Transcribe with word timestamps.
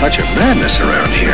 Touch 0.00 0.18
of 0.18 0.24
madness 0.34 0.80
around 0.80 1.10
here. 1.10 1.28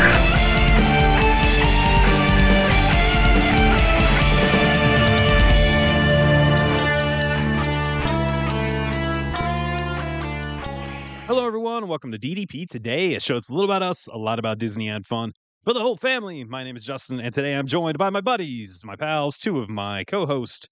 Hello, 11.29 11.47
everyone. 11.47 11.87
Welcome 11.87 12.11
to 12.11 12.19
DDP 12.19 12.69
Today, 12.69 13.15
a 13.15 13.21
show 13.21 13.35
that's 13.35 13.51
a 13.51 13.53
little 13.53 13.71
about 13.71 13.85
us, 13.85 14.09
a 14.09 14.19
lot 14.19 14.41
about 14.41 14.59
Disney 14.59 14.89
and 14.89 15.07
fun 15.07 15.31
for 15.63 15.73
the 15.73 15.79
whole 15.79 15.97
family. 15.97 16.43
My 16.43 16.65
name 16.65 16.75
is 16.75 16.85
Justin, 16.85 17.21
and 17.21 17.33
today 17.33 17.53
I'm 17.53 17.69
joined 17.69 17.99
by 17.99 18.11
my 18.11 18.21
buddies, 18.21 18.81
my 18.85 18.97
pals, 18.97 19.39
two 19.39 19.61
of 19.61 19.69
my 19.69 20.03
co 20.03 20.27
hosts, 20.27 20.67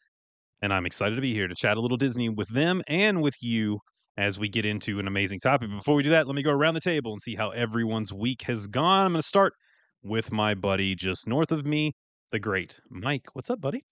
and 0.63 0.75
I'm 0.75 0.85
excited 0.85 1.15
to 1.15 1.23
be 1.23 1.33
here 1.33 1.47
to 1.47 1.55
chat 1.55 1.77
a 1.77 1.81
little 1.81 1.97
Disney 1.97 2.29
with 2.29 2.49
them 2.49 2.83
and 2.89 3.23
with 3.23 3.37
you 3.41 3.79
as 4.17 4.39
we 4.39 4.49
get 4.49 4.65
into 4.65 4.99
an 5.01 5.07
amazing 5.07 5.41
topic. 5.41 5.71
Before 5.71 5.95
we 5.95 6.03
do 6.03 6.11
that, 6.11 6.27
let 6.27 6.37
me 6.37 6.43
go 6.43 6.51
around 6.51 6.75
the 6.75 6.81
table 6.81 7.13
and 7.13 7.21
see 7.21 7.35
how 7.35 7.51
everyone's 7.51 8.13
week 8.13 8.43
has 8.43 8.67
gone. 8.67 9.07
I'm 9.07 9.13
going 9.13 9.21
to 9.21 9.27
start 9.27 9.55
with 10.03 10.31
my 10.31 10.55
buddy 10.55 10.95
just 10.95 11.27
north 11.27 11.51
of 11.53 11.65
me, 11.65 11.93
the 12.31 12.39
great 12.39 12.79
Mike. 12.91 13.27
What's 13.33 13.51
up, 13.51 13.61
buddy? 13.61 13.85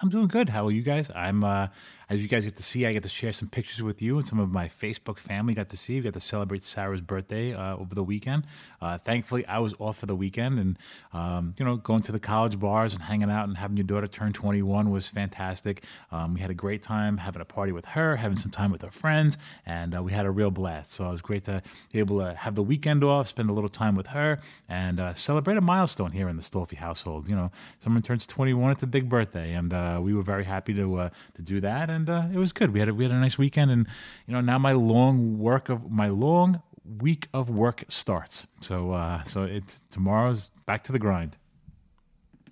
I'm 0.00 0.08
doing 0.08 0.28
good. 0.28 0.48
How 0.48 0.66
are 0.66 0.70
you 0.70 0.82
guys? 0.82 1.10
I'm, 1.14 1.42
uh, 1.42 1.66
as 2.10 2.22
you 2.22 2.28
guys 2.28 2.44
get 2.44 2.56
to 2.56 2.62
see, 2.62 2.86
I 2.86 2.92
get 2.94 3.02
to 3.02 3.08
share 3.08 3.32
some 3.32 3.48
pictures 3.48 3.82
with 3.82 4.00
you 4.00 4.16
and 4.16 4.26
some 4.26 4.38
of 4.38 4.50
my 4.50 4.68
Facebook 4.68 5.18
family 5.18 5.52
got 5.52 5.68
to 5.70 5.76
see. 5.76 5.96
We 5.96 6.02
got 6.02 6.14
to 6.14 6.20
celebrate 6.20 6.64
Sarah's 6.64 7.02
birthday 7.02 7.52
uh, 7.52 7.76
over 7.76 7.94
the 7.94 8.02
weekend. 8.02 8.44
Uh, 8.80 8.96
thankfully, 8.96 9.44
I 9.46 9.58
was 9.58 9.74
off 9.78 9.98
for 9.98 10.06
the 10.06 10.16
weekend, 10.16 10.58
and 10.58 10.78
um, 11.12 11.54
you 11.58 11.66
know, 11.66 11.76
going 11.76 12.02
to 12.02 12.12
the 12.12 12.20
college 12.20 12.58
bars 12.58 12.94
and 12.94 13.02
hanging 13.02 13.30
out 13.30 13.46
and 13.46 13.58
having 13.58 13.76
your 13.76 13.84
daughter 13.84 14.08
turn 14.08 14.32
21 14.32 14.90
was 14.90 15.06
fantastic. 15.06 15.84
Um, 16.10 16.32
we 16.32 16.40
had 16.40 16.48
a 16.50 16.54
great 16.54 16.82
time 16.82 17.18
having 17.18 17.42
a 17.42 17.44
party 17.44 17.72
with 17.72 17.84
her, 17.86 18.16
having 18.16 18.38
some 18.38 18.50
time 18.50 18.70
with 18.70 18.80
her 18.82 18.90
friends, 18.90 19.36
and 19.66 19.94
uh, 19.94 20.02
we 20.02 20.12
had 20.12 20.24
a 20.24 20.30
real 20.30 20.50
blast. 20.50 20.92
So 20.92 21.06
it 21.08 21.10
was 21.10 21.22
great 21.22 21.44
to 21.44 21.62
be 21.92 21.98
able 21.98 22.20
to 22.20 22.32
have 22.34 22.54
the 22.54 22.62
weekend 22.62 23.04
off, 23.04 23.28
spend 23.28 23.50
a 23.50 23.52
little 23.52 23.68
time 23.68 23.94
with 23.96 24.06
her, 24.08 24.40
and 24.68 24.98
uh, 24.98 25.12
celebrate 25.12 25.58
a 25.58 25.60
milestone 25.60 26.12
here 26.12 26.28
in 26.28 26.36
the 26.36 26.42
Stolfi 26.42 26.76
household. 26.76 27.28
You 27.28 27.36
know, 27.36 27.50
someone 27.80 28.02
turns 28.02 28.26
21; 28.26 28.70
it's 28.72 28.82
a 28.82 28.86
big 28.86 29.10
birthday, 29.10 29.52
and 29.52 29.74
uh, 29.74 30.00
we 30.02 30.14
were 30.14 30.22
very 30.22 30.44
happy 30.44 30.72
to 30.72 30.96
uh, 30.96 31.10
to 31.34 31.42
do 31.42 31.60
that, 31.60 31.90
and 31.90 31.97
uh, 32.06 32.28
it 32.30 32.36
was 32.36 32.52
good. 32.52 32.72
We 32.74 32.80
had 32.80 32.90
a, 32.90 32.94
we 32.94 33.04
had 33.04 33.12
a 33.12 33.18
nice 33.18 33.38
weekend, 33.38 33.70
and 33.70 33.86
you 34.26 34.34
know 34.34 34.42
now 34.42 34.58
my 34.58 34.72
long 34.72 35.38
work 35.38 35.70
of 35.70 35.90
my 35.90 36.08
long 36.08 36.60
week 37.00 37.28
of 37.32 37.48
work 37.48 37.84
starts. 37.88 38.46
So 38.60 38.92
uh, 38.92 39.22
so 39.24 39.44
it's 39.44 39.82
tomorrow's 39.90 40.50
back 40.66 40.84
to 40.84 40.92
the 40.92 40.98
grind. 40.98 41.38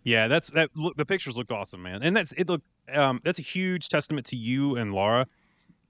Yeah, 0.04 0.28
that's 0.28 0.50
that. 0.50 0.70
Look, 0.76 0.96
the 0.96 1.04
pictures 1.04 1.36
looked 1.36 1.52
awesome, 1.52 1.82
man, 1.82 2.02
and 2.02 2.16
that's 2.16 2.32
it. 2.32 2.48
Look, 2.48 2.62
um, 2.92 3.20
that's 3.24 3.38
a 3.38 3.42
huge 3.42 3.88
testament 3.88 4.24
to 4.28 4.36
you 4.36 4.76
and 4.76 4.94
Laura 4.94 5.26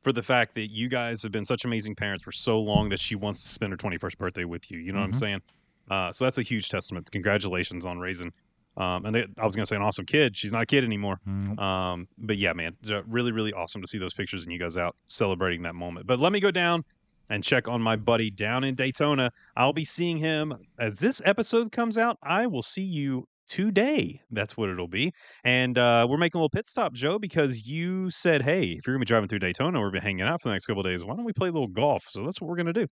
for 0.02 0.12
the 0.12 0.22
fact 0.22 0.54
that 0.54 0.68
you 0.68 0.88
guys 0.88 1.22
have 1.22 1.32
been 1.32 1.44
such 1.44 1.64
amazing 1.64 1.94
parents 1.94 2.22
for 2.24 2.32
so 2.32 2.60
long 2.60 2.88
that 2.88 3.00
she 3.00 3.14
wants 3.14 3.42
to 3.42 3.48
spend 3.48 3.72
her 3.72 3.76
21st 3.76 4.16
birthday 4.18 4.44
with 4.44 4.70
you. 4.70 4.78
You 4.78 4.92
know 4.92 5.00
what 5.00 5.04
I'm 5.06 5.12
Mhm. 5.12 5.16
saying? 5.16 5.42
Uh, 5.90 6.12
so 6.12 6.24
that's 6.24 6.38
a 6.38 6.42
huge 6.42 6.68
testament. 6.68 7.10
Congratulations 7.10 7.84
on 7.84 7.98
raising. 7.98 8.32
Um, 8.76 9.06
and 9.06 9.16
I 9.16 9.44
was 9.44 9.56
gonna 9.56 9.66
say 9.66 9.76
an 9.76 9.82
awesome 9.82 10.06
kid. 10.06 10.36
She's 10.36 10.52
not 10.52 10.62
a 10.62 10.66
kid 10.66 10.84
anymore. 10.84 11.18
Mm, 11.28 11.58
Um, 11.58 12.08
but 12.18 12.36
yeah, 12.38 12.52
man, 12.52 12.74
it's, 12.80 12.90
uh, 12.90 13.02
really, 13.04 13.32
really 13.32 13.52
awesome 13.52 13.80
to 13.82 13.88
see 13.88 13.98
those 13.98 14.12
pictures 14.14 14.44
and 14.44 14.52
you 14.52 14.58
guys 14.58 14.76
out 14.76 14.96
celebrating 15.06 15.62
that 15.62 15.74
moment. 15.74 16.06
But 16.06 16.20
let 16.20 16.32
me 16.32 16.40
go 16.40 16.50
down 16.50 16.84
and 17.30 17.42
check 17.42 17.66
on 17.68 17.80
my 17.80 17.96
buddy 17.96 18.30
down 18.30 18.64
in 18.64 18.74
Daytona. 18.74 19.32
I'll 19.56 19.72
be 19.72 19.84
seeing 19.84 20.18
him 20.18 20.54
as 20.78 20.98
this 20.98 21.20
episode 21.24 21.72
comes 21.72 21.98
out. 21.98 22.18
I 22.22 22.46
will 22.46 22.62
see 22.62 22.84
you 22.84 23.26
today. 23.48 24.20
That's 24.30 24.56
what 24.56 24.68
it'll 24.70 24.88
be. 24.88 25.12
And 25.44 25.78
uh, 25.78 26.06
we're 26.08 26.18
making 26.18 26.38
a 26.38 26.40
little 26.40 26.50
pit 26.50 26.66
stop, 26.66 26.92
Joe, 26.92 27.18
because 27.18 27.66
you 27.66 28.10
said, 28.10 28.42
hey, 28.42 28.64
if 28.72 28.86
you're 28.86 28.94
gonna 28.94 29.00
be 29.02 29.06
driving 29.06 29.28
through 29.28 29.38
Daytona, 29.40 29.78
we're 29.80 29.86
gonna 29.86 30.00
be 30.00 30.04
hanging 30.04 30.22
out 30.26 30.42
for 30.42 30.48
the 30.48 30.52
next 30.54 30.66
couple 30.66 30.80
of 30.80 30.86
days. 30.86 31.04
Why 31.04 31.14
don't 31.16 31.24
we 31.24 31.32
play 31.32 31.48
a 31.48 31.52
little 31.52 31.68
golf? 31.68 32.04
So 32.08 32.24
that's 32.24 32.40
what 32.40 32.48
we're 32.48 32.56
gonna 32.56 32.72
do. 32.72 32.86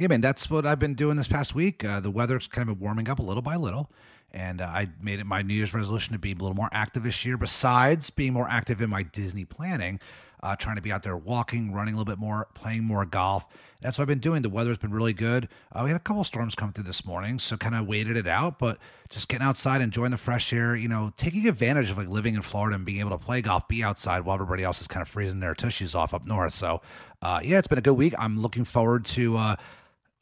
Yeah, 0.00 0.06
man, 0.06 0.22
that's 0.22 0.48
what 0.48 0.64
I've 0.64 0.78
been 0.78 0.94
doing 0.94 1.18
this 1.18 1.28
past 1.28 1.54
week. 1.54 1.84
Uh, 1.84 2.00
the 2.00 2.10
weather's 2.10 2.46
kind 2.46 2.70
of 2.70 2.80
warming 2.80 3.06
up 3.06 3.18
a 3.18 3.22
little 3.22 3.42
by 3.42 3.56
little, 3.56 3.90
and 4.32 4.62
uh, 4.62 4.64
I 4.64 4.88
made 4.98 5.20
it 5.20 5.26
my 5.26 5.42
New 5.42 5.52
Year's 5.52 5.74
resolution 5.74 6.14
to 6.14 6.18
be 6.18 6.32
a 6.32 6.36
little 6.36 6.54
more 6.54 6.70
active 6.72 7.02
this 7.02 7.22
year. 7.26 7.36
Besides 7.36 8.08
being 8.08 8.32
more 8.32 8.48
active 8.48 8.80
in 8.80 8.88
my 8.88 9.02
Disney 9.02 9.44
planning, 9.44 10.00
uh, 10.42 10.56
trying 10.56 10.76
to 10.76 10.80
be 10.80 10.90
out 10.90 11.02
there 11.02 11.18
walking, 11.18 11.74
running 11.74 11.92
a 11.92 11.98
little 11.98 12.10
bit 12.10 12.18
more, 12.18 12.48
playing 12.54 12.84
more 12.84 13.04
golf. 13.04 13.44
That's 13.82 13.98
what 13.98 14.04
I've 14.04 14.08
been 14.08 14.20
doing. 14.20 14.40
The 14.40 14.48
weather's 14.48 14.78
been 14.78 14.90
really 14.90 15.12
good. 15.12 15.48
Uh, 15.70 15.82
we 15.84 15.90
had 15.90 15.96
a 15.96 16.02
couple 16.02 16.24
storms 16.24 16.54
come 16.54 16.72
through 16.72 16.84
this 16.84 17.04
morning, 17.04 17.38
so 17.38 17.58
kind 17.58 17.74
of 17.74 17.86
waited 17.86 18.16
it 18.16 18.26
out. 18.26 18.58
But 18.58 18.78
just 19.10 19.28
getting 19.28 19.46
outside, 19.46 19.82
enjoying 19.82 20.12
the 20.12 20.16
fresh 20.16 20.50
air, 20.50 20.74
you 20.74 20.88
know, 20.88 21.12
taking 21.18 21.46
advantage 21.46 21.90
of 21.90 21.98
like 21.98 22.08
living 22.08 22.36
in 22.36 22.40
Florida 22.40 22.74
and 22.76 22.86
being 22.86 23.00
able 23.00 23.10
to 23.10 23.18
play 23.18 23.42
golf, 23.42 23.68
be 23.68 23.84
outside 23.84 24.20
while 24.20 24.34
everybody 24.34 24.64
else 24.64 24.80
is 24.80 24.86
kind 24.86 25.02
of 25.02 25.08
freezing 25.08 25.40
their 25.40 25.54
tushies 25.54 25.94
off 25.94 26.14
up 26.14 26.24
north. 26.24 26.54
So, 26.54 26.80
uh, 27.20 27.40
yeah, 27.44 27.58
it's 27.58 27.68
been 27.68 27.76
a 27.76 27.82
good 27.82 27.92
week. 27.92 28.14
I'm 28.18 28.40
looking 28.40 28.64
forward 28.64 29.04
to. 29.06 29.56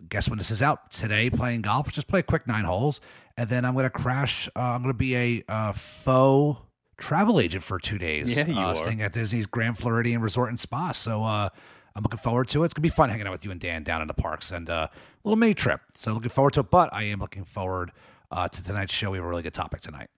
Uh, 0.00 0.04
guess 0.08 0.28
when 0.28 0.38
this 0.38 0.50
is 0.50 0.62
out 0.62 0.90
today 0.90 1.28
playing 1.30 1.62
golf 1.62 1.90
just 1.90 2.06
play 2.06 2.20
a 2.20 2.22
quick 2.22 2.46
nine 2.46 2.64
holes 2.64 3.00
and 3.36 3.48
then 3.48 3.64
i'm 3.64 3.74
going 3.74 3.84
to 3.84 3.90
crash 3.90 4.48
uh, 4.56 4.60
i'm 4.60 4.82
going 4.82 4.92
to 4.92 4.98
be 4.98 5.16
a 5.16 5.44
uh, 5.48 5.72
faux 5.72 6.60
travel 6.96 7.40
agent 7.40 7.62
for 7.62 7.78
two 7.78 7.98
days 7.98 8.28
Yeah, 8.28 8.46
you 8.46 8.54
uh, 8.58 8.66
are. 8.66 8.76
staying 8.76 9.02
at 9.02 9.12
disney's 9.12 9.46
grand 9.46 9.78
floridian 9.78 10.20
resort 10.20 10.48
and 10.48 10.58
spa. 10.58 10.92
So 10.92 11.24
uh, 11.24 11.48
i'm 11.94 12.02
looking 12.02 12.18
forward 12.18 12.48
to 12.48 12.62
it. 12.62 12.66
It's 12.66 12.74
going 12.74 12.82
to 12.82 12.88
be 12.88 12.94
fun 12.94 13.10
hanging 13.10 13.26
out 13.26 13.32
with 13.32 13.44
you 13.44 13.50
and 13.50 13.60
dan 13.60 13.82
down 13.82 14.00
in 14.02 14.08
the 14.08 14.14
parks 14.14 14.50
and 14.50 14.68
uh, 14.70 14.88
a 14.90 14.90
little 15.24 15.36
may 15.36 15.54
trip. 15.54 15.80
So 15.94 16.12
looking 16.12 16.30
forward 16.30 16.54
to 16.54 16.60
it 16.60 16.70
but 16.70 16.92
i 16.92 17.02
am 17.04 17.20
looking 17.20 17.44
forward 17.44 17.92
uh, 18.30 18.46
to 18.48 18.62
tonight's 18.62 18.92
show. 18.92 19.10
We 19.10 19.18
have 19.18 19.24
a 19.24 19.28
really 19.28 19.42
good 19.42 19.54
topic 19.54 19.80
tonight 19.80 20.10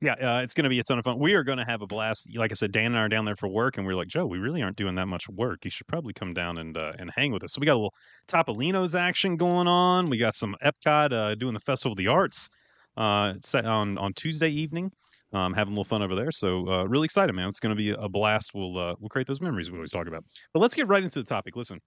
Yeah, 0.00 0.12
uh, 0.12 0.42
it's 0.42 0.54
going 0.54 0.62
to 0.64 0.70
be 0.70 0.78
a 0.78 0.84
ton 0.84 0.98
of 0.98 1.04
fun. 1.04 1.18
We 1.18 1.34
are 1.34 1.42
going 1.42 1.58
to 1.58 1.64
have 1.64 1.82
a 1.82 1.86
blast. 1.86 2.30
Like 2.36 2.52
I 2.52 2.54
said, 2.54 2.70
Dan 2.70 2.86
and 2.86 2.98
I 2.98 3.00
are 3.00 3.08
down 3.08 3.24
there 3.24 3.34
for 3.34 3.48
work, 3.48 3.78
and 3.78 3.86
we 3.86 3.92
are 3.92 3.96
like, 3.96 4.06
Joe, 4.06 4.26
we 4.26 4.38
really 4.38 4.62
aren't 4.62 4.76
doing 4.76 4.94
that 4.94 5.06
much 5.06 5.28
work. 5.28 5.64
You 5.64 5.72
should 5.72 5.88
probably 5.88 6.12
come 6.12 6.32
down 6.32 6.58
and 6.58 6.76
uh, 6.76 6.92
and 7.00 7.10
hang 7.10 7.32
with 7.32 7.42
us. 7.42 7.52
So 7.52 7.60
we 7.60 7.66
got 7.66 7.74
a 7.74 7.82
little 7.82 7.94
Topolino's 8.28 8.94
action 8.94 9.36
going 9.36 9.66
on. 9.66 10.08
We 10.08 10.16
got 10.16 10.34
some 10.34 10.54
Epcot 10.62 11.12
uh, 11.12 11.34
doing 11.34 11.52
the 11.52 11.60
Festival 11.60 11.92
of 11.92 11.98
the 11.98 12.06
Arts 12.06 12.48
uh, 12.96 13.34
set 13.42 13.66
on 13.66 13.98
on 13.98 14.12
Tuesday 14.14 14.48
evening. 14.50 14.92
Um, 15.32 15.52
having 15.52 15.72
a 15.72 15.74
little 15.74 15.84
fun 15.84 16.00
over 16.00 16.14
there. 16.14 16.30
So 16.30 16.66
uh, 16.68 16.84
really 16.84 17.04
excited, 17.04 17.34
man. 17.34 17.48
It's 17.48 17.60
going 17.60 17.76
to 17.76 17.76
be 17.76 17.90
a 17.90 18.08
blast. 18.08 18.54
We'll 18.54 18.78
uh, 18.78 18.94
we'll 19.00 19.10
create 19.10 19.26
those 19.26 19.40
memories 19.40 19.70
we 19.70 19.78
always 19.78 19.90
talk 19.90 20.06
about. 20.06 20.24
But 20.54 20.60
let's 20.60 20.74
get 20.74 20.86
right 20.86 21.02
into 21.02 21.18
the 21.18 21.24
topic. 21.24 21.56
Listen, 21.56 21.80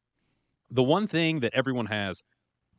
the 0.70 0.84
one 0.84 1.08
thing 1.08 1.40
that 1.40 1.54
everyone 1.54 1.86
has 1.86 2.24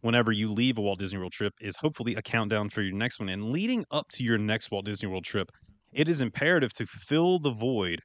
whenever 0.03 0.31
you 0.31 0.53
leave 0.53 0.79
a 0.79 0.81
Walt 0.81 0.99
Disney 0.99 1.19
World 1.19 1.33
trip 1.33 1.55
is 1.61 1.77
hopefully 1.77 2.15
a 2.17 2.23
countdown 2.23 2.69
for 2.69 2.83
your 2.83 2.95
next 2.95 3.19
one. 3.19 3.31
And 3.31 3.51
leading 3.51 3.85
up 3.91 4.07
to 4.13 4.23
your 4.25 4.37
next 4.37 4.71
Walt 4.71 4.85
Disney 4.85 5.09
World 5.09 5.25
trip, 5.25 5.51
it 5.93 6.09
is 6.09 6.21
imperative 6.21 6.73
to 6.75 6.87
fill 6.87 7.39
the 7.39 7.53
void 7.53 8.01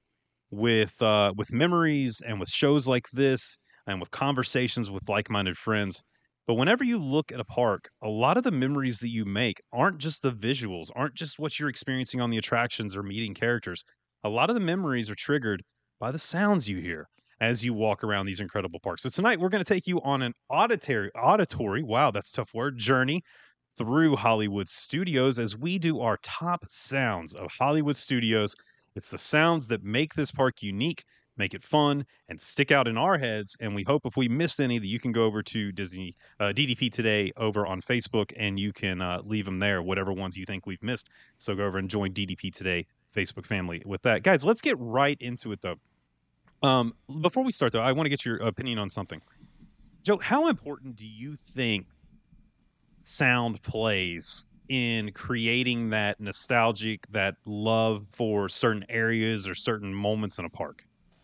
with 0.50 1.00
uh, 1.02 1.34
with 1.36 1.52
memories 1.52 2.22
and 2.26 2.40
with 2.40 2.50
shows 2.50 2.88
like 2.88 3.06
this 3.12 3.58
and 3.88 4.00
with 4.00 4.12
conversations 4.12 4.90
with 4.90 5.10
like-minded 5.10 5.58
friends. 5.58 6.02
But 6.46 6.54
whenever 6.56 6.84
you 6.86 6.98
look 6.98 7.32
at 7.32 7.42
a 7.42 7.46
park, 7.46 7.90
a 8.02 8.08
lot 8.08 8.38
of 8.38 8.44
the 8.44 8.52
memories 8.52 9.00
that 9.00 9.10
you 9.10 9.26
make 9.26 9.60
aren't 9.74 9.98
just 9.98 10.22
the 10.22 10.32
visuals, 10.32 10.88
aren't 10.96 11.16
just 11.16 11.40
what 11.40 11.60
you're 11.60 11.68
experiencing 11.68 12.22
on 12.22 12.30
the 12.30 12.38
attractions 12.38 12.96
or 12.96 13.04
meeting 13.04 13.34
characters. 13.34 13.84
A 14.24 14.30
lot 14.30 14.50
of 14.50 14.54
the 14.54 14.62
memories 14.62 15.10
are 15.10 15.16
triggered 15.16 15.62
by 16.00 16.12
the 16.12 16.20
sounds 16.20 16.70
you 16.70 16.78
hear 16.78 17.08
as 17.40 17.64
you 17.64 17.74
walk 17.74 18.04
around 18.04 18.26
these 18.26 18.40
incredible 18.40 18.80
parks. 18.80 19.04
So 19.04 19.10
tonight 19.10 19.40
we're 19.40 19.50
going 19.50 19.64
to 19.64 19.74
take 19.74 19.88
you 19.88 20.02
on 20.02 20.22
an 20.22 20.34
auditory 20.50 21.12
auditory, 21.14 21.84
wow, 21.84 22.12
that's 22.12 22.32
a 22.32 22.34
tough 22.34 22.54
word, 22.54 22.78
journey 22.78 23.24
through 23.78 24.16
Hollywood 24.16 24.68
Studios 24.68 25.38
as 25.38 25.56
we 25.56 25.78
do 25.78 26.02
our 26.02 26.18
top 26.24 26.66
sounds 26.68 27.36
of 27.36 27.52
Hollywood 27.52 27.96
Studios. 27.96 28.56
It's 28.96 29.10
the 29.10 29.18
sounds 29.18 29.68
that 29.68 29.84
make 29.84 30.16
this 30.16 30.32
park 30.32 30.64
unique, 30.64 31.04
make 31.38 31.54
it 31.54 31.64
fun, 31.64 32.04
and 32.30 32.42
stick 32.42 32.72
out 32.72 32.88
in 32.88 32.98
our 32.98 33.20
heads. 33.20 33.56
And 33.60 33.76
we 33.76 33.84
hope 33.84 34.08
if 34.08 34.18
we 34.18 34.28
missed 34.28 34.60
any 34.60 34.80
that 34.80 34.88
you 34.88 35.00
can 35.00 35.12
go 35.12 35.26
over 35.26 35.44
to 35.44 35.72
Disney 35.72 36.16
uh, 36.40 36.46
DDP 36.46 36.92
today 36.92 37.32
over 37.38 37.68
on 37.68 37.82
Facebook 37.82 38.34
and 38.36 38.60
you 38.60 38.74
can 38.74 39.00
uh, 39.00 39.22
leave 39.24 39.46
them 39.46 39.60
there, 39.60 39.84
whatever 39.84 40.12
ones 40.12 40.36
you 40.36 40.46
think 40.46 40.66
we've 40.66 40.82
missed. 40.82 41.10
So 41.38 41.54
go 41.54 41.66
over 41.66 41.78
and 41.78 41.88
join 41.88 42.14
DDP 42.14 42.52
today 42.52 42.88
Facebook 43.16 43.46
family 43.46 43.84
with 43.86 44.02
that. 44.02 44.24
Guys, 44.24 44.44
let's 44.44 44.62
get 44.62 44.76
right 44.80 45.18
into 45.22 45.52
it 45.52 45.62
though. 45.62 45.76
Um, 46.64 46.96
before 47.22 47.44
we 47.44 47.52
start 47.52 47.72
though, 47.72 47.82
I 47.82 47.92
want 47.92 48.06
to 48.06 48.10
get 48.10 48.26
your 48.26 48.38
opinion 48.38 48.80
on 48.80 48.90
something. 48.90 49.22
Joe, 50.04 50.18
how 50.18 50.48
important 50.48 50.96
do 50.96 51.08
you 51.08 51.36
think 51.36 51.86
sound 52.98 53.62
plays 53.62 54.46
in 54.70 55.12
creating 55.12 55.90
that 55.92 56.20
nostalgic, 56.20 57.06
that 57.12 57.36
love 57.46 58.08
for 58.12 58.50
certain 58.50 58.86
areas 58.90 59.48
or 59.48 59.56
certain 59.56 59.94
moments 59.94 60.40
in 60.40 60.46
a 60.46 60.50
park? 60.50 60.84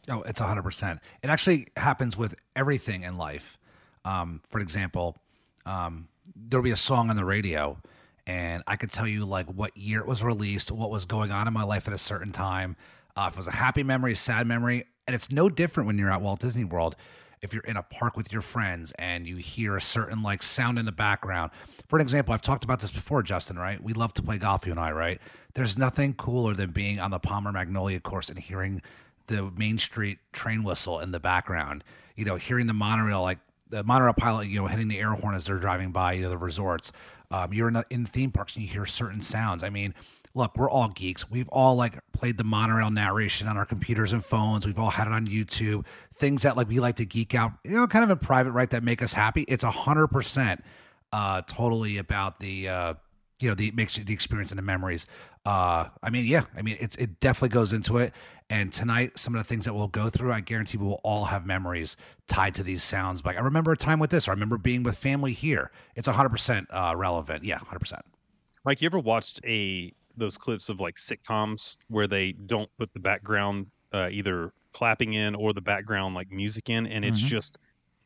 Oh, 0.10 0.22
it's 0.24 0.40
100%. 0.40 1.00
It 1.22 1.30
actually 1.30 1.68
happens 1.78 2.18
with 2.18 2.36
everything 2.56 3.04
in 3.04 3.18
life. 3.18 3.58
Um, 4.06 4.42
for 4.50 4.60
example, 4.60 5.18
um, 5.66 6.10
there'll 6.36 6.64
be 6.64 6.72
a 6.72 6.78
song 6.78 7.10
on 7.10 7.16
the 7.16 7.26
radio, 7.26 7.82
and 8.28 8.64
I 8.68 8.76
could 8.76 8.92
tell 8.92 9.08
you 9.08 9.26
like 9.26 9.48
what 9.48 9.76
year 9.78 10.02
it 10.02 10.08
was 10.08 10.22
released, 10.22 10.72
what 10.72 10.90
was 10.90 11.06
going 11.06 11.32
on 11.32 11.48
in 11.48 11.54
my 11.54 11.64
life 11.64 11.88
at 11.88 11.94
a 11.94 11.98
certain 11.98 12.32
time, 12.32 12.76
uh, 13.16 13.26
if 13.28 13.34
it 13.34 13.38
was 13.38 13.48
a 13.48 13.52
happy 13.52 13.84
memory, 13.84 14.14
a 14.14 14.16
sad 14.16 14.48
memory, 14.48 14.86
and 15.08 15.16
it's 15.16 15.32
no 15.32 15.50
different 15.50 15.88
when 15.88 15.98
you're 15.98 16.12
at 16.12 16.22
Walt 16.22 16.40
Disney 16.40 16.64
World. 16.64 16.96
If 17.42 17.54
you're 17.54 17.64
in 17.64 17.76
a 17.76 17.84
park 17.84 18.16
with 18.16 18.32
your 18.32 18.42
friends 18.42 18.94
and 18.98 19.28
you 19.28 19.36
hear 19.36 19.76
a 19.76 19.82
certain 19.82 20.24
like 20.24 20.42
sound 20.42 20.80
in 20.80 20.86
the 20.86 20.94
background, 20.94 21.52
for 21.90 21.98
an 21.98 22.02
example, 22.02 22.34
I've 22.34 22.42
talked 22.42 22.64
about 22.64 22.80
this 22.80 22.92
before, 22.92 23.22
Justin. 23.22 23.60
Right? 23.60 23.84
We 23.84 23.94
love 23.94 24.14
to 24.14 24.22
play 24.22 24.38
golf, 24.38 24.66
you 24.66 24.72
and 24.72 24.80
I. 24.80 24.92
Right? 24.92 25.20
There's 25.54 25.78
nothing 25.78 26.14
cooler 26.14 26.54
than 26.54 26.72
being 26.72 27.00
on 27.00 27.12
the 27.12 27.20
Palmer 27.20 27.52
Magnolia 27.52 28.00
course 28.00 28.30
and 28.30 28.40
hearing 28.40 28.82
the 29.28 29.52
Main 29.58 29.78
Street 29.78 30.20
train 30.32 30.64
whistle 30.64 31.00
in 31.00 31.12
the 31.12 31.20
background. 31.20 31.84
You 32.16 32.24
know, 32.24 32.38
hearing 32.38 32.68
the 32.68 32.74
monorail 32.74 33.22
like 33.22 33.40
the 33.70 33.84
monorail 33.84 34.14
pilot, 34.14 34.48
you 34.48 34.62
know, 34.62 34.68
hitting 34.68 34.88
the 34.88 35.00
air 35.00 35.12
horn 35.14 35.36
as 35.36 35.46
they're 35.46 35.58
driving 35.58 35.92
by, 35.92 36.14
you 36.14 36.22
know, 36.22 36.30
the 36.30 36.38
resorts. 36.38 36.92
Um, 37.30 37.52
you're 37.52 37.68
in, 37.68 37.84
in 37.90 38.06
theme 38.06 38.32
parks 38.32 38.56
and 38.56 38.64
you 38.64 38.70
hear 38.70 38.86
certain 38.86 39.22
sounds. 39.22 39.64
I 39.64 39.70
mean, 39.70 39.96
look, 40.36 40.58
we're 40.58 40.70
all 40.70 40.90
geeks. 40.90 41.30
We've 41.30 41.48
all 41.50 41.76
like 41.76 42.00
played 42.12 42.38
the 42.38 42.44
monorail 42.44 42.90
narration 42.90 43.48
on 43.48 43.58
our 43.58 43.66
computers 43.66 44.14
and 44.14 44.24
phones. 44.24 44.66
We've 44.66 44.80
all 44.80 44.90
had 44.90 45.08
it 45.08 45.14
on 45.14 45.28
YouTube. 45.28 45.86
Things 46.16 46.44
that 46.44 46.58
like 46.58 46.68
we 46.68 46.80
like 46.80 46.96
to 46.98 47.06
geek 47.06 47.36
out, 47.36 47.54
you 47.64 47.72
know, 47.72 47.88
kind 47.88 48.04
of 48.04 48.10
in 48.10 48.18
private, 48.18 48.52
right? 48.52 48.70
That 48.70 48.84
make 48.84 49.02
us 49.02 49.14
happy. 49.14 49.44
It's 49.48 49.64
a 49.64 49.72
hundred 49.72 50.08
percent, 50.08 50.64
uh, 51.12 51.42
totally 51.48 51.98
about 51.98 52.40
the, 52.40 52.68
uh, 52.68 52.94
you 53.40 53.50
know, 53.50 53.56
the 53.56 53.72
makes 53.72 53.96
the 53.96 54.14
experience 54.14 54.52
and 54.52 54.58
the 54.58 54.64
memories. 54.64 55.06
Uh, 55.46 55.90
I 56.02 56.10
mean, 56.10 56.26
yeah, 56.26 56.46
I 56.56 56.62
mean, 56.62 56.78
it's 56.80 56.96
it 56.96 57.20
definitely 57.20 57.50
goes 57.50 57.74
into 57.74 57.98
it. 57.98 58.14
And 58.50 58.72
tonight, 58.72 59.18
some 59.18 59.36
of 59.36 59.40
the 59.40 59.48
things 59.48 59.66
that 59.66 59.74
we'll 59.74 59.88
go 59.88 60.10
through, 60.10 60.32
I 60.32 60.40
guarantee 60.40 60.78
we 60.78 60.86
will 60.86 61.02
all 61.04 61.26
have 61.26 61.46
memories 61.46 61.98
tied 62.28 62.54
to 62.56 62.64
these 62.64 62.84
sounds. 62.84 63.26
Like 63.26 63.38
I 63.38 63.42
remember 63.42 63.72
a 63.72 63.78
time 63.78 64.00
with 64.00 64.10
this, 64.10 64.28
or 64.28 64.32
I 64.32 64.34
remember 64.34 64.58
being 64.58 64.84
with 64.84 64.98
family 64.98 65.34
here. 65.34 65.72
It's 65.96 66.08
a 66.08 66.14
hundred 66.14 66.30
percent 66.30 66.68
uh, 66.72 66.94
relevant. 66.96 67.44
Yeah, 67.44 67.58
hundred 67.58 67.80
percent. 67.80 68.04
Mike, 68.64 68.82
you 68.82 68.86
ever 68.86 69.00
watched 69.00 69.42
a 69.44 69.92
those 70.16 70.38
clips 70.38 70.70
of 70.70 70.80
like 70.80 70.96
sitcoms 70.96 71.76
where 71.88 72.08
they 72.08 72.34
don't 72.34 72.70
put 72.78 72.92
the 72.94 73.00
background 73.00 73.68
uh, 73.94 74.10
either 74.12 74.52
clapping 74.74 75.14
in 75.14 75.36
or 75.36 75.54
the 75.54 75.62
background 75.62 76.16
like 76.16 76.32
music 76.32 76.70
in, 76.70 76.88
and 76.88 77.06
it's 77.06 77.22
Mhm. 77.22 77.28
just 77.30 77.58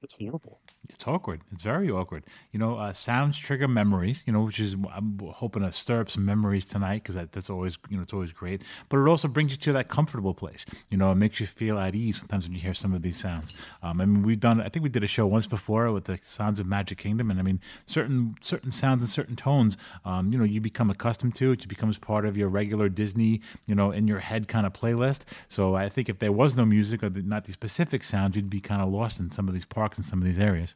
it's 0.07 0.15
horrible. 0.17 0.61
It's 0.87 1.05
awkward. 1.05 1.41
It's 1.51 1.63
very 1.63 1.91
awkward. 1.91 2.23
You 2.53 2.59
know, 2.59 2.77
uh, 2.77 2.93
sounds 2.93 3.37
trigger 3.37 3.67
memories. 3.67 4.23
You 4.25 4.31
know, 4.31 4.43
which 4.43 4.57
is 4.57 4.77
I'm 4.93 5.19
hoping 5.19 5.63
to 5.63 5.71
stir 5.73 5.99
up 5.99 6.09
some 6.09 6.23
memories 6.23 6.63
tonight 6.63 7.03
because 7.03 7.15
that, 7.15 7.33
that's 7.33 7.49
always 7.49 7.77
you 7.89 7.97
know 7.97 8.03
it's 8.03 8.13
always 8.13 8.31
great. 8.31 8.61
But 8.87 8.99
it 8.99 9.07
also 9.09 9.27
brings 9.27 9.51
you 9.51 9.57
to 9.57 9.73
that 9.73 9.89
comfortable 9.89 10.33
place. 10.33 10.65
You 10.89 10.97
know, 10.97 11.11
it 11.11 11.15
makes 11.15 11.41
you 11.41 11.45
feel 11.45 11.77
at 11.77 11.93
ease 11.93 12.19
sometimes 12.19 12.45
when 12.45 12.53
you 12.53 12.61
hear 12.61 12.73
some 12.73 12.93
of 12.93 13.01
these 13.01 13.17
sounds. 13.17 13.51
Um, 13.83 13.99
I 13.99 14.05
mean, 14.05 14.23
we've 14.23 14.39
done. 14.39 14.61
I 14.61 14.69
think 14.69 14.83
we 14.83 14.89
did 14.89 15.03
a 15.03 15.07
show 15.07 15.27
once 15.27 15.45
before 15.45 15.91
with 15.91 16.05
the 16.05 16.19
sounds 16.21 16.57
of 16.57 16.67
Magic 16.67 16.99
Kingdom, 16.99 17.29
and 17.29 17.37
I 17.37 17.43
mean, 17.43 17.59
certain 17.85 18.37
certain 18.39 18.71
sounds 18.71 19.03
and 19.03 19.09
certain 19.09 19.35
tones. 19.35 19.75
Um, 20.05 20.31
you 20.31 20.39
know, 20.39 20.45
you 20.45 20.61
become 20.61 20.89
accustomed 20.89 21.35
to 21.35 21.51
it. 21.51 21.65
It 21.65 21.67
becomes 21.67 21.97
part 21.97 22.25
of 22.25 22.37
your 22.37 22.47
regular 22.47 22.87
Disney. 22.87 23.41
You 23.65 23.75
know, 23.75 23.91
in 23.91 24.07
your 24.07 24.19
head 24.19 24.47
kind 24.47 24.65
of 24.65 24.71
playlist. 24.71 25.23
So 25.49 25.75
I 25.75 25.89
think 25.89 26.07
if 26.07 26.19
there 26.19 26.31
was 26.31 26.55
no 26.55 26.65
music 26.65 27.03
or 27.03 27.09
not 27.09 27.43
these 27.43 27.55
specific 27.55 28.05
sounds, 28.05 28.37
you'd 28.37 28.49
be 28.49 28.61
kind 28.61 28.81
of 28.81 28.87
lost 28.87 29.19
in 29.19 29.31
some 29.31 29.49
of 29.49 29.53
these 29.53 29.65
parks 29.65 29.96
and 29.97 30.05
some 30.05 30.19
of 30.19 30.25
these 30.25 30.39
areas. 30.39 30.75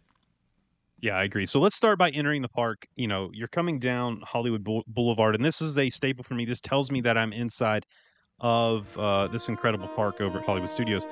Yeah, 1.01 1.15
I 1.15 1.23
agree. 1.23 1.47
So 1.47 1.59
let's 1.59 1.75
start 1.75 1.97
by 1.97 2.09
entering 2.11 2.43
the 2.43 2.49
park. 2.49 2.85
You 2.95 3.07
know, 3.07 3.31
you're 3.33 3.47
coming 3.47 3.79
down 3.79 4.21
Hollywood 4.23 4.63
Boulevard, 4.63 5.35
and 5.35 5.43
this 5.43 5.59
is 5.61 5.77
a 5.77 5.89
staple 5.89 6.23
for 6.23 6.35
me. 6.35 6.45
This 6.45 6.61
tells 6.61 6.91
me 6.91 7.01
that 7.01 7.17
I'm 7.17 7.33
inside 7.33 7.85
of 8.39 8.95
uh, 8.97 9.27
this 9.27 9.49
incredible 9.49 9.87
park 9.89 10.21
over 10.21 10.39
at 10.39 10.45
Hollywood 10.45 10.69
Studios. 10.69 11.05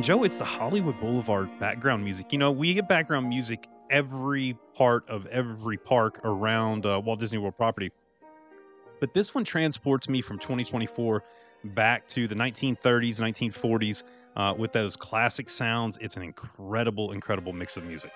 And 0.00 0.04
Joe, 0.06 0.24
it's 0.24 0.38
the 0.38 0.44
Hollywood 0.44 0.98
Boulevard 0.98 1.50
background 1.58 2.02
music. 2.02 2.32
You 2.32 2.38
know, 2.38 2.50
we 2.50 2.72
get 2.72 2.88
background 2.88 3.28
music 3.28 3.68
every 3.90 4.56
part 4.72 5.06
of 5.10 5.26
every 5.26 5.76
park 5.76 6.22
around 6.24 6.86
uh, 6.86 6.98
Walt 7.04 7.20
Disney 7.20 7.36
World 7.36 7.58
property. 7.58 7.90
But 8.98 9.12
this 9.12 9.34
one 9.34 9.44
transports 9.44 10.08
me 10.08 10.22
from 10.22 10.38
2024 10.38 11.22
back 11.64 12.08
to 12.08 12.26
the 12.26 12.34
1930s, 12.34 13.20
1940s 13.20 14.04
uh, 14.36 14.54
with 14.56 14.72
those 14.72 14.96
classic 14.96 15.50
sounds. 15.50 15.98
It's 16.00 16.16
an 16.16 16.22
incredible, 16.22 17.12
incredible 17.12 17.52
mix 17.52 17.76
of 17.76 17.84
music. 17.84 18.10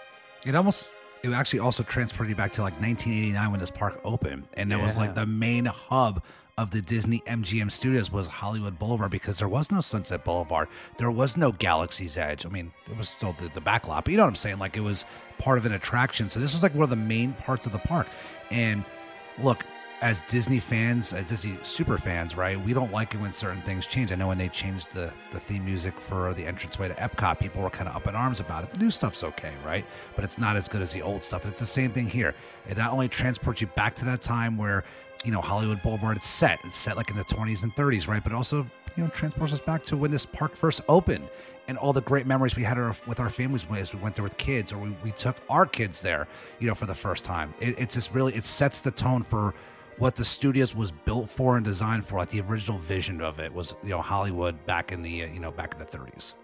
It 0.47 0.55
almost 0.55 0.91
it 1.23 1.33
actually 1.33 1.59
also 1.59 1.83
transported 1.83 2.31
you 2.31 2.37
back 2.37 2.55
to 2.55 2.63
like 2.63 2.81
1989 2.81 3.51
when 3.51 3.61
this 3.61 3.71
park 3.71 4.01
opened, 4.05 4.49
and 4.55 4.73
it 4.73 4.77
was 4.77 4.97
like 4.97 5.15
the 5.15 5.27
main 5.27 5.67
hub 5.67 6.23
of 6.57 6.71
the 6.71 6.81
Disney 6.81 7.21
MGM 7.27 7.71
studios 7.71 8.13
was 8.13 8.29
Hollywood 8.29 8.79
Boulevard 8.79 9.11
because 9.11 9.39
there 9.39 9.49
was 9.49 9.73
no 9.73 9.81
Sunset 9.81 10.25
Boulevard, 10.25 10.69
there 10.99 11.11
was 11.11 11.37
no 11.37 11.51
Galaxy's 11.51 12.17
Edge. 12.17 12.47
I 12.47 12.49
mean, 12.49 12.73
it 12.89 12.97
was 12.97 13.09
still 13.09 13.35
the, 13.41 13.49
the 13.49 13.61
back 13.61 13.89
lot, 13.89 14.05
but 14.05 14.13
you 14.13 14.17
know 14.17 14.23
what 14.23 14.29
I'm 14.29 14.37
saying? 14.37 14.59
Like 14.59 14.77
it 14.77 14.81
was 14.81 15.05
part 15.39 15.59
of 15.59 15.67
an 15.67 15.73
attraction. 15.73 16.29
So 16.29 16.39
this 16.39 16.53
was 16.53 16.63
like 16.63 16.75
one 16.75 16.85
of 16.85 16.91
the 16.91 16.97
main 16.97 17.33
parts 17.33 17.67
of 17.67 17.73
the 17.73 17.79
park. 17.79 18.07
And 18.51 18.85
look, 19.43 19.65
as 20.01 20.23
Disney 20.29 20.61
fans, 20.61 21.13
as 21.13 21.27
Disney 21.27 21.59
super 21.63 21.97
fans, 21.97 22.37
right? 22.37 22.63
We 22.63 22.75
don't 22.75 22.93
like 22.93 23.15
it 23.15 23.21
when 23.21 23.33
certain 23.33 23.63
things 23.63 23.87
change. 23.87 24.13
I 24.13 24.17
know 24.17 24.29
when 24.29 24.39
they 24.39 24.49
changed 24.49 24.89
the 24.93 25.11
the 25.33 25.41
theme 25.41 25.65
music 25.65 25.95
for 25.99 26.35
the 26.35 26.45
entranceway 26.45 26.89
to 26.89 26.95
Epcot, 26.95 27.39
people 27.41 27.63
were 27.63 27.71
kind 27.71 27.89
of 27.89 27.97
up 27.97 28.07
in 28.07 28.15
arms 28.15 28.39
about 28.39 28.65
it. 28.65 28.71
The 28.71 28.79
new 28.79 28.91
stuff's 28.91 29.25
okay, 29.25 29.55
right? 29.65 29.85
But 30.15 30.25
it's 30.25 30.37
not 30.37 30.57
as 30.57 30.69
good 30.69 30.83
as 30.83 30.93
the 30.93 31.01
old 31.01 31.23
stuff. 31.25 31.45
And 31.45 31.51
it's 31.51 31.61
the 31.61 31.67
same 31.67 31.91
thing 31.93 32.07
here. 32.07 32.35
It 32.69 32.77
not 32.77 32.93
only 32.93 33.09
transports 33.09 33.61
you 33.61 33.67
back 33.69 33.95
to 33.97 34.05
that 34.05 34.21
time 34.21 34.59
where 34.59 34.85
you 35.25 35.33
know 35.33 35.41
Hollywood 35.41 35.83
Boulevard 35.83 36.17
It's 36.17 36.27
set. 36.27 36.61
It's 36.65 36.77
set 36.77 36.97
like 36.97 37.11
in 37.11 37.17
the 37.17 37.25
20s 37.25 37.63
and 37.63 37.75
30s, 37.75 38.07
right? 38.09 38.23
But 38.23 38.33
also 38.33 38.67
you 38.97 39.03
know 39.03 39.09
transports 39.11 39.53
us 39.53 39.61
back 39.61 39.85
to 39.87 39.97
when 39.97 40.11
this 40.11 40.27
park 40.27 40.57
first 40.57 40.81
opened 40.89 41.29
and 41.67 41.79
all 41.79 41.93
the 41.93 42.03
great 42.03 42.27
memories 42.27 42.57
we 42.57 42.63
had 42.63 42.79
our, 42.79 42.95
with 43.07 43.19
our 43.19 43.31
families 43.31 43.67
as 43.77 43.95
we 43.95 43.99
went 44.01 44.15
there 44.15 44.23
with 44.23 44.37
kids 44.37 44.71
or 44.71 44.79
we, 44.79 44.95
we 45.03 45.11
took 45.13 45.37
our 45.51 45.67
kids 45.67 46.01
there 46.01 46.29
you 46.61 46.69
know 46.69 46.75
for 46.77 46.87
the 46.87 46.95
first 46.95 47.25
time 47.25 47.53
it, 47.59 47.77
it's 47.77 47.95
just 47.95 48.13
really 48.13 48.33
it 48.37 48.45
sets 48.45 48.81
the 48.81 48.93
tone 48.93 49.25
for 49.25 49.53
what 49.99 50.15
the 50.15 50.25
studios 50.25 50.77
was 50.77 50.93
built 50.93 51.29
for 51.29 51.57
and 51.57 51.65
designed 51.65 52.07
for 52.07 52.19
like 52.19 52.31
the 52.31 52.41
original 52.43 52.79
vision 52.79 53.21
of 53.21 53.41
it 53.41 53.53
was 53.53 53.75
you 53.83 53.89
know 53.89 54.01
hollywood 54.01 54.65
back 54.67 54.93
in 54.93 55.03
the 55.03 55.25
uh, 55.25 55.27
you 55.27 55.41
know 55.41 55.51
back 55.51 55.75
in 55.75 55.81
the 55.81 55.87
30s 55.87 56.35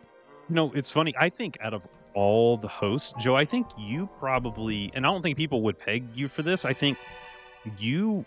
No, 0.51 0.73
it's 0.73 0.91
funny. 0.91 1.15
I 1.17 1.29
think 1.29 1.57
out 1.61 1.73
of 1.73 1.83
all 2.13 2.57
the 2.57 2.69
hosts, 2.69 3.15
Joe, 3.21 3.37
I 3.37 3.45
think 3.45 3.69
you 3.79 4.09
probably, 4.19 4.91
and 4.95 5.07
I 5.07 5.11
don't 5.11 5.23
think 5.23 5.37
people 5.37 5.63
would 5.63 5.79
peg 5.79 6.05
you 6.13 6.27
for 6.27 6.43
this. 6.43 6.65
I 6.65 6.73
think 6.73 6.99
you 7.79 8.27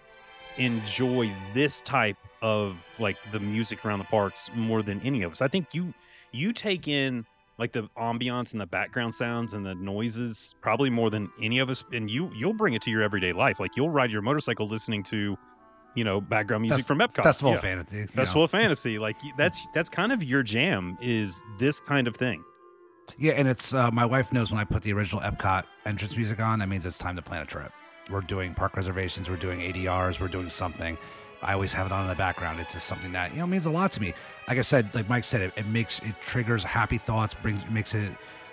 enjoy 0.57 1.31
this 1.53 1.81
type 1.81 2.17
of 2.41 2.75
like 2.99 3.15
the 3.31 3.39
music 3.39 3.85
around 3.85 3.99
the 3.99 4.05
parks 4.05 4.49
more 4.55 4.81
than 4.83 4.99
any 5.05 5.23
of 5.23 5.31
us. 5.31 5.41
I 5.41 5.47
think 5.47 5.73
you 5.73 5.93
you 6.31 6.53
take 6.53 6.87
in 6.87 7.25
like 7.57 7.71
the 7.71 7.83
ambiance 7.97 8.51
and 8.53 8.59
the 8.61 8.65
background 8.65 9.13
sounds 9.13 9.53
and 9.53 9.65
the 9.65 9.75
noises 9.75 10.55
probably 10.61 10.89
more 10.89 11.09
than 11.09 11.29
any 11.41 11.59
of 11.59 11.69
us 11.69 11.83
and 11.93 12.09
you 12.09 12.29
you'll 12.35 12.53
bring 12.53 12.73
it 12.73 12.81
to 12.81 12.89
your 12.89 13.03
everyday 13.03 13.31
life 13.31 13.59
like 13.59 13.71
you'll 13.77 13.91
ride 13.91 14.09
your 14.09 14.23
motorcycle 14.23 14.67
listening 14.67 15.03
to 15.03 15.37
you 15.95 16.03
know 16.03 16.19
background 16.19 16.63
music 16.63 16.83
from 16.83 16.97
epcot 16.97 17.21
festival 17.21 17.51
Yeah. 17.51 17.57
of 17.57 17.61
fantasy 17.61 18.05
festival 18.07 18.41
know. 18.41 18.45
of 18.45 18.51
fantasy 18.51 18.97
like 18.97 19.15
that's 19.37 19.67
that's 19.75 19.87
kind 19.87 20.11
of 20.11 20.23
your 20.23 20.41
jam 20.41 20.97
is 20.99 21.43
this 21.59 21.79
kind 21.79 22.07
of 22.07 22.15
thing 22.15 22.43
Yeah, 23.19 23.33
and 23.33 23.47
it's 23.47 23.71
uh, 23.73 23.91
my 23.91 24.05
wife 24.05 24.33
knows 24.33 24.51
when 24.51 24.59
I 24.59 24.63
put 24.63 24.81
the 24.81 24.91
original 24.93 25.21
Epcot 25.21 25.65
entrance 25.85 26.17
music 26.17 26.39
on, 26.39 26.57
that 26.59 26.67
means 26.69 26.85
it's 26.85 26.97
time 26.97 27.15
to 27.17 27.21
plan 27.21 27.43
a 27.43 27.45
trip. 27.45 27.71
We're 28.09 28.21
doing 28.21 28.53
park 28.53 28.75
reservations, 28.75 29.29
we're 29.29 29.37
doing 29.37 29.59
ADRs, 29.59 30.19
we're 30.19 30.27
doing 30.27 30.49
something. 30.49 30.97
I 31.41 31.53
always 31.53 31.73
have 31.73 31.85
it 31.85 31.91
on 31.91 32.03
in 32.03 32.07
the 32.07 32.15
background. 32.15 32.59
It's 32.59 32.73
just 32.73 32.87
something 32.87 33.11
that 33.11 33.33
you 33.33 33.39
know 33.39 33.47
means 33.47 33.65
a 33.65 33.69
lot 33.69 33.91
to 33.93 34.01
me. 34.01 34.13
Like 34.47 34.57
I 34.57 34.61
said, 34.61 34.93
like 34.95 35.09
Mike 35.09 35.25
said, 35.25 35.41
it, 35.41 35.53
it 35.57 35.67
makes 35.67 35.99
it 35.99 36.15
triggers 36.25 36.63
happy 36.63 36.97
thoughts, 36.97 37.33
brings 37.33 37.61
makes 37.69 37.93
it 37.93 38.11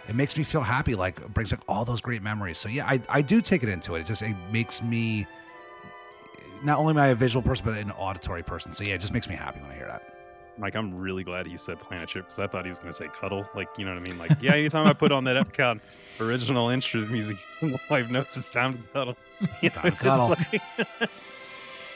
it 0.08 0.16
makes 0.16 0.36
me 0.36 0.42
feel 0.42 0.62
happy. 0.62 0.94
Like 0.94 1.32
brings 1.32 1.50
back 1.50 1.60
all 1.68 1.84
those 1.84 2.00
great 2.00 2.22
memories. 2.22 2.58
So 2.58 2.68
yeah, 2.68 2.86
I 2.86 3.00
I 3.08 3.22
do 3.22 3.40
take 3.40 3.62
it 3.62 3.68
into 3.68 3.94
it. 3.94 4.00
It 4.00 4.06
just 4.06 4.22
it 4.22 4.36
makes 4.50 4.82
me 4.82 5.26
not 6.62 6.78
only 6.78 6.90
am 6.90 6.98
I 6.98 7.08
a 7.08 7.14
visual 7.14 7.42
person, 7.42 7.64
but 7.64 7.76
an 7.78 7.92
auditory 7.92 8.42
person. 8.42 8.72
So 8.72 8.84
yeah, 8.84 8.94
it 8.94 9.00
just 9.00 9.12
makes 9.12 9.28
me 9.28 9.36
happy 9.36 9.60
when 9.60 9.70
I 9.70 9.74
hear 9.74 9.86
that. 9.86 10.09
Mike, 10.60 10.76
I'm 10.76 10.94
really 10.94 11.24
glad 11.24 11.46
he 11.46 11.56
said 11.56 11.80
Planet 11.80 12.08
Trip 12.08 12.26
because 12.26 12.38
I 12.38 12.46
thought 12.46 12.64
he 12.64 12.68
was 12.70 12.78
going 12.78 12.90
to 12.92 12.96
say 12.96 13.08
Cuddle. 13.08 13.48
Like, 13.54 13.68
you 13.78 13.84
know 13.86 13.94
what 13.94 14.02
I 14.02 14.04
mean? 14.04 14.18
Like, 14.18 14.32
yeah, 14.42 14.52
anytime 14.52 14.86
I 14.86 14.92
put 14.92 15.10
on 15.10 15.24
that 15.24 15.36
Epcot 15.36 15.80
original 16.20 16.68
intro 16.68 17.00
music, 17.06 17.38
my 17.90 18.02
notes, 18.02 18.36
it's 18.36 18.50
time 18.50 18.74
to 18.74 18.82
cuddle. 18.92 19.16
You 19.62 19.70
know, 19.70 19.74
Time 19.74 19.82
to 19.82 19.88
it's 19.88 20.00
cuddle. 20.00 20.28
like- 20.28 20.62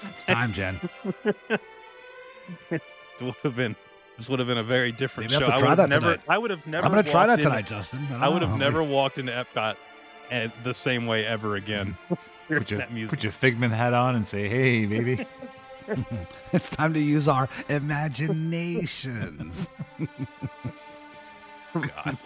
It's 0.06 0.24
time, 0.24 0.50
Jen. 0.52 0.80
it 2.70 2.80
would 3.20 3.34
have 3.42 3.56
been. 3.56 3.76
This 4.16 4.28
would 4.28 4.38
have 4.38 4.48
been 4.48 4.58
a 4.58 4.62
very 4.64 4.92
different 4.92 5.30
Maybe 5.30 5.42
I 5.44 5.46
show. 5.46 5.52
I 5.52 5.68
would 5.70 5.78
have 5.78 5.88
never. 5.88 6.00
tonight. 6.00 6.20
I 6.28 6.38
would 6.38 6.50
have 6.50 6.66
never. 6.66 6.84
I'm 6.86 6.92
gonna 6.92 7.02
try 7.02 7.26
that 7.26 7.32
walked 7.32 7.40
in- 7.40 7.44
tonight, 7.48 7.66
Justin. 7.66 8.06
I 8.12 8.28
would 8.28 8.42
have 8.42 8.56
never 8.58 8.82
walked 8.82 9.18
into 9.18 9.32
Epcot 9.32 9.76
the 10.62 10.72
same 10.74 11.06
way 11.06 11.24
ever 11.26 11.56
again. 11.56 11.96
Put 12.48 12.70
your, 12.70 12.78
that 12.80 12.92
music. 12.92 13.10
put 13.18 13.22
your 13.24 13.32
figment 13.32 13.72
hat 13.72 13.92
on 13.94 14.14
and 14.14 14.26
say, 14.26 14.46
"Hey, 14.48 14.84
baby." 14.86 15.24
It's 16.52 16.70
time 16.70 16.94
to 16.94 17.00
use 17.00 17.26
our 17.26 17.48
imaginations. 17.68 19.68
God, 21.74 22.16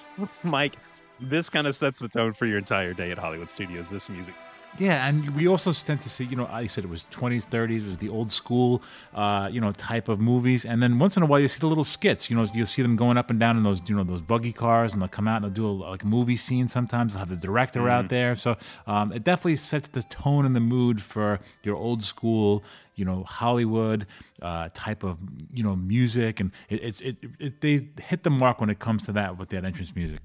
Mike, 0.42 0.76
this 1.18 1.48
kind 1.48 1.66
of 1.66 1.74
sets 1.74 2.00
the 2.00 2.08
tone 2.08 2.34
for 2.34 2.44
your 2.44 2.58
entire 2.58 2.92
day 2.92 3.10
at 3.10 3.18
Hollywood 3.18 3.48
Studios. 3.48 3.88
This 3.88 4.10
music. 4.10 4.34
Yeah, 4.76 5.08
and 5.08 5.30
we 5.34 5.48
also 5.48 5.72
tend 5.72 6.02
to 6.02 6.10
see, 6.10 6.25
you 6.25 6.37
know, 6.37 6.46
I 6.46 6.66
said 6.66 6.84
it 6.84 6.90
was 6.90 7.06
20s, 7.06 7.46
30s, 7.46 7.82
it 7.84 7.88
was 7.88 7.98
the 7.98 8.10
old 8.10 8.30
school, 8.30 8.82
uh, 9.14 9.48
you 9.50 9.60
know, 9.60 9.72
type 9.72 10.08
of 10.08 10.20
movies. 10.20 10.64
And 10.64 10.80
then 10.82 10.98
once 10.98 11.16
in 11.16 11.22
a 11.22 11.26
while, 11.26 11.40
you 11.40 11.48
see 11.48 11.58
the 11.58 11.66
little 11.66 11.84
skits. 11.84 12.28
You 12.30 12.37
know, 12.37 12.46
you'll 12.52 12.66
see 12.66 12.82
them 12.82 12.94
going 12.94 13.16
up 13.16 13.30
and 13.30 13.40
down 13.40 13.56
in 13.56 13.62
those, 13.64 13.80
you 13.88 13.96
know, 13.96 14.04
those 14.04 14.20
buggy 14.20 14.52
cars, 14.52 14.92
and 14.92 15.00
they'll 15.02 15.08
come 15.08 15.26
out 15.26 15.37
and 15.42 15.46
they'll 15.46 15.64
do 15.64 15.66
a, 15.66 15.75
like 15.90 16.02
a 16.04 16.06
movie 16.06 16.37
scene. 16.37 16.68
Sometimes 16.68 17.14
they'll 17.14 17.20
have 17.20 17.28
the 17.30 17.37
director 17.37 17.88
out 17.88 18.08
there. 18.08 18.37
So 18.37 18.56
um, 18.87 19.10
it 19.12 19.25
definitely 19.25 19.56
sets 19.56 19.88
the 19.88 20.02
tone 20.04 20.44
and 20.44 20.54
the 20.54 20.60
mood 20.60 21.02
for 21.02 21.40
your 21.64 21.75
old 21.75 22.04
school, 22.04 22.62
you 22.94 23.04
know, 23.04 23.25
Hollywood 23.25 24.06
uh, 24.42 24.68
type 24.75 25.02
of, 25.02 25.18
you 25.52 25.64
know, 25.64 25.75
music. 25.75 26.40
And 26.40 26.52
it, 26.68 26.82
it's 26.84 27.00
it, 27.00 27.16
it 27.40 27.60
they 27.62 27.88
hit 28.02 28.22
the 28.22 28.30
mark 28.30 28.60
when 28.60 28.70
it 28.70 28.78
comes 28.78 29.06
to 29.06 29.12
that 29.12 29.38
with 29.38 29.48
that 29.48 29.64
entrance 29.64 29.96
music. 29.96 30.20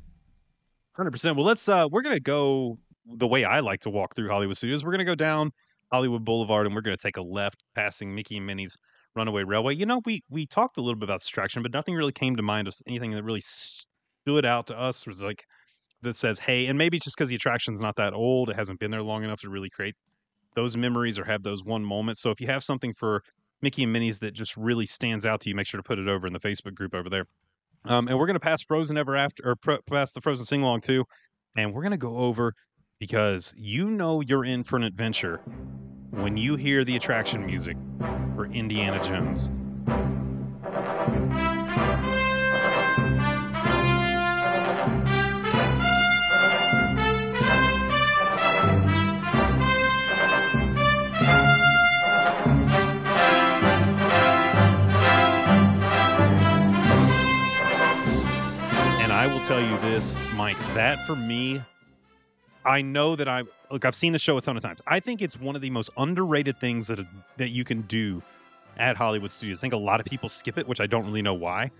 Hundred 0.91 1.12
percent. 1.12 1.38
Well, 1.38 1.45
let's. 1.45 1.67
uh 1.67 1.88
We're 1.89 2.01
gonna 2.03 2.19
go 2.19 2.77
the 3.05 3.27
way 3.27 3.43
I 3.43 3.60
like 3.60 3.81
to 3.81 3.89
walk 3.89 4.15
through 4.15 4.29
Hollywood 4.29 4.57
Studios. 4.57 4.83
We're 4.83 4.91
gonna 4.91 5.05
go 5.05 5.15
down 5.15 5.51
Hollywood 5.91 6.24
Boulevard, 6.24 6.65
and 6.65 6.75
we're 6.75 6.81
gonna 6.81 6.98
take 6.98 7.17
a 7.17 7.22
left, 7.22 7.63
passing 7.75 8.13
Mickey 8.15 8.38
and 8.38 8.45
Minnie's 8.45 8.77
Runaway 9.15 9.43
Railway. 9.43 9.75
You 9.75 9.86
know, 9.86 10.01
we 10.05 10.24
we 10.29 10.45
talked 10.45 10.77
a 10.77 10.81
little 10.81 11.00
bit 11.00 11.05
about 11.05 11.19
distraction, 11.19 11.62
but 11.62 11.74
nothing 11.74 11.95
really 11.95 12.12
came 12.12 12.36
to 12.36 12.43
mind 12.43 12.67
of 12.67 12.75
anything 12.88 13.12
that 13.12 13.24
really 13.24 13.41
stood 13.41 14.45
out 14.45 14.67
to 14.67 14.79
us. 14.79 15.05
Was 15.05 15.22
like 15.22 15.45
that 16.01 16.15
says, 16.15 16.39
"Hey," 16.39 16.65
and 16.67 16.77
maybe 16.77 17.00
just 17.00 17.15
because 17.15 17.29
the 17.29 17.36
attraction's 17.36 17.81
not 17.81 17.95
that 17.98 18.13
old, 18.13 18.50
it 18.50 18.55
hasn't 18.55 18.79
been 18.79 18.91
there 18.91 19.03
long 19.03 19.24
enough 19.24 19.41
to 19.41 19.50
really 19.50 19.69
create 19.69 19.95
those 20.55 20.77
memories 20.77 21.17
or 21.17 21.25
have 21.25 21.43
those 21.43 21.63
one 21.63 21.83
moments. 21.83 22.22
So 22.22 22.31
if 22.31 22.39
you 22.39 22.48
have 22.48 22.63
something 22.63 22.93
for 22.93 23.24
Mickey 23.62 23.83
and 23.83 23.93
Minnie's 23.93 24.19
that 24.19 24.33
just 24.33 24.55
really 24.57 24.86
stands 24.86 25.25
out 25.25 25.41
to 25.41 25.50
you, 25.50 25.55
make 25.55 25.67
sure 25.67 25.79
to 25.79 25.83
put 25.83 26.00
it 26.00 26.07
over 26.07 26.27
in 26.27 26.33
the 26.33 26.39
Facebook 26.39 26.75
group 26.75 26.93
over 26.93 27.10
there. 27.10 27.25
Um, 27.86 28.07
and 28.07 28.17
we're 28.17 28.27
going 28.27 28.36
to 28.36 28.39
pass 28.39 28.62
Frozen 28.62 28.98
Ever 28.98 29.15
After, 29.15 29.50
or 29.50 29.55
pr- 29.55 29.81
pass 29.89 30.12
the 30.13 30.22
Frozen 30.22 30.45
Sing 30.45 30.62
Along 30.62 30.81
too. 30.81 31.05
And 31.55 31.74
we're 31.74 31.81
going 31.81 31.91
to 31.91 31.98
go 31.98 32.17
over 32.17 32.53
because 33.03 33.53
you 33.57 33.91
know 33.91 34.22
you're 34.22 34.45
in 34.45 34.63
for 34.63 34.77
an 34.77 34.83
adventure 34.83 35.41
when 36.12 36.38
you 36.38 36.55
hear 36.55 36.86
the 36.86 36.95
attraction 36.95 37.45
music 37.45 37.75
for 38.33 38.45
Indiana 38.45 38.98
Jones. 39.03 39.48
And 59.01 59.12
I 59.12 59.27
will 59.27 59.41
tell 59.41 59.60
you 59.60 59.77
this, 59.79 60.15
Mike, 60.38 60.55
that 60.74 61.05
for 61.05 61.17
me, 61.17 61.62
I 62.65 62.82
know 62.82 63.15
that 63.15 63.27
I 63.27 63.43
look. 63.72 63.86
I've 63.86 63.96
seen 63.96 64.13
the 64.13 64.20
show 64.20 64.38
a 64.38 64.41
ton 64.41 64.55
of 64.55 64.63
times. 64.63 64.82
I 64.88 65.00
think 65.00 65.22
it's 65.22 65.39
one 65.39 65.55
of 65.55 65.62
the 65.62 65.70
most 65.70 65.89
underrated 65.98 66.58
things 66.58 66.88
that 66.88 67.05
that 67.38 67.50
you 67.50 67.63
can 67.63 67.82
do 67.84 68.22
at 68.77 68.96
Hollywood 68.96 69.32
Studios. 69.32 69.60
I 69.60 69.62
think 69.62 69.74
a 69.74 69.77
lot 69.77 70.00
of 70.00 70.05
people 70.05 70.29
skip 70.29 70.58
it, 70.58 70.67
which 70.67 70.79
I 70.79 70.88
don't 70.88 71.05
really 71.05 71.22
know 71.22 71.34
why. 71.34 71.72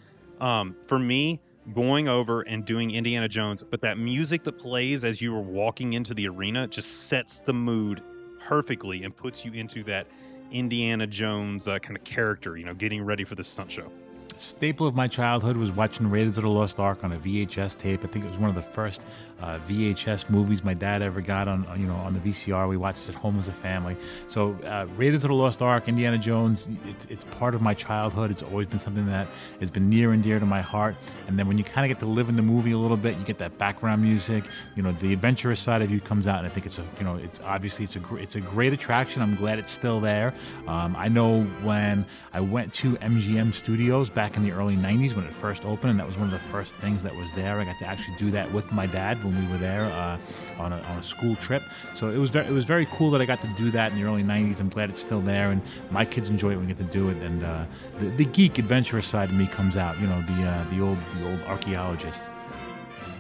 Um, 0.42 0.76
for 0.88 1.00
me, 1.00 1.40
going 1.74 2.08
over 2.08 2.42
and 2.42 2.66
doing 2.66 2.92
Indiana 2.92 3.28
Jones, 3.30 3.64
but 3.64 3.82
that 3.82 3.98
music 3.98 4.44
that 4.44 4.54
plays 4.54 5.04
as 5.06 5.22
you 5.22 5.34
are 5.36 5.42
walking 5.42 5.94
into 5.94 6.14
the 6.14 6.28
arena 6.28 6.68
just 6.68 7.08
sets 7.08 7.40
the 7.40 7.54
mood 7.54 8.04
perfectly 8.40 9.04
and 9.04 9.16
puts 9.16 9.46
you 9.46 9.54
into 9.54 9.84
that 9.86 10.08
Indiana 10.52 11.08
Jones 11.08 11.68
uh, 11.68 11.80
kind 11.80 11.96
of 11.96 12.04
character. 12.04 12.58
You 12.58 12.66
know, 12.66 12.74
getting 12.74 13.04
ready 13.04 13.24
for 13.24 13.36
the 13.36 13.44
stunt 13.44 13.72
show. 13.72 13.90
staple 14.38 14.86
of 14.86 14.96
my 14.96 15.08
childhood 15.08 15.56
was 15.56 15.72
watching 15.72 16.10
Raiders 16.10 16.38
of 16.38 16.44
the 16.44 16.50
Lost 16.50 16.80
Ark 16.80 17.04
on 17.04 17.14
a 17.14 17.18
VHS 17.18 17.78
tape. 17.78 18.04
I 18.04 18.08
think 18.08 18.26
it 18.26 18.30
was 18.30 18.38
one 18.38 18.50
of 18.50 18.56
the 18.56 18.62
first 18.62 19.02
uh, 19.44 19.60
VHS 19.68 20.30
movies 20.30 20.64
my 20.64 20.74
dad 20.74 21.02
ever 21.02 21.20
got 21.20 21.50
on, 21.50 21.68
you 21.78 21.86
know, 21.86 21.96
on 21.96 22.14
the 22.14 22.20
VCR. 22.22 22.70
We 22.70 22.78
watched 22.78 23.10
at 23.10 23.16
home 23.16 23.38
as 23.38 23.50
a 23.50 23.52
family. 23.52 23.98
So 24.30 24.58
uh, 24.66 24.88
Raiders 24.96 25.26
of 25.26 25.30
the 25.30 25.36
Lost 25.36 25.62
Ark, 25.62 25.90
Indiana 25.90 26.18
Jones, 26.18 26.70
it's, 26.88 27.06
it's 27.10 27.26
part 27.26 27.54
of 27.54 27.62
my 27.62 27.74
childhood. 27.74 28.32
It's 28.32 28.42
always 28.42 28.68
been 28.68 28.80
something 28.80 29.06
that 29.08 29.28
has 29.60 29.70
been 29.70 29.90
near 29.90 30.14
and 30.14 30.24
dear 30.24 30.40
to 30.40 30.46
my 30.46 30.62
heart. 30.62 30.96
And 31.28 31.38
then 31.38 31.46
when 31.46 31.58
you 31.58 31.66
kind 31.66 31.84
of 31.84 31.94
get 31.94 32.00
to 32.06 32.10
live 32.10 32.30
in 32.30 32.38
the 32.38 32.42
movie 32.42 32.72
a 32.72 32.78
little 32.78 32.96
bit, 32.96 33.18
you 33.18 33.26
get 33.26 33.38
that 33.40 33.58
background 33.58 34.02
music. 34.02 34.46
You 34.78 34.84
know, 34.84 34.94
the 34.94 35.12
adventurous 35.12 35.60
side 35.60 35.82
of 35.82 35.92
you 35.92 36.00
comes 36.00 36.26
out, 36.26 36.38
and 36.38 36.48
I 36.48 36.50
think 36.50 36.66
it's 36.66 36.80
a, 36.80 36.86
you 36.98 37.04
know, 37.04 37.16
it's 37.18 37.42
obviously 37.42 37.84
it's 37.84 37.98
a 37.98 38.00
gr- 38.00 38.20
it's 38.20 38.36
a 38.36 38.42
great 38.42 38.72
attraction. 38.72 39.22
I'm 39.22 39.36
glad 39.36 39.60
it's 39.60 39.74
still 39.74 40.00
there. 40.00 40.34
Um, 40.68 40.96
I 40.96 41.10
know 41.10 41.44
when 41.64 42.06
I 42.32 42.40
went 42.40 42.72
to 42.76 42.94
MGM 42.96 43.54
Studios 43.54 44.10
back 44.10 44.38
in 44.38 44.44
the 44.44 44.52
early 44.52 44.78
90s 44.78 45.16
when 45.16 45.26
it 45.26 45.34
first 45.34 45.66
opened, 45.66 45.92
and 45.92 46.00
that 46.00 46.08
was 46.08 46.18
one 46.18 46.28
of 46.28 46.32
the 46.32 46.48
first 46.48 46.76
things 46.78 47.04
that 47.04 47.14
was 47.14 47.32
there. 47.34 47.60
I 47.60 47.66
got 47.66 47.78
to 47.80 47.86
actually 47.86 48.16
do 48.16 48.32
that 48.32 48.50
with 48.54 48.72
my 48.72 48.88
dad 48.88 49.22
when 49.24 49.33
we 49.40 49.52
were 49.52 49.58
there 49.58 49.86
uh, 49.86 50.18
on, 50.58 50.74
a, 50.74 50.78
on 50.78 50.98
a 50.98 51.04
school 51.04 51.36
trip. 51.36 51.64
So 51.94 52.10
it 52.10 52.18
was 52.18 52.30
very 52.30 52.48
it 52.48 52.52
was 52.52 52.66
very 52.66 52.86
cool 52.88 53.12
that 53.12 53.22
I 53.22 53.26
got 53.26 53.42
to 53.42 53.48
do 53.56 53.72
that 53.72 53.92
in 53.92 54.00
the 54.00 54.06
early 54.06 54.24
90s. 54.24 54.60
I'm 54.60 54.70
glad 54.70 54.90
it's 54.90 55.00
still 55.02 55.22
there, 55.22 55.52
and 55.52 55.62
my 55.92 56.06
kids 56.06 56.30
enjoy 56.30 56.52
it 56.52 56.56
when 56.58 56.68
we 56.68 56.74
get 56.74 56.78
to 56.78 56.92
do 56.92 57.10
it. 57.10 57.18
And 57.18 57.44
uh, 57.44 57.66
the, 58.00 58.06
the 58.06 58.26
geek 58.26 58.58
adventurous 58.58 59.08
side 59.08 59.30
of 59.30 59.36
me 59.36 59.48
comes 59.48 59.78
out. 59.78 60.00
You 60.00 60.08
know, 60.08 60.22
the 60.22 60.44
uh, 60.44 60.70
the 60.70 60.82
old 60.82 60.98
the 61.18 61.30
old 61.30 61.42
archaeologist. 61.42 62.30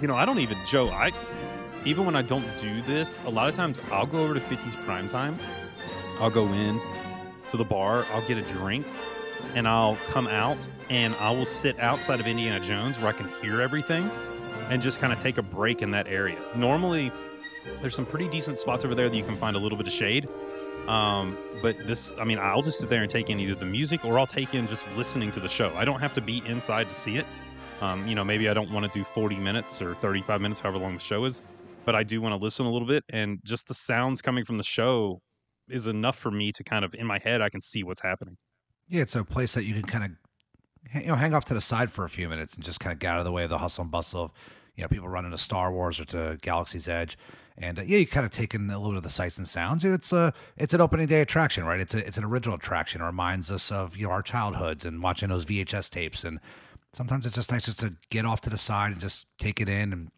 You 0.01 0.07
know, 0.07 0.15
I 0.15 0.25
don't 0.25 0.39
even 0.39 0.57
Joe. 0.65 0.89
I 0.89 1.11
even 1.85 2.05
when 2.05 2.15
I 2.15 2.21
don't 2.21 2.45
do 2.59 2.81
this, 2.83 3.21
a 3.25 3.29
lot 3.29 3.49
of 3.49 3.55
times 3.55 3.81
I'll 3.91 4.05
go 4.05 4.23
over 4.23 4.33
to 4.33 4.39
50s 4.39 4.75
prime 4.85 5.07
time. 5.07 5.37
I'll 6.19 6.29
go 6.29 6.47
in 6.47 6.79
to 7.49 7.57
the 7.57 7.65
bar. 7.65 8.05
I'll 8.13 8.25
get 8.27 8.37
a 8.37 8.41
drink, 8.53 8.85
and 9.55 9.67
I'll 9.67 9.97
come 10.09 10.27
out 10.27 10.67
and 10.89 11.15
I 11.15 11.31
will 11.31 11.45
sit 11.45 11.79
outside 11.79 12.19
of 12.19 12.27
Indiana 12.27 12.59
Jones 12.59 12.99
where 12.99 13.07
I 13.07 13.13
can 13.13 13.27
hear 13.41 13.61
everything, 13.61 14.09
and 14.69 14.81
just 14.81 14.99
kind 14.99 15.13
of 15.13 15.19
take 15.19 15.37
a 15.37 15.41
break 15.41 15.81
in 15.81 15.91
that 15.91 16.07
area. 16.07 16.39
Normally, 16.55 17.11
there's 17.81 17.95
some 17.95 18.05
pretty 18.05 18.29
decent 18.29 18.59
spots 18.59 18.83
over 18.85 18.95
there 18.95 19.09
that 19.09 19.15
you 19.15 19.23
can 19.23 19.37
find 19.37 19.55
a 19.55 19.59
little 19.59 19.77
bit 19.77 19.87
of 19.87 19.93
shade. 19.93 20.27
Um, 20.87 21.37
but 21.61 21.77
this, 21.87 22.15
I 22.19 22.25
mean, 22.25 22.39
I'll 22.39 22.61
just 22.61 22.79
sit 22.79 22.89
there 22.89 23.01
and 23.01 23.09
take 23.09 23.29
in 23.29 23.39
either 23.39 23.55
the 23.55 23.65
music 23.65 24.03
or 24.03 24.19
I'll 24.19 24.27
take 24.27 24.53
in 24.53 24.67
just 24.67 24.85
listening 24.97 25.31
to 25.31 25.39
the 25.39 25.47
show. 25.47 25.73
I 25.75 25.85
don't 25.85 25.99
have 25.99 26.13
to 26.15 26.21
be 26.21 26.43
inside 26.45 26.89
to 26.89 26.95
see 26.95 27.17
it. 27.17 27.25
Um, 27.81 28.07
you 28.07 28.15
know, 28.15 28.23
maybe 28.23 28.49
I 28.49 28.53
don't 28.53 28.71
want 28.71 28.91
to 28.91 28.99
do 28.99 29.03
40 29.03 29.35
minutes 29.37 29.81
or 29.81 29.95
35 29.95 30.41
minutes, 30.41 30.59
however 30.59 30.77
long 30.77 30.93
the 30.93 30.99
show 30.99 31.25
is, 31.25 31.41
but 31.85 31.95
I 31.95 32.03
do 32.03 32.21
want 32.21 32.33
to 32.33 32.41
listen 32.41 32.65
a 32.65 32.71
little 32.71 32.87
bit. 32.87 33.03
And 33.09 33.39
just 33.43 33.67
the 33.67 33.73
sounds 33.73 34.21
coming 34.21 34.45
from 34.45 34.57
the 34.57 34.63
show 34.63 35.21
is 35.69 35.87
enough 35.87 36.17
for 36.17 36.31
me 36.31 36.51
to 36.53 36.63
kind 36.63 36.83
of, 36.85 36.93
in 36.95 37.05
my 37.05 37.19
head, 37.19 37.41
I 37.41 37.49
can 37.49 37.61
see 37.61 37.83
what's 37.83 38.01
happening. 38.01 38.37
Yeah, 38.87 39.01
it's 39.01 39.15
a 39.15 39.23
place 39.23 39.53
that 39.53 39.63
you 39.63 39.73
can 39.73 39.83
kind 39.83 40.03
of 40.03 40.11
you 40.93 41.07
know 41.07 41.15
hang 41.15 41.33
off 41.33 41.45
to 41.45 41.53
the 41.53 41.61
side 41.61 41.91
for 41.91 42.05
a 42.05 42.09
few 42.09 42.29
minutes 42.29 42.55
and 42.55 42.63
just 42.63 42.79
kind 42.79 42.93
of 42.93 42.99
get 42.99 43.11
out 43.11 43.19
of 43.19 43.25
the 43.25 43.31
way 43.31 43.43
of 43.43 43.49
the 43.49 43.57
hustle 43.59 43.83
and 43.83 43.91
bustle 43.91 44.25
of 44.25 44.31
you 44.75 44.83
know 44.83 44.87
people 44.87 45.07
running 45.07 45.31
to 45.31 45.37
Star 45.37 45.71
Wars 45.71 45.99
or 45.99 46.05
to 46.05 46.37
Galaxy's 46.41 46.87
Edge. 46.87 47.17
And 47.57 47.77
uh, 47.77 47.83
yeah, 47.83 47.99
you 47.99 48.07
kind 48.07 48.25
of 48.25 48.31
take 48.31 48.55
in 48.55 48.69
a 48.69 48.77
little 48.77 48.93
bit 48.93 48.97
of 48.97 49.03
the 49.03 49.09
sights 49.09 49.37
and 49.37 49.47
sounds. 49.47 49.83
It's 49.83 50.11
a 50.11 50.33
it's 50.57 50.73
an 50.73 50.81
opening 50.81 51.07
day 51.07 51.21
attraction, 51.21 51.65
right? 51.65 51.79
It's 51.79 51.93
a 51.93 52.05
it's 52.05 52.17
an 52.17 52.23
original 52.23 52.55
attraction. 52.55 53.01
It 53.01 53.05
reminds 53.05 53.51
us 53.51 53.71
of 53.71 53.95
you 53.95 54.07
know 54.07 54.11
our 54.11 54.23
childhoods 54.23 54.85
and 54.85 55.03
watching 55.03 55.29
those 55.29 55.45
VHS 55.45 55.89
tapes. 55.89 56.23
And 56.23 56.39
sometimes 56.93 57.25
it's 57.25 57.35
just 57.35 57.51
nice 57.51 57.65
just 57.65 57.79
to 57.79 57.95
get 58.09 58.25
off 58.25 58.41
to 58.41 58.49
the 58.49 58.57
side 58.57 58.91
and 58.93 59.01
just 59.01 59.27
take 59.37 59.61
it 59.61 59.69
in 59.69 59.93
and 59.93 60.11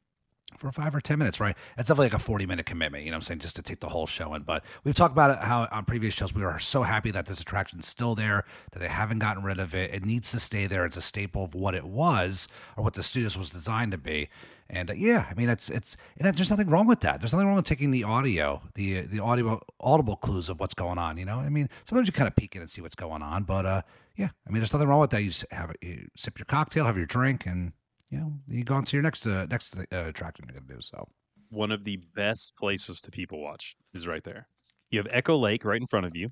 for 0.57 0.71
five 0.71 0.95
or 0.95 1.01
ten 1.01 1.19
minutes, 1.19 1.39
right? 1.39 1.55
It's 1.77 1.87
definitely 1.87 2.07
like 2.07 2.13
a 2.13 2.19
forty 2.19 2.45
minute 2.45 2.65
commitment, 2.65 3.03
you 3.03 3.11
know 3.11 3.17
what 3.17 3.23
I'm 3.23 3.27
saying, 3.27 3.39
just 3.39 3.55
to 3.57 3.61
take 3.61 3.79
the 3.79 3.89
whole 3.89 4.07
show 4.07 4.33
in. 4.33 4.43
But 4.43 4.63
we've 4.83 4.95
talked 4.95 5.13
about 5.13 5.31
it 5.31 5.39
how 5.39 5.67
on 5.71 5.85
previous 5.85 6.13
shows 6.13 6.33
we 6.33 6.43
are 6.43 6.59
so 6.59 6.83
happy 6.83 7.11
that 7.11 7.25
this 7.25 7.39
attraction's 7.39 7.87
still 7.87 8.15
there, 8.15 8.43
that 8.71 8.79
they 8.79 8.87
haven't 8.87 9.19
gotten 9.19 9.43
rid 9.43 9.59
of 9.59 9.73
it. 9.73 9.93
It 9.93 10.05
needs 10.05 10.31
to 10.31 10.39
stay 10.39 10.67
there. 10.67 10.85
It's 10.85 10.97
a 10.97 11.01
staple 11.01 11.43
of 11.43 11.55
what 11.55 11.75
it 11.75 11.85
was 11.85 12.47
or 12.77 12.83
what 12.83 12.93
the 12.93 13.03
studios 13.03 13.37
was 13.37 13.49
designed 13.49 13.91
to 13.91 13.97
be. 13.97 14.29
And 14.69 14.89
uh, 14.89 14.93
yeah, 14.93 15.25
I 15.29 15.33
mean 15.35 15.49
it's 15.49 15.69
it's 15.69 15.95
and 16.17 16.35
there's 16.35 16.49
nothing 16.49 16.69
wrong 16.69 16.87
with 16.87 17.01
that. 17.01 17.19
There's 17.19 17.33
nothing 17.33 17.47
wrong 17.47 17.57
with 17.57 17.65
taking 17.65 17.91
the 17.91 18.03
audio, 18.03 18.61
the 18.73 19.01
the 19.01 19.19
audio 19.19 19.61
audible 19.79 20.15
clues 20.15 20.49
of 20.49 20.59
what's 20.59 20.73
going 20.73 20.97
on. 20.97 21.17
You 21.17 21.25
know, 21.25 21.39
I 21.39 21.49
mean 21.49 21.69
sometimes 21.87 22.07
you 22.07 22.13
kind 22.13 22.27
of 22.27 22.35
peek 22.35 22.55
in 22.55 22.61
and 22.61 22.69
see 22.69 22.81
what's 22.81 22.95
going 22.95 23.21
on, 23.21 23.43
but 23.43 23.65
uh, 23.65 23.81
yeah, 24.15 24.29
I 24.47 24.49
mean 24.49 24.61
there's 24.61 24.73
nothing 24.73 24.87
wrong 24.87 25.01
with 25.01 25.11
that. 25.11 25.23
You 25.23 25.31
have 25.51 25.71
you 25.81 26.07
sip 26.15 26.39
your 26.39 26.45
cocktail, 26.45 26.85
have 26.85 26.97
your 26.97 27.05
drink, 27.05 27.45
and 27.45 27.73
you 28.09 28.19
know 28.19 28.33
you 28.47 28.63
go 28.63 28.75
on 28.75 28.85
to 28.85 28.95
your 28.95 29.03
next 29.03 29.25
uh, 29.25 29.45
next 29.49 29.75
uh, 29.77 29.83
attraction 29.91 30.45
you're 30.47 30.59
gonna 30.59 30.73
do. 30.75 30.81
So 30.81 31.07
One 31.49 31.71
of 31.71 31.83
the 31.83 31.97
best 32.15 32.53
places 32.57 33.01
to 33.01 33.11
people 33.11 33.41
watch 33.41 33.75
is 33.93 34.07
right 34.07 34.23
there. 34.23 34.47
You 34.91 34.99
have 34.99 35.07
Echo 35.11 35.37
Lake 35.37 35.65
right 35.65 35.79
in 35.81 35.87
front 35.87 36.05
of 36.05 36.15
you, 36.15 36.29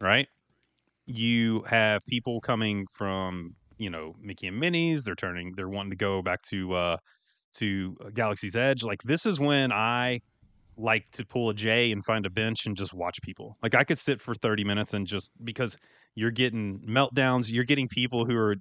right? 0.00 0.28
You 1.06 1.62
have 1.62 2.04
people 2.06 2.40
coming 2.40 2.86
from, 2.92 3.54
you 3.78 3.90
know, 3.90 4.14
Mickey 4.20 4.46
and 4.46 4.58
Minnie's. 4.58 5.04
They're 5.04 5.14
turning, 5.14 5.52
they're 5.56 5.68
wanting 5.68 5.90
to 5.90 5.96
go 5.96 6.22
back 6.22 6.42
to, 6.42 6.74
uh, 6.74 6.96
to 7.54 7.96
Galaxy's 8.14 8.56
Edge. 8.56 8.82
Like 8.82 9.02
this 9.02 9.26
is 9.26 9.40
when 9.40 9.72
I 9.72 10.20
like 10.76 11.10
to 11.12 11.24
pull 11.24 11.50
a 11.50 11.54
J 11.54 11.92
and 11.92 12.04
find 12.04 12.26
a 12.26 12.30
bench 12.30 12.66
and 12.66 12.76
just 12.76 12.94
watch 12.94 13.20
people. 13.22 13.56
Like 13.62 13.74
I 13.74 13.84
could 13.84 13.98
sit 13.98 14.20
for 14.20 14.34
30 14.34 14.64
minutes 14.64 14.94
and 14.94 15.06
just 15.06 15.30
because 15.42 15.76
you're 16.14 16.30
getting 16.30 16.80
meltdowns, 16.80 17.50
you're 17.50 17.64
getting 17.64 17.88
people 17.88 18.24
who 18.24 18.36
are 18.36 18.56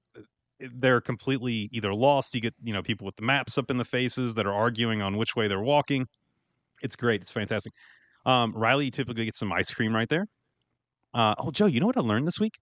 they're 0.60 1.02
completely 1.02 1.70
either 1.72 1.94
lost. 1.94 2.34
You 2.36 2.42
get, 2.42 2.54
you 2.64 2.74
know, 2.74 2.82
people 2.82 3.06
with 3.06 3.16
the 3.16 3.24
maps 3.24 3.58
up 3.58 3.70
in 3.72 3.78
the 3.78 3.86
faces 3.86 4.36
that 4.36 4.46
are 4.46 4.54
arguing 4.54 5.02
on 5.02 5.18
which 5.18 5.36
way 5.36 5.48
they're 5.48 5.62
walking. 5.62 6.08
It's 6.82 6.96
great. 6.96 7.22
It's 7.22 7.32
fantastic. 7.32 7.74
Um, 8.26 8.54
Riley, 8.56 8.92
typically 8.92 9.26
get 9.26 9.36
some 9.36 9.52
ice 9.52 9.74
cream 9.74 9.94
right 9.96 10.10
there. 10.10 10.28
Uh, 11.14 11.36
oh, 11.40 11.52
Joe, 11.52 11.66
you 11.66 11.80
know 11.80 11.88
what 11.88 11.98
I 11.98 12.02
learned 12.02 12.28
this 12.28 12.40
week? 12.40 12.58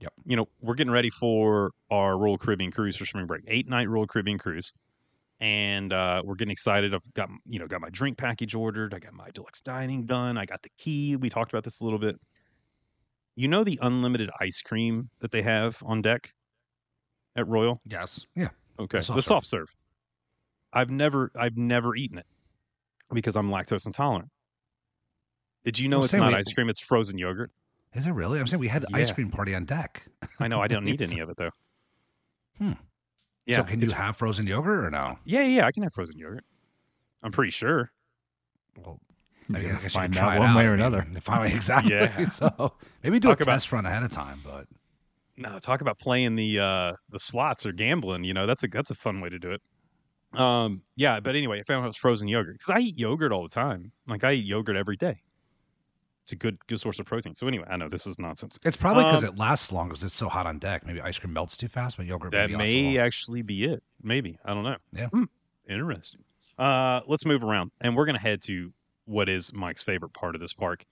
Yep. 0.00 0.12
You 0.26 0.36
know, 0.36 0.46
we're 0.60 0.74
getting 0.74 0.92
ready 0.92 1.10
for 1.10 1.70
our 1.90 2.18
Royal 2.18 2.36
Caribbean 2.36 2.70
cruise 2.72 2.96
for 2.96 3.06
spring 3.06 3.26
break, 3.26 3.44
eight 3.46 3.68
night 3.68 3.88
Royal 3.88 4.06
Caribbean 4.06 4.38
cruise. 4.38 4.72
and 5.40 5.92
uh, 5.92 6.22
we're 6.24 6.34
getting 6.36 6.52
excited. 6.52 6.94
I've 6.94 7.00
got 7.14 7.28
you 7.46 7.58
know 7.58 7.66
got 7.66 7.80
my 7.80 7.90
drink 7.90 8.16
package 8.18 8.54
ordered. 8.54 8.94
I 8.94 8.98
got 8.98 9.12
my 9.12 9.30
deluxe 9.34 9.60
dining 9.60 10.06
done. 10.06 10.38
I 10.38 10.46
got 10.46 10.62
the 10.62 10.70
key. 10.78 11.16
We 11.16 11.28
talked 11.28 11.52
about 11.52 11.64
this 11.64 11.80
a 11.80 11.84
little 11.84 11.98
bit. 11.98 12.16
You 13.36 13.48
know 13.48 13.64
the 13.64 13.78
unlimited 13.82 14.30
ice 14.40 14.62
cream 14.62 15.10
that 15.20 15.32
they 15.32 15.42
have 15.42 15.76
on 15.84 16.02
deck 16.02 16.32
at 17.36 17.46
Royal. 17.48 17.80
Yes. 17.86 18.26
Yeah. 18.34 18.48
Okay, 18.78 18.98
The 18.98 19.14
the 19.14 19.22
soft 19.22 19.26
soft, 19.26 19.46
serve. 19.46 19.74
I've 20.72 20.90
never 20.90 21.30
I've 21.36 21.56
never 21.56 21.94
eaten 21.94 22.18
it 22.18 22.26
because 23.12 23.36
I'm 23.36 23.48
lactose 23.50 23.86
intolerant. 23.86 24.30
Did 25.64 25.78
you 25.78 25.88
know 25.88 25.98
Well, 25.98 26.04
it's 26.06 26.14
not 26.14 26.32
we- 26.32 26.38
ice 26.38 26.52
cream? 26.52 26.68
It's 26.68 26.80
frozen 26.80 27.16
yogurt. 27.18 27.50
Is 27.94 28.06
it 28.08 28.10
really? 28.12 28.40
I'm 28.40 28.46
saying 28.48 28.58
we 28.58 28.66
had 28.68 28.82
the 28.82 28.88
ice 28.92 29.12
cream 29.12 29.30
party 29.30 29.54
on 29.54 29.64
deck. 29.66 30.02
I 30.40 30.48
know 30.48 30.60
I 30.60 30.66
don't 30.66 30.84
need 30.84 31.00
any 31.00 31.20
of 31.20 31.30
it 31.30 31.36
though. 31.36 31.50
Hmm. 32.58 32.72
Yeah. 33.46 33.58
so 33.58 33.64
can 33.64 33.80
you 33.80 33.90
have 33.90 34.16
frozen 34.16 34.46
yogurt 34.46 34.84
or 34.84 34.90
no? 34.90 35.18
Yeah, 35.24 35.40
yeah, 35.42 35.46
yeah, 35.58 35.66
I 35.66 35.72
can 35.72 35.82
have 35.84 35.92
frozen 35.94 36.18
yogurt. 36.18 36.44
I'm 37.22 37.30
pretty 37.30 37.50
sure. 37.52 37.92
Well, 38.84 38.98
You're 39.48 39.58
I 39.58 39.62
gonna 39.62 39.74
guess 39.80 39.92
find 39.92 40.12
could 40.12 40.18
out 40.20 40.24
try 40.24 40.36
it 40.36 40.38
one 40.40 40.54
way 40.56 40.62
out. 40.62 40.66
or 40.66 40.72
I 40.72 40.76
mean, 40.76 40.80
another. 40.80 41.06
if 41.14 41.28
I- 41.28 41.46
exactly. 41.46 41.92
Yeah. 41.92 42.28
So 42.32 42.72
maybe 43.04 43.20
do 43.20 43.28
Talk 43.28 43.40
a 43.40 43.42
about- 43.44 43.52
test 43.54 43.70
run 43.70 43.86
ahead 43.86 44.02
of 44.02 44.10
time, 44.10 44.40
but 44.44 44.66
No, 45.36 45.58
talk 45.58 45.80
about 45.80 45.98
playing 45.98 46.36
the 46.36 46.60
uh 46.60 46.92
the 47.10 47.18
slots 47.18 47.66
or 47.66 47.72
gambling. 47.72 48.24
You 48.24 48.34
know, 48.34 48.46
that's 48.46 48.62
a 48.64 48.68
that's 48.68 48.90
a 48.90 48.94
fun 48.94 49.20
way 49.20 49.28
to 49.28 49.38
do 49.38 49.52
it. 49.52 49.60
Um, 50.38 50.82
yeah, 50.96 51.20
but 51.20 51.36
anyway, 51.36 51.60
I 51.60 51.62
found 51.62 51.80
out 51.82 51.84
it 51.84 51.88
was 51.88 51.96
frozen 51.96 52.26
yogurt 52.28 52.54
because 52.58 52.70
I 52.70 52.80
eat 52.80 52.98
yogurt 52.98 53.30
all 53.32 53.42
the 53.44 53.48
time. 53.54 53.92
Like 54.06 54.24
I 54.24 54.32
eat 54.32 54.44
yogurt 54.44 54.76
every 54.76 54.96
day. 54.96 55.22
It's 56.24 56.32
a 56.32 56.36
good 56.36 56.56
good 56.66 56.80
source 56.80 56.98
of 56.98 57.06
protein. 57.06 57.34
So 57.34 57.46
anyway, 57.46 57.66
I 57.68 57.76
know 57.76 57.88
this 57.88 58.06
is 58.06 58.18
nonsense. 58.18 58.58
it's 58.64 58.76
probably 58.76 59.04
because 59.04 59.22
Um, 59.24 59.30
it 59.30 59.38
lasts 59.38 59.70
long 59.70 59.88
because 59.88 60.02
it's 60.02 60.14
so 60.14 60.28
hot 60.28 60.46
on 60.46 60.58
deck. 60.58 60.86
Maybe 60.86 61.00
ice 61.00 61.18
cream 61.18 61.32
melts 61.32 61.56
too 61.56 61.68
fast, 61.68 61.96
but 61.96 62.06
yogurt 62.06 62.32
That 62.32 62.50
may 62.50 62.98
actually 62.98 63.42
be 63.42 63.64
it. 63.64 63.82
Maybe 64.02 64.38
I 64.44 64.54
don't 64.54 64.64
know. 64.64 64.76
Yeah. 64.92 65.08
Hmm, 65.08 65.24
interesting. 65.68 66.20
Uh, 66.58 67.00
let's 67.06 67.24
move 67.26 67.42
around, 67.44 67.72
and 67.80 67.94
we're 67.96 68.06
gonna 68.06 68.18
head 68.18 68.40
to 68.42 68.72
what 69.04 69.28
is 69.28 69.52
Mike's 69.52 69.82
favorite 69.82 70.14
part 70.14 70.34
of 70.34 70.40
this 70.40 70.52
park, 70.54 70.84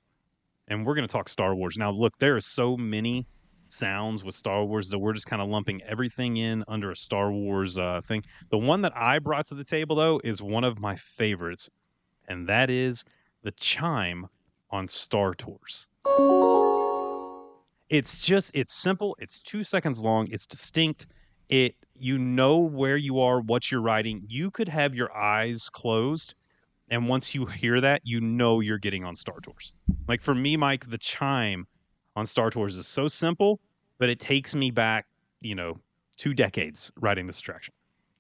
and 0.69 0.85
we're 0.85 0.95
gonna 0.95 1.09
talk 1.09 1.29
Star 1.29 1.55
Wars. 1.55 1.79
Now, 1.79 1.91
look, 1.91 2.19
there 2.19 2.37
are 2.37 2.41
so 2.41 2.77
many 2.77 3.27
sounds 3.73 4.23
with 4.23 4.35
Star 4.35 4.65
Wars 4.65 4.91
that 4.91 4.99
we're 4.99 5.13
just 5.13 5.27
kind 5.27 5.43
of 5.43 5.49
lumping 5.49 5.83
everything 5.83 6.37
in 6.37 6.65
under 6.69 6.91
a 6.91 6.97
Star 6.97 7.33
Wars 7.33 7.79
uh, 7.79 8.01
thing. 8.05 8.23
The 8.51 8.59
one 8.59 8.83
that 8.83 8.93
I 8.97 9.19
brought 9.19 9.47
to 9.47 9.55
the 9.55 9.65
table 9.65 9.97
though 9.97 10.21
is 10.23 10.43
one 10.43 10.65
of 10.65 10.79
my 10.79 10.97
favorites, 10.97 11.71
and 12.29 12.49
that 12.49 12.71
is 12.71 13.05
the 13.43 13.53
chime 13.53 14.27
on 14.71 14.89
Star 14.89 15.35
Tours. 15.35 15.89
It's 17.89 18.21
just 18.21 18.51
it's 18.55 18.75
simple. 18.75 19.17
It's 19.19 19.43
two 19.43 19.65
seconds 19.65 20.03
long. 20.03 20.29
It's 20.31 20.47
distinct. 20.47 21.07
It 21.49 21.75
you 21.95 22.19
know 22.19 22.59
where 22.59 22.97
you 22.97 23.21
are, 23.21 23.41
what 23.41 23.71
you're 23.71 23.83
riding. 23.83 24.23
You 24.29 24.51
could 24.51 24.69
have 24.69 24.95
your 24.95 25.15
eyes 25.17 25.69
closed, 25.69 26.35
and 26.89 27.09
once 27.09 27.35
you 27.35 27.47
hear 27.47 27.81
that, 27.81 28.03
you 28.05 28.21
know 28.21 28.61
you're 28.61 28.79
getting 28.79 29.05
on 29.05 29.15
Star 29.15 29.41
Tours. 29.41 29.73
Like 30.09 30.21
for 30.21 30.35
me, 30.35 30.57
Mike, 30.57 30.89
the 30.89 30.99
chime 30.99 31.67
on 32.17 32.27
Star 32.27 32.51
Tours 32.51 32.77
is 32.77 32.87
so 32.87 33.09
simple, 33.09 33.61
but 33.99 34.09
it 34.09 34.19
takes 34.19 34.55
me 34.55 34.71
back, 34.71 35.07
you 35.41 35.55
know, 35.55 35.79
two 36.17 36.35
decades 36.35 36.93
riding 37.01 37.27
this 37.27 37.39
attraction. 37.39 37.75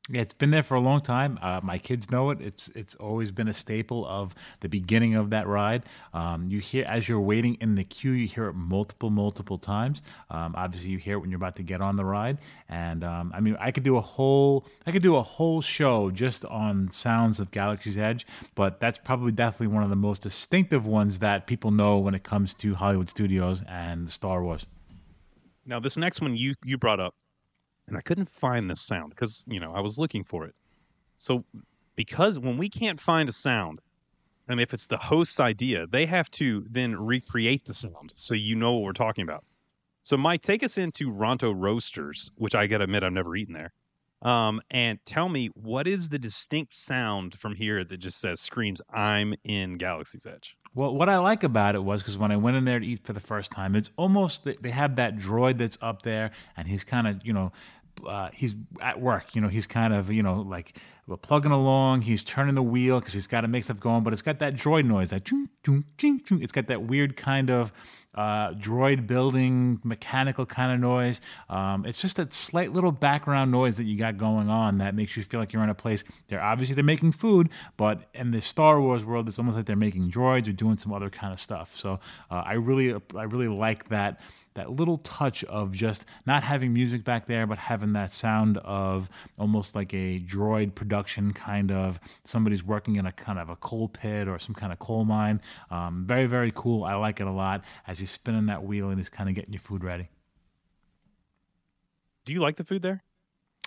Yeah, 0.08 0.20
it's 0.20 0.34
been 0.34 0.50
there 0.50 0.64
for 0.64 0.74
a 0.74 0.80
long 0.80 1.00
time. 1.00 1.38
Uh, 1.40 1.60
my 1.62 1.78
kids 1.78 2.10
know 2.10 2.30
it. 2.30 2.40
It's 2.40 2.68
it's 2.70 2.96
always 2.96 3.30
been 3.30 3.46
a 3.46 3.54
staple 3.54 4.04
of 4.04 4.34
the 4.58 4.68
beginning 4.68 5.14
of 5.14 5.30
that 5.30 5.46
ride. 5.46 5.84
Um, 6.12 6.48
you 6.48 6.58
hear 6.58 6.84
as 6.86 7.08
you're 7.08 7.20
waiting 7.20 7.56
in 7.60 7.76
the 7.76 7.84
queue, 7.84 8.10
you 8.10 8.26
hear 8.26 8.48
it 8.48 8.54
multiple, 8.54 9.10
multiple 9.10 9.58
times. 9.58 10.02
Um, 10.28 10.56
obviously, 10.56 10.90
you 10.90 10.98
hear 10.98 11.14
it 11.14 11.20
when 11.20 11.30
you're 11.30 11.36
about 11.36 11.54
to 11.56 11.62
get 11.62 11.80
on 11.80 11.94
the 11.94 12.04
ride. 12.04 12.38
And 12.68 13.04
um, 13.04 13.32
I 13.32 13.38
mean, 13.38 13.56
I 13.60 13.70
could 13.70 13.84
do 13.84 13.96
a 13.96 14.00
whole 14.00 14.66
I 14.88 14.90
could 14.90 15.04
do 15.04 15.14
a 15.14 15.22
whole 15.22 15.62
show 15.62 16.10
just 16.10 16.44
on 16.46 16.90
sounds 16.90 17.38
of 17.38 17.52
Galaxy's 17.52 17.96
Edge, 17.96 18.26
but 18.56 18.80
that's 18.80 18.98
probably 18.98 19.30
definitely 19.30 19.68
one 19.68 19.84
of 19.84 19.90
the 19.90 19.94
most 19.94 20.22
distinctive 20.22 20.84
ones 20.84 21.20
that 21.20 21.46
people 21.46 21.70
know 21.70 21.98
when 21.98 22.16
it 22.16 22.24
comes 22.24 22.54
to 22.54 22.74
Hollywood 22.74 23.08
Studios 23.08 23.62
and 23.68 24.10
Star 24.10 24.42
Wars. 24.42 24.66
Now, 25.64 25.78
this 25.78 25.96
next 25.96 26.20
one 26.20 26.36
you 26.36 26.56
you 26.64 26.76
brought 26.76 26.98
up, 26.98 27.14
and 27.88 27.96
I 27.96 28.00
couldn't 28.00 28.30
find 28.30 28.70
this 28.70 28.80
sound 28.80 29.10
because 29.10 29.44
you 29.48 29.60
know 29.60 29.72
I 29.72 29.80
was 29.80 29.98
looking 29.98 30.24
for 30.24 30.44
it. 30.44 30.54
So, 31.16 31.44
because 31.96 32.38
when 32.38 32.58
we 32.58 32.68
can't 32.68 33.00
find 33.00 33.28
a 33.28 33.32
sound, 33.32 33.80
and 34.48 34.60
if 34.60 34.74
it's 34.74 34.86
the 34.86 34.96
host's 34.96 35.40
idea, 35.40 35.86
they 35.86 36.06
have 36.06 36.30
to 36.32 36.64
then 36.70 36.96
recreate 36.96 37.64
the 37.64 37.74
sound 37.74 38.12
so 38.14 38.34
you 38.34 38.56
know 38.56 38.72
what 38.72 38.82
we're 38.82 38.92
talking 38.92 39.22
about. 39.22 39.44
So, 40.02 40.16
Mike, 40.16 40.42
take 40.42 40.64
us 40.64 40.78
into 40.78 41.12
Ronto 41.12 41.52
Roasters, 41.52 42.30
which 42.36 42.54
I 42.54 42.66
gotta 42.66 42.84
admit 42.84 43.04
I've 43.04 43.12
never 43.12 43.36
eaten 43.36 43.54
there, 43.54 43.72
um, 44.22 44.60
and 44.70 44.98
tell 45.04 45.28
me 45.28 45.48
what 45.54 45.86
is 45.86 46.08
the 46.08 46.18
distinct 46.18 46.72
sound 46.72 47.38
from 47.38 47.54
here 47.54 47.84
that 47.84 47.98
just 47.98 48.20
says 48.20 48.40
screams 48.40 48.80
"I'm 48.92 49.34
in 49.44 49.76
Galaxy's 49.76 50.26
Edge." 50.26 50.56
Well, 50.74 50.94
what 50.94 51.08
I 51.08 51.18
like 51.18 51.42
about 51.42 51.74
it 51.74 51.82
was 51.84 52.02
because 52.02 52.16
when 52.16 52.32
I 52.32 52.36
went 52.36 52.56
in 52.56 52.64
there 52.64 52.80
to 52.80 52.86
eat 52.86 53.04
for 53.04 53.12
the 53.12 53.20
first 53.20 53.52
time, 53.52 53.76
it's 53.76 53.90
almost 53.96 54.44
they 54.44 54.70
have 54.70 54.96
that 54.96 55.16
droid 55.16 55.58
that's 55.58 55.76
up 55.82 56.02
there, 56.02 56.30
and 56.56 56.66
he's 56.66 56.84
kind 56.84 57.06
of 57.06 57.24
you 57.24 57.32
know. 57.32 57.52
Uh, 58.06 58.30
he's 58.32 58.56
at 58.80 58.98
work, 58.98 59.34
you 59.34 59.40
know. 59.42 59.48
He's 59.48 59.66
kind 59.66 59.92
of, 59.92 60.10
you 60.10 60.22
know, 60.22 60.40
like 60.40 60.78
we're 61.06 61.16
plugging 61.16 61.50
along. 61.50 62.02
He's 62.02 62.22
turning 62.22 62.54
the 62.54 62.62
wheel 62.62 63.00
because 63.00 63.12
he's 63.12 63.26
got 63.26 63.40
to 63.40 63.48
make 63.48 63.64
stuff 63.64 63.80
going, 63.80 64.04
but 64.04 64.12
it's 64.12 64.22
got 64.22 64.38
that 64.38 64.54
droid 64.54 64.84
noise, 64.84 65.10
that 65.10 65.24
ching, 65.24 65.48
ching, 65.64 65.84
ching, 65.98 66.20
ching. 66.20 66.42
It's 66.42 66.52
got 66.52 66.68
that 66.68 66.84
weird 66.84 67.16
kind 67.16 67.50
of 67.50 67.72
uh, 68.14 68.52
droid 68.52 69.06
building, 69.06 69.80
mechanical 69.82 70.46
kind 70.46 70.72
of 70.72 70.78
noise. 70.78 71.20
Um, 71.48 71.84
it's 71.86 72.00
just 72.00 72.16
that 72.16 72.32
slight 72.32 72.72
little 72.72 72.92
background 72.92 73.50
noise 73.50 73.76
that 73.78 73.84
you 73.84 73.98
got 73.98 74.16
going 74.16 74.48
on 74.48 74.78
that 74.78 74.94
makes 74.94 75.16
you 75.16 75.22
feel 75.22 75.40
like 75.40 75.52
you're 75.52 75.64
in 75.64 75.70
a 75.70 75.74
place. 75.74 76.04
They're 76.28 76.42
obviously 76.42 76.74
they're 76.74 76.84
making 76.84 77.12
food, 77.12 77.48
but 77.76 78.08
in 78.14 78.30
the 78.30 78.42
Star 78.42 78.80
Wars 78.80 79.04
world, 79.04 79.28
it's 79.28 79.38
almost 79.38 79.56
like 79.56 79.66
they're 79.66 79.76
making 79.76 80.10
droids 80.10 80.48
or 80.48 80.52
doing 80.52 80.78
some 80.78 80.92
other 80.92 81.10
kind 81.10 81.32
of 81.32 81.40
stuff. 81.40 81.74
So 81.74 81.98
uh, 82.30 82.42
I 82.44 82.54
really, 82.54 82.94
I 83.16 83.24
really 83.24 83.48
like 83.48 83.88
that 83.88 84.20
that 84.54 84.70
little 84.70 84.98
touch 84.98 85.44
of 85.44 85.72
just 85.72 86.04
not 86.26 86.42
having 86.42 86.74
music 86.74 87.04
back 87.04 87.24
there, 87.24 87.46
but 87.46 87.56
having 87.56 87.94
that 87.94 88.12
sound 88.12 88.58
of 88.58 89.08
almost 89.38 89.74
like 89.74 89.94
a 89.94 90.20
droid 90.20 90.74
production 90.74 90.91
kind 91.34 91.70
of 91.72 92.00
somebody's 92.24 92.64
working 92.64 92.96
in 92.96 93.06
a 93.06 93.12
kind 93.12 93.38
of 93.38 93.48
a 93.48 93.56
coal 93.56 93.88
pit 93.88 94.28
or 94.28 94.38
some 94.38 94.54
kind 94.54 94.72
of 94.72 94.78
coal 94.78 95.04
mine. 95.04 95.40
Um, 95.70 96.04
very, 96.06 96.26
very 96.26 96.52
cool. 96.54 96.84
I 96.84 96.94
like 96.94 97.20
it 97.20 97.26
a 97.26 97.32
lot 97.32 97.64
as 97.86 97.98
he's 97.98 98.10
spinning 98.10 98.46
that 98.46 98.64
wheel 98.64 98.88
and 98.88 98.98
he's 98.98 99.08
kind 99.08 99.28
of 99.28 99.34
getting 99.34 99.52
your 99.52 99.60
food 99.60 99.84
ready. 99.84 100.08
Do 102.24 102.32
you 102.32 102.40
like 102.40 102.56
the 102.56 102.64
food 102.64 102.82
there? 102.82 103.02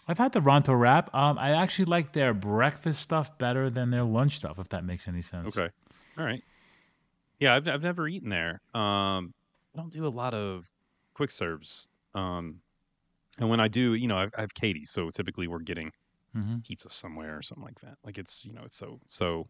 I've 0.08 0.18
had 0.18 0.32
the 0.34 0.40
Ronto 0.40 0.80
wrap. 0.80 1.14
Um, 1.16 1.38
I 1.38 1.52
actually 1.52 1.86
like 1.86 2.14
their 2.14 2.34
breakfast 2.34 3.02
stuff 3.02 3.38
better 3.38 3.70
than 3.70 3.90
their 3.90 4.04
lunch 4.04 4.36
stuff, 4.36 4.60
if 4.60 4.70
that 4.70 4.86
makes 4.86 5.08
any 5.08 5.22
sense. 5.22 5.58
Okay. 5.58 5.70
All 6.18 6.26
right. 6.26 6.44
Yeah, 7.40 7.56
I've 7.56 7.68
I've 7.68 7.82
never 7.82 8.08
eaten 8.08 8.30
there. 8.30 8.62
Um, 8.74 9.34
I 9.74 9.78
don't 9.78 9.92
do 9.92 10.06
a 10.06 10.10
lot 10.10 10.34
of 10.34 10.66
quick 11.14 11.32
serves. 11.32 11.88
Um, 12.14 12.62
and 13.40 13.50
when 13.50 13.60
I 13.60 13.68
do, 13.68 13.96
you 13.96 14.08
know, 14.08 14.18
I, 14.18 14.30
I 14.38 14.42
have 14.42 14.54
Katie, 14.54 14.86
so 14.86 15.10
typically 15.10 15.48
we're 15.48 15.60
getting 15.60 15.92
hmm 16.36 16.58
pizza 16.68 16.90
somewhere 16.90 17.38
or 17.38 17.42
something 17.42 17.64
like 17.64 17.80
that. 17.82 17.98
Like 18.04 18.18
it's, 18.18 18.46
you 18.46 18.54
know, 18.54 18.62
it's 18.66 18.76
so 18.78 19.00
so. 19.06 19.48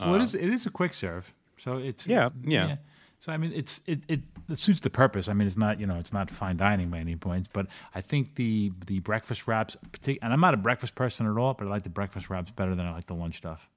Well, 0.00 0.16
it 0.16 0.20
uh, 0.20 0.24
is. 0.24 0.34
It 0.34 0.48
is 0.48 0.66
a 0.66 0.70
quick 0.70 0.92
serve, 0.92 1.32
so 1.56 1.78
it's 1.78 2.06
Yeah, 2.06 2.28
yeah. 2.42 2.76
So 3.18 3.32
I 3.32 3.38
mean, 3.38 3.52
it's 3.54 3.80
it, 3.86 4.00
it 4.08 4.20
it 4.48 4.58
suits 4.58 4.80
the 4.80 4.90
purpose. 4.90 5.28
I 5.28 5.32
mean, 5.32 5.46
it's 5.46 5.56
not 5.56 5.80
you 5.80 5.86
know 5.86 5.96
it's 5.96 6.12
not 6.12 6.30
fine 6.30 6.56
dining 6.56 6.90
by 6.90 6.98
any 6.98 7.16
points, 7.16 7.48
but 7.50 7.66
I 7.94 8.00
think 8.00 8.34
the 8.34 8.72
the 8.86 9.00
breakfast 9.00 9.46
wraps, 9.46 9.76
partic- 9.92 10.18
and 10.20 10.32
I'm 10.32 10.40
not 10.40 10.52
a 10.52 10.58
breakfast 10.58 10.94
person 10.94 11.26
at 11.26 11.38
all, 11.38 11.54
but 11.54 11.66
I 11.66 11.70
like 11.70 11.82
the 11.82 11.88
breakfast 11.88 12.28
wraps 12.28 12.50
better 12.50 12.74
than 12.74 12.86
I 12.86 12.92
like 12.92 13.06
the 13.06 13.14
lunch 13.14 13.38
stuff. 13.38 13.70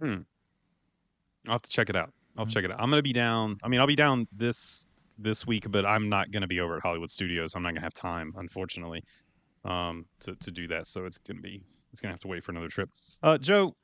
Hmm. 0.00 0.18
I'll 1.46 1.54
have 1.54 1.62
to 1.62 1.70
check 1.70 1.90
it 1.90 1.96
out. 1.96 2.08
Mm-hmm. 2.08 2.40
I'll 2.40 2.46
check 2.46 2.64
it 2.64 2.70
out. 2.70 2.80
I'm 2.80 2.90
gonna 2.90 3.02
be 3.02 3.12
down. 3.12 3.58
I 3.62 3.68
mean, 3.68 3.80
I'll 3.80 3.86
be 3.86 3.96
down 3.96 4.28
this 4.32 4.86
this 5.18 5.46
week, 5.46 5.70
but 5.70 5.84
I'm 5.84 6.08
not 6.08 6.30
gonna 6.30 6.46
be 6.46 6.60
over 6.60 6.76
at 6.76 6.82
Hollywood 6.82 7.10
Studios. 7.10 7.54
I'm 7.56 7.62
not 7.62 7.70
gonna 7.70 7.80
have 7.80 7.94
time, 7.94 8.32
unfortunately, 8.36 9.04
um, 9.64 10.06
to 10.20 10.34
to 10.36 10.50
do 10.50 10.68
that. 10.68 10.86
So 10.86 11.04
it's 11.04 11.18
gonna 11.18 11.40
be 11.40 11.62
it's 11.92 12.00
gonna 12.00 12.12
have 12.12 12.20
to 12.20 12.28
wait 12.28 12.44
for 12.44 12.52
another 12.52 12.68
trip. 12.68 12.90
Uh, 13.22 13.38
Joe, 13.38 13.74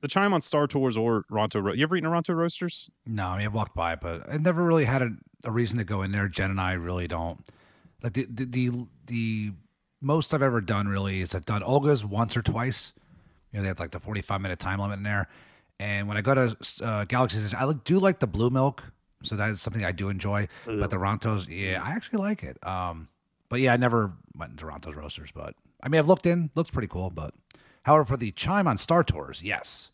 the 0.00 0.08
chime 0.08 0.32
on 0.32 0.42
Star 0.42 0.66
Tours 0.66 0.96
or 0.96 1.24
Ronto. 1.30 1.62
Ro- 1.64 1.72
you 1.72 1.82
ever 1.84 1.96
eaten 1.96 2.08
a 2.08 2.12
Ronto 2.12 2.34
Roasters? 2.34 2.90
No, 3.06 3.28
I 3.28 3.38
mean 3.38 3.46
I've 3.46 3.54
walked 3.54 3.74
by, 3.74 3.94
but 3.96 4.28
I 4.30 4.36
never 4.36 4.62
really 4.64 4.84
had 4.84 5.02
a, 5.02 5.10
a 5.44 5.50
reason 5.50 5.78
to 5.78 5.84
go 5.84 6.02
in 6.02 6.12
there. 6.12 6.28
Jen 6.28 6.50
and 6.50 6.60
I 6.60 6.72
really 6.72 7.06
don't 7.08 7.44
like 8.02 8.12
the, 8.12 8.26
the 8.30 8.44
the 8.44 8.86
the 9.06 9.52
most 10.00 10.34
I've 10.34 10.42
ever 10.42 10.60
done 10.60 10.88
really 10.88 11.22
is 11.22 11.34
I've 11.34 11.46
done 11.46 11.62
Oga's 11.62 12.04
once 12.04 12.36
or 12.36 12.42
twice. 12.42 12.92
You 13.52 13.58
know 13.58 13.62
they 13.62 13.68
have 13.68 13.80
like 13.80 13.92
the 13.92 14.00
forty 14.00 14.20
five 14.20 14.40
minute 14.40 14.58
time 14.58 14.80
limit 14.80 14.98
in 14.98 15.04
there, 15.04 15.28
and 15.78 16.06
when 16.08 16.16
I 16.16 16.20
go 16.20 16.34
to 16.34 16.56
uh, 16.82 17.04
Galaxy's, 17.04 17.54
I 17.54 17.72
do 17.84 17.98
like 17.98 18.18
the 18.18 18.26
blue 18.26 18.50
milk, 18.50 18.82
so 19.22 19.36
that 19.36 19.50
is 19.50 19.62
something 19.62 19.84
I 19.84 19.92
do 19.92 20.08
enjoy. 20.08 20.48
But 20.66 20.90
the 20.90 20.96
Rontos, 20.96 21.46
yeah, 21.48 21.80
I 21.82 21.92
actually 21.92 22.18
like 22.18 22.42
it. 22.42 22.58
Um, 22.66 23.08
but 23.54 23.60
yeah, 23.60 23.72
I 23.72 23.76
never 23.76 24.10
went 24.36 24.50
into 24.50 24.66
Ronto's 24.66 24.96
roasters, 24.96 25.30
but 25.32 25.54
I 25.80 25.88
mean 25.88 26.00
I've 26.00 26.08
looked 26.08 26.26
in, 26.26 26.50
looks 26.56 26.70
pretty 26.70 26.88
cool. 26.88 27.08
But 27.08 27.34
however, 27.84 28.04
for 28.04 28.16
the 28.16 28.32
chime 28.32 28.66
on 28.66 28.78
Star 28.78 29.04
Tours, 29.04 29.42
yes, 29.44 29.90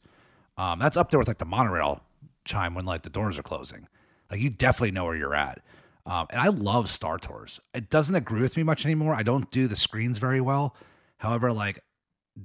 um, 0.57 0.79
that's 0.79 0.97
up 0.97 1.11
there 1.11 1.19
with 1.19 1.29
like 1.29 1.37
the 1.37 1.45
monorail 1.45 2.01
chime 2.47 2.75
when 2.75 2.87
like 2.87 3.03
the 3.03 3.11
doors 3.11 3.39
are 3.39 3.43
closing. 3.43 3.87
Like 4.31 4.41
you 4.41 4.49
definitely 4.49 4.93
know 4.93 5.05
where 5.05 5.15
you're 5.15 5.35
at. 5.35 5.61
Um, 6.07 6.27
and 6.31 6.41
I 6.41 6.47
love 6.49 6.89
Star 6.89 7.19
Tours. 7.19 7.61
It 7.75 7.91
doesn't 7.91 8.15
agree 8.15 8.41
with 8.41 8.57
me 8.57 8.63
much 8.63 8.87
anymore. 8.87 9.15
I 9.15 9.23
don't 9.23 9.51
do 9.51 9.69
the 9.69 9.77
screens 9.77 10.17
very 10.17 10.41
well. 10.41 10.75
However, 11.19 11.53
like 11.53 11.81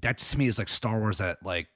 that 0.02 0.18
to 0.18 0.38
me 0.38 0.48
is 0.48 0.58
like 0.58 0.68
Star 0.68 1.00
Wars 1.00 1.20
that 1.20 1.38
like 1.46 1.70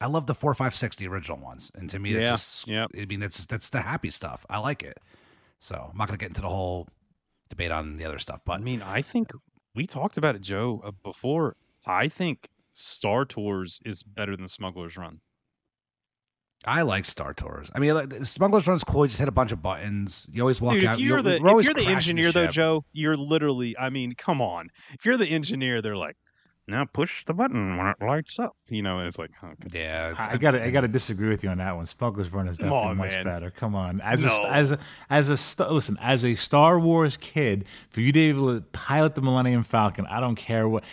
I 0.00 0.06
love 0.06 0.28
the 0.28 0.36
four, 0.36 0.54
five, 0.54 0.76
six, 0.76 0.94
the 0.94 1.08
original 1.08 1.38
ones, 1.38 1.72
and 1.74 1.90
to 1.90 1.98
me, 1.98 2.12
it's 2.12 2.22
Yeah, 2.22 2.30
just 2.30 2.68
yep. 2.68 2.90
I 2.96 3.06
mean, 3.06 3.24
it's 3.24 3.44
that's 3.44 3.70
the 3.70 3.80
happy 3.80 4.10
stuff. 4.10 4.46
I 4.48 4.58
like 4.58 4.84
it. 4.84 4.98
So 5.58 5.88
I'm 5.90 5.98
not 5.98 6.06
gonna 6.06 6.18
get 6.18 6.28
into 6.28 6.42
the 6.42 6.48
whole 6.48 6.86
debate 7.52 7.70
on 7.70 7.96
the 7.98 8.04
other 8.06 8.18
stuff, 8.18 8.40
But 8.46 8.54
I 8.54 8.58
mean, 8.58 8.80
I 8.80 9.02
think 9.02 9.30
we 9.74 9.86
talked 9.86 10.16
about 10.16 10.34
it, 10.34 10.40
Joe, 10.40 10.80
uh, 10.84 10.90
before. 11.04 11.54
I 11.86 12.08
think 12.08 12.48
Star 12.72 13.26
Tours 13.26 13.78
is 13.84 14.02
better 14.02 14.36
than 14.36 14.48
Smuggler's 14.48 14.96
Run. 14.96 15.20
I 16.64 16.82
like 16.82 17.04
Star 17.04 17.34
Tours. 17.34 17.68
I 17.74 17.78
mean, 17.80 17.92
like, 17.94 18.08
the 18.08 18.24
Smuggler's 18.24 18.66
Run's 18.66 18.84
cool. 18.84 19.04
You 19.04 19.08
just 19.08 19.18
hit 19.18 19.28
a 19.28 19.32
bunch 19.32 19.50
of 19.52 19.60
buttons. 19.62 20.26
You 20.30 20.42
always 20.42 20.60
walk 20.60 20.74
Dude, 20.74 20.84
out. 20.84 20.94
if 20.94 21.00
you're 21.04 21.18
you- 21.18 21.22
the 21.24 21.34
if 21.34 21.64
you're 21.64 21.74
the 21.74 21.86
engineer 21.88 22.30
though. 22.32 22.46
Joe, 22.46 22.84
you're 22.92 23.16
literally. 23.16 23.76
I 23.76 23.90
mean, 23.90 24.14
come 24.16 24.40
on. 24.40 24.68
If 24.92 25.04
you're 25.04 25.16
the 25.16 25.28
engineer, 25.28 25.82
they're 25.82 25.96
like, 25.96 26.16
now 26.72 26.84
push 26.84 27.24
the 27.24 27.32
button 27.34 27.76
when 27.76 27.86
it 27.86 27.96
lights 28.00 28.38
up. 28.38 28.56
You 28.68 28.82
know, 28.82 28.98
and 28.98 29.06
it's 29.06 29.18
like, 29.18 29.30
okay. 29.42 29.78
Yeah, 29.80 30.10
it's- 30.12 30.28
I 30.32 30.36
gotta, 30.38 30.64
I 30.64 30.70
gotta 30.70 30.88
disagree 30.88 31.28
with 31.28 31.44
you 31.44 31.50
on 31.50 31.58
that 31.58 31.76
one. 31.76 31.86
Smuggler's 31.86 32.32
Run 32.32 32.48
is 32.48 32.56
definitely 32.56 32.78
on, 32.88 32.96
much 32.96 33.10
man. 33.12 33.24
better. 33.24 33.50
Come 33.50 33.74
on, 33.74 34.00
as 34.00 34.24
No. 34.24 34.30
a, 34.44 34.48
as 34.50 34.70
a, 34.72 34.78
as 35.10 35.28
a, 35.28 35.36
st- 35.36 35.70
listen, 35.70 35.98
as 36.00 36.24
a 36.24 36.34
Star 36.34 36.78
Wars 36.80 37.16
kid, 37.18 37.66
for 37.90 38.00
you 38.00 38.08
to 38.08 38.12
be 38.12 38.28
able 38.30 38.54
to 38.54 38.62
pilot 38.72 39.14
the 39.14 39.22
Millennium 39.22 39.62
Falcon, 39.62 40.06
I 40.06 40.20
don't 40.20 40.36
care 40.36 40.68
what. 40.68 40.84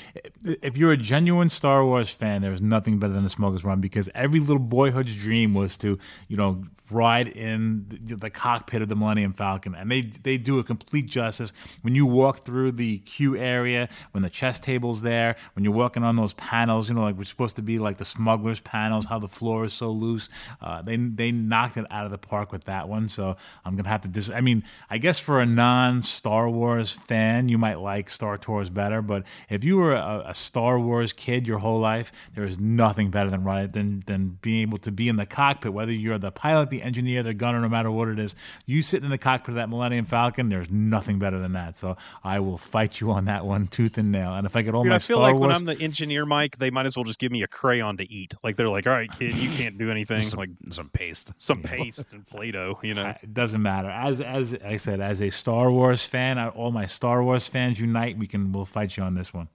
If 0.43 0.77
you're 0.77 0.91
a 0.91 0.97
genuine 0.97 1.49
Star 1.49 1.85
Wars 1.85 2.09
fan, 2.09 2.41
there's 2.41 2.61
nothing 2.61 2.99
better 2.99 3.13
than 3.13 3.23
the 3.23 3.29
Smuggler's 3.29 3.63
Run 3.63 3.79
because 3.81 4.09
every 4.13 4.39
little 4.39 4.59
boyhood's 4.59 5.15
dream 5.15 5.53
was 5.53 5.77
to, 5.77 5.97
you 6.27 6.35
know, 6.37 6.63
ride 6.91 7.27
in 7.29 7.85
the, 7.87 8.15
the 8.15 8.29
cockpit 8.29 8.81
of 8.81 8.89
the 8.89 8.95
Millennium 8.95 9.31
Falcon, 9.33 9.73
and 9.75 9.89
they 9.91 10.01
they 10.01 10.37
do 10.37 10.59
a 10.59 10.63
complete 10.63 11.05
justice 11.05 11.53
when 11.81 11.95
you 11.95 12.05
walk 12.05 12.39
through 12.39 12.73
the 12.73 12.97
queue 12.99 13.37
area, 13.37 13.87
when 14.11 14.21
the 14.23 14.29
chess 14.29 14.59
table's 14.59 15.01
there, 15.03 15.35
when 15.53 15.63
you're 15.69 15.77
walking 15.77 16.03
on 16.03 16.15
those 16.15 16.33
panels, 16.33 16.89
you 16.89 16.95
know, 16.95 17.01
like 17.01 17.15
we're 17.15 17.23
supposed 17.23 17.55
to 17.57 17.61
be 17.61 17.77
like 17.77 17.97
the 17.97 18.05
smugglers 18.05 18.59
panels, 18.59 19.05
how 19.05 19.19
the 19.19 19.27
floor 19.27 19.65
is 19.65 19.73
so 19.73 19.91
loose. 19.91 20.27
Uh, 20.61 20.81
they 20.81 20.97
they 20.97 21.31
knocked 21.31 21.77
it 21.77 21.85
out 21.91 22.05
of 22.05 22.11
the 22.11 22.17
park 22.17 22.51
with 22.51 22.63
that 22.65 22.89
one. 22.89 23.07
So 23.07 23.35
I'm 23.63 23.75
gonna 23.75 23.89
have 23.89 24.01
to 24.01 24.07
dis. 24.07 24.31
I 24.31 24.41
mean, 24.41 24.63
I 24.89 24.97
guess 24.97 25.19
for 25.19 25.39
a 25.39 25.45
non 25.45 26.01
Star 26.01 26.49
Wars 26.49 26.91
fan, 26.91 27.49
you 27.49 27.57
might 27.57 27.79
like 27.79 28.09
Star 28.09 28.37
Tours 28.37 28.69
better, 28.69 29.01
but 29.01 29.23
if 29.49 29.63
you 29.63 29.77
were 29.77 29.93
a, 29.93 30.25
a 30.29 30.33
Star 30.33 30.79
Wars 30.79 31.13
kid 31.13 31.47
your 31.47 31.59
whole 31.59 31.79
life, 31.79 32.11
there 32.33 32.45
is 32.45 32.59
nothing 32.59 33.11
better 33.11 33.29
than 33.29 33.43
right 33.43 33.71
than 33.71 34.03
than 34.07 34.39
being 34.41 34.63
able 34.63 34.79
to 34.79 34.91
be 34.91 35.07
in 35.07 35.17
the 35.17 35.25
cockpit, 35.25 35.71
whether 35.71 35.91
you're 35.91 36.17
the 36.17 36.31
pilot, 36.31 36.71
the 36.71 36.81
engineer, 36.81 37.21
the 37.21 37.33
gunner, 37.35 37.61
no 37.61 37.69
matter 37.69 37.91
what 37.91 38.07
it 38.07 38.17
is. 38.17 38.35
You 38.65 38.81
sitting 38.81 39.05
in 39.05 39.11
the 39.11 39.17
cockpit 39.19 39.49
of 39.49 39.55
that 39.55 39.69
Millennium 39.69 40.05
Falcon, 40.05 40.49
there's 40.49 40.71
nothing 40.71 41.19
better 41.19 41.39
than 41.39 41.53
that. 41.53 41.77
So 41.77 41.97
I 42.23 42.39
will 42.39 42.57
fight 42.57 42.99
you 42.99 43.11
on 43.11 43.25
that 43.25 43.45
one, 43.45 43.67
tooth 43.67 43.97
and 43.97 44.11
nail. 44.11 44.33
And 44.33 44.47
if 44.47 44.55
I 44.55 44.63
get 44.63 44.73
all 44.73 44.83
Dude, 44.83 44.91
my 44.91 44.97
Star 44.97 45.19
like 45.19 45.35
Wars, 45.35 45.48
when 45.49 45.69
I'm 45.69 45.77
the 45.77 45.83
engineer, 45.83 46.25
Mike, 46.25 46.57
they 46.57 46.69
might 46.69 46.85
as 46.85 46.95
well 46.95 47.03
just 47.03 47.19
give 47.19 47.31
me 47.31 47.43
a 47.43 47.47
crayon 47.47 47.97
to 47.97 48.11
eat. 48.11 48.33
Like 48.43 48.55
they're 48.55 48.69
like, 48.69 48.87
all 48.87 48.93
right, 48.93 49.11
kid, 49.11 49.35
you 49.35 49.49
can't 49.51 49.77
do 49.77 49.91
anything. 49.91 50.25
some, 50.25 50.39
like 50.39 50.49
some 50.71 50.89
paste. 50.89 51.31
some 51.37 51.61
paste 51.61 52.13
and 52.13 52.25
Play-Doh, 52.27 52.79
you 52.83 52.93
know. 52.93 53.05
Uh, 53.05 53.13
it 53.21 53.33
doesn't 53.33 53.61
matter. 53.61 53.89
As 53.89 54.21
as 54.21 54.55
I 54.65 54.77
said, 54.77 55.01
as 55.01 55.21
a 55.21 55.29
Star 55.29 55.71
Wars 55.71 56.03
fan, 56.05 56.37
I- 56.37 56.49
all 56.49 56.71
my 56.71 56.85
Star 56.85 57.23
Wars 57.23 57.47
fans 57.47 57.79
unite. 57.79 58.17
We 58.17 58.27
can 58.27 58.51
we'll 58.51 58.65
fight 58.65 58.95
you 58.97 59.03
on 59.03 59.15
this 59.15 59.33
one. 59.33 59.49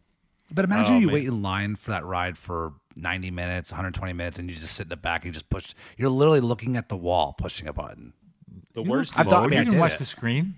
But 0.52 0.66
imagine 0.66 0.94
Oh, 0.94 0.98
you 0.98 1.06
man. 1.06 1.14
wait 1.14 1.24
in 1.26 1.42
line 1.42 1.74
for 1.76 1.90
that 1.92 2.04
ride 2.04 2.36
for 2.36 2.74
90 2.96 3.30
minutes, 3.30 3.72
120 3.72 4.12
minutes, 4.12 4.38
and 4.38 4.50
you 4.50 4.56
just 4.56 4.74
sit 4.74 4.84
in 4.84 4.88
the 4.90 4.96
back 4.96 5.22
and 5.24 5.30
you 5.30 5.32
just 5.32 5.48
push. 5.48 5.74
You're 5.96 6.10
literally 6.10 6.40
looking 6.40 6.76
at 6.76 6.88
the 6.90 6.96
wall, 6.96 7.32
pushing 7.36 7.66
a 7.66 7.72
button. 7.72 8.12
The 8.74 8.82
You 8.82 8.90
worst 8.90 9.12
look- 9.12 9.20
I've 9.20 9.26
thought- 9.32 9.38
all, 9.38 9.44
I 9.44 9.46
mean, 9.48 9.60
you 9.60 9.62
I 9.62 9.70
can 9.70 9.78
watch 9.78 9.94
it. 9.94 9.98
the 9.98 10.04
screen. 10.04 10.54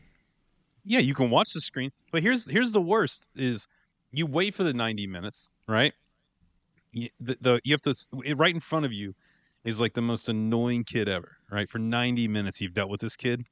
yeah, 0.85 0.99
you 0.99 1.15
can 1.15 1.31
watch 1.31 1.53
the 1.53 1.61
screen, 1.61 1.93
but 2.11 2.21
here's 2.23 2.49
here's 2.51 2.73
the 2.73 2.81
worst: 2.81 3.31
is 3.37 3.69
you 4.13 4.27
wait 4.27 4.55
for 4.55 4.63
the 4.65 4.75
90 4.75 5.07
minutes, 5.07 5.51
right? 5.67 5.93
You, 6.93 7.09
the, 7.21 7.37
the 7.41 7.61
you 7.65 7.73
have 7.75 7.83
to 7.83 7.95
it- 8.25 8.39
right 8.39 8.55
in 8.55 8.61
front 8.61 8.87
of 8.87 8.93
you 8.93 9.15
is 9.65 9.81
like 9.81 9.95
the 9.95 10.03
most 10.03 10.29
annoying 10.29 10.85
kid 10.85 11.09
ever, 11.09 11.37
right? 11.51 11.69
For 11.69 11.79
90 11.79 12.29
minutes, 12.29 12.61
you've 12.61 12.73
dealt 12.75 12.91
with 12.91 13.01
this 13.01 13.17
kid, 13.17 13.45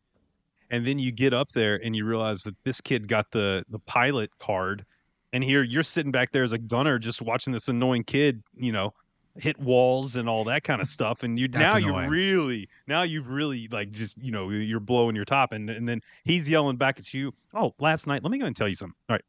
and 0.70 0.86
then 0.86 0.98
you 0.98 1.12
get 1.12 1.34
up 1.34 1.50
there 1.52 1.76
and 1.84 1.94
you 1.94 2.04
realize 2.06 2.42
that 2.44 2.54
this 2.64 2.80
kid 2.80 3.08
got 3.08 3.30
the 3.32 3.64
the 3.68 3.78
pilot 3.80 4.30
card, 4.38 4.84
and 5.32 5.44
here 5.44 5.62
you're 5.62 5.82
sitting 5.82 6.12
back 6.12 6.32
there 6.32 6.42
as 6.44 6.52
a 6.52 6.58
gunner, 6.58 6.98
just 6.98 7.20
watching 7.20 7.52
this 7.52 7.68
annoying 7.68 8.04
kid, 8.04 8.42
you 8.54 8.72
know, 8.72 8.92
hit 9.36 9.58
walls 9.58 10.16
and 10.16 10.28
all 10.28 10.44
that 10.44 10.62
kind 10.62 10.80
of 10.80 10.86
stuff, 10.86 11.22
and 11.22 11.38
you 11.38 11.48
That's 11.48 11.74
now 11.74 11.76
you're 11.78 12.08
really 12.08 12.68
now 12.86 13.02
you've 13.02 13.28
really 13.28 13.68
like 13.70 13.90
just 13.90 14.16
you 14.22 14.30
know 14.30 14.50
you're 14.50 14.80
blowing 14.80 15.16
your 15.16 15.24
top, 15.24 15.52
and 15.52 15.68
and 15.68 15.88
then 15.88 16.00
he's 16.24 16.48
yelling 16.48 16.76
back 16.76 16.98
at 16.98 17.12
you. 17.12 17.32
Oh, 17.52 17.74
last 17.80 18.06
night, 18.06 18.22
let 18.22 18.30
me 18.30 18.38
go 18.38 18.46
and 18.46 18.56
tell 18.56 18.68
you 18.68 18.74
something. 18.76 18.94
All 19.08 19.14
right, 19.14 19.24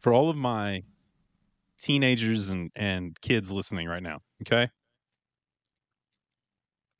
for 0.00 0.12
all 0.12 0.30
of 0.30 0.36
my 0.36 0.82
teenagers 1.78 2.48
and 2.48 2.70
and 2.76 3.18
kids 3.20 3.50
listening 3.50 3.88
right 3.88 4.02
now, 4.02 4.18
okay, 4.42 4.68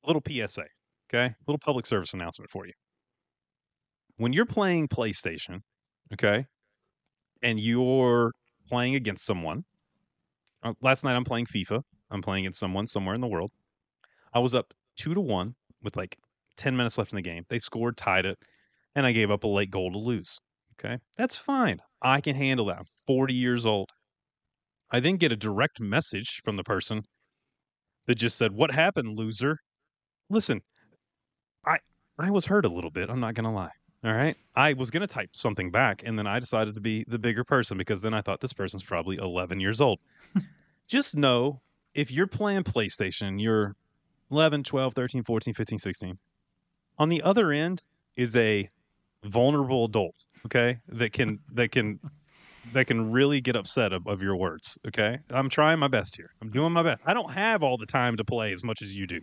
little 0.04 0.22
PSA, 0.26 0.64
okay, 1.12 1.34
little 1.46 1.58
public 1.58 1.86
service 1.86 2.14
announcement 2.14 2.50
for 2.50 2.66
you. 2.66 2.72
When 4.16 4.32
you're 4.32 4.46
playing 4.46 4.88
PlayStation, 4.88 5.60
okay, 6.12 6.44
and 7.42 7.60
you're 7.60 8.32
playing 8.68 8.94
against 8.94 9.24
someone. 9.24 9.64
Uh, 10.62 10.72
last 10.82 11.04
night 11.04 11.14
I'm 11.14 11.24
playing 11.24 11.46
FIFA. 11.46 11.82
I'm 12.10 12.22
playing 12.22 12.44
against 12.44 12.60
someone 12.60 12.86
somewhere 12.86 13.14
in 13.14 13.20
the 13.20 13.28
world. 13.28 13.50
I 14.32 14.40
was 14.40 14.54
up 14.54 14.72
two 14.96 15.14
to 15.14 15.20
one 15.20 15.54
with 15.82 15.96
like 15.96 16.16
10 16.56 16.76
minutes 16.76 16.98
left 16.98 17.12
in 17.12 17.16
the 17.16 17.22
game. 17.22 17.44
They 17.48 17.58
scored, 17.58 17.96
tied 17.96 18.26
it, 18.26 18.38
and 18.94 19.06
I 19.06 19.12
gave 19.12 19.30
up 19.30 19.44
a 19.44 19.48
late 19.48 19.70
goal 19.70 19.92
to 19.92 19.98
lose. 19.98 20.38
Okay. 20.78 20.98
That's 21.16 21.36
fine. 21.36 21.80
I 22.02 22.20
can 22.20 22.36
handle 22.36 22.66
that. 22.66 22.78
I'm 22.78 22.86
40 23.06 23.34
years 23.34 23.66
old. 23.66 23.88
I 24.90 25.00
then 25.00 25.16
get 25.16 25.32
a 25.32 25.36
direct 25.36 25.80
message 25.80 26.40
from 26.44 26.56
the 26.56 26.64
person 26.64 27.02
that 28.06 28.14
just 28.14 28.36
said, 28.36 28.52
What 28.52 28.70
happened, 28.70 29.16
loser? 29.18 29.58
Listen, 30.30 30.60
I 31.66 31.78
I 32.18 32.30
was 32.30 32.46
hurt 32.46 32.64
a 32.64 32.68
little 32.68 32.90
bit. 32.90 33.10
I'm 33.10 33.20
not 33.20 33.34
gonna 33.34 33.52
lie. 33.52 33.70
All 34.04 34.12
right. 34.12 34.36
I 34.54 34.74
was 34.74 34.90
gonna 34.90 35.06
type 35.06 35.30
something 35.32 35.70
back, 35.70 36.02
and 36.04 36.18
then 36.18 36.26
I 36.26 36.38
decided 36.38 36.74
to 36.74 36.80
be 36.80 37.04
the 37.08 37.18
bigger 37.18 37.44
person 37.44 37.76
because 37.76 38.00
then 38.00 38.14
I 38.14 38.20
thought 38.22 38.40
this 38.40 38.52
person's 38.52 38.82
probably 38.82 39.16
11 39.16 39.60
years 39.60 39.80
old. 39.80 39.98
just 40.88 41.16
know 41.16 41.60
if 41.94 42.10
you're 42.10 42.26
playing 42.26 42.62
PlayStation, 42.62 43.40
you're 43.40 43.74
11, 44.30 44.62
12, 44.62 44.94
13, 44.94 45.24
14, 45.24 45.54
15, 45.54 45.78
16. 45.78 46.18
On 46.98 47.08
the 47.08 47.22
other 47.22 47.52
end 47.52 47.82
is 48.16 48.36
a 48.36 48.68
vulnerable 49.24 49.84
adult, 49.86 50.24
okay? 50.46 50.78
That 50.88 51.12
can 51.12 51.38
that 51.52 51.72
can 51.72 51.98
that 52.72 52.86
can 52.86 53.10
really 53.10 53.40
get 53.40 53.56
upset 53.56 53.92
of, 53.92 54.06
of 54.06 54.22
your 54.22 54.36
words, 54.36 54.78
okay? 54.86 55.18
I'm 55.30 55.48
trying 55.48 55.78
my 55.78 55.88
best 55.88 56.16
here. 56.16 56.30
I'm 56.42 56.50
doing 56.50 56.72
my 56.72 56.82
best. 56.82 57.00
I 57.06 57.14
don't 57.14 57.30
have 57.30 57.62
all 57.62 57.76
the 57.78 57.86
time 57.86 58.16
to 58.16 58.24
play 58.24 58.52
as 58.52 58.62
much 58.62 58.82
as 58.82 58.96
you 58.96 59.06
do. 59.06 59.20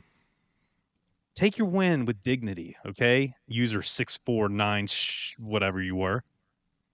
Take 1.36 1.58
your 1.58 1.68
win 1.68 2.06
with 2.06 2.24
dignity, 2.24 2.76
okay? 2.88 3.34
User 3.48 3.82
649 3.82 4.88
sh- 4.88 5.36
whatever 5.38 5.82
you 5.82 5.96
were. 5.96 6.24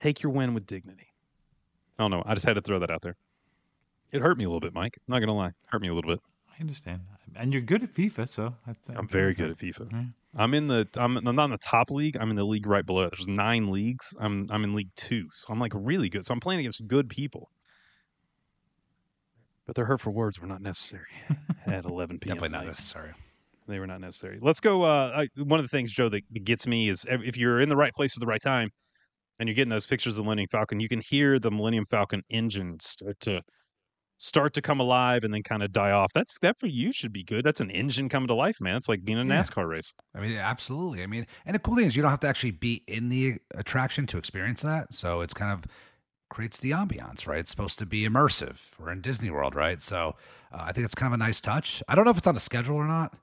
Take 0.01 0.23
your 0.23 0.31
win 0.31 0.53
with 0.53 0.65
dignity. 0.65 1.07
I 1.99 2.03
don't 2.03 2.11
know. 2.11 2.23
I 2.25 2.33
just 2.33 2.45
had 2.45 2.55
to 2.55 2.61
throw 2.61 2.79
that 2.79 2.89
out 2.89 3.01
there. 3.03 3.15
It 4.11 4.21
hurt 4.21 4.37
me 4.37 4.45
a 4.45 4.47
little 4.47 4.59
bit, 4.59 4.73
Mike. 4.73 4.97
I'm 4.97 5.13
not 5.13 5.19
gonna 5.19 5.35
lie. 5.35 5.51
Hurt 5.67 5.81
me 5.81 5.89
a 5.89 5.93
little 5.93 6.11
bit. 6.11 6.19
I 6.57 6.59
understand, 6.59 7.01
and 7.35 7.53
you're 7.53 7.61
good 7.61 7.83
at 7.83 7.93
FIFA, 7.93 8.27
so 8.27 8.55
that's, 8.65 8.89
I'm 8.89 9.07
very 9.07 9.33
good 9.33 9.51
at 9.51 9.57
FIFA. 9.57 9.91
Yeah. 9.91 10.03
I'm 10.35 10.53
in 10.53 10.67
the 10.67 10.87
I'm, 10.95 11.17
I'm 11.17 11.35
not 11.35 11.45
in 11.45 11.51
the 11.51 11.57
top 11.57 11.91
league. 11.91 12.17
I'm 12.17 12.29
in 12.29 12.35
the 12.35 12.43
league 12.43 12.65
right 12.65 12.85
below. 12.85 13.03
it. 13.03 13.13
There's 13.15 13.27
nine 13.27 13.69
leagues. 13.69 14.13
I'm 14.19 14.47
I'm 14.49 14.63
in 14.63 14.73
league 14.73 14.91
two, 14.95 15.27
so 15.33 15.51
I'm 15.51 15.59
like 15.59 15.73
really 15.75 16.09
good. 16.09 16.25
So 16.25 16.33
I'm 16.33 16.39
playing 16.39 16.61
against 16.61 16.87
good 16.87 17.09
people. 17.09 17.49
But 19.65 19.75
their 19.75 19.85
hurtful 19.85 20.13
words 20.13 20.39
were 20.39 20.47
not 20.47 20.61
necessary 20.61 21.05
at 21.65 21.85
11 21.85 22.19
p.m. 22.19 22.35
Definitely 22.35 22.57
not 22.57 22.65
necessary. 22.65 23.11
They 23.67 23.79
were 23.79 23.87
not 23.87 24.01
necessary. 24.01 24.39
Let's 24.41 24.59
go. 24.59 24.83
Uh, 24.83 25.11
I, 25.15 25.41
one 25.41 25.59
of 25.59 25.63
the 25.65 25.69
things, 25.69 25.91
Joe, 25.91 26.09
that 26.09 26.21
gets 26.43 26.65
me 26.65 26.89
is 26.89 27.05
if 27.09 27.37
you're 27.37 27.61
in 27.61 27.69
the 27.69 27.77
right 27.77 27.93
place 27.93 28.17
at 28.17 28.19
the 28.19 28.25
right 28.25 28.41
time, 28.41 28.71
and 29.39 29.47
you're 29.47 29.55
getting 29.55 29.69
those 29.69 29.85
pictures 29.85 30.13
of 30.13 30.17
the 30.17 30.23
Millennium 30.23 30.49
Falcon, 30.51 30.79
you 30.79 30.87
can 30.87 31.01
hear 31.01 31.39
the 31.39 31.51
Millennium 31.51 31.85
Falcon 31.89 32.21
engine 32.29 32.77
start 32.79 33.19
to 33.21 33.41
start 34.23 34.53
to 34.53 34.61
come 34.61 34.79
alive 34.79 35.23
and 35.23 35.33
then 35.33 35.41
kind 35.41 35.63
of 35.63 35.73
die 35.73 35.89
off. 35.89 36.13
That's 36.13 36.37
that 36.39 36.59
for 36.59 36.67
you 36.67 36.91
should 36.91 37.11
be 37.11 37.23
good. 37.23 37.43
That's 37.43 37.59
an 37.59 37.71
engine 37.71 38.07
coming 38.07 38.27
to 38.27 38.35
life, 38.35 38.61
man. 38.61 38.75
It's 38.77 38.87
like 38.87 39.03
being 39.03 39.17
in 39.17 39.29
a 39.31 39.33
Yeah. 39.33 39.41
NASCAR 39.41 39.67
race. 39.67 39.95
I 40.13 40.19
mean, 40.19 40.37
absolutely. 40.37 41.01
I 41.01 41.07
mean, 41.07 41.25
and 41.45 41.55
the 41.55 41.59
cool 41.59 41.75
thing 41.75 41.85
is 41.87 41.95
you 41.95 42.03
don't 42.03 42.11
have 42.11 42.19
to 42.19 42.27
actually 42.27 42.51
be 42.51 42.83
in 42.87 43.09
the 43.09 43.37
attraction 43.55 44.05
to 44.07 44.19
experience 44.19 44.61
that. 44.61 44.93
So 44.93 45.21
it's 45.21 45.33
kind 45.33 45.51
of 45.51 45.63
creates 46.29 46.57
the 46.59 46.69
ambiance, 46.69 47.25
right? 47.25 47.39
It's 47.39 47.49
supposed 47.49 47.79
to 47.79 47.85
be 47.87 48.07
immersive. 48.07 48.57
We're 48.79 48.91
in 48.91 49.01
Disney 49.01 49.31
World, 49.31 49.55
right? 49.55 49.81
So 49.81 50.15
uh, 50.53 50.57
I 50.65 50.71
think 50.71 50.85
it's 50.85 50.95
kind 50.95 51.11
of 51.11 51.19
a 51.19 51.23
nice 51.23 51.41
touch. 51.41 51.81
I 51.87 51.95
don't 51.95 52.05
know 52.05 52.11
if 52.11 52.17
it's 52.19 52.27
on 52.27 52.35
the 52.35 52.39
schedule 52.41 52.75
or 52.75 52.85
not, 52.85 53.15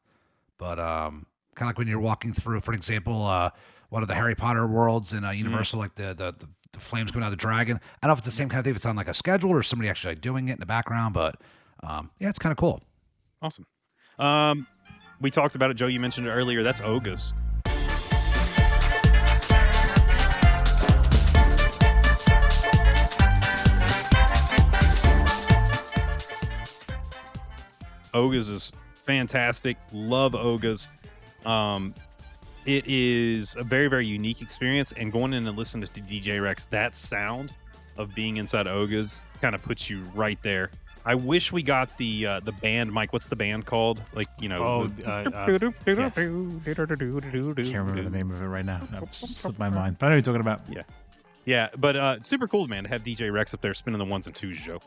but 0.58 0.80
um, 0.80 1.26
kind 1.54 1.66
of 1.66 1.66
like 1.68 1.78
when 1.78 1.86
you're 1.86 2.00
walking 2.00 2.32
through, 2.32 2.60
for 2.62 2.74
example, 2.74 3.24
uh, 3.24 3.50
one 3.90 4.02
of 4.02 4.08
the 4.08 4.14
Harry 4.14 4.34
Potter 4.34 4.66
worlds 4.66 5.12
in 5.12 5.24
uh, 5.24 5.30
Universal, 5.30 5.78
like 5.78 5.94
the, 5.94 6.12
the 6.12 6.34
the 6.38 6.48
the 6.72 6.80
flames 6.80 7.10
coming 7.10 7.24
out 7.24 7.32
of 7.32 7.38
the 7.38 7.40
dragon. 7.40 7.80
I 8.02 8.06
don't 8.06 8.10
know 8.10 8.12
if 8.14 8.18
it's 8.18 8.26
the 8.26 8.32
same 8.32 8.48
kind 8.48 8.60
of 8.60 8.64
thing. 8.64 8.72
If 8.72 8.76
it's 8.76 8.86
on 8.86 8.96
like 8.96 9.08
a 9.08 9.14
schedule 9.14 9.50
or 9.50 9.62
somebody 9.62 9.88
actually 9.88 10.12
like 10.12 10.20
doing 10.20 10.48
it 10.48 10.54
in 10.54 10.60
the 10.60 10.66
background, 10.66 11.14
but 11.14 11.36
um, 11.82 12.10
yeah, 12.18 12.28
it's 12.28 12.38
kind 12.38 12.52
of 12.52 12.58
cool. 12.58 12.82
Awesome. 13.40 13.66
Um, 14.18 14.66
we 15.20 15.30
talked 15.30 15.54
about 15.54 15.70
it, 15.70 15.74
Joe. 15.74 15.86
You 15.86 16.00
mentioned 16.00 16.26
it 16.26 16.30
earlier. 16.30 16.62
That's 16.62 16.80
Oga's. 16.80 17.34
Oga's 28.14 28.48
is 28.48 28.72
fantastic. 28.94 29.76
Love 29.92 30.34
Oga's. 30.34 30.88
Um, 31.44 31.94
it 32.68 32.84
is 32.86 33.56
a 33.58 33.64
very 33.64 33.88
very 33.88 34.06
unique 34.06 34.42
experience, 34.42 34.92
and 34.96 35.10
going 35.10 35.32
in 35.32 35.46
and 35.46 35.56
listening 35.56 35.86
to 35.86 36.00
DJ 36.02 36.42
Rex, 36.42 36.66
that 36.66 36.94
sound 36.94 37.52
of 37.96 38.14
being 38.14 38.36
inside 38.36 38.66
Oga's 38.66 39.22
kind 39.40 39.54
of 39.54 39.62
puts 39.62 39.88
you 39.90 40.02
right 40.14 40.38
there. 40.42 40.70
I 41.06 41.14
wish 41.14 41.52
we 41.52 41.62
got 41.62 41.96
the 41.96 42.26
uh, 42.26 42.40
the 42.40 42.52
band, 42.52 42.92
Mike. 42.92 43.12
What's 43.14 43.28
the 43.28 43.36
band 43.36 43.64
called? 43.64 44.02
Like 44.12 44.28
you 44.38 44.48
know, 44.50 44.62
Oh, 44.62 44.86
the- 44.88 45.08
uh, 45.08 45.30
uh, 45.30 45.46
yes. 45.86 46.14
Can't 47.70 47.78
remember 47.86 48.02
the 48.02 48.10
name 48.16 48.30
of 48.30 48.42
it 48.42 48.46
right 48.46 48.64
now. 48.64 48.82
That 48.90 49.14
slipped 49.14 49.58
my 49.58 49.70
mind. 49.70 49.96
But 49.98 50.06
I 50.06 50.08
know 50.10 50.16
what 50.16 50.26
you're 50.26 50.34
talking 50.34 50.40
about. 50.42 50.60
Yeah, 50.68 50.82
Yeah, 51.46 51.68
but 51.78 51.96
uh, 51.96 52.22
super 52.22 52.46
cool, 52.46 52.66
man, 52.68 52.82
to 52.84 52.90
have 52.90 53.02
DJ 53.04 53.32
Rex 53.32 53.54
up 53.54 53.62
there 53.62 53.72
spinning 53.72 53.98
the 53.98 54.04
ones 54.04 54.26
and 54.26 54.36
twos, 54.36 54.60
Joe. 54.60 54.80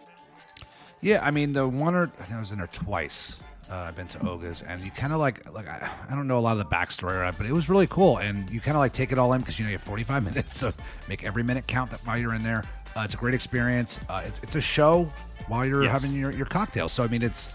Yeah, 1.01 1.25
I 1.25 1.31
mean 1.31 1.53
the 1.53 1.67
one 1.67 1.95
or 1.95 2.03
I 2.19 2.23
think 2.23 2.33
I 2.35 2.39
was 2.39 2.51
in 2.51 2.59
there 2.59 2.67
twice. 2.67 3.35
Uh, 3.71 3.85
I've 3.87 3.95
been 3.95 4.07
to 4.09 4.27
Oga's, 4.27 4.61
and 4.63 4.81
you 4.83 4.91
kind 4.91 5.13
of 5.13 5.19
like 5.19 5.49
like 5.53 5.65
I, 5.67 5.89
I 6.09 6.13
don't 6.13 6.27
know 6.27 6.37
a 6.37 6.41
lot 6.41 6.51
of 6.53 6.57
the 6.57 6.65
backstory, 6.75 7.21
right, 7.21 7.33
but 7.37 7.45
it 7.47 7.53
was 7.53 7.69
really 7.69 7.87
cool, 7.87 8.17
and 8.17 8.49
you 8.49 8.59
kind 8.59 8.75
of 8.75 8.79
like 8.79 8.91
take 8.91 9.13
it 9.13 9.17
all 9.17 9.31
in 9.31 9.39
because 9.39 9.57
you 9.57 9.63
know 9.63 9.71
you 9.71 9.77
have 9.77 9.85
45 9.87 10.25
minutes, 10.33 10.57
so 10.57 10.73
make 11.07 11.23
every 11.23 11.41
minute 11.41 11.67
count 11.67 11.89
that 11.91 12.05
while 12.05 12.17
you're 12.17 12.33
in 12.33 12.43
there. 12.43 12.63
Uh, 12.97 13.03
it's 13.05 13.13
a 13.13 13.17
great 13.17 13.33
experience. 13.33 13.97
Uh, 14.09 14.21
it's 14.25 14.39
it's 14.43 14.55
a 14.55 14.61
show 14.61 15.09
while 15.47 15.65
you're 15.65 15.85
Yes. 15.85 16.01
having 16.01 16.19
your 16.19 16.31
your 16.33 16.45
cocktail. 16.45 16.89
So 16.89 17.01
I 17.03 17.07
mean, 17.07 17.21
it's 17.21 17.47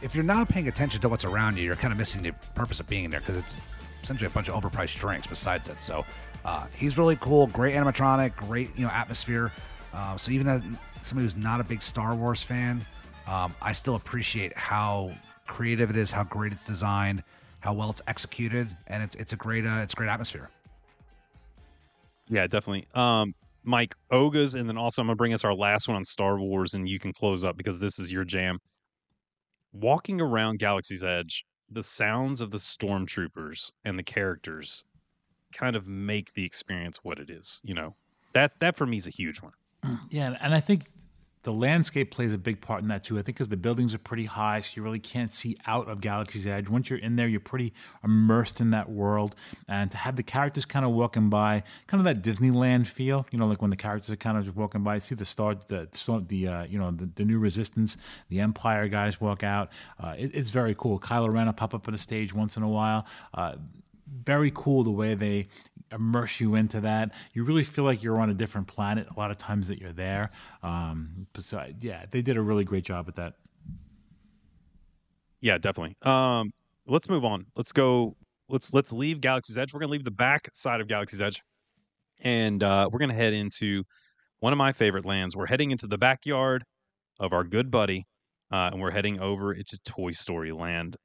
if 0.00 0.14
you're 0.14 0.24
not 0.24 0.48
paying 0.48 0.68
attention 0.68 1.00
to 1.02 1.08
what's 1.10 1.24
around 1.24 1.58
you, 1.58 1.64
you're 1.64 1.74
kind 1.76 1.92
of 1.92 1.98
missing 1.98 2.22
the 2.22 2.32
purpose 2.54 2.80
of 2.80 2.86
being 2.86 3.10
there 3.10 3.20
because 3.20 3.36
it's 3.36 3.56
essentially 4.02 4.26
a 4.26 4.30
bunch 4.30 4.48
of 4.48 4.54
overpriced 4.62 4.96
drinks 4.98 5.26
besides 5.26 5.68
it. 5.68 5.76
So 5.82 6.06
uh, 6.46 6.66
he's 6.74 6.96
really 6.96 7.16
cool, 7.16 7.48
great 7.48 7.74
animatronic, 7.74 8.34
great 8.36 8.70
you 8.76 8.86
know 8.86 8.92
atmosphere. 8.92 9.52
Uh, 9.92 10.16
so 10.16 10.30
even 10.30 10.48
as 10.48 10.62
somebody 11.02 11.24
who's 11.26 11.36
not 11.36 11.60
a 11.60 11.64
big 11.64 11.82
Star 11.82 12.14
Wars 12.14 12.42
fan, 12.42 12.84
um, 13.26 13.54
I 13.60 13.72
still 13.72 13.96
appreciate 13.96 14.56
how 14.56 15.12
creative 15.46 15.90
it 15.90 15.96
is, 15.96 16.10
how 16.10 16.24
great 16.24 16.52
it's 16.52 16.64
designed, 16.64 17.22
how 17.60 17.72
well 17.72 17.90
it's 17.90 18.02
executed, 18.06 18.68
and 18.86 19.02
it's 19.02 19.14
it's 19.16 19.32
a 19.32 19.36
great 19.36 19.66
uh, 19.66 19.80
it's 19.82 19.92
a 19.92 19.96
great 19.96 20.08
atmosphere. 20.08 20.50
Yeah, 22.28 22.46
definitely. 22.46 22.86
Um, 22.94 23.34
Mike 23.64 23.94
Oga's, 24.10 24.54
and 24.54 24.68
then 24.68 24.76
also 24.76 25.02
I'm 25.02 25.08
gonna 25.08 25.16
bring 25.16 25.34
us 25.34 25.44
our 25.44 25.54
last 25.54 25.88
one 25.88 25.96
on 25.96 26.04
Star 26.04 26.38
Wars, 26.38 26.74
and 26.74 26.88
you 26.88 26.98
can 26.98 27.12
close 27.12 27.44
up 27.44 27.56
because 27.56 27.80
this 27.80 27.98
is 27.98 28.12
your 28.12 28.24
jam. 28.24 28.58
Walking 29.72 30.20
around 30.20 30.58
Galaxy's 30.58 31.04
Edge, 31.04 31.44
the 31.70 31.82
sounds 31.82 32.40
of 32.40 32.50
the 32.50 32.58
stormtroopers 32.58 33.70
and 33.84 33.98
the 33.98 34.02
characters 34.02 34.84
kind 35.52 35.76
of 35.76 35.86
make 35.86 36.32
the 36.34 36.44
experience 36.44 37.00
what 37.02 37.18
it 37.18 37.30
is. 37.30 37.60
You 37.64 37.74
know, 37.74 37.94
that 38.32 38.58
that 38.60 38.76
for 38.76 38.86
me 38.86 38.96
is 38.98 39.06
a 39.06 39.10
huge 39.10 39.42
one. 39.42 39.52
Yeah, 40.10 40.36
and 40.40 40.54
I 40.54 40.60
think 40.60 40.84
the 41.46 41.52
landscape 41.52 42.10
plays 42.10 42.32
a 42.32 42.38
big 42.38 42.60
part 42.60 42.82
in 42.82 42.88
that 42.88 43.04
too. 43.04 43.14
I 43.14 43.22
think 43.22 43.36
because 43.36 43.48
the 43.48 43.56
buildings 43.56 43.94
are 43.94 43.98
pretty 43.98 44.24
high, 44.24 44.60
so 44.62 44.72
you 44.74 44.82
really 44.82 44.98
can't 44.98 45.32
see 45.32 45.56
out 45.64 45.88
of 45.88 46.00
Galaxy's 46.00 46.44
Edge. 46.44 46.68
Once 46.68 46.90
you're 46.90 46.98
in 46.98 47.14
there, 47.14 47.28
you're 47.28 47.38
pretty 47.38 47.72
immersed 48.02 48.60
in 48.60 48.72
that 48.72 48.90
world, 48.90 49.36
and 49.68 49.88
to 49.92 49.96
have 49.96 50.16
the 50.16 50.24
characters 50.24 50.64
kind 50.64 50.84
of 50.84 50.90
walking 50.90 51.30
by, 51.30 51.62
kind 51.86 52.04
of 52.04 52.04
that 52.04 52.28
Disneyland 52.28 52.88
feel. 52.88 53.28
You 53.30 53.38
know, 53.38 53.46
like 53.46 53.62
when 53.62 53.70
the 53.70 53.76
characters 53.76 54.10
are 54.10 54.16
kind 54.16 54.36
of 54.36 54.44
just 54.44 54.56
walking 54.56 54.82
by, 54.82 54.98
see 54.98 55.14
the 55.14 55.24
star, 55.24 55.54
the 55.68 55.88
the, 56.26 56.48
uh, 56.48 56.64
you 56.64 56.80
know 56.80 56.90
the, 56.90 57.08
the 57.14 57.24
new 57.24 57.38
Resistance, 57.38 57.96
the 58.28 58.40
Empire 58.40 58.88
guys 58.88 59.20
walk 59.20 59.44
out. 59.44 59.70
Uh, 60.02 60.16
it, 60.18 60.34
it's 60.34 60.50
very 60.50 60.74
cool. 60.76 60.98
Kylo 60.98 61.32
Ren 61.32 61.46
will 61.46 61.52
pop 61.52 61.74
up 61.74 61.86
on 61.86 61.92
the 61.92 61.98
stage 61.98 62.34
once 62.34 62.56
in 62.56 62.64
a 62.64 62.68
while. 62.68 63.06
Uh, 63.32 63.54
very 64.24 64.50
cool 64.52 64.82
the 64.82 64.90
way 64.90 65.14
they 65.14 65.46
immerse 65.92 66.40
you 66.40 66.54
into 66.54 66.80
that. 66.80 67.12
You 67.32 67.44
really 67.44 67.64
feel 67.64 67.84
like 67.84 68.02
you're 68.02 68.20
on 68.20 68.30
a 68.30 68.34
different 68.34 68.66
planet 68.66 69.06
a 69.14 69.18
lot 69.18 69.30
of 69.30 69.38
times 69.38 69.68
that 69.68 69.80
you're 69.80 69.92
there. 69.92 70.30
Um, 70.62 71.26
but 71.32 71.44
so 71.44 71.64
yeah, 71.80 72.06
they 72.10 72.22
did 72.22 72.36
a 72.36 72.42
really 72.42 72.64
great 72.64 72.84
job 72.84 73.06
with 73.06 73.16
that. 73.16 73.34
Yeah, 75.40 75.58
definitely. 75.58 75.96
Um, 76.02 76.50
let's 76.86 77.08
move 77.08 77.24
on. 77.24 77.46
Let's 77.56 77.72
go. 77.72 78.16
Let's 78.48 78.72
let's 78.72 78.92
leave 78.92 79.20
Galaxy's 79.20 79.58
Edge. 79.58 79.74
We're 79.74 79.80
gonna 79.80 79.92
leave 79.92 80.04
the 80.04 80.10
back 80.10 80.48
side 80.52 80.80
of 80.80 80.88
Galaxy's 80.88 81.20
Edge, 81.20 81.42
and 82.22 82.62
uh, 82.62 82.88
we're 82.90 82.98
gonna 82.98 83.14
head 83.14 83.32
into 83.32 83.84
one 84.40 84.52
of 84.52 84.56
my 84.56 84.72
favorite 84.72 85.04
lands. 85.04 85.36
We're 85.36 85.46
heading 85.46 85.70
into 85.70 85.86
the 85.86 85.98
backyard 85.98 86.64
of 87.18 87.32
our 87.32 87.44
good 87.44 87.70
buddy, 87.70 88.06
uh, 88.52 88.70
and 88.72 88.80
we're 88.80 88.90
heading 88.90 89.20
over 89.20 89.52
into 89.52 89.78
Toy 89.84 90.12
Story 90.12 90.52
Land. 90.52 90.96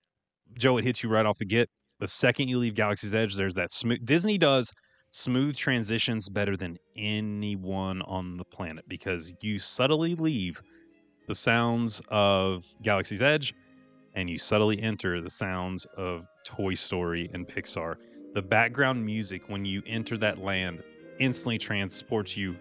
Joe, 0.53 0.77
it 0.77 0.83
hits 0.83 1.01
you 1.03 1.09
right 1.09 1.25
off 1.25 1.37
the 1.37 1.45
get. 1.45 1.69
The 2.01 2.07
second 2.07 2.47
you 2.47 2.57
leave 2.57 2.73
Galaxy's 2.73 3.13
Edge, 3.13 3.35
there's 3.35 3.53
that 3.53 3.71
smooth. 3.71 4.03
Disney 4.03 4.39
does 4.39 4.73
smooth 5.11 5.55
transitions 5.55 6.29
better 6.29 6.57
than 6.57 6.79
anyone 6.97 8.01
on 8.01 8.37
the 8.37 8.43
planet 8.43 8.83
because 8.87 9.35
you 9.41 9.59
subtly 9.59 10.15
leave 10.15 10.59
the 11.27 11.35
sounds 11.35 12.01
of 12.09 12.65
Galaxy's 12.81 13.21
Edge 13.21 13.53
and 14.15 14.27
you 14.27 14.39
subtly 14.39 14.81
enter 14.81 15.21
the 15.21 15.29
sounds 15.29 15.85
of 15.95 16.25
Toy 16.43 16.73
Story 16.73 17.29
and 17.35 17.47
Pixar. 17.47 17.97
The 18.33 18.41
background 18.41 19.05
music 19.05 19.43
when 19.47 19.63
you 19.63 19.83
enter 19.85 20.17
that 20.17 20.39
land 20.39 20.81
instantly 21.19 21.59
transports 21.59 22.35
you 22.35 22.55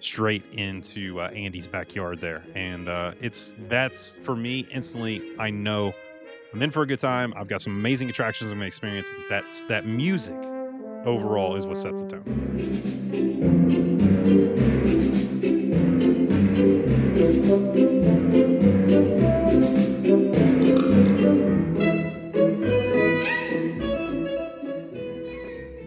straight 0.00 0.42
into 0.52 1.22
uh, 1.22 1.28
Andy's 1.28 1.66
backyard 1.66 2.20
there, 2.20 2.42
and 2.54 2.90
uh, 2.90 3.12
it's 3.22 3.54
that's 3.60 4.16
for 4.16 4.36
me 4.36 4.66
instantly. 4.70 5.22
I 5.38 5.48
know 5.48 5.94
I'm 6.54 6.62
in 6.62 6.70
for 6.70 6.82
a 6.82 6.86
good 6.86 7.00
time. 7.00 7.34
I've 7.36 7.48
got 7.48 7.60
some 7.60 7.72
amazing 7.72 8.08
attractions 8.08 8.52
in 8.52 8.58
my 8.58 8.66
experience. 8.66 9.08
But 9.16 9.28
that's 9.28 9.62
that 9.62 9.86
music 9.86 10.36
overall 11.04 11.56
is 11.56 11.66
what 11.66 11.76
sets 11.76 12.02
the 12.02 12.10
tone. 12.10 12.24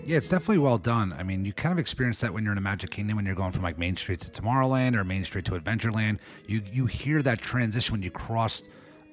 Yeah, 0.05 0.17
it's 0.17 0.27
definitely 0.27 0.57
well 0.57 0.77
done. 0.77 1.13
I 1.17 1.23
mean, 1.23 1.45
you 1.45 1.53
kind 1.53 1.71
of 1.71 1.79
experience 1.79 2.19
that 2.19 2.33
when 2.33 2.43
you're 2.43 2.51
in 2.51 2.57
a 2.57 2.61
Magic 2.61 2.89
Kingdom 2.89 3.15
when 3.15 3.25
you're 3.25 3.35
going 3.35 3.53
from 3.53 3.61
like 3.61 3.77
Main 3.77 3.95
Street 3.95 4.19
to 4.19 4.29
Tomorrowland 4.29 4.95
or 4.95 5.05
Main 5.05 5.23
Street 5.23 5.45
to 5.45 5.51
Adventureland. 5.51 6.19
You 6.45 6.61
you 6.69 6.87
hear 6.87 7.21
that 7.21 7.39
transition 7.39 7.93
when 7.93 8.01
you 8.01 8.11
cross, 8.11 8.63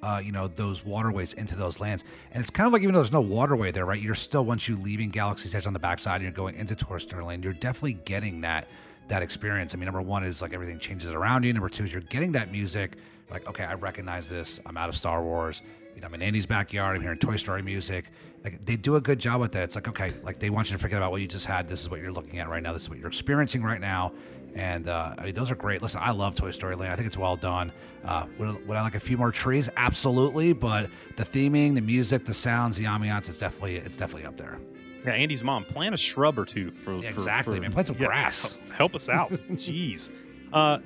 uh, 0.05 0.19
you 0.19 0.31
know, 0.31 0.47
those 0.47 0.85
waterways 0.85 1.33
into 1.33 1.55
those 1.55 1.79
lands, 1.79 2.03
and 2.31 2.39
it's 2.39 2.51
kind 2.51 2.67
of 2.67 2.73
like 2.73 2.83
even 2.83 2.93
though 2.93 2.99
there's 2.99 3.11
no 3.11 3.21
waterway 3.21 3.71
there, 3.71 3.85
right? 3.85 3.99
You're 3.99 4.13
still 4.13 4.45
once 4.45 4.67
you 4.67 4.77
leaving 4.77 5.09
Galaxy's 5.09 5.55
Edge 5.55 5.65
on 5.65 5.73
the 5.73 5.79
backside 5.79 6.17
and 6.17 6.23
you're 6.23 6.31
going 6.31 6.55
into 6.55 6.75
Story 6.99 7.23
Land, 7.23 7.43
you're 7.43 7.53
definitely 7.53 7.93
getting 7.93 8.41
that 8.41 8.67
that 9.07 9.23
experience. 9.23 9.73
I 9.73 9.77
mean, 9.77 9.85
number 9.85 10.03
one 10.03 10.23
is 10.23 10.43
like 10.43 10.53
everything 10.53 10.77
changes 10.77 11.09
around 11.09 11.43
you. 11.43 11.53
Number 11.53 11.69
two 11.69 11.85
is 11.85 11.91
you're 11.91 12.01
getting 12.01 12.33
that 12.33 12.51
music. 12.51 12.97
Like, 13.31 13.47
okay, 13.49 13.63
I 13.63 13.73
recognize 13.73 14.29
this. 14.29 14.59
I'm 14.67 14.77
out 14.77 14.89
of 14.89 14.95
Star 14.95 15.23
Wars. 15.23 15.63
You 15.95 16.01
know, 16.01 16.07
I'm 16.07 16.13
in 16.13 16.21
Andy's 16.21 16.45
backyard. 16.45 16.95
I'm 16.95 17.01
hearing 17.01 17.17
Toy 17.17 17.37
Story 17.37 17.63
music. 17.63 18.05
Like, 18.43 18.63
they 18.63 18.75
do 18.75 18.97
a 18.97 19.01
good 19.01 19.17
job 19.17 19.41
with 19.41 19.53
that. 19.53 19.63
It's 19.63 19.75
like, 19.75 19.87
okay, 19.87 20.13
like 20.21 20.37
they 20.37 20.51
want 20.51 20.69
you 20.69 20.77
to 20.77 20.81
forget 20.81 20.97
about 20.97 21.11
what 21.11 21.21
you 21.21 21.27
just 21.27 21.47
had. 21.47 21.67
This 21.67 21.81
is 21.81 21.89
what 21.89 21.99
you're 21.99 22.11
looking 22.11 22.37
at 22.37 22.47
right 22.47 22.61
now. 22.61 22.73
This 22.73 22.83
is 22.83 22.89
what 22.89 22.99
you're 22.99 23.07
experiencing 23.07 23.63
right 23.63 23.81
now. 23.81 24.11
And 24.55 24.87
uh, 24.87 25.13
I 25.17 25.25
mean, 25.25 25.35
those 25.35 25.51
are 25.51 25.55
great. 25.55 25.81
Listen, 25.81 25.99
I 26.01 26.11
love 26.11 26.33
Toy 26.35 26.51
Story 26.51 26.75
Land. 26.75 26.93
I 26.93 26.95
think 26.95 27.07
it's 27.07 27.17
well 27.17 27.35
done. 27.35 27.73
Uh, 28.05 28.25
would, 28.39 28.65
would 28.67 28.77
I 28.77 28.81
like 28.81 28.95
a 28.95 28.99
few 29.01 29.17
more 29.17 29.31
trees? 29.31 29.69
Absolutely. 29.75 30.53
But 30.53 30.89
the 31.17 31.25
theming, 31.25 31.75
the 31.75 31.81
music, 31.81 32.25
the 32.25 32.33
sounds, 32.33 32.77
the 32.77 32.85
ambiance, 32.85 33.27
it's 33.27 33.37
definitely 33.39 33.75
it's 33.75 33.97
definitely 33.97 34.25
up 34.25 34.37
there. 34.37 34.57
Yeah, 35.03 35.11
Andy's 35.11 35.43
mom, 35.43 35.65
plant 35.65 35.93
a 35.93 35.97
shrub 35.97 36.39
or 36.39 36.45
two 36.45 36.71
for 36.71 36.95
Yeah, 36.97 37.09
exactly, 37.09 37.57
for- 37.57 37.61
man. 37.61 37.71
Plant 37.73 37.87
some 37.87 37.97
yeah, 37.99 38.07
grass. 38.07 38.55
Help 38.73 38.95
us 38.95 39.09
out, 39.09 39.31
jeez. 39.51 40.11
Uh, 40.53 40.79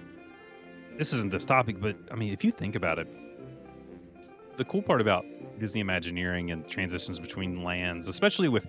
this 0.98 1.14
isn't 1.14 1.32
this 1.32 1.46
topic, 1.46 1.80
but 1.80 1.96
I 2.12 2.16
mean, 2.16 2.34
if 2.34 2.44
you 2.44 2.52
think 2.52 2.76
about 2.76 3.00
it, 3.00 3.08
the 4.58 4.66
cool 4.66 4.82
part 4.82 5.00
about 5.00 5.26
Disney 5.60 5.80
Imagineering 5.80 6.52
and 6.52 6.68
transitions 6.68 7.20
between 7.20 7.64
lands, 7.64 8.08
especially 8.08 8.50
with, 8.50 8.68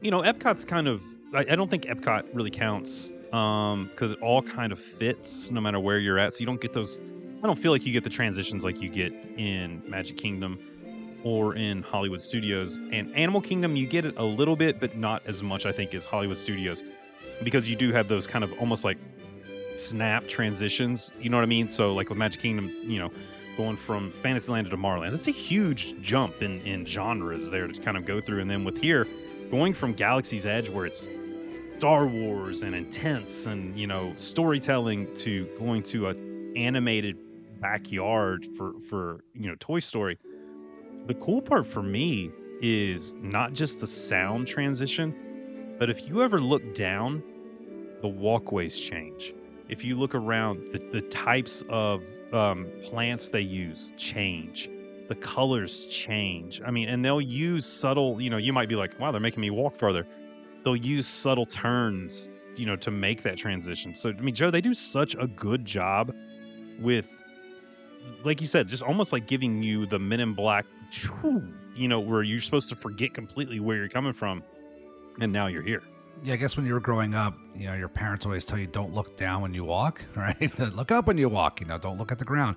you 0.00 0.10
know, 0.10 0.22
Epcot's 0.22 0.64
kind 0.64 0.86
of. 0.88 1.02
I, 1.34 1.40
I 1.40 1.56
don't 1.56 1.68
think 1.70 1.84
Epcot 1.84 2.24
really 2.32 2.50
counts 2.50 3.12
Um, 3.32 3.88
because 3.92 4.10
it 4.10 4.20
all 4.20 4.42
kind 4.42 4.72
of 4.72 4.80
fits 4.80 5.52
no 5.52 5.60
matter 5.60 5.78
where 5.78 5.98
you're 5.98 6.18
at. 6.18 6.34
So 6.34 6.40
you 6.40 6.46
don't 6.46 6.60
get 6.60 6.72
those. 6.72 6.98
I 7.42 7.46
don't 7.46 7.58
feel 7.58 7.70
like 7.70 7.86
you 7.86 7.92
get 7.92 8.02
the 8.04 8.10
transitions 8.10 8.64
like 8.64 8.80
you 8.80 8.88
get 8.88 9.12
in 9.36 9.82
Magic 9.88 10.16
Kingdom 10.16 10.58
or 11.22 11.54
in 11.54 11.82
Hollywood 11.82 12.20
Studios. 12.20 12.76
And 12.92 13.14
Animal 13.14 13.40
Kingdom, 13.40 13.76
you 13.76 13.86
get 13.86 14.04
it 14.04 14.14
a 14.16 14.24
little 14.24 14.56
bit, 14.56 14.80
but 14.80 14.96
not 14.96 15.22
as 15.26 15.42
much, 15.42 15.66
I 15.66 15.72
think, 15.72 15.94
as 15.94 16.04
Hollywood 16.04 16.38
Studios, 16.38 16.82
because 17.42 17.68
you 17.68 17.76
do 17.76 17.92
have 17.92 18.08
those 18.08 18.26
kind 18.26 18.44
of 18.44 18.52
almost 18.58 18.84
like 18.84 18.98
snap 19.76 20.26
transitions. 20.26 21.12
You 21.20 21.30
know 21.30 21.36
what 21.36 21.42
I 21.42 21.46
mean? 21.46 21.68
So, 21.68 21.94
like 21.94 22.08
with 22.08 22.18
Magic 22.18 22.40
Kingdom, 22.40 22.70
you 22.82 22.98
know, 22.98 23.10
going 23.56 23.76
from 23.76 24.10
Fantasyland 24.10 24.68
to 24.68 24.76
Tomorrowland, 24.76 25.10
that's 25.10 25.28
a 25.28 25.32
huge 25.32 26.00
jump 26.02 26.42
in 26.42 26.60
in 26.62 26.86
genres 26.86 27.50
there 27.50 27.66
to 27.66 27.80
kind 27.80 27.96
of 27.96 28.06
go 28.06 28.20
through. 28.20 28.40
And 28.40 28.50
then 28.50 28.64
with 28.64 28.78
here, 28.78 29.06
going 29.50 29.72
from 29.72 29.92
Galaxy's 29.92 30.46
Edge, 30.46 30.68
where 30.68 30.86
it's 30.86 31.06
Star 31.80 32.06
Wars 32.06 32.62
and 32.62 32.74
intense 32.74 33.46
and 33.46 33.78
you 33.78 33.86
know 33.86 34.12
storytelling, 34.16 35.12
to 35.14 35.46
going 35.58 35.82
to 35.84 36.10
a 36.10 36.14
animated 36.54 37.16
backyard 37.60 38.46
for 38.56 38.74
for 38.90 39.24
you 39.34 39.48
know 39.48 39.56
Toy 39.60 39.78
Story 39.78 40.18
the 41.06 41.14
cool 41.14 41.42
part 41.42 41.66
for 41.66 41.82
me 41.82 42.30
is 42.60 43.14
not 43.16 43.54
just 43.54 43.80
the 43.80 43.86
sound 43.86 44.46
transition, 44.46 45.14
but 45.78 45.90
if 45.90 46.08
you 46.08 46.22
ever 46.22 46.40
look 46.40 46.74
down, 46.74 47.22
the 48.02 48.08
walkways 48.08 48.78
change. 48.78 49.34
If 49.68 49.84
you 49.84 49.96
look 49.96 50.14
around, 50.14 50.68
the, 50.72 50.78
the 50.92 51.02
types 51.02 51.64
of 51.70 52.04
um, 52.34 52.68
plants 52.84 53.30
they 53.30 53.40
use 53.42 53.92
change. 53.96 54.70
the 55.08 55.16
colors 55.16 55.86
change. 55.86 56.62
I 56.64 56.70
mean, 56.70 56.88
and 56.88 57.04
they'll 57.04 57.20
use 57.20 57.66
subtle, 57.66 58.20
you 58.20 58.30
know, 58.30 58.36
you 58.36 58.52
might 58.52 58.68
be 58.68 58.76
like, 58.76 58.98
wow, 59.00 59.10
they're 59.12 59.20
making 59.20 59.40
me 59.40 59.50
walk 59.50 59.76
farther. 59.76 60.06
They'll 60.64 60.76
use 60.76 61.06
subtle 61.06 61.46
turns, 61.46 62.28
you 62.56 62.66
know, 62.66 62.76
to 62.76 62.90
make 62.90 63.22
that 63.22 63.36
transition. 63.36 63.94
So, 63.94 64.10
I 64.10 64.20
mean, 64.20 64.34
Joe, 64.34 64.50
they 64.50 64.60
do 64.60 64.74
such 64.74 65.14
a 65.18 65.26
good 65.26 65.64
job 65.64 66.14
with, 66.80 67.08
like 68.24 68.40
you 68.40 68.46
said, 68.46 68.68
just 68.68 68.82
almost 68.82 69.12
like 69.12 69.26
giving 69.26 69.62
you 69.62 69.86
the 69.86 69.98
Men 69.98 70.20
in 70.20 70.34
Black, 70.34 70.66
you 71.74 71.88
know, 71.88 72.00
where 72.00 72.22
you're 72.22 72.40
supposed 72.40 72.68
to 72.70 72.76
forget 72.76 73.14
completely 73.14 73.60
where 73.60 73.76
you're 73.76 73.88
coming 73.88 74.12
from. 74.12 74.42
And 75.20 75.32
now 75.32 75.46
you're 75.46 75.62
here. 75.62 75.82
Yeah, 76.22 76.34
I 76.34 76.36
guess 76.36 76.56
when 76.56 76.66
you 76.66 76.74
were 76.74 76.80
growing 76.80 77.14
up, 77.14 77.34
you 77.54 77.66
know, 77.66 77.74
your 77.74 77.88
parents 77.88 78.26
always 78.26 78.44
tell 78.44 78.58
you 78.58 78.66
don't 78.66 78.92
look 78.92 79.16
down 79.16 79.40
when 79.40 79.54
you 79.54 79.64
walk, 79.64 80.02
right? 80.14 80.58
look 80.74 80.90
up 80.90 81.06
when 81.06 81.16
you 81.16 81.28
walk, 81.28 81.60
you 81.60 81.66
know, 81.66 81.78
don't 81.78 81.98
look 81.98 82.12
at 82.12 82.18
the 82.18 82.24
ground. 82.24 82.56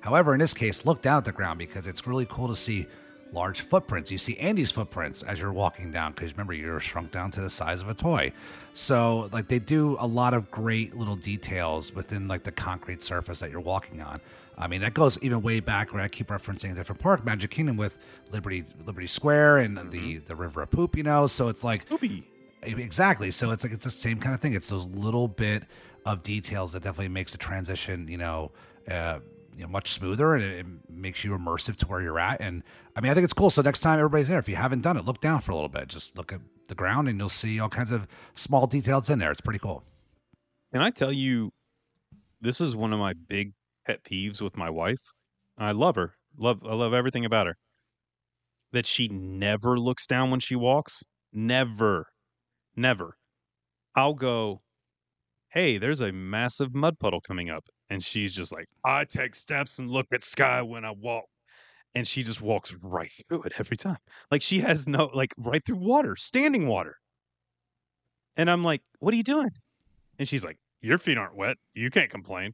However, 0.00 0.34
in 0.34 0.40
this 0.40 0.52
case, 0.52 0.84
look 0.84 1.00
down 1.00 1.18
at 1.18 1.24
the 1.24 1.32
ground 1.32 1.58
because 1.58 1.86
it's 1.86 2.06
really 2.06 2.26
cool 2.26 2.48
to 2.48 2.56
see 2.56 2.86
large 3.34 3.60
footprints. 3.60 4.10
You 4.10 4.18
see 4.18 4.36
Andy's 4.38 4.70
footprints 4.70 5.22
as 5.22 5.40
you're 5.40 5.52
walking 5.52 5.90
down 5.90 6.12
because 6.12 6.32
remember 6.32 6.54
you're 6.54 6.80
shrunk 6.80 7.10
down 7.10 7.30
to 7.32 7.40
the 7.40 7.50
size 7.50 7.82
of 7.82 7.88
a 7.88 7.94
toy. 7.94 8.32
So 8.72 9.28
like 9.32 9.48
they 9.48 9.58
do 9.58 9.96
a 10.00 10.06
lot 10.06 10.32
of 10.32 10.50
great 10.50 10.96
little 10.96 11.16
details 11.16 11.94
within 11.94 12.28
like 12.28 12.44
the 12.44 12.52
concrete 12.52 13.02
surface 13.02 13.40
that 13.40 13.50
you're 13.50 13.60
walking 13.60 14.00
on. 14.00 14.20
I 14.56 14.68
mean 14.68 14.80
that 14.82 14.94
goes 14.94 15.18
even 15.20 15.42
way 15.42 15.60
back 15.60 15.92
where 15.92 16.02
I 16.02 16.08
keep 16.08 16.28
referencing 16.28 16.72
a 16.72 16.74
different 16.74 17.00
park, 17.02 17.24
Magic 17.24 17.50
Kingdom 17.50 17.76
with 17.76 17.98
Liberty 18.30 18.64
Liberty 18.86 19.08
Square 19.08 19.58
and 19.58 19.76
mm-hmm. 19.76 19.90
the 19.90 20.18
the 20.18 20.36
River 20.36 20.62
of 20.62 20.70
Poop. 20.70 20.96
You 20.96 21.02
know, 21.02 21.26
so 21.26 21.48
it's 21.48 21.64
like 21.64 21.88
Poopy. 21.88 22.24
exactly. 22.62 23.30
So 23.32 23.50
it's 23.50 23.64
like 23.64 23.72
it's 23.72 23.84
the 23.84 23.90
same 23.90 24.20
kind 24.20 24.34
of 24.34 24.40
thing. 24.40 24.54
It's 24.54 24.68
those 24.68 24.86
little 24.86 25.28
bit 25.28 25.64
of 26.06 26.22
details 26.22 26.72
that 26.72 26.82
definitely 26.82 27.08
makes 27.08 27.34
a 27.34 27.38
transition. 27.38 28.08
You 28.08 28.18
know. 28.18 28.50
Uh, 28.88 29.18
you 29.54 29.62
know, 29.62 29.68
much 29.68 29.92
smoother 29.92 30.34
and 30.34 30.44
it, 30.44 30.66
makes 30.90 31.22
you 31.22 31.32
immersive 31.32 31.76
to 31.76 31.86
where 31.86 32.00
you're 32.00 32.18
at. 32.18 32.40
And 32.40 32.62
I 32.96 33.00
mean, 33.00 33.10
I 33.10 33.14
think 33.14 33.24
it's 33.24 33.32
cool. 33.32 33.50
So 33.50 33.62
next 33.62 33.80
time 33.80 33.98
everybody's 33.98 34.28
there, 34.28 34.38
if 34.38 34.48
you 34.48 34.56
haven't 34.56 34.80
done 34.80 34.96
it, 34.96 35.04
look 35.04 35.20
down 35.20 35.40
for 35.40 35.52
a 35.52 35.54
little 35.54 35.68
bit. 35.68 35.88
Just 35.88 36.16
look 36.16 36.32
at 36.32 36.40
the 36.68 36.74
ground 36.74 37.08
and 37.08 37.18
you'll 37.18 37.28
see 37.28 37.60
all 37.60 37.68
kinds 37.68 37.90
of 37.90 38.06
small 38.34 38.66
details 38.66 39.10
in 39.10 39.18
there. 39.18 39.30
It's 39.30 39.40
pretty 39.40 39.58
cool. 39.58 39.84
Can 40.72 40.80
I 40.80 40.90
tell 40.90 41.12
you, 41.12 41.52
this 42.40 42.60
is 42.60 42.74
one 42.74 42.92
of 42.92 42.98
my 42.98 43.12
big 43.12 43.52
pet 43.86 44.02
peeves 44.04 44.40
with 44.40 44.56
my 44.56 44.70
wife. 44.70 45.12
I 45.58 45.72
love 45.72 45.96
her. 45.96 46.14
Love 46.36 46.62
I 46.68 46.74
love 46.74 46.94
everything 46.94 47.24
about 47.24 47.46
her. 47.46 47.56
That 48.72 48.86
she 48.86 49.08
never 49.08 49.78
looks 49.78 50.06
down 50.06 50.30
when 50.30 50.40
she 50.40 50.56
walks. 50.56 51.04
Never. 51.32 52.06
Never. 52.76 53.16
I'll 53.94 54.14
go, 54.14 54.60
hey, 55.54 55.78
there's 55.78 56.00
a 56.00 56.12
massive 56.12 56.74
mud 56.74 56.98
puddle 56.98 57.20
coming 57.20 57.48
up. 57.48 57.64
And 57.88 58.02
she's 58.02 58.34
just 58.34 58.52
like, 58.52 58.66
I 58.84 59.04
take 59.04 59.34
steps 59.34 59.78
and 59.78 59.88
look 59.90 60.06
at 60.12 60.22
sky 60.24 60.60
when 60.62 60.84
I 60.84 60.90
walk. 60.90 61.24
And 61.94 62.06
she 62.06 62.22
just 62.24 62.42
walks 62.42 62.74
right 62.82 63.10
through 63.28 63.44
it 63.44 63.52
every 63.58 63.76
time. 63.76 63.98
Like 64.30 64.42
she 64.42 64.58
has 64.60 64.88
no, 64.88 65.10
like 65.14 65.32
right 65.38 65.64
through 65.64 65.76
water, 65.78 66.16
standing 66.16 66.66
water. 66.66 66.96
And 68.36 68.50
I'm 68.50 68.64
like, 68.64 68.82
what 68.98 69.14
are 69.14 69.16
you 69.16 69.22
doing? 69.22 69.50
And 70.18 70.26
she's 70.26 70.44
like, 70.44 70.56
your 70.80 70.98
feet 70.98 71.16
aren't 71.16 71.36
wet. 71.36 71.56
You 71.72 71.88
can't 71.90 72.10
complain. 72.10 72.52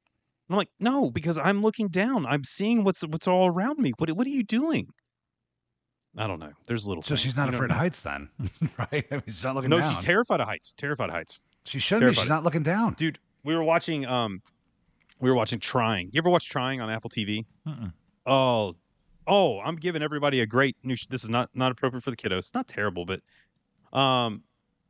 I'm 0.51 0.57
like, 0.57 0.69
no, 0.79 1.11
because 1.11 1.39
I'm 1.39 1.63
looking 1.63 1.89
down. 1.89 2.27
I'm 2.27 2.45
seeing 2.45 2.85
what's 2.85 3.03
what's 3.03 3.27
all 3.29 3.47
around 3.47 3.79
me. 3.79 3.93
What 3.99 4.11
what 4.13 4.27
are 4.27 4.31
you 4.31 4.43
doing? 4.45 4.89
I 6.19 6.27
don't 6.27 6.41
know. 6.41 6.53
There's 6.67 6.87
little. 6.87 7.03
So 7.03 7.11
things. 7.11 7.21
she's 7.21 7.37
not 7.37 7.49
You 7.49 7.55
afraid 7.55 7.71
of 7.71 7.77
heights, 7.77 8.03
then, 8.03 8.29
right? 8.79 9.07
I 9.11 9.15
mean, 9.15 9.23
she's 9.27 9.45
not 9.45 9.55
looking 9.55 9.71
No, 9.71 9.81
down. 9.81 9.95
she's 9.95 10.05
terrified 10.05 10.41
of 10.41 10.49
heights. 10.49 10.75
Terrified 10.77 11.09
of 11.09 11.15
heights. 11.15 11.41
She 11.65 11.79
shouldn't 11.79 12.11
be. 12.11 12.15
She's 12.21 12.29
not 12.29 12.45
looking 12.45 12.63
down. 12.63 12.95
dude 12.95 13.19
we 13.45 13.55
were 13.55 13.65
watching 13.65 14.05
um 14.07 14.43
we 15.21 15.29
were 15.31 15.37
watching 15.37 15.59
trying. 15.61 16.11
You 16.13 16.19
ever 16.19 16.31
watch 16.31 16.49
trying 16.49 16.81
on 16.81 16.91
apple 16.91 17.11
tv 17.11 17.45
Mm-mm. 17.67 17.93
oh 18.27 18.75
oh 19.27 19.61
i'm 19.61 19.77
giving 19.77 20.03
everybody 20.03 20.41
a 20.41 20.47
great 20.47 20.77
new 20.83 20.97
sh- 20.97 21.07
this 21.07 21.23
is 21.25 21.31
not 21.31 21.51
not 21.55 21.71
appropriate 21.73 22.03
for 22.03 22.11
the 22.11 22.17
kiddos. 22.17 22.39
It's 22.39 22.55
not 22.55 22.67
terrible 22.69 23.05
but 23.05 23.21
um 23.99 24.43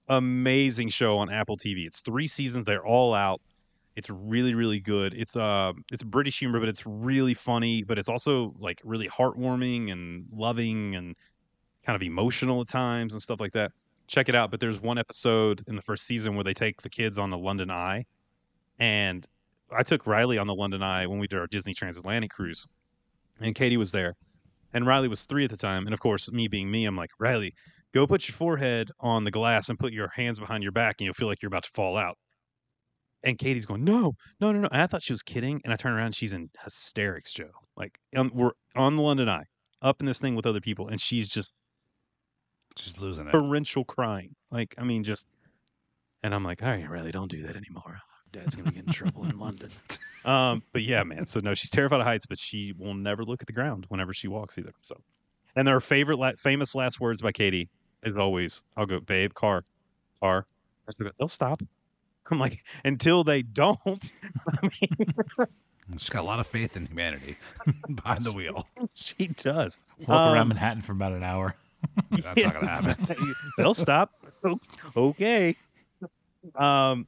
amazing 0.08 0.88
show 0.88 1.18
on 1.18 1.30
apple 1.30 1.56
tv 1.56 1.86
it's 1.86 2.00
three 2.00 2.26
seasons. 2.26 2.66
They're 2.66 2.84
all 2.84 3.14
out. 3.14 3.40
It's 3.96 4.10
really 4.10 4.54
really 4.54 4.80
good. 4.80 5.14
It's 5.14 5.36
uh 5.36 5.72
it's 5.92 6.02
british 6.02 6.38
humor 6.38 6.58
but 6.60 6.68
it's 6.68 6.86
really 6.86 7.34
funny 7.34 7.82
but 7.82 7.98
it's 7.98 8.08
also 8.08 8.54
like 8.58 8.80
really 8.84 9.08
heartwarming 9.08 9.92
and 9.92 10.26
loving 10.32 10.96
and 10.96 11.14
kind 11.84 11.96
of 11.96 12.02
emotional 12.02 12.60
at 12.60 12.68
times 12.68 13.14
and 13.14 13.22
stuff 13.22 13.40
like 13.40 13.52
that 13.52 13.72
check 14.10 14.28
it 14.28 14.34
out 14.34 14.50
but 14.50 14.60
there's 14.60 14.80
one 14.80 14.98
episode 14.98 15.62
in 15.68 15.76
the 15.76 15.82
first 15.82 16.04
season 16.04 16.34
where 16.34 16.44
they 16.44 16.54
take 16.54 16.82
the 16.82 16.90
kids 16.90 17.18
on 17.18 17.30
the 17.30 17.38
london 17.38 17.70
eye 17.70 18.04
and 18.78 19.26
I 19.72 19.82
took 19.82 20.06
Riley 20.06 20.38
on 20.38 20.46
the 20.46 20.54
London 20.54 20.82
Eye 20.82 21.06
when 21.06 21.18
we 21.18 21.28
did 21.28 21.38
our 21.38 21.46
Disney 21.46 21.74
Transatlantic 21.74 22.30
cruise, 22.30 22.66
and 23.40 23.54
Katie 23.54 23.76
was 23.76 23.92
there, 23.92 24.16
and 24.72 24.86
Riley 24.86 25.08
was 25.08 25.26
three 25.26 25.44
at 25.44 25.50
the 25.50 25.56
time, 25.56 25.86
and 25.86 25.94
of 25.94 26.00
course, 26.00 26.30
me 26.32 26.48
being 26.48 26.70
me, 26.70 26.86
I'm 26.86 26.96
like, 26.96 27.10
Riley, 27.18 27.54
go 27.92 28.06
put 28.06 28.26
your 28.26 28.34
forehead 28.34 28.90
on 29.00 29.24
the 29.24 29.30
glass 29.30 29.68
and 29.68 29.78
put 29.78 29.92
your 29.92 30.08
hands 30.08 30.40
behind 30.40 30.62
your 30.62 30.72
back, 30.72 30.96
and 30.98 31.04
you'll 31.04 31.14
feel 31.14 31.28
like 31.28 31.42
you're 31.42 31.48
about 31.48 31.64
to 31.64 31.70
fall 31.74 31.96
out. 31.96 32.18
And 33.22 33.38
Katie's 33.38 33.66
going, 33.66 33.84
no, 33.84 34.14
no, 34.40 34.50
no, 34.50 34.60
no. 34.60 34.68
And 34.72 34.82
I 34.82 34.86
thought 34.86 35.02
she 35.02 35.12
was 35.12 35.22
kidding, 35.22 35.60
and 35.64 35.72
I 35.72 35.76
turn 35.76 35.92
around, 35.92 36.06
and 36.06 36.14
she's 36.14 36.32
in 36.32 36.48
hysterics, 36.64 37.32
Joe. 37.32 37.50
Like, 37.76 37.98
um, 38.16 38.30
we're 38.34 38.52
on 38.74 38.96
the 38.96 39.02
London 39.02 39.28
Eye, 39.28 39.44
up 39.82 40.00
in 40.00 40.06
this 40.06 40.20
thing 40.20 40.34
with 40.34 40.46
other 40.46 40.60
people, 40.60 40.88
and 40.88 41.00
she's 41.00 41.28
just 41.28 41.54
She's 42.76 42.98
losing 42.98 43.26
it. 43.26 43.32
torrential 43.32 43.84
crying. 43.84 44.34
Like, 44.50 44.74
I 44.78 44.82
mean, 44.84 45.04
just. 45.04 45.26
And 46.22 46.34
I'm 46.34 46.44
like, 46.44 46.62
all 46.62 46.68
right, 46.68 46.88
Riley, 46.88 47.10
don't 47.12 47.30
do 47.30 47.42
that 47.44 47.56
anymore. 47.56 47.98
Dad's 48.32 48.54
gonna 48.54 48.70
get 48.70 48.84
in 48.86 48.92
trouble 48.92 49.24
in 49.24 49.38
London. 49.40 49.70
Um, 50.24 50.62
but 50.72 50.82
yeah, 50.82 51.02
man. 51.02 51.26
So 51.26 51.40
no, 51.40 51.54
she's 51.54 51.70
terrified 51.70 52.00
of 52.00 52.06
heights, 52.06 52.26
but 52.26 52.38
she 52.38 52.72
will 52.78 52.94
never 52.94 53.24
look 53.24 53.42
at 53.42 53.46
the 53.46 53.52
ground 53.52 53.86
whenever 53.88 54.12
she 54.14 54.28
walks 54.28 54.56
either. 54.58 54.72
So, 54.82 55.00
and 55.56 55.66
her 55.66 55.80
favorite, 55.80 56.18
la- 56.18 56.32
famous 56.36 56.74
last 56.74 57.00
words 57.00 57.22
by 57.22 57.32
Katie 57.32 57.68
is 58.04 58.16
always, 58.16 58.62
"I'll 58.76 58.86
go, 58.86 59.00
babe, 59.00 59.32
car, 59.34 59.64
car." 60.20 60.46
They'll 61.18 61.28
stop. 61.28 61.62
I'm 62.30 62.38
like, 62.38 62.62
until 62.84 63.24
they 63.24 63.42
don't. 63.42 64.12
I 64.62 64.68
mean, 64.80 65.14
She's 65.98 66.08
got 66.10 66.20
a 66.20 66.26
lot 66.26 66.38
of 66.38 66.46
faith 66.46 66.76
in 66.76 66.86
humanity 66.86 67.36
behind 67.94 68.22
the 68.24 68.32
wheel. 68.32 68.68
she 68.94 69.26
does. 69.28 69.80
Walk 70.06 70.08
around 70.10 70.36
Um, 70.42 70.48
Manhattan 70.48 70.82
for 70.82 70.92
about 70.92 71.12
an 71.12 71.24
hour. 71.24 71.56
That's 72.10 72.42
not 72.44 72.54
gonna 72.54 72.68
happen. 72.68 73.34
They'll 73.56 73.74
stop. 73.74 74.12
okay. 74.96 75.56
Um, 76.54 77.06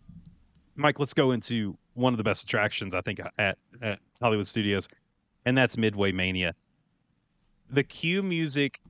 Mike, 0.76 0.98
let's 0.98 1.14
go 1.14 1.32
into 1.32 1.76
one 1.94 2.12
of 2.12 2.16
the 2.16 2.24
best 2.24 2.44
attractions 2.44 2.94
I 2.94 3.00
think 3.00 3.20
at, 3.38 3.58
at 3.80 3.98
Hollywood 4.20 4.46
Studios, 4.46 4.88
and 5.44 5.56
that's 5.56 5.76
Midway 5.76 6.12
Mania. 6.12 6.54
The 7.70 7.82
cue 7.82 8.22
music, 8.22 8.80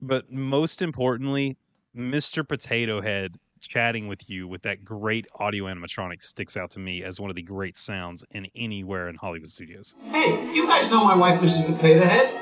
but 0.00 0.30
most 0.32 0.82
importantly, 0.82 1.56
Mr. 1.96 2.46
Potato 2.46 3.00
Head 3.00 3.36
chatting 3.60 4.08
with 4.08 4.28
you 4.30 4.48
with 4.48 4.62
that 4.62 4.84
great 4.84 5.26
audio 5.34 5.64
animatronic 5.64 6.22
sticks 6.22 6.56
out 6.56 6.70
to 6.70 6.78
me 6.78 7.04
as 7.04 7.20
one 7.20 7.30
of 7.30 7.36
the 7.36 7.42
great 7.42 7.76
sounds 7.76 8.24
in 8.30 8.46
anywhere 8.54 9.08
in 9.08 9.16
Hollywood 9.16 9.48
Studios. 9.48 9.94
Hey, 10.10 10.54
you 10.54 10.66
guys 10.66 10.90
know 10.90 11.04
my 11.04 11.14
wife, 11.14 11.40
Mrs. 11.40 11.66
Potato 11.66 12.04
Head? 12.04 12.34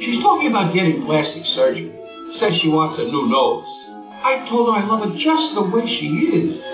She's 0.00 0.20
talking 0.20 0.50
about 0.50 0.74
getting 0.74 1.04
plastic 1.04 1.44
surgery. 1.44 1.92
Says 2.32 2.54
she 2.54 2.68
wants 2.68 2.98
a 2.98 3.04
new 3.04 3.28
nose. 3.28 3.64
I 4.22 4.44
told 4.48 4.68
her 4.68 4.80
I 4.80 4.84
love 4.84 5.08
her 5.08 5.16
just 5.16 5.54
the 5.54 5.62
way 5.62 5.86
she 5.86 6.08
is. 6.34 6.64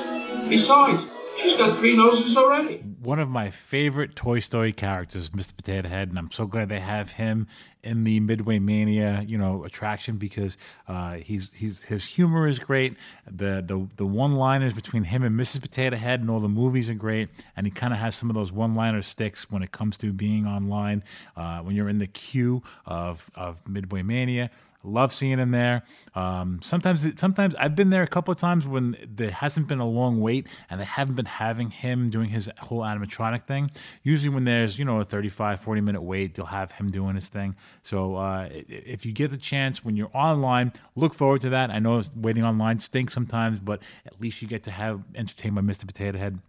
Besides, 0.49 1.05
she's 1.38 1.57
got 1.57 1.79
three 1.79 1.97
noses 1.97 2.37
already. 2.37 2.79
One 3.01 3.18
of 3.18 3.29
my 3.29 3.51
favorite 3.51 4.16
Toy 4.16 4.40
Story 4.40 4.73
characters, 4.73 5.31
Mr. 5.31 5.57
Potato 5.57 5.88
Head, 5.88 6.09
and 6.09 6.18
I'm 6.18 6.31
so 6.31 6.47
glad 6.47 6.68
they 6.68 6.81
have 6.81 7.12
him 7.12 7.47
in 7.83 8.05
the 8.05 8.21
Midway 8.21 8.59
Mania, 8.59 9.25
you 9.27 9.37
know, 9.37 9.64
attraction 9.64 10.16
because 10.16 10.57
uh, 10.87 11.14
he's 11.14 11.53
he's 11.53 11.83
his 11.83 12.05
humor 12.05 12.47
is 12.47 12.59
great. 12.59 12.97
The 13.27 13.62
the 13.66 13.88
the 13.97 14.07
one 14.07 14.37
liners 14.37 14.75
between 14.75 15.05
him 15.05 15.23
and 15.23 15.38
Mrs. 15.38 15.61
Potato 15.61 15.97
Head 15.97 16.21
and 16.21 16.31
all 16.31 16.40
the 16.40 16.48
movies 16.48 16.88
are 16.88 16.94
great, 16.94 17.29
and 17.57 17.67
he 17.67 17.71
kind 17.71 17.92
of 17.92 17.98
has 17.98 18.15
some 18.15 18.31
of 18.31 18.35
those 18.35 18.52
one 18.52 18.75
liner 18.75 19.02
sticks 19.02 19.50
when 19.50 19.63
it 19.63 19.73
comes 19.73 19.96
to 19.98 20.13
being 20.13 20.46
online. 20.46 21.02
Uh, 21.37 21.61
when 21.61 21.75
you're 21.75 21.88
in 21.88 21.98
the 21.98 22.07
queue 22.07 22.63
of 22.87 23.31
of 23.35 23.67
Midway 23.69 24.02
Mania. 24.02 24.50
Love 24.85 25.13
seeing 25.13 25.39
him 25.39 25.51
there. 25.53 25.83
Um, 26.15 26.61
sometimes, 26.63 27.05
it- 27.05 27.19
sometimes 27.19 27.55
I've 27.55 27.77
been 27.77 27.91
there 27.91 28.03
a 28.03 28.07
couple 28.09 28.33
of 28.33 28.39
times 28.39 28.67
when 28.67 28.97
there 29.09 29.31
hasn't 29.31 29.69
been 29.69 29.79
a 29.79 29.87
long 29.87 30.21
wait 30.21 30.47
and 30.69 30.81
they 30.81 30.85
haven't 30.85 31.15
been 31.15 31.27
having 31.27 31.71
him 31.71 32.09
doing 32.11 32.31
his 32.31 32.51
whole 32.59 32.81
animatronic 32.81 33.45
thing. 33.47 33.71
Usually, 34.03 34.35
when 34.35 34.45
there's 34.45 34.79
you 34.79 34.85
know 34.85 35.01
a 35.01 35.05
35, 35.05 35.61
40 35.61 35.81
minute 35.81 36.03
wait, 36.03 36.35
they'll 36.35 36.47
have 36.47 36.73
him 36.73 36.91
doing 36.91 37.15
his 37.15 37.29
thing. 37.29 37.55
So 37.83 38.17
uh, 38.17 38.49
if 38.51 39.07
you 39.07 39.13
get 39.13 39.31
the 39.31 39.37
chance 39.37 39.85
when 39.85 39.97
you're 39.97 40.11
online, 40.15 40.73
look 40.97 41.15
forward 41.15 41.41
to 41.43 41.51
that. 41.51 41.71
I 41.71 41.79
know 41.79 42.03
waiting 42.17 42.45
online 42.45 42.81
stinks 42.81 43.15
sometimes, 43.15 43.59
but 43.61 43.81
at 44.05 44.21
least 44.21 44.43
you 44.43 44.49
get 44.49 44.63
to 44.65 44.71
have 44.71 45.03
entertained 45.15 45.55
by 45.55 45.63
Mr. 45.63 45.87
Potato 45.87 46.19
Head, 46.19 46.41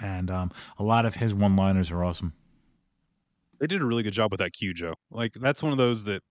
and 0.00 0.30
um, 0.30 0.52
a 0.78 0.82
lot 0.82 1.06
of 1.06 1.16
his 1.16 1.34
one 1.34 1.56
liners 1.56 1.90
are 1.90 2.04
awesome. 2.04 2.32
they 3.60 3.66
did 3.66 3.80
a 3.80 3.84
really 3.84 4.02
good 4.02 4.12
job 4.12 4.30
with 4.30 4.38
that 4.38 4.52
queue, 4.52 4.74
Joe. 4.74 4.94
Like 5.10 5.32
that's 5.34 5.62
one 5.62 5.72
of 5.72 5.78
those 5.78 6.04
that, 6.06 6.22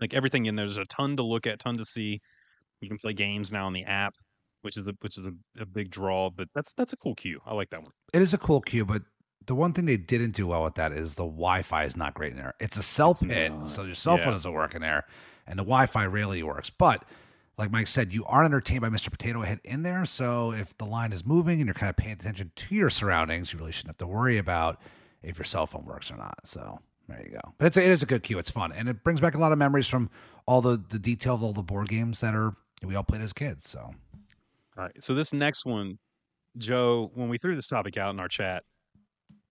like 0.00 0.14
everything 0.14 0.46
in 0.46 0.56
there, 0.56 0.66
there's 0.66 0.76
a 0.76 0.84
ton 0.86 1.16
to 1.16 1.22
look 1.22 1.46
at, 1.46 1.58
ton 1.58 1.76
to 1.78 1.84
see. 1.84 2.20
You 2.80 2.88
can 2.88 2.98
play 2.98 3.12
games 3.12 3.52
now 3.52 3.66
on 3.66 3.72
the 3.72 3.84
app, 3.84 4.14
which 4.62 4.76
is 4.76 4.86
a 4.88 4.94
which 5.00 5.16
is 5.18 5.26
a, 5.26 5.32
a 5.60 5.64
big 5.66 5.90
draw. 5.90 6.30
But 6.30 6.48
that's 6.54 6.72
that's 6.74 6.92
a 6.92 6.96
cool 6.96 7.14
queue. 7.14 7.40
I 7.46 7.54
like 7.54 7.70
that 7.70 7.82
one. 7.82 7.92
It 8.12 8.20
is 8.22 8.34
a 8.34 8.38
cool 8.38 8.60
queue, 8.60 8.84
but 8.84 9.02
the 9.46 9.54
one 9.54 9.72
thing 9.72 9.84
they 9.84 9.96
didn't 9.96 10.32
do 10.32 10.46
well 10.46 10.64
with 10.64 10.74
that 10.76 10.92
is 10.92 11.14
the 11.14 11.22
Wi-Fi 11.24 11.84
is 11.84 11.96
not 11.96 12.14
great 12.14 12.32
in 12.32 12.38
there. 12.38 12.54
It's 12.60 12.76
a 12.76 12.82
cell 12.82 13.10
It's 13.12 13.22
pit, 13.22 13.52
not. 13.52 13.68
so 13.68 13.82
your 13.84 13.94
cell 13.94 14.16
phone 14.16 14.26
Yeah. 14.26 14.32
doesn't 14.32 14.52
work 14.52 14.74
in 14.74 14.80
there, 14.82 15.04
and 15.46 15.58
the 15.58 15.62
Wi-Fi 15.64 16.06
rarely 16.06 16.42
works. 16.42 16.70
But 16.70 17.04
like 17.58 17.70
Mike 17.70 17.86
said, 17.86 18.12
you 18.12 18.24
aren't 18.24 18.46
entertained 18.46 18.80
by 18.80 18.88
Mr. 18.88 19.10
Potato 19.10 19.42
Head 19.42 19.60
in 19.64 19.82
there. 19.82 20.04
So 20.06 20.50
if 20.52 20.76
the 20.78 20.86
line 20.86 21.12
is 21.12 21.24
moving 21.24 21.60
and 21.60 21.66
you're 21.66 21.74
kind 21.74 21.88
of 21.90 21.96
paying 21.96 22.14
attention 22.14 22.50
to 22.56 22.74
your 22.74 22.90
surroundings, 22.90 23.52
you 23.52 23.58
really 23.60 23.70
shouldn't 23.70 23.90
have 23.90 23.98
to 23.98 24.06
worry 24.06 24.38
about 24.38 24.80
if 25.22 25.38
your 25.38 25.44
cell 25.44 25.66
phone 25.66 25.84
works 25.84 26.10
or 26.10 26.16
not. 26.16 26.38
So 26.44 26.80
there 27.08 27.22
you 27.22 27.32
go. 27.32 27.54
But 27.58 27.66
it's 27.66 27.76
a, 27.76 27.84
it 27.84 27.90
is 27.90 28.02
a 28.02 28.06
good 28.06 28.22
cue. 28.22 28.38
It's 28.38 28.50
fun, 28.50 28.72
and 28.72 28.88
it 28.88 29.04
brings 29.04 29.20
back 29.20 29.34
a 29.34 29.38
lot 29.38 29.52
of 29.52 29.58
memories 29.58 29.86
from 29.86 30.10
all 30.46 30.60
the 30.60 30.80
the 30.88 30.98
detail 30.98 31.34
of 31.34 31.42
all 31.42 31.52
the 31.52 31.62
board 31.62 31.88
games 31.88 32.20
that 32.20 32.34
are 32.34 32.54
that 32.80 32.86
we 32.86 32.94
all 32.94 33.02
played 33.04 33.22
as 33.22 33.32
kids. 33.32 33.68
So 33.68 33.80
All 33.80 33.94
right. 34.76 35.02
So 35.02 35.14
this 35.14 35.32
next 35.32 35.64
one, 35.64 35.98
Joe, 36.58 37.10
when 37.14 37.28
we 37.28 37.38
threw 37.38 37.54
this 37.56 37.68
topic 37.68 37.96
out 37.96 38.10
in 38.10 38.20
our 38.20 38.28
chat, 38.28 38.62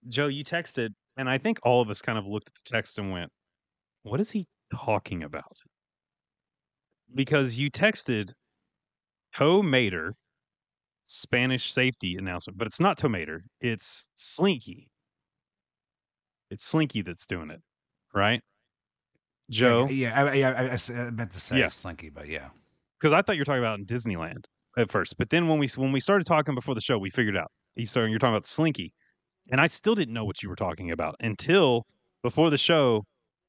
Joe, 0.08 0.26
you 0.26 0.44
texted, 0.44 0.90
and 1.16 1.28
I 1.28 1.38
think 1.38 1.58
all 1.62 1.80
of 1.80 1.90
us 1.90 2.02
kind 2.02 2.18
of 2.18 2.26
looked 2.26 2.48
at 2.48 2.54
the 2.54 2.70
text 2.70 2.98
and 2.98 3.10
went, 3.10 3.30
"What 4.02 4.20
is 4.20 4.30
he 4.30 4.46
talking 4.74 5.22
about?" 5.22 5.58
Because 7.14 7.58
you 7.58 7.70
texted 7.70 8.32
Tomater 9.36 10.12
Spanish 11.04 11.72
safety 11.72 12.16
announcement, 12.16 12.58
but 12.58 12.66
it's 12.66 12.80
not 12.80 12.98
Tomater, 12.98 13.40
it's 13.60 14.08
Slinky. 14.16 14.88
It's 16.50 16.64
Slinky 16.64 17.02
that's 17.02 17.26
doing 17.26 17.50
it, 17.50 17.60
right? 18.14 18.40
Joe, 19.50 19.86
yeah, 19.88 20.24
I, 20.24 20.32
yeah, 20.34 20.50
I, 20.50 20.62
I 20.62 20.68
s- 20.70 20.90
I 20.90 21.10
meant 21.10 21.32
to 21.32 21.40
say 21.40 21.58
Yeah. 21.58 21.68
Slinky, 21.68 22.08
but 22.10 22.28
yeah. 22.28 22.48
because 22.98 23.12
I 23.12 23.20
thought 23.22 23.36
you 23.36 23.40
were 23.40 23.44
talking 23.44 23.62
about 23.62 23.78
in 23.78 23.84
Disneyland 23.86 24.44
at 24.78 24.90
first, 24.90 25.16
but 25.18 25.30
then 25.30 25.48
when 25.48 25.58
we 25.58 25.68
when 25.76 25.92
we 25.92 26.00
started 26.00 26.26
talking 26.26 26.54
before 26.54 26.74
the 26.74 26.80
show, 26.80 26.96
we 26.98 27.10
figured 27.10 27.36
out 27.36 27.50
you 27.76 27.84
started 27.86 28.10
you're 28.10 28.18
talking 28.18 28.34
about 28.34 28.46
Slinky, 28.46 28.92
and 29.50 29.60
I 29.60 29.66
still 29.66 29.94
didn't 29.94 30.14
know 30.14 30.24
what 30.24 30.42
you 30.42 30.48
were 30.48 30.56
talking 30.56 30.90
about 30.90 31.14
until 31.20 31.84
before 32.22 32.50
the 32.50 32.58
show. 32.58 33.04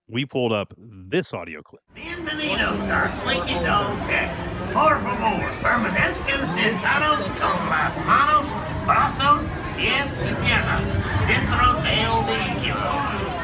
We 0.07 0.23
pulled 0.23 0.53
up 0.53 0.71
this 0.77 1.33
audio 1.33 1.61
clip. 1.63 1.81
Bienvenidos 1.95 2.91
a 2.91 3.09
Slinky 3.09 3.55
Dog 3.65 3.97
Deck. 4.07 4.29
Por 4.71 4.99
favor, 4.99 5.41
permanezcan 5.63 6.45
sentados 6.45 7.25
con 7.39 7.57
las 7.69 7.97
manos, 8.05 8.45
brazos, 8.85 9.49
pies 9.75 10.11
y 10.19 10.33
piernas 10.45 10.95
dentro 11.27 11.73
del 11.83 12.15
vehículo 12.25 12.91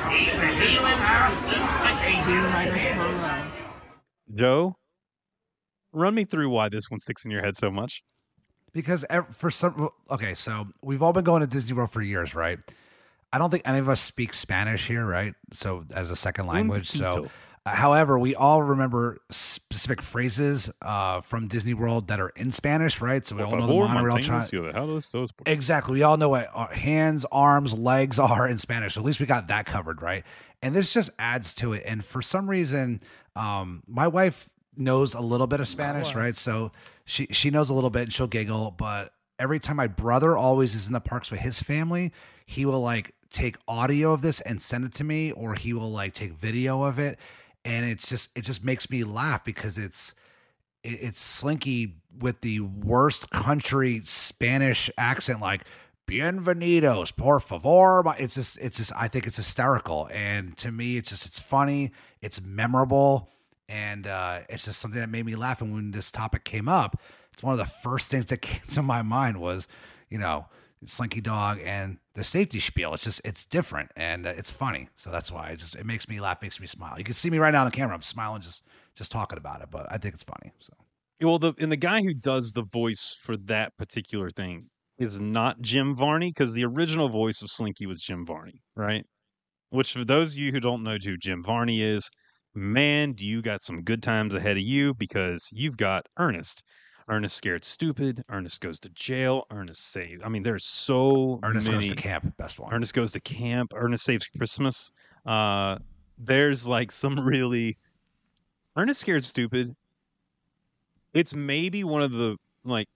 y 0.09 0.29
vigilen 0.39 1.01
a 1.01 1.31
sus 1.31 1.67
pequeños. 1.83 2.51
Joe, 4.33 4.77
run 5.93 6.15
me 6.15 6.25
through 6.25 6.49
why 6.49 6.69
this 6.69 6.89
one 6.89 6.99
sticks 6.99 7.25
in 7.25 7.31
your 7.31 7.41
head 7.41 7.57
so 7.57 7.69
much. 7.71 8.03
because 8.73 9.05
for 9.33 9.51
some 9.51 9.89
okay 10.09 10.33
so 10.33 10.65
we've 10.81 11.01
all 11.03 11.13
been 11.13 11.23
going 11.25 11.41
to 11.41 11.47
disney 11.47 11.73
world 11.73 11.91
for 11.91 12.01
years 12.01 12.33
right 12.33 12.59
i 13.33 13.37
don't 13.37 13.49
think 13.49 13.63
any 13.65 13.79
of 13.79 13.89
us 13.89 13.99
speak 13.99 14.33
spanish 14.33 14.87
here 14.87 15.05
right 15.05 15.33
so 15.51 15.83
as 15.93 16.09
a 16.09 16.15
second 16.15 16.47
language 16.47 16.89
so 16.89 17.11
poquito. 17.11 17.29
However 17.65 18.17
we 18.17 18.33
all 18.33 18.63
remember 18.63 19.19
specific 19.29 20.01
phrases 20.01 20.69
uh, 20.81 21.21
from 21.21 21.47
disney 21.47 21.73
world 21.73 22.07
that 22.07 22.19
are 22.19 22.29
in 22.29 22.51
spanish 22.51 22.99
right 23.01 23.25
so 23.25 23.35
we 23.35 23.41
all 23.43 23.51
know 23.59 23.67
the 23.67 23.73
monorail 23.95 24.15
tri- 24.25 24.39
Exactly. 25.45 25.93
We 25.93 26.03
all 26.03 26.17
know 26.17 26.29
what 26.29 26.49
uh, 26.53 26.67
hands, 26.67 27.25
arms, 27.31 27.73
legs 27.73 28.17
are 28.31 28.47
in 28.47 28.57
Spanish. 28.57 28.95
So 28.95 29.01
at 29.01 29.05
least 29.05 29.19
we 29.19 29.25
got 29.25 29.47
that 29.47 29.65
covered, 29.65 30.01
right? 30.01 30.23
And 30.61 30.75
this 30.75 30.91
just 30.93 31.09
adds 31.19 31.53
to 31.55 31.73
it. 31.73 31.83
And 31.85 32.03
for 32.03 32.21
some 32.21 32.49
reason, 32.49 33.01
um, 33.35 33.83
my 33.87 34.07
wife 34.07 34.49
knows 34.75 35.13
a 35.13 35.21
little 35.21 35.47
bit 35.47 35.59
of 35.59 35.67
Spanish, 35.67 36.13
right? 36.15 36.35
So 36.35 36.71
she 37.05 37.27
she 37.31 37.49
knows 37.51 37.69
a 37.69 37.73
little 37.73 37.89
bit 37.89 38.03
and 38.03 38.13
she'll 38.13 38.27
giggle. 38.27 38.71
But 38.71 39.13
every 39.39 39.59
time 39.59 39.75
my 39.75 39.87
brother 39.87 40.37
always 40.37 40.75
is 40.75 40.87
in 40.87 40.93
the 40.93 40.99
parks 40.99 41.29
with 41.31 41.41
his 41.41 41.61
family, 41.61 42.11
he 42.45 42.65
will 42.65 42.81
like 42.81 43.13
take 43.29 43.57
audio 43.67 44.11
of 44.13 44.21
this 44.21 44.41
and 44.41 44.61
send 44.61 44.85
it 44.85 44.93
to 44.93 45.03
me, 45.03 45.31
or 45.31 45.53
he 45.55 45.73
will 45.73 45.91
like 45.91 46.13
take 46.13 46.33
video 46.33 46.83
of 46.83 46.99
it, 46.99 47.17
and 47.65 47.85
it's 47.85 48.07
just 48.09 48.29
it 48.35 48.41
just 48.41 48.63
makes 48.63 48.89
me 48.89 49.03
laugh 49.03 49.43
because 49.45 49.77
it's 49.77 50.13
it- 50.83 50.99
it's 51.01 51.21
Slinky 51.21 51.95
with 52.19 52.41
the 52.41 52.59
worst 52.61 53.29
country 53.29 54.01
Spanish 54.05 54.89
accent, 54.97 55.39
like 55.39 55.63
"Bienvenidos, 56.07 57.15
por 57.15 57.39
favor." 57.39 58.03
It's 58.17 58.35
just, 58.35 58.57
it's 58.57 58.77
just, 58.77 58.91
I 58.95 59.07
think 59.07 59.25
it's 59.27 59.37
hysterical, 59.37 60.09
and 60.11 60.57
to 60.57 60.71
me, 60.71 60.97
it's 60.97 61.09
just, 61.09 61.25
it's 61.25 61.39
funny, 61.39 61.91
it's 62.21 62.41
memorable, 62.41 63.29
and 63.69 64.05
uh, 64.07 64.39
it's 64.49 64.65
just 64.65 64.79
something 64.79 64.99
that 64.99 65.09
made 65.09 65.25
me 65.25 65.35
laugh. 65.35 65.61
And 65.61 65.73
when 65.73 65.91
this 65.91 66.11
topic 66.11 66.43
came 66.43 66.67
up, 66.67 66.99
it's 67.33 67.41
one 67.43 67.53
of 67.53 67.59
the 67.59 67.71
first 67.81 68.11
things 68.11 68.25
that 68.25 68.37
came 68.41 68.61
to 68.71 68.81
my 68.81 69.01
mind 69.01 69.39
was, 69.39 69.67
you 70.09 70.17
know, 70.17 70.47
Slinky 70.85 71.21
Dog 71.21 71.59
and 71.63 71.97
the 72.15 72.23
safety 72.23 72.59
spiel. 72.59 72.93
It's 72.93 73.03
just, 73.03 73.21
it's 73.23 73.45
different 73.45 73.91
and 73.95 74.27
uh, 74.27 74.33
it's 74.35 74.51
funny, 74.51 74.89
so 74.95 75.11
that's 75.11 75.31
why 75.31 75.49
it 75.49 75.57
just, 75.57 75.75
it 75.75 75.85
makes 75.85 76.07
me 76.07 76.19
laugh, 76.19 76.41
makes 76.41 76.59
me 76.59 76.67
smile. 76.67 76.95
You 76.97 77.03
can 77.03 77.13
see 77.13 77.29
me 77.29 77.37
right 77.37 77.51
now 77.51 77.61
on 77.61 77.65
the 77.65 77.75
camera, 77.75 77.95
I'm 77.95 78.01
smiling 78.01 78.41
just, 78.41 78.63
just 78.95 79.11
talking 79.11 79.37
about 79.37 79.61
it, 79.61 79.69
but 79.71 79.87
I 79.89 79.97
think 79.97 80.13
it's 80.13 80.23
funny. 80.23 80.51
So. 80.59 80.73
Well, 81.21 81.39
the 81.39 81.53
and 81.59 81.71
the 81.71 81.77
guy 81.77 82.01
who 82.01 82.13
does 82.13 82.51
the 82.51 82.63
voice 82.63 83.15
for 83.21 83.37
that 83.37 83.77
particular 83.77 84.29
thing 84.31 84.69
is 84.97 85.21
not 85.21 85.61
Jim 85.61 85.95
Varney 85.95 86.29
because 86.29 86.53
the 86.53 86.65
original 86.65 87.09
voice 87.09 87.41
of 87.41 87.49
Slinky 87.49 87.85
was 87.85 88.01
Jim 88.01 88.25
Varney, 88.25 88.61
right? 88.75 89.05
Which, 89.69 89.93
for 89.93 90.03
those 90.03 90.33
of 90.33 90.39
you 90.39 90.51
who 90.51 90.59
don't 90.59 90.83
know 90.83 90.97
who 91.03 91.17
Jim 91.17 91.43
Varney 91.43 91.81
is, 91.81 92.09
man, 92.53 93.13
do 93.13 93.25
you 93.25 93.41
got 93.41 93.61
some 93.61 93.83
good 93.83 94.03
times 94.03 94.33
ahead 94.33 94.57
of 94.57 94.63
you 94.63 94.93
because 94.95 95.47
you've 95.51 95.77
got 95.77 96.05
Ernest. 96.17 96.63
Ernest 97.11 97.35
scared 97.35 97.65
stupid. 97.65 98.23
Ernest 98.29 98.61
goes 98.61 98.79
to 98.79 98.89
jail. 98.89 99.45
Ernest 99.51 99.91
saved. 99.91 100.23
I 100.23 100.29
mean, 100.29 100.43
there's 100.43 100.63
so 100.63 101.41
Ernest 101.43 101.67
many. 101.69 101.89
goes 101.89 101.95
to 101.97 102.01
camp, 102.01 102.37
best 102.37 102.57
one. 102.57 102.73
Ernest 102.73 102.93
goes 102.93 103.11
to 103.11 103.19
camp. 103.19 103.73
Ernest 103.75 104.05
saves 104.05 104.27
Christmas. 104.27 104.93
Uh, 105.25 105.77
there's 106.17 106.69
like 106.69 106.89
some 106.89 107.19
really 107.19 107.77
Ernest 108.77 109.01
Scared 109.01 109.25
Stupid. 109.25 109.75
It's 111.13 111.35
maybe 111.35 111.83
one 111.83 112.01
of 112.01 112.11
the 112.13 112.37
like 112.63 112.87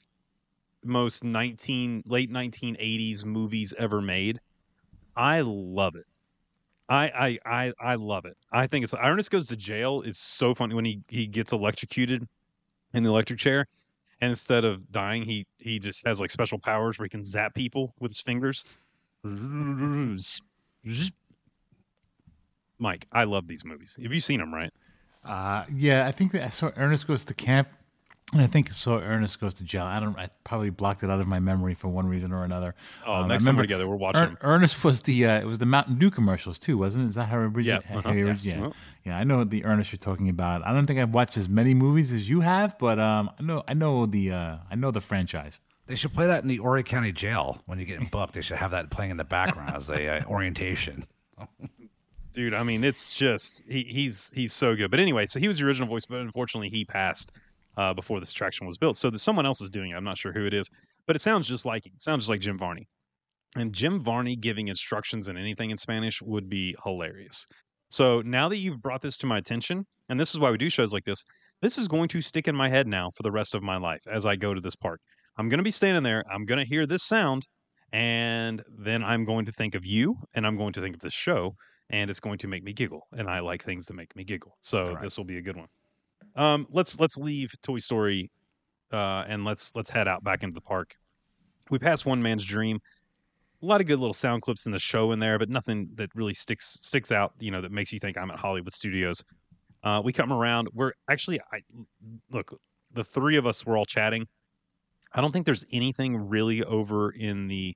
most 0.82 1.26
19 1.26 2.04
late 2.06 2.32
1980s 2.32 3.26
movies 3.26 3.74
ever 3.78 4.02
made. 4.02 4.40
I 5.18 5.42
love 5.42 5.96
it. 5.96 6.06
I 6.88 7.10
I 7.10 7.40
I 7.46 7.74
I 7.82 7.96
love 7.96 8.24
it. 8.24 8.38
I 8.54 8.68
think 8.68 8.84
it's 8.84 8.94
Ernest 8.94 9.30
goes 9.30 9.48
to 9.48 9.58
jail 9.58 10.02
is 10.02 10.18
so 10.18 10.54
funny 10.54 10.74
when 10.74 10.86
he 10.86 11.02
he 11.10 11.28
gets 11.28 11.52
electrocuted 11.52 12.26
in 12.94 13.04
the 13.04 13.10
electric 13.10 13.40
chair 13.40 13.68
and 14.22 14.30
instead 14.30 14.64
of 14.66 14.92
dying 14.92 15.24
he 15.24 15.46
he 15.58 15.80
just 15.80 16.06
has 16.06 16.20
like 16.20 16.32
special 16.32 16.60
powers 16.60 16.98
where 16.98 17.06
he 17.06 17.10
can 17.10 17.26
zap 17.26 17.54
people 17.54 17.94
with 18.00 18.12
his 18.12 18.22
fingers. 18.22 18.64
Mike, 22.78 23.08
I 23.12 23.24
love 23.24 23.48
these 23.48 23.66
movies. 23.66 23.98
Have 24.02 24.14
you 24.14 24.20
seen 24.20 24.40
them, 24.40 24.54
right? 24.54 24.72
Uh, 25.24 25.66
yeah, 25.74 26.06
I 26.06 26.12
think 26.12 26.32
that 26.34 26.44
I 26.44 26.50
saw 26.50 26.72
Ernest 26.76 27.08
goes 27.08 27.26
to 27.26 27.34
camp, 27.34 27.70
and 28.34 28.42
I 28.42 28.48
think 28.48 28.74
so. 28.74 28.98
Ernest 29.00 29.40
goes 29.40 29.54
to 29.56 29.64
jail. 29.64 29.84
I 29.84 30.00
don't. 30.00 30.18
I 30.18 30.30
probably 30.44 30.70
blocked 30.72 31.04
it 31.04 31.10
out 31.10 31.20
of 31.22 31.28
my 31.28 31.40
memory 31.40 31.74
for 31.76 31.88
one 31.90 32.08
reason 32.08 32.32
or 32.34 32.44
another. 32.44 32.74
Oh, 33.06 33.14
Um, 33.14 33.26
I 33.26 33.28
next 33.28 33.44
time 33.44 33.56
we're 33.56 33.62
remember 33.62 33.64
together, 33.64 33.88
we're 33.88 33.96
watching 33.96 34.22
Er- 34.24 34.38
Ernest 34.42 34.84
was 34.84 35.02
the 35.02 35.26
uh, 35.28 35.40
it 35.42 35.46
was 35.46 35.60
the 35.60 35.66
Mountain 35.68 36.00
Dew 36.00 36.10
commercials 36.10 36.58
too, 36.58 36.78
wasn't 36.78 37.06
it? 37.06 37.08
Is 37.10 37.16
that 37.16 37.26
how 37.30 37.40
it 37.40 37.52
Yeah, 37.64 37.80
uh-huh, 37.94 38.10
it- 38.10 38.26
yes. 38.26 38.44
yeah, 38.46 38.58
Uh-huh. 38.62 38.72
yeah. 39.06 39.18
I 39.18 39.24
know 39.24 39.44
the 39.44 39.64
Ernest 39.64 39.92
you're 39.92 39.98
talking 40.00 40.28
about. 40.30 40.66
I 40.66 40.74
don't 40.74 40.86
think 40.88 41.00
I've 41.00 41.14
watched 41.14 41.38
as 41.38 41.48
many 41.48 41.74
movies 41.76 42.12
as 42.12 42.28
you 42.28 42.42
have, 42.42 42.78
but 42.80 42.98
um, 43.00 43.30
I 43.40 43.44
know 43.44 43.64
I 43.68 43.74
know 43.76 44.06
the 44.08 44.32
uh, 44.32 44.58
I 44.72 44.76
know 44.76 44.92
the 44.92 45.02
franchise. 45.02 45.60
They 45.88 45.96
should 45.96 46.14
play 46.14 46.26
that 46.26 46.42
in 46.42 46.48
the 46.50 46.58
Horry 46.58 46.82
County 46.82 47.12
Jail 47.12 47.62
when 47.68 47.78
you 47.78 47.86
get 47.86 48.10
booked. 48.10 48.34
They 48.34 48.42
should 48.42 48.58
have 48.58 48.72
that 48.72 48.90
playing 48.90 49.12
in 49.12 49.18
the 49.18 49.24
background 49.24 49.76
as 49.76 49.88
a 49.88 50.18
uh, 50.18 50.26
orientation. 50.26 51.06
dude 52.32 52.54
i 52.54 52.64
mean 52.64 52.84
it's 52.84 53.12
just 53.14 53.64
he, 53.70 53.84
he's 53.84 54.32
he's 54.36 54.52
so 54.52 54.76
good 54.76 54.90
but 54.92 55.00
anyway 55.00 55.26
so 55.26 55.40
he 55.40 55.48
was 55.48 55.58
the 55.60 55.66
original 55.66 55.88
voice 55.88 56.06
but 56.06 56.20
unfortunately 56.20 56.70
he 56.70 56.84
passed 56.84 57.32
uh, 57.78 57.94
before 57.94 58.20
this 58.20 58.32
attraction 58.32 58.66
was 58.68 58.78
built. 58.78 58.98
So 58.98 59.10
there's 59.10 59.24
someone 59.24 59.46
else 59.46 59.62
is 59.62 59.70
doing 59.70 59.92
it. 59.92 59.96
I'm 59.96 60.04
not 60.04 60.18
sure 60.18 60.34
who 60.34 60.46
it 60.46 60.54
is 60.54 60.70
but 61.08 61.16
it 61.16 61.20
sounds 61.22 61.48
just 61.48 61.66
like 61.66 61.86
him. 61.86 61.94
Sounds 62.00 62.24
just 62.24 62.30
like 62.30 62.42
jim 62.42 62.58
varney. 62.58 62.88
And 63.56 63.74
jim 63.74 64.04
varney 64.04 64.36
giving 64.36 64.68
instructions 64.68 65.28
in 65.28 65.38
anything 65.38 65.70
in 65.70 65.78
spanish 65.78 66.22
would 66.22 66.50
be 66.50 66.76
hilarious. 66.84 67.46
So 67.90 68.22
now 68.22 68.50
that 68.50 68.58
you've 68.58 68.82
brought 68.82 69.02
this 69.02 69.18
to 69.18 69.28
my 69.28 69.38
attention 69.38 69.86
and 70.10 70.20
this 70.20 70.34
is 70.34 70.40
why 70.40 70.52
we 70.52 70.58
do 70.58 70.70
shows 70.70 70.94
like 70.94 71.06
this 71.06 71.24
this 71.62 71.78
is 71.78 71.88
going 71.88 72.10
to 72.10 72.22
stick 72.22 72.48
in 72.48 72.56
my 72.56 72.70
head 72.70 72.88
now 72.88 73.10
for 73.16 73.24
the 73.24 73.32
rest 73.32 73.56
of 73.56 73.64
my 73.64 73.78
life 73.78 74.02
as 74.12 74.26
i 74.26 74.36
go 74.36 74.54
to 74.54 74.62
this 74.62 74.76
park. 74.76 75.00
I'm 75.38 75.50
going 75.50 75.60
to 75.60 75.64
be 75.64 75.72
standing 75.72 76.04
there 76.04 76.24
i'm 76.32 76.46
going 76.46 76.60
to 76.60 76.66
hear 76.68 76.86
this 76.86 77.04
sound 77.04 77.46
and 77.94 78.62
then 78.78 79.04
i'm 79.04 79.26
going 79.26 79.46
to 79.46 79.52
think 79.52 79.76
of 79.76 79.86
you 79.86 80.16
and 80.34 80.46
i'm 80.46 80.58
going 80.58 80.74
to 80.74 80.82
think 80.82 80.96
of 80.96 81.02
this 81.02 81.14
show 81.14 81.56
and 81.92 82.10
it's 82.10 82.20
going 82.20 82.40
to 82.40 82.48
make 82.48 82.64
me 82.64 82.74
giggle 82.74 83.02
and 83.18 83.30
i 83.30 83.40
like 83.40 83.64
things 83.64 83.86
that 83.86 83.94
make 83.94 84.16
me 84.16 84.24
giggle. 84.24 84.54
So 84.62 84.94
Right. 84.94 85.02
this 85.04 85.18
will 85.18 85.26
be 85.26 85.38
a 85.38 85.42
good 85.42 85.56
one 85.56 85.68
um 86.36 86.68
let's 86.72 87.00
let's 87.00 87.18
leave 87.18 87.54
toy 87.62 87.80
story 87.80 88.30
uh 88.92 89.24
and 89.28 89.46
let's 89.46 89.74
let's 89.76 89.90
head 89.90 90.08
out 90.08 90.24
back 90.24 90.44
into 90.44 90.54
the 90.54 90.62
park. 90.62 90.96
We 91.70 91.80
passed 91.80 92.06
one 92.06 92.22
man's 92.22 92.46
dream. 92.46 92.80
A 93.64 93.66
lot 93.66 93.82
of 93.82 93.88
good 93.88 94.00
little 94.00 94.14
sound 94.14 94.44
clips 94.44 94.66
in 94.66 94.72
the 94.72 94.80
show 94.80 95.12
in 95.12 95.20
there 95.20 95.40
but 95.40 95.50
nothing 95.50 95.90
that 95.96 96.10
really 96.16 96.34
sticks 96.34 96.78
sticks 96.82 97.12
out 97.12 97.34
you 97.40 97.52
know 97.52 97.62
that 97.62 97.72
makes 97.72 97.92
you 97.92 98.00
think 98.00 98.18
i'm 98.18 98.32
at 98.32 98.38
hollywood 98.40 98.74
studios. 98.74 99.24
Uh 99.84 100.02
we 100.04 100.14
come 100.14 100.32
around. 100.32 100.70
We're 100.74 100.94
actually 101.10 101.40
i 101.52 101.62
look 102.32 102.60
the 102.94 103.04
three 103.04 103.38
of 103.38 103.46
us 103.46 103.66
were 103.66 103.78
all 103.78 103.86
chatting. 103.86 104.28
I 105.14 105.22
don't 105.22 105.32
think 105.32 105.46
there's 105.46 105.66
anything 105.72 106.18
really 106.18 106.64
over 106.64 107.12
in 107.12 107.48
the 107.48 107.76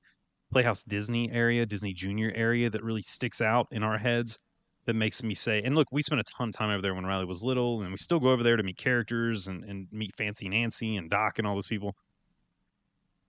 Playhouse 0.51 0.83
Disney 0.83 1.31
area, 1.31 1.65
Disney 1.65 1.93
Junior 1.93 2.31
area 2.35 2.69
that 2.69 2.83
really 2.83 3.01
sticks 3.01 3.39
out 3.39 3.67
in 3.71 3.83
our 3.83 3.97
heads 3.97 4.39
that 4.85 4.93
makes 4.95 5.21
me 5.23 5.33
say, 5.33 5.61
and 5.63 5.75
look, 5.75 5.87
we 5.91 6.01
spent 6.01 6.21
a 6.21 6.23
ton 6.23 6.49
of 6.49 6.55
time 6.55 6.71
over 6.71 6.81
there 6.81 6.95
when 6.95 7.05
Riley 7.05 7.25
was 7.25 7.43
little, 7.43 7.81
and 7.81 7.91
we 7.91 7.97
still 7.97 8.19
go 8.19 8.29
over 8.29 8.43
there 8.43 8.55
to 8.55 8.63
meet 8.63 8.77
characters 8.77 9.47
and, 9.47 9.63
and 9.65 9.87
meet 9.91 10.15
Fancy 10.15 10.49
Nancy 10.49 10.95
and 10.95 11.09
Doc 11.09 11.37
and 11.37 11.47
all 11.47 11.55
those 11.55 11.67
people. 11.67 11.95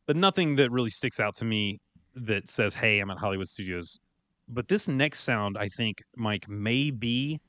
But 0.07 0.17
nothing 0.17 0.57
that 0.57 0.71
really 0.71 0.91
sticks 0.91 1.21
out 1.21 1.35
to 1.37 1.45
me 1.45 1.79
that 2.15 2.49
says, 2.49 2.75
hey, 2.75 2.99
I'm 2.99 3.11
at 3.11 3.19
Hollywood 3.19 3.49
Studios. 3.49 3.99
But 4.49 4.69
this 4.69 4.89
next 4.89 5.21
sound, 5.21 5.57
I 5.59 5.69
think, 5.69 6.03
Mike, 6.17 6.49
may 6.49 6.91
be 6.91 7.41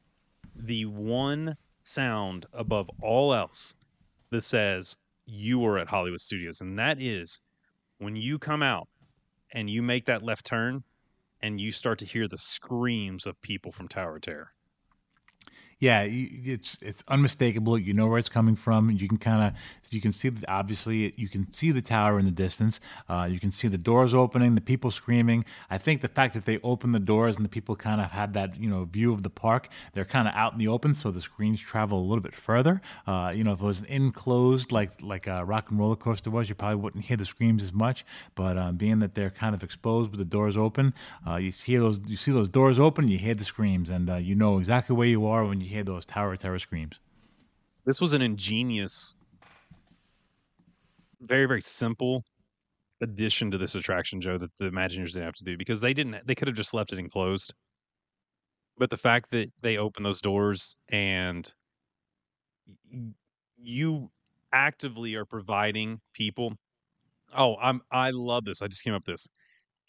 the 0.55 0.85
one 0.85 1.55
sound 1.83 2.45
above 2.53 2.89
all 3.01 3.33
else 3.33 3.75
that 4.29 4.41
says 4.41 4.97
you 5.25 5.65
are 5.65 5.77
at 5.79 5.87
Hollywood 5.87 6.21
Studios. 6.21 6.61
And 6.61 6.77
that 6.77 7.01
is 7.01 7.41
when 7.97 8.15
you 8.15 8.37
come 8.37 8.61
out 8.61 8.87
and 9.53 9.69
you 9.69 9.81
make 9.81 10.05
that 10.05 10.23
left 10.23 10.45
turn 10.45 10.83
and 11.41 11.59
you 11.59 11.71
start 11.71 11.99
to 11.99 12.05
hear 12.05 12.27
the 12.27 12.37
screams 12.37 13.25
of 13.25 13.41
people 13.41 13.71
from 13.71 13.87
Tower 13.87 14.19
Terror. 14.19 14.53
Yeah, 15.81 16.03
it's 16.07 16.79
it's 16.83 17.03
unmistakable. 17.07 17.75
You 17.75 17.95
know 17.95 18.05
where 18.05 18.19
it's 18.19 18.29
coming 18.29 18.55
from. 18.55 18.91
You 18.91 19.07
can 19.07 19.17
kind 19.17 19.43
of 19.47 19.59
you 19.89 19.99
can 19.99 20.11
see 20.11 20.29
that 20.29 20.47
obviously 20.47 21.11
you 21.17 21.27
can 21.27 21.51
see 21.53 21.71
the 21.71 21.81
tower 21.81 22.19
in 22.19 22.25
the 22.25 22.31
distance. 22.31 22.79
Uh, 23.09 23.27
you 23.29 23.39
can 23.39 23.49
see 23.49 23.67
the 23.67 23.79
doors 23.79 24.13
opening, 24.13 24.53
the 24.53 24.61
people 24.61 24.91
screaming. 24.91 25.43
I 25.71 25.79
think 25.79 26.01
the 26.01 26.07
fact 26.07 26.35
that 26.35 26.45
they 26.45 26.59
open 26.59 26.91
the 26.91 26.99
doors 26.99 27.35
and 27.35 27.43
the 27.43 27.49
people 27.49 27.75
kind 27.75 27.99
of 27.99 28.11
have 28.11 28.33
that 28.33 28.59
you 28.59 28.69
know 28.69 28.83
view 28.85 29.11
of 29.11 29.23
the 29.23 29.31
park, 29.31 29.69
they're 29.93 30.05
kind 30.05 30.27
of 30.27 30.35
out 30.35 30.53
in 30.53 30.59
the 30.59 30.67
open, 30.67 30.93
so 30.93 31.09
the 31.09 31.19
screams 31.19 31.59
travel 31.59 31.99
a 31.99 32.05
little 32.05 32.21
bit 32.21 32.35
further. 32.35 32.79
Uh, 33.07 33.33
you 33.35 33.43
know, 33.43 33.53
if 33.53 33.59
it 33.59 33.65
was 33.65 33.79
an 33.79 33.87
enclosed 33.87 34.71
like 34.71 34.91
like 35.01 35.25
a 35.25 35.43
rock 35.43 35.71
and 35.71 35.79
roller 35.79 35.95
coaster 35.95 36.29
was, 36.29 36.47
you 36.47 36.53
probably 36.53 36.75
wouldn't 36.75 37.05
hear 37.05 37.17
the 37.17 37.25
screams 37.25 37.63
as 37.63 37.73
much. 37.73 38.05
But 38.35 38.55
um, 38.55 38.75
being 38.75 38.99
that 38.99 39.15
they're 39.15 39.31
kind 39.31 39.55
of 39.55 39.63
exposed 39.63 40.11
with 40.11 40.19
the 40.19 40.25
doors 40.25 40.57
open, 40.57 40.93
uh, 41.27 41.37
you 41.37 41.51
see 41.51 41.75
those 41.75 41.99
you 42.05 42.17
see 42.17 42.31
those 42.31 42.49
doors 42.49 42.79
open, 42.79 43.07
you 43.07 43.17
hear 43.17 43.33
the 43.33 43.43
screams, 43.43 43.89
and 43.89 44.11
uh, 44.11 44.17
you 44.17 44.35
know 44.35 44.59
exactly 44.59 44.95
where 44.95 45.07
you 45.07 45.25
are 45.25 45.43
when 45.43 45.59
you 45.59 45.70
hear 45.71 45.83
those 45.83 46.05
Tower 46.05 46.35
Terror 46.35 46.59
screams. 46.59 46.99
This 47.85 47.99
was 47.99 48.13
an 48.13 48.21
ingenious, 48.21 49.17
very 51.21 51.45
very 51.45 51.61
simple 51.61 52.23
addition 53.01 53.51
to 53.51 53.57
this 53.57 53.75
attraction, 53.75 54.21
Joe, 54.21 54.37
that 54.37 54.55
the 54.57 54.69
Imagineers 54.69 55.13
didn't 55.13 55.23
have 55.23 55.35
to 55.35 55.43
do 55.43 55.57
because 55.57 55.81
they 55.81 55.93
didn't. 55.93 56.25
They 56.25 56.35
could 56.35 56.47
have 56.47 56.57
just 56.57 56.73
left 56.73 56.93
it 56.93 56.99
enclosed. 56.99 57.53
But 58.77 58.89
the 58.89 58.97
fact 58.97 59.31
that 59.31 59.49
they 59.61 59.77
open 59.77 60.03
those 60.03 60.21
doors 60.21 60.77
and 60.89 61.51
you 63.57 64.09
actively 64.53 65.15
are 65.15 65.25
providing 65.25 65.99
people. 66.13 66.53
Oh, 67.35 67.57
I'm 67.61 67.81
I 67.91 68.11
love 68.11 68.45
this. 68.45 68.61
I 68.61 68.67
just 68.67 68.83
came 68.83 68.93
up 68.93 69.07
with 69.07 69.13
this. 69.15 69.27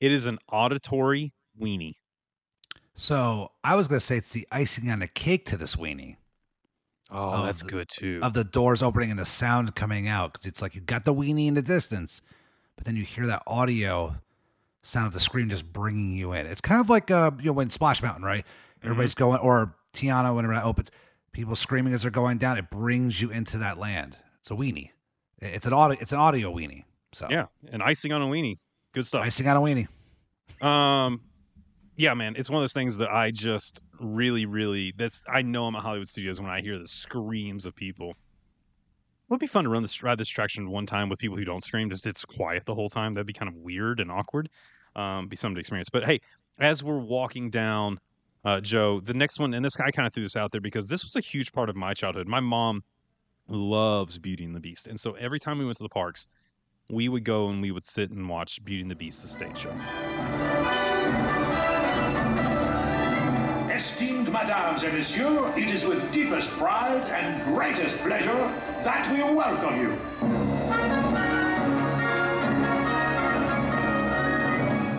It 0.00 0.12
is 0.12 0.26
an 0.26 0.38
auditory 0.50 1.32
weenie. 1.60 1.94
So 2.94 3.52
I 3.64 3.74
was 3.74 3.88
gonna 3.88 4.00
say 4.00 4.16
it's 4.16 4.32
the 4.32 4.46
icing 4.52 4.90
on 4.90 4.98
the 5.00 5.08
cake 5.08 5.44
to 5.46 5.56
this 5.56 5.76
weenie. 5.76 6.16
Oh, 7.10 7.44
that's 7.44 7.62
the- 7.62 7.68
good 7.68 7.88
too. 7.88 8.20
Of 8.22 8.32
the 8.34 8.44
doors 8.44 8.82
opening 8.82 9.10
and 9.10 9.18
the 9.18 9.26
sound 9.26 9.74
coming 9.74 10.08
out, 10.08 10.32
because 10.32 10.46
it's 10.46 10.62
like 10.62 10.74
you 10.74 10.80
got 10.80 11.04
the 11.04 11.14
weenie 11.14 11.46
in 11.46 11.54
the 11.54 11.62
distance, 11.62 12.22
but 12.76 12.84
then 12.84 12.96
you 12.96 13.04
hear 13.04 13.26
that 13.26 13.42
audio 13.46 14.16
sound 14.82 15.06
of 15.08 15.12
the 15.12 15.20
scream 15.20 15.48
just 15.48 15.72
bringing 15.72 16.12
you 16.12 16.32
in. 16.32 16.46
It's 16.46 16.60
kind 16.60 16.80
of 16.80 16.88
like 16.90 17.10
uh, 17.10 17.30
you 17.38 17.46
know 17.46 17.52
when 17.52 17.70
Splash 17.70 18.02
Mountain, 18.02 18.24
right? 18.24 18.44
Everybody's 18.82 19.14
going, 19.14 19.38
or 19.38 19.74
Tiana 19.94 20.34
whenever 20.34 20.54
that 20.54 20.64
opens, 20.64 20.90
people 21.32 21.54
screaming 21.54 21.94
as 21.94 22.02
they're 22.02 22.10
going 22.10 22.38
down. 22.38 22.58
It 22.58 22.68
brings 22.70 23.20
you 23.22 23.30
into 23.30 23.56
that 23.58 23.78
land. 23.78 24.16
It's 24.40 24.50
a 24.50 24.54
weenie. 24.54 24.90
It's 25.38 25.66
an 25.66 25.72
audio. 25.72 25.98
It's 26.00 26.12
an 26.12 26.18
audio 26.18 26.52
weenie. 26.52 26.84
So 27.12 27.28
yeah, 27.30 27.46
and 27.70 27.82
icing 27.82 28.12
on 28.12 28.22
a 28.22 28.26
weenie. 28.26 28.58
Good 28.92 29.06
stuff. 29.06 29.24
icing 29.24 29.46
on 29.48 29.56
a 29.56 29.60
weenie. 29.60 30.66
Um, 30.66 31.20
yeah, 31.96 32.14
man, 32.14 32.34
it's 32.36 32.48
one 32.48 32.58
of 32.58 32.62
those 32.62 32.72
things 32.72 32.96
that 32.98 33.10
I 33.10 33.30
just 33.30 33.82
really, 34.00 34.46
really. 34.46 34.92
That's 34.96 35.24
I 35.28 35.42
know 35.42 35.66
I'm 35.66 35.76
at 35.76 35.82
Hollywood 35.82 36.08
Studios 36.08 36.40
when 36.40 36.50
I 36.50 36.60
hear 36.60 36.78
the 36.78 36.88
screams 36.88 37.66
of 37.66 37.74
people. 37.74 38.10
It 38.10 38.14
would 39.28 39.40
be 39.40 39.46
fun 39.46 39.64
to 39.64 39.70
run 39.70 39.82
this 39.82 40.02
ride 40.02 40.18
this 40.18 40.30
attraction 40.30 40.70
one 40.70 40.86
time 40.86 41.08
with 41.08 41.18
people 41.18 41.36
who 41.36 41.44
don't 41.44 41.62
scream. 41.62 41.90
Just 41.90 42.06
it's 42.06 42.24
quiet 42.24 42.64
the 42.64 42.74
whole 42.74 42.88
time. 42.88 43.12
That'd 43.14 43.26
be 43.26 43.32
kind 43.32 43.48
of 43.48 43.56
weird 43.56 44.00
and 44.00 44.10
awkward. 44.10 44.48
Um, 44.96 45.28
be 45.28 45.36
something 45.36 45.54
to 45.56 45.60
experience. 45.60 45.88
But 45.90 46.04
hey, 46.04 46.20
as 46.58 46.82
we're 46.82 46.98
walking 46.98 47.50
down, 47.50 47.98
uh, 48.44 48.60
Joe, 48.60 49.00
the 49.00 49.14
next 49.14 49.38
one, 49.38 49.54
and 49.54 49.64
this 49.64 49.76
guy 49.76 49.90
kind 49.90 50.06
of 50.06 50.12
threw 50.12 50.22
this 50.22 50.36
out 50.36 50.50
there 50.50 50.60
because 50.60 50.88
this 50.88 51.04
was 51.04 51.16
a 51.16 51.20
huge 51.20 51.52
part 51.52 51.68
of 51.68 51.76
my 51.76 51.94
childhood. 51.94 52.26
My 52.26 52.40
mom 52.40 52.82
loves 53.48 54.18
Beauty 54.18 54.44
and 54.44 54.54
the 54.54 54.60
Beast, 54.60 54.86
and 54.86 54.98
so 54.98 55.12
every 55.12 55.38
time 55.38 55.58
we 55.58 55.64
went 55.64 55.76
to 55.76 55.82
the 55.82 55.88
parks, 55.88 56.26
we 56.90 57.08
would 57.08 57.24
go 57.24 57.48
and 57.48 57.62
we 57.62 57.70
would 57.70 57.86
sit 57.86 58.10
and 58.10 58.28
watch 58.28 58.62
Beauty 58.64 58.82
and 58.82 58.90
the 58.90 58.96
Beast, 58.96 59.22
the 59.22 59.28
stage 59.28 59.58
show. 59.58 60.51
Esteemed 63.72 64.26
madames 64.26 64.84
and 64.84 64.92
messieurs, 64.92 65.56
it 65.56 65.70
is 65.70 65.86
with 65.86 66.12
deepest 66.12 66.50
pride 66.50 67.02
and 67.08 67.42
greatest 67.42 67.96
pleasure 68.00 68.36
that 68.84 69.08
we 69.10 69.22
welcome 69.34 69.80
you. 69.80 69.92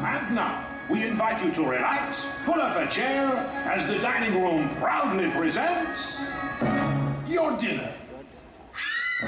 And 0.04 0.36
now, 0.36 0.66
we 0.90 1.04
invite 1.04 1.46
you 1.46 1.52
to 1.52 1.70
relax, 1.70 2.28
pull 2.46 2.60
up 2.60 2.76
a 2.76 2.90
chair, 2.92 3.28
as 3.68 3.86
the 3.86 4.00
dining 4.00 4.42
room 4.42 4.68
proudly 4.78 5.30
presents 5.30 6.20
your 7.28 7.56
dinner. 7.60 7.94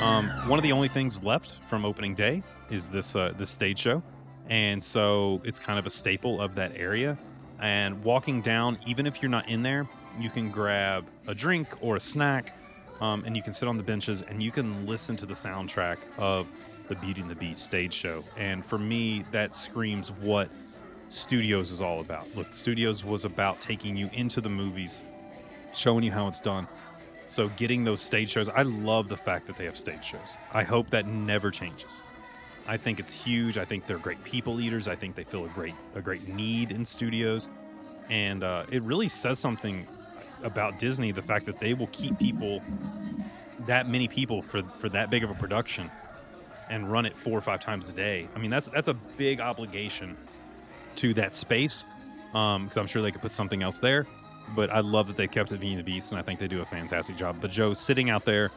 Um, 0.01 0.27
one 0.49 0.57
of 0.57 0.63
the 0.63 0.71
only 0.71 0.87
things 0.87 1.21
left 1.21 1.59
from 1.69 1.85
opening 1.85 2.15
day 2.15 2.41
is 2.71 2.89
this 2.89 3.15
uh, 3.15 3.31
this 3.37 3.51
stage 3.51 3.77
show, 3.77 4.01
and 4.49 4.83
so 4.83 5.39
it's 5.45 5.59
kind 5.59 5.77
of 5.77 5.85
a 5.85 5.91
staple 5.91 6.41
of 6.41 6.55
that 6.55 6.71
area. 6.75 7.15
And 7.59 8.03
walking 8.03 8.41
down, 8.41 8.77
even 8.85 9.07
if 9.07 9.21
you're 9.21 9.31
not 9.31 9.47
in 9.47 9.63
there, 9.63 9.87
you 10.19 10.29
can 10.29 10.51
grab 10.51 11.09
a 11.27 11.35
drink 11.35 11.73
or 11.79 11.95
a 11.95 11.99
snack, 11.99 12.53
um, 13.01 13.23
and 13.25 13.35
you 13.35 13.41
can 13.43 13.53
sit 13.53 13.67
on 13.67 13.77
the 13.77 13.83
benches 13.83 14.21
and 14.21 14.41
you 14.41 14.51
can 14.51 14.85
listen 14.85 15.15
to 15.17 15.25
the 15.25 15.33
soundtrack 15.33 15.97
of 16.17 16.47
the 16.87 16.95
Beauty 16.95 17.21
and 17.21 17.29
the 17.29 17.35
Beast 17.35 17.63
stage 17.63 17.93
show. 17.93 18.23
And 18.37 18.65
for 18.65 18.77
me, 18.77 19.23
that 19.31 19.55
screams 19.55 20.11
what 20.11 20.49
Studios 21.07 21.71
is 21.71 21.81
all 21.81 21.99
about. 21.99 22.27
Look, 22.35 22.53
Studios 22.55 23.03
was 23.03 23.25
about 23.25 23.59
taking 23.59 23.95
you 23.95 24.09
into 24.13 24.41
the 24.41 24.49
movies, 24.49 25.03
showing 25.73 26.03
you 26.03 26.11
how 26.11 26.27
it's 26.27 26.39
done. 26.39 26.67
So 27.27 27.49
getting 27.49 27.83
those 27.83 28.01
stage 28.01 28.29
shows, 28.29 28.49
I 28.49 28.61
love 28.61 29.09
the 29.09 29.17
fact 29.17 29.47
that 29.47 29.55
they 29.55 29.65
have 29.65 29.77
stage 29.77 30.03
shows. 30.03 30.37
I 30.51 30.63
hope 30.63 30.89
that 30.91 31.07
never 31.07 31.51
changes. 31.51 32.04
I 32.67 32.77
think 32.77 32.99
it's 32.99 33.13
huge. 33.13 33.57
I 33.57 33.65
think 33.65 33.85
they're 33.85 33.99
great 33.99 34.23
people 34.23 34.59
eaters. 34.59 34.87
I 34.87 34.95
think 34.95 35.15
they 35.15 35.23
fill 35.23 35.45
a 35.45 35.49
great 35.49 35.75
a 35.95 36.01
great 36.01 36.27
need 36.27 36.71
in 36.71 36.83
studios, 36.83 37.49
and 38.09 38.43
uh, 38.43 38.63
it 38.71 38.81
really 38.81 39.07
says 39.07 39.39
something 39.39 39.85
about 40.43 40.79
Disney. 40.79 41.11
The 41.11 41.21
fact 41.21 41.45
that 41.45 41.59
they 41.59 41.73
will 41.73 41.87
keep 41.87 42.17
people, 42.17 42.61
that 43.67 43.87
many 43.87 44.07
people 44.07 44.41
for 44.41 44.63
for 44.79 44.89
that 44.89 45.09
big 45.09 45.23
of 45.23 45.29
a 45.29 45.35
production, 45.35 45.91
and 46.69 46.91
run 46.91 47.05
it 47.05 47.15
four 47.15 47.37
or 47.37 47.41
five 47.41 47.59
times 47.59 47.87
a 47.89 47.93
day. 47.93 48.27
I 48.35 48.39
mean, 48.39 48.49
that's 48.49 48.67
that's 48.67 48.87
a 48.87 48.95
big 49.17 49.39
obligation 49.39 50.17
to 50.95 51.13
that 51.15 51.35
space. 51.35 51.85
Because 52.31 52.75
I'm 52.75 52.87
sure 52.87 53.01
they 53.01 53.11
could 53.11 53.21
put 53.21 53.31
something 53.31 53.63
else 53.63 53.79
there, 53.79 54.05
but 54.55 54.69
I 54.69 54.81
love 54.81 55.07
that 55.07 55.15
they 55.15 55.27
kept 55.27 55.53
it 55.53 55.61
being 55.61 55.77
the 55.77 55.83
beast, 55.83 56.11
and 56.11 56.19
I 56.19 56.21
think 56.21 56.37
they 56.37 56.49
do 56.49 56.61
a 56.61 56.65
fantastic 56.65 57.15
job. 57.15 57.37
But 57.39 57.49
Joe 57.49 57.73
sitting 57.73 58.09
out 58.09 58.25
there 58.25 58.51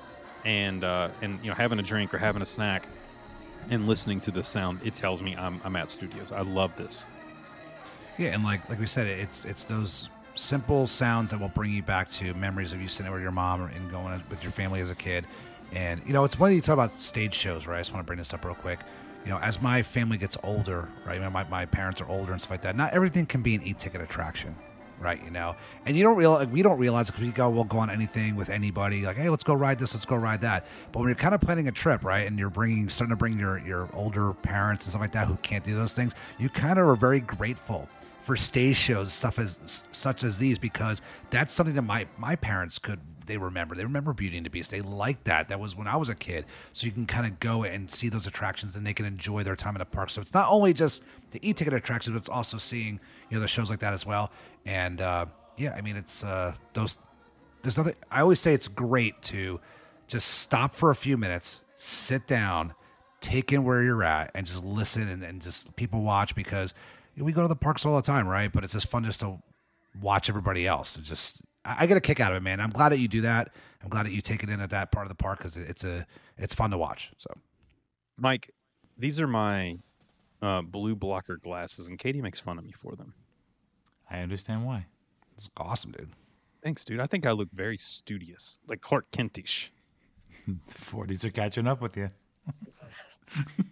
and 0.45 0.83
uh, 0.83 1.11
and 1.23 1.39
you 1.45 1.51
know 1.51 1.55
having 1.55 1.79
a 1.79 1.83
drink 1.83 2.13
or 2.13 2.19
having 2.19 2.43
a 2.43 2.47
snack 2.47 2.89
and 3.71 3.87
listening 3.87 4.21
to 4.21 4.31
the 4.31 4.43
sound, 4.43 4.81
it 4.85 4.95
tells 4.95 5.23
me 5.23 5.37
I'm 5.37 5.61
I'm 5.65 5.77
at 5.77 5.91
studios. 5.91 6.33
I 6.33 6.43
love 6.43 6.75
this. 6.77 7.07
Yeah, 8.17 8.31
and 8.31 8.45
like 8.45 8.69
like 8.69 8.81
we 8.81 8.87
said, 8.87 9.07
it's 9.07 9.45
it's 9.45 9.65
those 9.65 10.09
simple 10.35 10.87
sounds 10.87 11.31
that 11.31 11.41
will 11.41 11.49
bring 11.49 11.73
you 11.73 11.83
back 11.83 12.11
to 12.13 12.33
memories 12.35 12.73
of 12.73 12.81
you 12.81 12.89
sitting 12.89 13.11
with 13.13 13.23
your 13.23 13.33
mom 13.33 13.63
and 13.63 13.91
going 13.91 14.23
with 14.31 14.43
your 14.43 14.53
family 14.53 14.81
as 14.81 14.91
a 14.91 14.95
kid. 14.95 15.25
And 15.73 16.01
you 16.07 16.13
know, 16.13 16.25
it's 16.25 16.39
one 16.39 16.55
you 16.55 16.61
talk 16.61 16.75
about 16.75 16.93
stage 16.93 17.35
shows, 17.35 17.67
right? 17.67 17.79
I 17.79 17.81
just 17.81 17.93
want 17.93 18.05
to 18.05 18.07
bring 18.07 18.19
this 18.19 18.33
up 18.33 18.45
real 18.45 18.55
quick. 18.55 18.81
You 19.25 19.33
know, 19.33 19.39
as 19.39 19.61
my 19.61 19.83
family 19.83 20.17
gets 20.17 20.37
older, 20.43 20.89
right? 21.05 21.21
My, 21.31 21.45
my 21.45 21.67
parents 21.67 22.01
are 22.01 22.09
older 22.09 22.33
and 22.33 22.41
stuff 22.41 22.53
like 22.53 22.63
that. 22.63 22.77
Not 22.77 22.93
everything 22.93 23.27
can 23.27 23.43
be 23.43 23.55
an 23.55 23.63
e-ticket 23.63 24.01
attraction, 24.01 24.57
right? 25.01 25.23
You 25.23 25.31
know, 25.31 25.57
and 25.87 25.97
you 25.97 26.03
don't 26.03 26.17
realize 26.17 26.47
we 26.49 26.63
don't 26.63 26.79
realize 26.79 27.09
because 27.09 27.23
we 27.23 27.31
go 27.31 27.49
we'll 27.51 27.65
go 27.65 27.79
on 27.79 27.91
anything 27.91 28.37
with 28.37 28.51
anybody 28.51 29.03
like, 29.03 29.17
hey, 29.17 29.29
let's 29.29 29.45
go 29.45 29.55
ride 29.55 29.79
this, 29.79 29.95
let's 29.95 30.07
go 30.07 30.17
ride 30.17 30.41
that. 30.43 30.67
But 30.93 31.01
when 31.01 31.09
you're 31.09 31.17
kind 31.17 31.35
of 31.35 31.41
planning 31.41 31.69
a 31.69 31.73
trip, 31.73 32.05
right, 32.05 32.27
and 32.27 32.39
you're 32.39 32.51
bringing 32.51 32.89
starting 32.89 33.11
to 33.11 33.17
bring 33.17 33.39
your 33.39 33.59
your 33.59 33.89
older 33.95 34.33
parents 34.35 34.85
and 34.85 34.93
stuff 34.93 35.01
like 35.01 35.13
that 35.13 35.29
who 35.29 35.37
can't 35.37 35.65
do 35.65 35.75
those 35.75 35.93
things, 35.93 36.15
you 36.39 36.49
kind 36.49 36.79
of 36.79 36.87
are 36.87 36.97
very 36.97 37.21
grateful 37.21 37.89
for 38.25 38.37
stage 38.37 38.77
shows 38.77 39.13
stuff 39.13 39.39
as 39.39 39.85
such 39.91 40.23
as 40.23 40.39
these 40.39 40.59
because 40.59 41.01
that's 41.31 41.53
something 41.53 41.75
that 41.75 41.83
my 41.83 42.07
my 42.19 42.37
parents 42.37 42.79
could 42.79 43.01
they 43.29 43.37
remember. 43.37 43.77
They 43.77 43.85
remember 43.85 44.13
beauty 44.13 44.37
and 44.37 44.45
the 44.45 44.51
beast. 44.51 44.71
They 44.71 44.81
liked 44.81 45.25
that. 45.27 45.49
That 45.49 45.61
was 45.61 45.77
when 45.77 45.87
i 45.87 45.97
was 45.97 46.09
a 46.09 46.15
kid. 46.15 46.47
So 46.73 46.87
you 46.87 46.93
can 46.93 47.07
kind 47.07 47.27
of 47.27 47.39
go 47.39 47.63
and 47.63 47.91
see 47.91 48.09
those 48.09 48.27
attractions 48.27 48.75
and 48.75 48.85
they 48.85 48.95
can 48.95 49.07
enjoy 49.07 49.45
their 49.45 49.55
time 49.55 49.77
in 49.77 49.79
the 49.79 49.85
park. 49.85 50.11
So 50.11 50.21
it's 50.21 50.35
not 50.35 50.49
only 50.51 50.73
just 50.73 51.03
the 51.31 51.49
e-ticket 51.49 51.75
attractions 51.75 52.15
but 52.15 52.19
it's 52.19 52.29
also 52.29 52.57
seeing 52.57 52.99
you 53.31 53.37
know 53.37 53.41
the 53.41 53.49
shows 53.49 53.69
like 53.69 53.81
that 53.81 53.93
as 53.93 54.07
well 54.07 54.31
and 54.67 55.01
uh 55.01 55.27
yeah 55.57 55.73
i 55.73 55.81
mean 55.81 55.97
it's 55.97 56.25
uh 56.25 56.55
those 56.75 56.99
there's 57.63 57.77
nothing 57.77 57.95
i 58.11 58.21
always 58.21 58.41
say 58.41 58.55
it's 58.55 58.69
great 58.69 59.21
to 59.23 59.61
just 60.07 60.29
stop 60.29 60.75
for 60.75 60.91
a 60.91 60.97
few 60.97 61.17
minutes 61.17 61.61
sit 61.77 62.27
down 62.27 62.75
take 63.21 63.53
in 63.53 63.65
where 63.65 63.83
you're 63.83 64.05
at 64.05 64.31
and 64.35 64.47
just 64.47 64.63
listen 64.63 65.09
and, 65.09 65.23
and 65.25 65.43
just 65.43 65.75
people 65.77 66.03
watch 66.03 66.35
because 66.35 66.73
we 67.17 67.33
go 67.33 67.43
to 67.43 67.49
the 67.49 67.57
parks 67.57 67.85
all 67.85 67.97
the 67.97 68.03
time, 68.03 68.29
right? 68.29 68.53
But 68.53 68.65
it's 68.65 68.73
just 68.73 68.89
fun 68.89 69.05
just 69.05 69.21
to 69.21 69.39
watch 70.01 70.29
everybody 70.29 70.67
else. 70.67 70.97
It 70.97 71.03
just 71.03 71.43
I, 71.65 71.77
I 71.81 71.87
get 71.87 71.97
a 71.97 72.01
kick 72.01 72.21
out 72.21 72.33
of 72.33 72.37
it, 72.37 72.43
man. 72.43 72.61
I'm 72.61 72.71
glad 72.71 72.91
that 72.91 72.99
you 72.99 73.09
do 73.09 73.23
that. 73.23 73.53
I'm 73.83 73.89
glad 73.89 74.07
that 74.07 74.13
you 74.13 74.21
take 74.21 74.43
it 74.43 74.49
in 74.49 74.61
at 74.61 74.71
that 74.71 74.93
part 74.93 75.07
of 75.07 75.09
the 75.09 75.21
park 75.21 75.39
because 75.39 75.57
it's 75.57 75.85
a 75.85 76.07
it's 76.37 76.55
fun 76.55 76.71
to 76.71 76.79
watch. 76.79 77.11
So 77.19 77.31
Mike, 78.17 78.51
these 78.97 79.21
are 79.21 79.27
my 79.27 79.79
uh, 80.43 80.63
blue 80.63 80.95
blocker 80.95 81.37
glasses, 81.37 81.89
and 81.89 81.99
Katie 81.99 82.23
makes 82.23 82.41
fun 82.41 82.59
of 82.59 82.65
me 82.65 82.73
for 82.73 82.95
them. 82.95 83.15
I 84.11 84.21
understand 84.21 84.65
why. 84.65 84.87
it's 85.37 85.49
awesome, 85.57 85.93
dude. 85.93 86.11
Thanks, 86.63 86.85
dude. 86.85 87.01
I 87.01 87.07
think 87.07 87.27
I 87.27 87.31
look 87.33 87.49
very 87.53 87.77
studious, 87.77 88.59
like 88.67 88.81
Clark 88.81 89.11
Kentish. 89.11 89.71
The 90.47 90.55
40s 90.79 91.25
are 91.25 91.31
catching 91.31 91.67
up 91.67 91.81
with 91.83 91.97
you. 91.97 92.11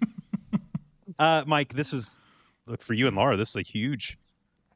Uh, 1.19 1.43
Mike, 1.47 1.73
this 1.73 1.95
is 1.95 2.21
look 2.67 2.83
for 2.83 2.93
you 2.93 3.07
and 3.07 3.17
Laura. 3.17 3.37
This 3.39 3.51
is 3.51 3.57
a 3.57 3.63
huge 3.63 4.19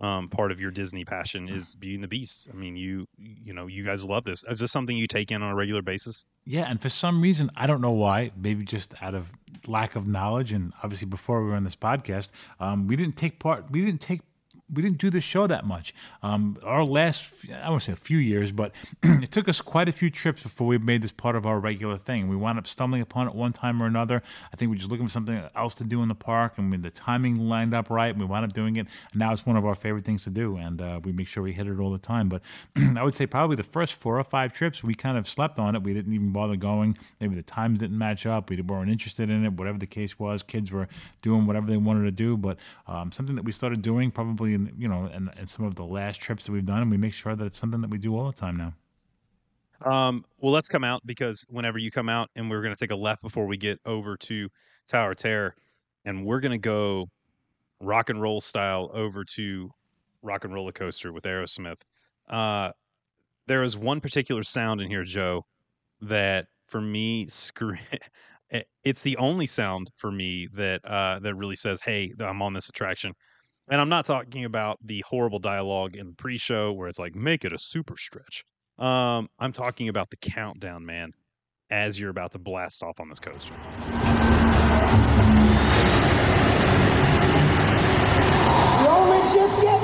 um, 0.01 0.29
part 0.29 0.51
of 0.51 0.59
your 0.59 0.71
Disney 0.71 1.05
passion 1.05 1.49
is 1.49 1.75
Beauty 1.75 1.97
and 1.97 2.05
the 2.05 2.09
Beast. 2.09 2.49
I 2.51 2.57
mean, 2.57 2.77
you 2.77 3.07
you 3.19 3.53
know 3.53 3.67
you 3.67 3.85
guys 3.85 4.05
love 4.05 4.25
this. 4.25 4.43
Is 4.49 4.59
this 4.61 4.73
something 4.73 4.97
you 4.97 5.07
take 5.07 5.31
in 5.31 5.43
on 5.43 5.51
a 5.51 5.55
regular 5.55 5.83
basis? 5.83 6.25
Yeah, 6.47 6.63
and 6.63 6.81
for 6.81 6.89
some 6.89 7.21
reason, 7.21 7.51
I 7.57 7.67
don't 7.67 7.83
know 7.83 7.91
why, 7.91 8.31
maybe 8.37 8.65
just 8.65 8.95
out 9.03 9.13
of 9.13 9.33
lack 9.67 9.97
of 9.97 10.07
knowledge, 10.07 10.53
and 10.53 10.73
obviously 10.83 11.07
before 11.07 11.43
we 11.45 11.51
were 11.51 11.57
on 11.57 11.65
this 11.65 11.77
podcast, 11.77 12.31
um, 12.59 12.87
we 12.87 12.97
didn't 12.97 13.17
take 13.17 13.39
part. 13.39 13.71
We 13.71 13.85
didn't 13.85 14.01
take. 14.01 14.23
We 14.73 14.83
didn't 14.83 14.99
do 14.99 15.11
the 15.11 15.21
show 15.21 15.47
that 15.47 15.67
much. 15.67 15.95
Um, 16.23 16.59
our 16.65 16.85
last, 16.85 17.33
I 17.63 17.71
won't 17.71 17.83
say 17.83 17.93
a 17.93 17.97
few 17.97 18.19
years, 18.19 18.53
but 18.53 18.73
it 19.03 19.31
took 19.31 19.49
us 19.49 19.61
quite 19.61 19.89
a 19.89 19.93
few 19.93 20.11
trips 20.11 20.43
before 20.43 20.67
we 20.67 20.79
made 20.79 21.03
this 21.03 21.13
part 21.13 21.37
of 21.37 21.47
our 21.47 21.59
regular 21.59 21.97
thing. 21.97 22.29
We 22.29 22.37
wound 22.37 22.59
up 22.59 22.67
stumbling 22.67 23.03
upon 23.03 23.29
it 23.29 23.35
one 23.35 23.53
time 23.53 23.83
or 23.83 23.87
another. 23.87 24.23
I 24.53 24.57
think 24.57 24.71
we 24.71 24.77
were 24.77 24.79
just 24.79 24.91
looking 24.91 25.07
for 25.07 25.13
something 25.13 25.43
else 25.57 25.75
to 25.77 25.85
do 25.85 26.03
in 26.03 26.09
the 26.09 26.15
park, 26.15 26.59
and 26.59 26.71
when 26.71 26.83
the 26.83 26.91
timing 26.91 27.37
lined 27.37 27.75
up 27.75 27.91
right, 27.91 28.17
we 28.17 28.25
wound 28.25 28.45
up 28.45 28.53
doing 28.53 28.77
it. 28.77 28.87
And 29.13 29.21
now 29.21 29.33
it's 29.33 29.47
one 29.47 29.57
of 29.57 29.65
our 29.67 29.75
favorite 29.75 30.05
things 30.05 30.25
to 30.25 30.31
do, 30.31 30.57
and 30.57 30.81
uh, 30.81 31.01
we 31.03 31.13
make 31.13 31.27
sure 31.27 31.43
we 31.43 31.53
hit 31.53 31.67
it 31.67 31.79
all 31.79 31.91
the 31.91 31.99
time. 31.99 32.29
But 32.29 32.43
I 32.97 33.03
would 33.03 33.15
say 33.15 33.27
probably 33.27 33.57
the 33.57 33.63
first 33.63 33.95
four 33.95 34.19
or 34.19 34.25
five 34.25 34.53
trips, 34.53 34.83
we 34.85 34.95
kind 34.95 35.19
of 35.19 35.29
slept 35.29 35.59
on 35.59 35.75
it. 35.75 35.83
We 35.83 35.95
didn't 35.95 36.13
even 36.13 36.33
bother 36.33 36.57
going. 36.57 36.97
Maybe 37.21 37.35
the 37.35 37.43
times 37.43 37.81
didn't 37.81 37.99
match 37.99 38.27
up. 38.27 38.51
We 38.51 38.61
weren't 38.61 38.91
interested 38.91 39.31
in 39.31 39.45
it. 39.45 39.53
Whatever 39.55 39.79
the 39.79 39.87
case 39.87 40.19
was, 40.19 40.43
kids 40.43 40.71
were 40.71 40.89
doing 41.23 41.47
whatever 41.47 41.67
they 41.67 41.77
wanted 41.77 42.05
to 42.05 42.11
do. 42.11 42.37
But 42.37 42.59
um, 42.87 43.13
something 43.13 43.37
that 43.37 43.45
we 43.45 43.53
started 43.53 43.83
doing 43.83 44.11
probably 44.11 44.60
you 44.77 44.89
know, 44.89 45.05
and, 45.13 45.31
in 45.39 45.47
some 45.47 45.65
of 45.65 45.75
the 45.75 45.85
last 45.85 46.21
trips 46.21 46.47
that 46.47 46.53
we've 46.53 46.67
done, 46.67 46.83
and 46.83 46.91
we 46.91 46.97
make 46.97 47.13
sure 47.13 47.35
that 47.35 47.45
it's 47.45 47.59
something 47.59 47.81
that 47.81 47.91
we 47.91 47.99
do 47.99 48.17
all 48.17 48.27
the 48.27 48.33
time 48.33 48.57
now. 48.57 48.75
Um, 49.91 50.25
well, 50.39 50.53
let's 50.53 50.69
come 50.69 50.85
out 50.85 51.01
because 51.07 51.47
whenever 51.49 51.79
you 51.79 51.91
come 51.91 52.09
out, 52.09 52.31
and 52.37 52.51
we're 52.51 52.63
going 52.63 52.75
to 52.75 52.79
take 52.79 52.91
a 52.91 52.97
left 52.97 53.23
before 53.23 53.47
we 53.47 53.57
get 53.57 53.81
over 53.87 54.17
to 54.17 54.49
Tower 54.87 55.15
Terror, 55.15 55.55
and 56.05 56.25
we're 56.25 56.41
going 56.41 56.53
to 56.53 56.59
go 56.59 57.09
rock 57.81 58.11
and 58.11 58.21
roll 58.21 58.41
style 58.41 58.91
over 58.93 59.25
to 59.25 59.71
Rock 60.23 60.45
and 60.45 60.53
Roller 60.53 60.73
Coaster 60.73 61.13
with 61.13 61.25
Aerosmith. 61.25 61.81
Uh, 62.29 62.73
there 63.47 63.63
is 63.63 63.77
one 63.77 64.01
particular 64.01 64.43
sound 64.43 64.81
in 64.81 64.89
here, 64.89 65.03
Joe, 65.03 65.47
that 66.03 66.47
for 66.67 66.81
me, 66.81 67.25
it's 68.85 69.03
the 69.03 69.17
only 69.17 69.47
sound 69.47 69.91
for 69.97 70.13
me 70.13 70.49
that 70.55 70.85
uh, 70.85 71.19
that 71.21 71.35
really 71.35 71.57
says, 71.57 71.81
"Hey, 71.81 72.13
I'm 72.21 72.43
on 72.43 72.53
this 72.53 72.69
attraction." 72.69 73.15
And 73.71 73.81
I'm 73.81 73.89
not 73.89 74.05
talking 74.05 74.45
about 74.45 74.79
the 74.85 75.05
horrible 75.09 75.39
dialogue 75.39 75.95
in 75.97 76.09
the 76.09 76.13
pre-show 76.13 76.73
where 76.73 76.89
it's 76.89 76.99
like, 76.99 77.15
"Make 77.15 77.45
it 77.45 77.53
a 77.53 77.59
super 77.59 77.97
stretch." 77.97 78.45
Um, 78.79 79.29
I'm 79.39 79.53
talking 79.53 79.89
about 79.89 80.11
the 80.11 80.17
countdown, 80.17 80.85
man, 80.85 81.13
as 81.71 81.99
you're 81.99 82.11
about 82.11 82.33
to 82.33 82.39
blast 82.39 82.83
off 82.83 82.99
on 82.99 83.09
this 83.09 83.21
coaster. 83.21 83.55
Just 89.33 89.63
getting 89.63 89.80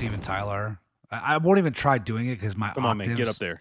Steven 0.00 0.20
Tyler. 0.22 0.78
I, 1.10 1.34
I 1.34 1.36
won't 1.36 1.58
even 1.58 1.74
try 1.74 1.98
doing 1.98 2.28
it 2.28 2.40
because 2.40 2.56
my 2.56 2.70
Come 2.72 2.86
on, 2.86 2.96
man, 2.96 3.14
get 3.14 3.28
up 3.28 3.36
there. 3.36 3.60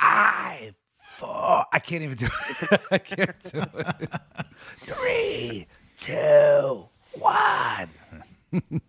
Five, 0.00 0.74
four. 1.16 1.64
I 1.72 1.78
can't 1.78 2.02
even 2.02 2.16
do 2.16 2.26
it. 2.26 2.80
I 2.90 2.98
can't 2.98 3.52
do 3.52 3.62
it. 3.62 4.10
Three, 4.80 5.68
two, 5.96 6.88
one. 7.12 7.90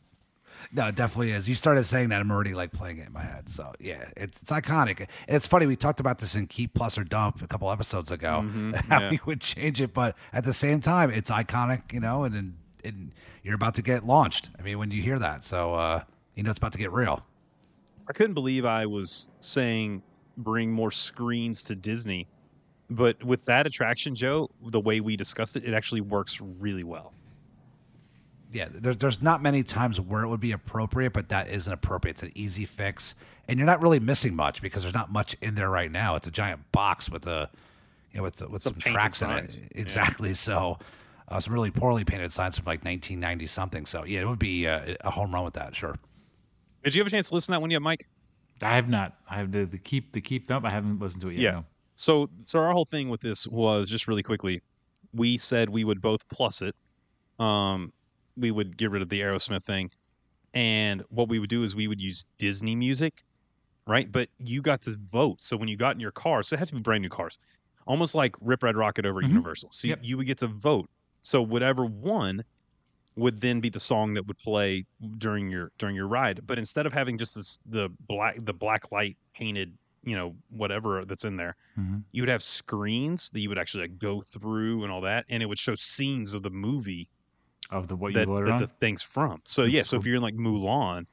no, 0.73 0.87
it 0.87 0.95
definitely 0.95 1.29
is. 1.33 1.47
You 1.47 1.53
started 1.53 1.83
saying 1.83 2.09
that, 2.09 2.19
I'm 2.19 2.31
already 2.31 2.55
like 2.55 2.71
playing 2.71 2.97
it 2.97 3.05
in 3.05 3.13
my 3.13 3.21
head. 3.21 3.47
So 3.47 3.73
yeah, 3.79 4.05
it's 4.17 4.41
it's 4.41 4.49
iconic. 4.49 5.01
And 5.01 5.07
it's 5.27 5.45
funny. 5.45 5.67
We 5.67 5.75
talked 5.75 5.99
about 5.99 6.17
this 6.17 6.33
in 6.33 6.47
Keep 6.47 6.73
Plus 6.73 6.97
or 6.97 7.03
Dump 7.03 7.43
a 7.43 7.47
couple 7.47 7.71
episodes 7.71 8.09
ago. 8.09 8.41
Mhm, 8.43 8.75
how 8.89 9.01
yeah. 9.01 9.09
we 9.11 9.19
would 9.27 9.41
change 9.41 9.79
it, 9.79 9.93
but 9.93 10.15
at 10.33 10.45
the 10.45 10.53
same 10.53 10.81
time, 10.81 11.11
it's 11.11 11.29
iconic. 11.29 11.93
You 11.93 11.99
know, 11.99 12.23
and 12.23 12.33
and, 12.33 12.55
and 12.83 13.11
you're 13.43 13.55
about 13.55 13.75
to 13.75 13.81
get 13.81 14.05
launched. 14.05 14.49
I 14.59 14.61
mean, 14.61 14.77
when 14.79 14.91
you 14.91 15.01
hear 15.01 15.19
that, 15.19 15.43
so 15.43 15.73
uh, 15.73 16.03
you 16.35 16.43
know 16.43 16.49
it's 16.49 16.57
about 16.59 16.73
to 16.73 16.77
get 16.79 16.91
real. 16.91 17.23
I 18.07 18.13
couldn't 18.13 18.33
believe 18.33 18.65
I 18.65 18.85
was 18.85 19.29
saying 19.39 20.03
bring 20.37 20.71
more 20.71 20.91
screens 20.91 21.63
to 21.65 21.75
Disney, 21.75 22.27
but 22.89 23.23
with 23.23 23.45
that 23.45 23.65
attraction, 23.67 24.15
Joe, 24.15 24.49
the 24.67 24.79
way 24.79 24.99
we 24.99 25.15
discussed 25.15 25.55
it, 25.55 25.63
it 25.63 25.73
actually 25.73 26.01
works 26.01 26.41
really 26.41 26.83
well. 26.83 27.13
yeah, 28.51 28.67
there's 28.71 28.97
there's 28.97 29.21
not 29.21 29.41
many 29.41 29.63
times 29.63 29.99
where 29.99 30.23
it 30.23 30.27
would 30.27 30.39
be 30.39 30.51
appropriate, 30.51 31.11
but 31.13 31.29
that 31.29 31.49
isn't 31.49 31.71
appropriate. 31.73 32.13
It's 32.15 32.23
an 32.23 32.31
easy 32.35 32.65
fix, 32.65 33.15
and 33.47 33.57
you're 33.57 33.65
not 33.65 33.81
really 33.81 33.99
missing 33.99 34.35
much 34.35 34.61
because 34.61 34.83
there's 34.83 34.93
not 34.93 35.11
much 35.11 35.35
in 35.41 35.55
there 35.55 35.69
right 35.69 35.91
now. 35.91 36.15
It's 36.15 36.27
a 36.27 36.31
giant 36.31 36.71
box 36.71 37.09
with 37.09 37.25
a, 37.25 37.49
you 38.11 38.17
know, 38.17 38.23
with 38.23 38.41
with 38.49 38.61
Some 38.61 38.73
some, 38.79 38.93
tracks 38.93 39.21
in 39.21 39.31
it. 39.31 39.59
Yeah. 39.75 39.81
Exactly. 39.81 40.33
So, 40.35 40.77
uh, 41.29 41.39
some 41.39 41.53
really 41.53 41.71
poorly 41.71 42.03
painted 42.03 42.31
signs 42.31 42.57
from 42.57 42.65
like 42.65 42.83
1990 42.83 43.47
something. 43.47 43.85
So 43.85 44.03
yeah, 44.05 44.21
it 44.21 44.27
would 44.27 44.39
be 44.39 44.67
uh, 44.67 44.95
a 45.01 45.11
home 45.11 45.33
run 45.33 45.43
with 45.45 45.53
that. 45.55 45.75
Sure. 45.75 45.95
Did 46.83 46.93
you 46.95 47.01
have 47.01 47.07
a 47.07 47.11
chance 47.11 47.29
to 47.29 47.33
listen 47.35 47.53
to 47.53 47.57
that 47.57 47.61
one 47.61 47.71
yet, 47.71 47.81
Mike? 47.81 48.07
I 48.61 48.75
have 48.75 48.89
not. 48.89 49.15
I 49.29 49.35
have 49.35 49.51
the, 49.51 49.65
the 49.65 49.77
keep 49.77 50.11
the 50.13 50.21
keep 50.21 50.49
up. 50.51 50.63
I 50.65 50.69
haven't 50.69 50.99
listened 50.99 51.21
to 51.21 51.29
it 51.29 51.33
yet. 51.35 51.41
Yeah. 51.41 51.51
no. 51.51 51.65
So, 51.95 52.29
so 52.43 52.59
our 52.59 52.71
whole 52.71 52.85
thing 52.85 53.09
with 53.09 53.21
this 53.21 53.47
was 53.47 53.89
just 53.89 54.07
really 54.07 54.23
quickly. 54.23 54.61
We 55.13 55.37
said 55.37 55.69
we 55.69 55.83
would 55.83 56.01
both 56.01 56.27
plus 56.29 56.61
it. 56.61 56.75
Um, 57.39 57.93
we 58.35 58.51
would 58.51 58.77
get 58.77 58.89
rid 58.91 59.01
of 59.01 59.09
the 59.09 59.19
Aerosmith 59.21 59.63
thing, 59.63 59.91
and 60.53 61.03
what 61.09 61.29
we 61.29 61.39
would 61.39 61.49
do 61.49 61.63
is 61.63 61.75
we 61.75 61.87
would 61.87 62.01
use 62.01 62.25
Disney 62.39 62.75
music, 62.75 63.23
right? 63.87 64.11
But 64.11 64.29
you 64.39 64.61
got 64.61 64.81
to 64.83 64.95
vote. 65.11 65.41
So 65.41 65.55
when 65.57 65.67
you 65.67 65.77
got 65.77 65.95
in 65.95 65.99
your 65.99 66.11
car, 66.11 66.41
so 66.43 66.55
it 66.55 66.59
had 66.59 66.67
to 66.69 66.73
be 66.75 66.81
brand 66.81 67.01
new 67.03 67.09
cars, 67.09 67.37
almost 67.85 68.15
like 68.15 68.35
Rip 68.41 68.63
Ride 68.63 68.75
Rockit 68.75 69.05
over 69.05 69.19
at 69.19 69.25
Mhm. 69.25 69.29
Universal. 69.29 69.69
So 69.71 69.87
Yep. 69.87 69.99
you, 70.01 70.09
you 70.09 70.17
would 70.17 70.27
get 70.27 70.39
to 70.39 70.47
vote. 70.47 70.89
So 71.23 71.41
whatever 71.41 71.85
won 71.85 72.43
would 73.15 73.41
then 73.41 73.59
be 73.59 73.69
the 73.69 73.79
song 73.79 74.13
that 74.15 74.25
would 74.27 74.37
play 74.37 74.85
during 75.17 75.49
your 75.49 75.71
during 75.77 75.95
your 75.95 76.07
ride. 76.07 76.45
But 76.45 76.57
instead 76.59 76.85
of 76.85 76.93
having 76.93 77.17
just 77.17 77.35
this 77.35 77.57
the 77.65 77.89
black 78.07 78.37
the 78.39 78.53
black 78.53 78.91
light 78.91 79.17
painted, 79.33 79.75
you 80.03 80.15
know, 80.15 80.35
whatever 80.49 81.05
that's 81.05 81.23
in 81.23 81.37
there, 81.37 81.55
Mhm. 81.79 82.03
you 82.11 82.21
would 82.21 82.29
have 82.29 82.43
screens 82.43 83.29
that 83.31 83.39
you 83.39 83.49
would 83.49 83.57
actually 83.57 83.83
like 83.83 83.97
go 83.99 84.21
through 84.21 84.83
and 84.83 84.91
all 84.91 85.01
that, 85.01 85.25
and 85.29 85.41
it 85.41 85.45
would 85.47 85.59
show 85.59 85.75
scenes 85.75 86.33
of 86.33 86.43
the 86.43 86.49
movie 86.49 87.07
Of 87.69 87.87
the 87.87 87.95
what 87.95 88.13
that, 88.13 88.27
you 88.27 88.45
that 88.45 88.59
the 88.59 88.67
thing's 88.67 89.01
from. 89.01 89.41
So 89.45 89.63
yeah, 89.63 89.83
so 89.83 89.97
if 89.97 90.05
you're 90.05 90.17
in 90.17 90.21
like 90.21 90.35
Mulan, 90.35 90.97
and 90.97 91.07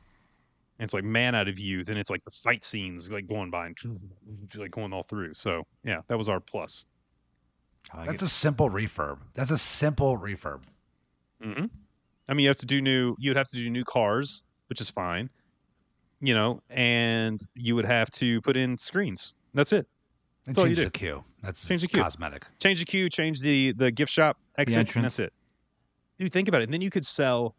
it's 0.86 0.94
like 0.94 1.04
Man 1.04 1.34
Out 1.34 1.46
of 1.48 1.58
You, 1.58 1.84
then 1.84 1.96
it's 1.98 2.11
like 2.11 2.24
the 2.24 2.30
fight 2.30 2.64
scenes 2.64 3.11
like 3.12 3.26
going 3.28 3.50
by 3.50 3.66
and 3.66 3.76
like 4.56 4.70
going 4.70 4.92
all 4.92 5.02
through. 5.04 5.34
So 5.34 5.64
yeah, 5.84 6.00
that 6.08 6.16
was 6.18 6.28
our 6.28 6.40
plus. 6.40 6.86
Like 7.96 8.08
That's 8.08 8.22
it. 8.22 8.26
a 8.26 8.28
simple 8.28 8.70
refurb. 8.70 9.18
That's 9.34 9.50
a 9.50 9.58
simple 9.58 10.18
refurb. 10.18 10.60
hmm 11.42 11.64
I 12.28 12.34
mean, 12.34 12.44
you 12.44 12.48
have 12.50 12.58
to 12.58 12.66
do 12.66 12.80
new. 12.80 13.16
You'd 13.18 13.36
have 13.36 13.48
to 13.48 13.56
do 13.56 13.68
new 13.68 13.82
cars, 13.82 14.44
which 14.68 14.80
is 14.80 14.88
fine, 14.88 15.28
you 16.20 16.32
know, 16.32 16.62
and 16.70 17.40
you 17.56 17.74
would 17.74 17.84
have 17.86 18.08
to 18.12 18.40
put 18.42 18.56
in 18.56 18.78
screens. 18.78 19.34
That's 19.52 19.72
it. 19.72 19.88
And 20.46 20.54
That's 20.54 20.68
you 20.68 20.74
change 20.76 20.84
the 20.84 20.90
queue. 20.98 21.24
That's 21.42 21.66
Change 21.66 21.80
the 21.82 21.88
queue. 21.88 22.00
cosmetic. 22.02 22.46
change 22.60 22.78
the 22.78 22.84
queue, 22.84 23.08
change 23.08 23.40
the 23.40 23.72
the 23.72 23.90
gift 23.90 24.12
shop 24.12 24.38
exit, 24.58 24.78
and 24.78 24.86
entrance. 24.88 25.16
that's 25.16 25.18
it. 25.18 25.32
Dude, 26.20 26.32
think 26.32 26.46
about 26.48 26.60
it. 26.60 26.64
And 26.64 26.72
then 26.74 26.82
you 26.82 26.90
could 26.90 27.04
sell 27.04 27.56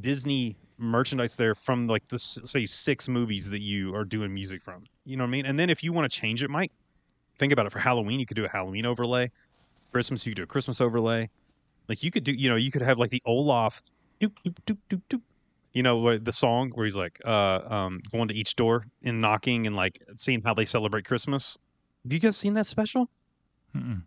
Disney 0.00 0.56
merchandise 0.78 1.36
there 1.36 1.54
from 1.54 1.86
like 1.86 2.06
the 2.08 2.18
say 2.18 2.66
six 2.66 3.08
movies 3.08 3.48
that 3.50 3.60
you 3.60 3.94
are 3.94 4.04
doing 4.04 4.34
music 4.34 4.62
from. 4.62 4.84
You 5.04 5.16
know 5.16 5.24
what 5.24 5.28
I 5.28 5.30
mean? 5.30 5.46
And 5.46 5.58
then 5.58 5.70
if 5.70 5.82
you 5.82 5.92
want 5.92 6.10
to 6.10 6.20
change 6.20 6.42
it, 6.42 6.50
Mike, 6.50 6.72
think 7.42 7.52
about 7.52 7.66
it. 7.66 7.72
For 7.72 7.80
Halloween, 7.80 8.20
you 8.20 8.26
could 8.26 8.36
do 8.36 8.44
a 8.44 8.48
Halloween 8.48 8.86
overlay. 8.86 9.30
Christmas, 9.90 10.24
you 10.24 10.30
could 10.30 10.36
do 10.36 10.42
a 10.44 10.46
Christmas 10.46 10.80
overlay. 10.80 11.28
Like 11.88 12.04
you 12.04 12.12
could 12.12 12.22
do, 12.22 12.32
you 12.32 12.48
know, 12.48 12.54
you 12.54 12.70
could 12.70 12.82
have 12.82 12.98
like 12.98 13.10
the 13.10 13.20
Olaf, 13.26 13.82
doop, 14.20 14.32
doop, 14.46 14.54
doop, 14.64 14.78
doop, 14.88 15.02
doop. 15.10 15.20
You 15.72 15.82
know, 15.82 15.98
where 15.98 16.18
the 16.18 16.32
song 16.32 16.70
where 16.74 16.84
he's 16.84 16.94
like 16.94 17.20
uh, 17.24 17.60
um, 17.66 18.00
going 18.12 18.28
to 18.28 18.34
each 18.34 18.54
door 18.56 18.86
and 19.02 19.20
knocking 19.20 19.66
and 19.66 19.74
like 19.74 20.00
seeing 20.16 20.42
how 20.42 20.54
they 20.54 20.66
celebrate 20.66 21.04
Christmas. 21.04 21.58
Have 22.04 22.12
you 22.12 22.18
guys 22.20 22.36
seen 22.36 22.54
that 22.54 22.66
special? 22.66 23.08
Mm-mm. 23.74 24.02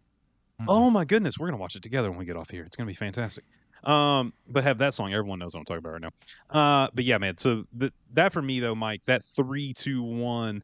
Oh 0.68 0.90
my 0.90 1.04
goodness, 1.04 1.38
we're 1.38 1.48
gonna 1.48 1.58
watch 1.58 1.76
it 1.76 1.84
together 1.84 2.10
when 2.10 2.20
we 2.20 2.26
get 2.26 2.38
off 2.38 2.50
here. 2.50 2.64
It's 2.64 2.76
gonna 2.76 2.88
be 2.88 2.94
fantastic. 2.94 3.44
Um, 3.84 4.32
but 4.48 4.64
have 4.64 4.78
that 4.78 4.94
song. 4.94 5.14
Everyone 5.14 5.40
knows 5.40 5.54
what 5.54 5.60
I'm 5.60 5.66
talking 5.66 5.80
about 5.80 5.94
right 5.94 6.02
now. 6.02 6.12
Uh, 6.60 6.88
but 6.94 7.04
yeah, 7.04 7.18
man. 7.18 7.38
So 7.38 7.66
the, 7.74 7.92
that 8.14 8.32
for 8.32 8.42
me 8.42 8.60
though, 8.60 8.76
Mike, 8.76 9.02
that 9.06 9.24
three, 9.36 9.74
two, 9.74 10.02
one. 10.02 10.64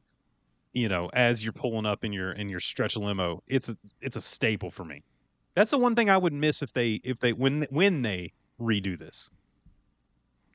You 0.74 0.89
know, 0.89 1.09
as 1.13 1.43
you're 1.43 1.53
pulling 1.53 1.86
up 1.86 2.05
in 2.05 2.13
your 2.13 2.32
in 2.32 2.49
your 2.49 2.59
stretch 2.59 2.95
limo, 2.95 3.43
it's 3.47 3.69
a 3.69 3.78
it's 4.01 4.15
a 4.15 4.22
staple 4.22 4.72
for 4.72 4.86
me. 4.86 5.03
That's 5.55 5.72
the 5.72 5.78
one 5.78 5.95
thing 5.95 6.09
I 6.09 6.17
would 6.17 6.34
miss 6.34 6.61
if 6.61 6.74
they 6.74 7.01
if 7.03 7.19
they 7.19 7.34
when 7.34 7.65
when 7.69 8.01
they 8.01 8.34
redo 8.59 8.97
this. 8.97 9.30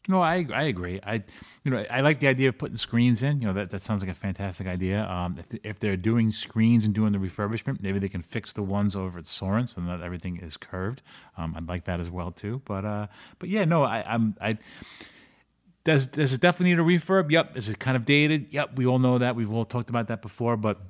No, 0.08 0.22
I 0.22 0.46
I 0.54 0.64
agree. 0.64 1.00
I 1.04 1.24
you 1.64 1.70
know 1.70 1.84
I 1.90 2.00
like 2.00 2.20
the 2.20 2.28
idea 2.28 2.48
of 2.48 2.58
putting 2.58 2.76
screens 2.76 3.22
in. 3.22 3.40
You 3.40 3.48
know 3.48 3.52
that, 3.54 3.70
that 3.70 3.82
sounds 3.82 4.02
like 4.02 4.10
a 4.10 4.14
fantastic 4.14 4.66
idea. 4.66 5.04
Um, 5.04 5.38
if 5.38 5.60
if 5.64 5.78
they're 5.78 5.96
doing 5.96 6.30
screens 6.30 6.84
and 6.84 6.94
doing 6.94 7.12
the 7.12 7.18
refurbishment, 7.18 7.82
maybe 7.82 7.98
they 7.98 8.08
can 8.08 8.22
fix 8.22 8.52
the 8.52 8.62
ones 8.62 8.94
over 8.94 9.18
at 9.18 9.26
Soarin' 9.26 9.66
so 9.66 9.80
not 9.80 10.02
everything 10.02 10.36
is 10.38 10.56
curved. 10.56 11.02
Um, 11.36 11.54
I'd 11.56 11.68
like 11.68 11.84
that 11.84 12.00
as 12.00 12.08
well 12.08 12.30
too. 12.30 12.62
But 12.64 12.84
uh, 12.84 13.06
but 13.38 13.48
yeah, 13.48 13.64
no, 13.64 13.82
I, 13.82 14.04
I'm 14.06 14.36
I. 14.40 14.58
Does 15.86 16.08
does 16.08 16.32
it 16.32 16.40
definitely 16.40 16.74
need 16.74 16.80
a 16.80 16.98
refurb? 16.98 17.30
Yep. 17.30 17.56
Is 17.56 17.68
it 17.68 17.78
kind 17.78 17.96
of 17.96 18.04
dated? 18.04 18.48
Yep. 18.50 18.76
We 18.76 18.86
all 18.86 18.98
know 18.98 19.18
that. 19.18 19.36
We've 19.36 19.52
all 19.52 19.64
talked 19.64 19.88
about 19.88 20.08
that 20.08 20.20
before, 20.20 20.56
but 20.56 20.80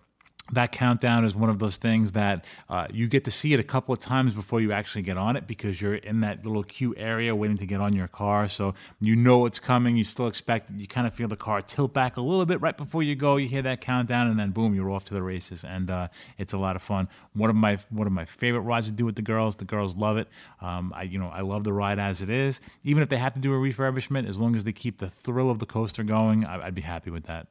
that 0.53 0.73
countdown 0.73 1.25
is 1.25 1.35
one 1.35 1.51
of 1.51 1.59
those 1.59 1.77
things 1.77 2.13
that 2.13 2.45
uh, 2.69 2.87
you 2.93 3.09
get 3.09 3.25
to 3.25 3.31
see 3.31 3.53
it 3.53 3.61
a 3.61 3.65
couple 3.65 3.93
of 3.93 3.99
times 3.99 4.33
before 4.33 4.61
you 4.61 4.73
actually 4.73 5.03
get 5.03 5.17
on 5.17 5.37
it 5.37 5.47
because 5.47 5.81
you're 5.81 5.97
in 5.97 6.21
that 6.21 6.47
little 6.47 6.63
queue 6.63 6.95
area 6.97 7.35
waiting 7.35 7.57
to 7.57 7.67
get 7.67 7.81
on 7.81 7.93
your 7.93 8.07
car. 8.07 8.49
So 8.49 8.75
you 9.01 9.17
know 9.17 9.47
it's 9.47 9.59
coming. 9.59 9.97
You 9.97 10.05
still 10.05 10.29
expect 10.29 10.71
it. 10.71 10.77
You 10.77 10.87
kind 10.87 11.07
of 11.07 11.15
feel 11.15 11.29
the 11.29 11.37
car 11.37 11.63
tilt 11.63 11.93
back 11.93 12.17
a 12.17 12.21
little 12.21 12.47
bit 12.47 12.61
right 12.61 12.77
before 12.77 13.03
you 13.03 13.17
go. 13.17 13.37
You 13.37 13.49
hear 13.49 13.63
that 13.63 13.81
countdown, 13.81 14.29
and 14.29 14.39
then 14.39 14.51
boom, 14.51 14.75
you're 14.75 14.91
off 14.91 15.05
to 15.07 15.15
the 15.15 15.23
races, 15.23 15.65
and 15.65 15.91
uh, 15.91 16.09
it's 16.39 16.53
a 16.53 16.59
lot 16.59 16.77
of 16.77 16.83
fun. 16.83 17.09
One 17.35 17.51
of 17.51 17.57
my 17.57 17.79
one 17.91 18.07
of 18.07 18.13
my 18.13 18.25
favorite 18.25 18.61
rides 18.61 18.87
to 18.87 18.93
do 18.93 19.05
with 19.05 19.17
the 19.17 19.23
girls. 19.23 19.57
The 19.57 19.65
girls 19.65 19.97
love 19.97 20.17
it. 20.17 20.29
Um, 20.61 20.93
I 20.95 21.03
you 21.03 21.19
know 21.19 21.29
I 21.29 21.41
love 21.41 21.65
the 21.65 21.73
ride 21.73 21.99
as 21.99 22.23
it 22.23 22.31
is. 22.31 22.61
Even 22.85 23.03
if 23.03 23.09
they 23.09 23.17
have 23.17 23.35
to 23.35 23.41
do 23.41 23.53
a 23.53 23.57
refurbishment, 23.57 24.29
as 24.29 24.41
long 24.41 24.55
as 24.55 24.65
they 24.65 24.73
keep 24.73 24.99
the 24.99 25.11
thrill 25.11 25.51
of 25.51 25.59
the 25.59 25.67
coaster 25.67 26.05
going, 26.05 26.45
I, 26.45 26.67
I'd 26.67 26.75
be 26.75 26.83
happy 26.83 27.11
with 27.11 27.25
that. 27.25 27.49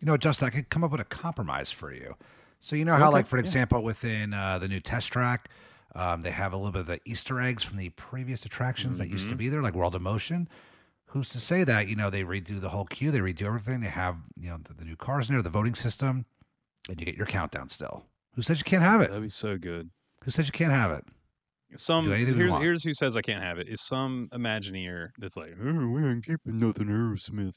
You 0.00 0.06
know, 0.06 0.16
Justin, 0.16 0.46
I 0.46 0.50
could 0.50 0.68
come 0.68 0.84
up 0.84 0.90
with 0.92 1.00
a 1.00 1.04
compromise 1.04 1.70
for 1.70 1.92
you. 1.92 2.14
So 2.60 2.76
you 2.76 2.84
know 2.84 2.92
how, 2.96 3.06
Okay, 3.08 3.12
like 3.14 3.26
for 3.26 3.36
yeah. 3.36 3.42
example, 3.42 3.82
within 3.82 4.32
uh, 4.34 4.58
the 4.58 4.68
new 4.68 4.80
test 4.80 5.12
track, 5.12 5.48
um, 5.94 6.20
they 6.22 6.30
have 6.30 6.52
a 6.52 6.56
little 6.56 6.72
bit 6.72 6.80
of 6.80 6.86
the 6.86 7.00
Easter 7.04 7.40
eggs 7.40 7.62
from 7.64 7.76
the 7.78 7.90
previous 7.90 8.44
attractions 8.44 8.98
that 8.98 9.08
used 9.08 9.28
to 9.28 9.34
Mhm. 9.34 9.38
be 9.38 9.48
there, 9.48 9.62
like 9.62 9.74
World 9.74 9.94
of 9.94 10.02
Motion. 10.02 10.48
Who's 11.10 11.28
to 11.30 11.40
say 11.40 11.64
that 11.64 11.88
you 11.88 11.96
know 11.96 12.10
they 12.10 12.22
redo 12.24 12.60
the 12.60 12.70
whole 12.70 12.84
queue, 12.84 13.10
they 13.10 13.20
redo 13.20 13.42
everything, 13.42 13.80
they 13.80 13.86
have 13.88 14.16
you 14.38 14.50
know 14.50 14.58
the, 14.62 14.74
the 14.74 14.84
new 14.84 14.96
cars 14.96 15.28
in 15.28 15.34
there, 15.34 15.42
the 15.42 15.48
voting 15.50 15.74
system, 15.74 16.26
and 16.88 16.98
you 17.00 17.06
get 17.06 17.16
your 17.16 17.26
countdown 17.26 17.68
still. 17.68 18.04
Who 18.34 18.42
says 18.42 18.58
you 18.58 18.64
can't 18.64 18.82
have 18.82 19.00
it? 19.00 19.08
That'd 19.08 19.22
be 19.22 19.28
so 19.28 19.56
good. 19.56 19.88
Who 20.24 20.30
says 20.30 20.46
you 20.46 20.52
can't 20.52 20.72
have 20.72 20.90
it? 20.90 21.04
Some 21.76 22.04
here's 22.06 22.26
here's 22.60 22.82
who 22.84 22.92
says 22.92 23.16
I 23.16 23.22
can't 23.22 23.42
have 23.42 23.58
it 23.58 23.68
is 23.68 23.80
some 23.80 24.28
Imagineer 24.32 25.10
that's 25.18 25.36
like, 25.36 25.54
oh, 25.62 25.86
we 25.88 26.04
ain't 26.06 26.24
keeping 26.26 26.58
nothing 26.58 26.86
Aerosmith. 26.86 27.54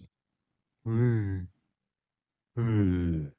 Hey. 2.56 2.62
Hey. 2.64 3.32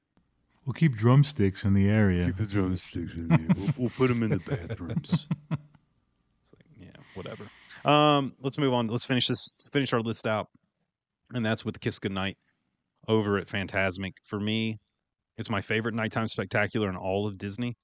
We'll 0.66 0.74
keep 0.74 0.94
drumsticks 0.94 1.64
in 1.64 1.74
the 1.74 1.88
area. 1.88 2.26
Keep 2.26 2.36
the 2.36 2.46
drumsticks 2.46 3.14
in 3.14 3.28
there. 3.28 3.38
We'll, 3.56 3.74
we'll 3.76 3.90
put 3.90 4.08
them 4.08 4.22
in 4.22 4.30
the 4.30 4.36
bathrooms. 4.36 5.26
it's 5.50 6.52
like, 6.54 6.66
yeah, 6.78 6.90
whatever. 7.14 7.50
Um, 7.84 8.34
let's 8.40 8.58
move 8.58 8.72
on. 8.74 8.86
Let's 8.86 9.04
finish 9.04 9.26
this. 9.26 9.52
Finish 9.72 9.92
our 9.92 10.00
list 10.00 10.26
out, 10.26 10.48
and 11.32 11.44
that's 11.44 11.64
with 11.64 11.80
Kiss 11.80 11.98
Goodnight 11.98 12.36
over 13.08 13.38
at 13.38 13.48
Fantasmic. 13.48 14.12
For 14.24 14.38
me, 14.38 14.78
it's 15.38 15.50
my 15.50 15.60
favorite 15.60 15.94
nighttime 15.94 16.28
spectacular 16.28 16.90
in 16.90 16.96
all 16.96 17.26
of 17.26 17.38
Disney. 17.38 17.76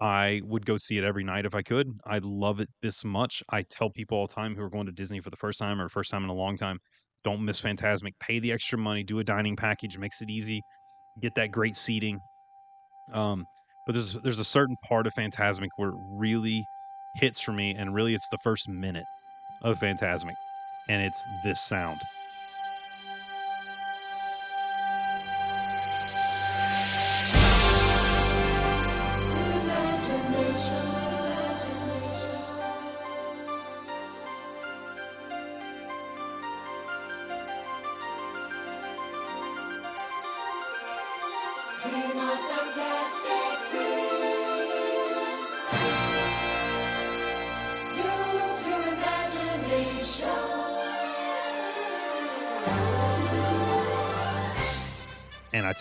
I 0.00 0.42
would 0.44 0.66
go 0.66 0.76
see 0.76 0.98
it 0.98 1.04
every 1.04 1.24
night 1.24 1.46
if 1.46 1.54
I 1.54 1.62
could. 1.62 1.98
I 2.04 2.18
love 2.22 2.60
it 2.60 2.68
this 2.82 3.04
much. 3.04 3.42
I 3.50 3.62
tell 3.62 3.88
people 3.88 4.18
all 4.18 4.26
the 4.26 4.34
time 4.34 4.54
who 4.54 4.62
are 4.62 4.70
going 4.70 4.86
to 4.86 4.92
Disney 4.92 5.20
for 5.20 5.30
the 5.30 5.36
first 5.36 5.58
time 5.58 5.80
or 5.80 5.88
first 5.88 6.10
time 6.10 6.24
in 6.24 6.30
a 6.30 6.34
long 6.34 6.56
time, 6.56 6.78
don't 7.24 7.44
miss 7.44 7.60
Fantasmic. 7.60 8.12
Pay 8.20 8.38
the 8.38 8.52
extra 8.52 8.78
money. 8.78 9.02
Do 9.02 9.18
a 9.18 9.24
dining 9.24 9.56
package. 9.56 9.98
Makes 9.98 10.22
it 10.22 10.30
easy. 10.30 10.62
Get 11.20 11.34
that 11.36 11.50
great 11.50 11.76
seating. 11.76 12.20
Um, 13.12 13.44
but 13.86 13.92
there's 13.92 14.12
there's 14.22 14.38
a 14.38 14.44
certain 14.44 14.76
part 14.88 15.06
of 15.06 15.14
Fantasmic 15.14 15.68
where 15.76 15.90
it 15.90 15.96
really 16.10 16.64
hits 17.16 17.40
for 17.40 17.52
me, 17.52 17.74
and 17.74 17.94
really 17.94 18.14
it's 18.14 18.28
the 18.28 18.38
first 18.42 18.68
minute 18.68 19.04
of 19.62 19.78
Fantasmic, 19.78 20.34
and 20.88 21.02
it's 21.02 21.22
this 21.44 21.60
sound. 21.60 22.00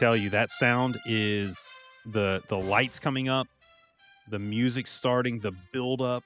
Tell 0.02 0.18
you 0.18 0.32
that 0.32 0.49
sound 0.49 0.99
is 1.06 1.72
the 2.08 2.41
the 2.47 2.58
lights 2.58 2.97
coming 2.97 3.30
up, 3.30 3.47
the 4.30 4.39
music 4.39 4.88
starting, 4.88 5.38
the 5.38 5.52
build 5.72 6.02
up 6.02 6.24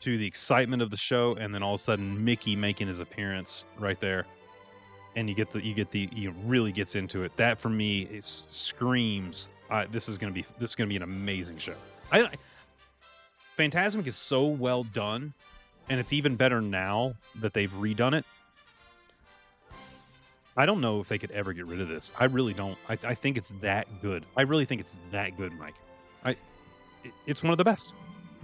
to 0.00 0.18
the 0.18 0.26
excitement 0.26 0.82
of 0.82 0.90
the 0.90 0.96
show, 0.96 1.36
and 1.36 1.54
then 1.54 1.62
all 1.62 1.74
of 1.74 1.80
a 1.80 1.82
sudden 1.84 2.24
Mickey 2.24 2.56
making 2.56 2.88
his 2.88 2.98
appearance 2.98 3.66
right 3.78 4.00
there, 4.00 4.26
and 5.14 5.28
you 5.28 5.36
get 5.36 5.52
the 5.52 5.64
you 5.64 5.74
get 5.74 5.92
the 5.92 6.08
you 6.12 6.34
really 6.44 6.72
gets 6.72 6.96
into 6.96 7.22
it. 7.22 7.30
That 7.36 7.60
for 7.60 7.68
me 7.68 8.08
screams. 8.18 9.48
Uh, 9.70 9.84
this 9.92 10.08
is 10.08 10.18
gonna 10.18 10.32
be 10.32 10.44
this 10.58 10.70
is 10.70 10.74
gonna 10.74 10.88
be 10.88 10.96
an 10.96 11.04
amazing 11.04 11.58
show. 11.58 11.76
I, 12.10 12.22
I 12.22 12.32
Fantasmic 13.56 14.08
is 14.08 14.16
so 14.16 14.44
well 14.44 14.82
done, 14.82 15.32
and 15.88 16.00
it's 16.00 16.12
even 16.12 16.34
better 16.34 16.60
now 16.60 17.14
that 17.36 17.54
they've 17.54 17.72
redone 17.74 18.18
it. 18.18 18.24
I 20.56 20.66
don't 20.66 20.80
know 20.80 21.00
if 21.00 21.08
they 21.08 21.18
could 21.18 21.32
ever 21.32 21.52
get 21.52 21.66
rid 21.66 21.80
of 21.80 21.88
this. 21.88 22.12
I 22.18 22.26
really 22.26 22.54
don't. 22.54 22.78
I, 22.88 22.96
I 23.04 23.14
think 23.14 23.36
it's 23.36 23.52
that 23.60 23.88
good. 24.00 24.24
I 24.36 24.42
really 24.42 24.64
think 24.64 24.80
it's 24.80 24.96
that 25.10 25.36
good, 25.36 25.52
Mike. 25.58 25.74
I, 26.24 26.30
it- 26.30 27.12
it's 27.26 27.42
one 27.42 27.52
of 27.52 27.58
the 27.58 27.64
best. 27.64 27.92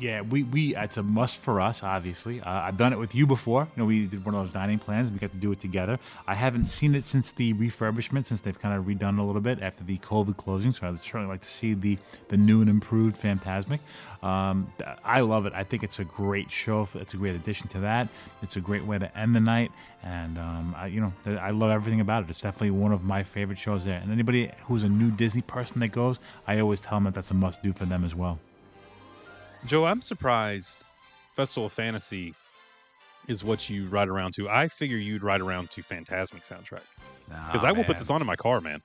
Yeah, 0.01 0.23
we, 0.23 0.45
we 0.45 0.75
it's 0.75 0.97
a 0.97 1.03
must 1.03 1.37
for 1.37 1.61
us. 1.61 1.83
Obviously, 1.83 2.41
uh, 2.41 2.51
I've 2.51 2.79
done 2.79 2.95
it 2.95 2.99
with 2.99 3.15
you 3.15 3.27
before. 3.27 3.65
You 3.77 3.83
know, 3.83 3.85
we 3.85 4.07
did 4.07 4.25
one 4.25 4.35
of 4.35 4.47
those 4.47 4.53
dining 4.53 4.79
plans. 4.79 5.13
We 5.13 5.19
got 5.19 5.31
to 5.31 5.37
do 5.37 5.53
it 5.53 5.61
together. 5.61 5.99
I 6.27 6.35
haven't 6.35 6.65
seen 6.65 6.95
it 6.95 7.05
since 7.05 7.33
the 7.33 7.53
refurbishment, 7.53 8.25
since 8.25 8.41
they've 8.41 8.59
kind 8.59 8.79
of 8.79 8.87
redone 8.87 9.19
a 9.19 9.23
little 9.23 9.43
bit 9.43 9.61
after 9.61 9.85
the 9.85 9.99
COVID 9.99 10.39
closing. 10.39 10.73
So 10.73 10.89
I'd 10.89 11.03
certainly 11.03 11.29
like 11.29 11.43
to 11.43 11.49
see 11.49 11.75
the 11.75 11.99
the 12.29 12.39
new 12.39 12.63
and 12.63 12.71
improved 12.71 13.21
Fantasmic. 13.21 13.81
Um, 14.23 14.73
I 15.05 15.21
love 15.21 15.45
it. 15.45 15.53
I 15.55 15.65
think 15.65 15.83
it's 15.83 15.99
a 15.99 16.05
great 16.05 16.51
show. 16.51 16.89
It's 16.95 17.13
a 17.13 17.19
great 17.19 17.35
addition 17.35 17.69
to 17.69 17.81
that. 17.81 18.09
It's 18.43 18.57
a 18.57 18.61
great 18.61 18.85
way 18.87 18.99
to 18.99 19.19
end 19.19 19.37
the 19.37 19.41
night, 19.41 19.71
and 20.03 20.39
um, 20.39 20.75
I, 20.79 20.87
you 20.87 21.03
know, 21.03 21.13
I 21.27 21.51
love 21.51 21.71
everything 21.71 22.01
about 22.01 22.25
it. 22.25 22.31
It's 22.31 22.41
definitely 22.41 22.71
one 22.71 22.93
of 22.93 23.05
my 23.05 23.23
favorite 23.23 23.59
shows 23.59 23.85
there. 23.85 24.01
And 24.03 24.11
anybody 24.11 24.51
who's 24.65 24.83
a 24.83 24.89
new 24.89 25.11
Disney 25.11 25.43
person 25.43 25.81
that 25.81 25.89
goes, 25.89 26.21
I 26.47 26.59
always 26.61 26.81
tell 26.81 26.97
them 26.97 27.05
that 27.05 27.15
that's 27.15 27.31
a 27.31 27.35
must 27.35 27.63
do 27.63 27.75
for 27.75 27.85
them 27.85 28.03
as 28.03 28.15
well. 28.15 28.39
Joe, 29.67 29.85
I'm 29.85 30.03
surprised 30.03 30.87
Festival 31.35 31.67
of 31.67 31.73
Fantasy 31.73 32.35
is 33.29 33.45
what 33.45 33.69
you 33.69 33.87
ride 33.87 34.09
around 34.09 34.33
to. 34.35 34.49
I 34.49 34.69
figure 34.69 34.97
you'd 34.97 35.23
ride 35.23 35.41
around 35.41 35.71
to 35.73 35.83
Fantasmic 35.83 36.47
soundtrack 36.47 36.81
because 37.47 37.63
Nah, 37.63 37.69
I 37.69 37.73
will 37.73 37.85
put 37.85 37.99
this 37.99 38.11
on 38.11 38.21
in 38.21 38.27
my 38.27 38.37
car, 38.37 38.61
man. 38.61 38.83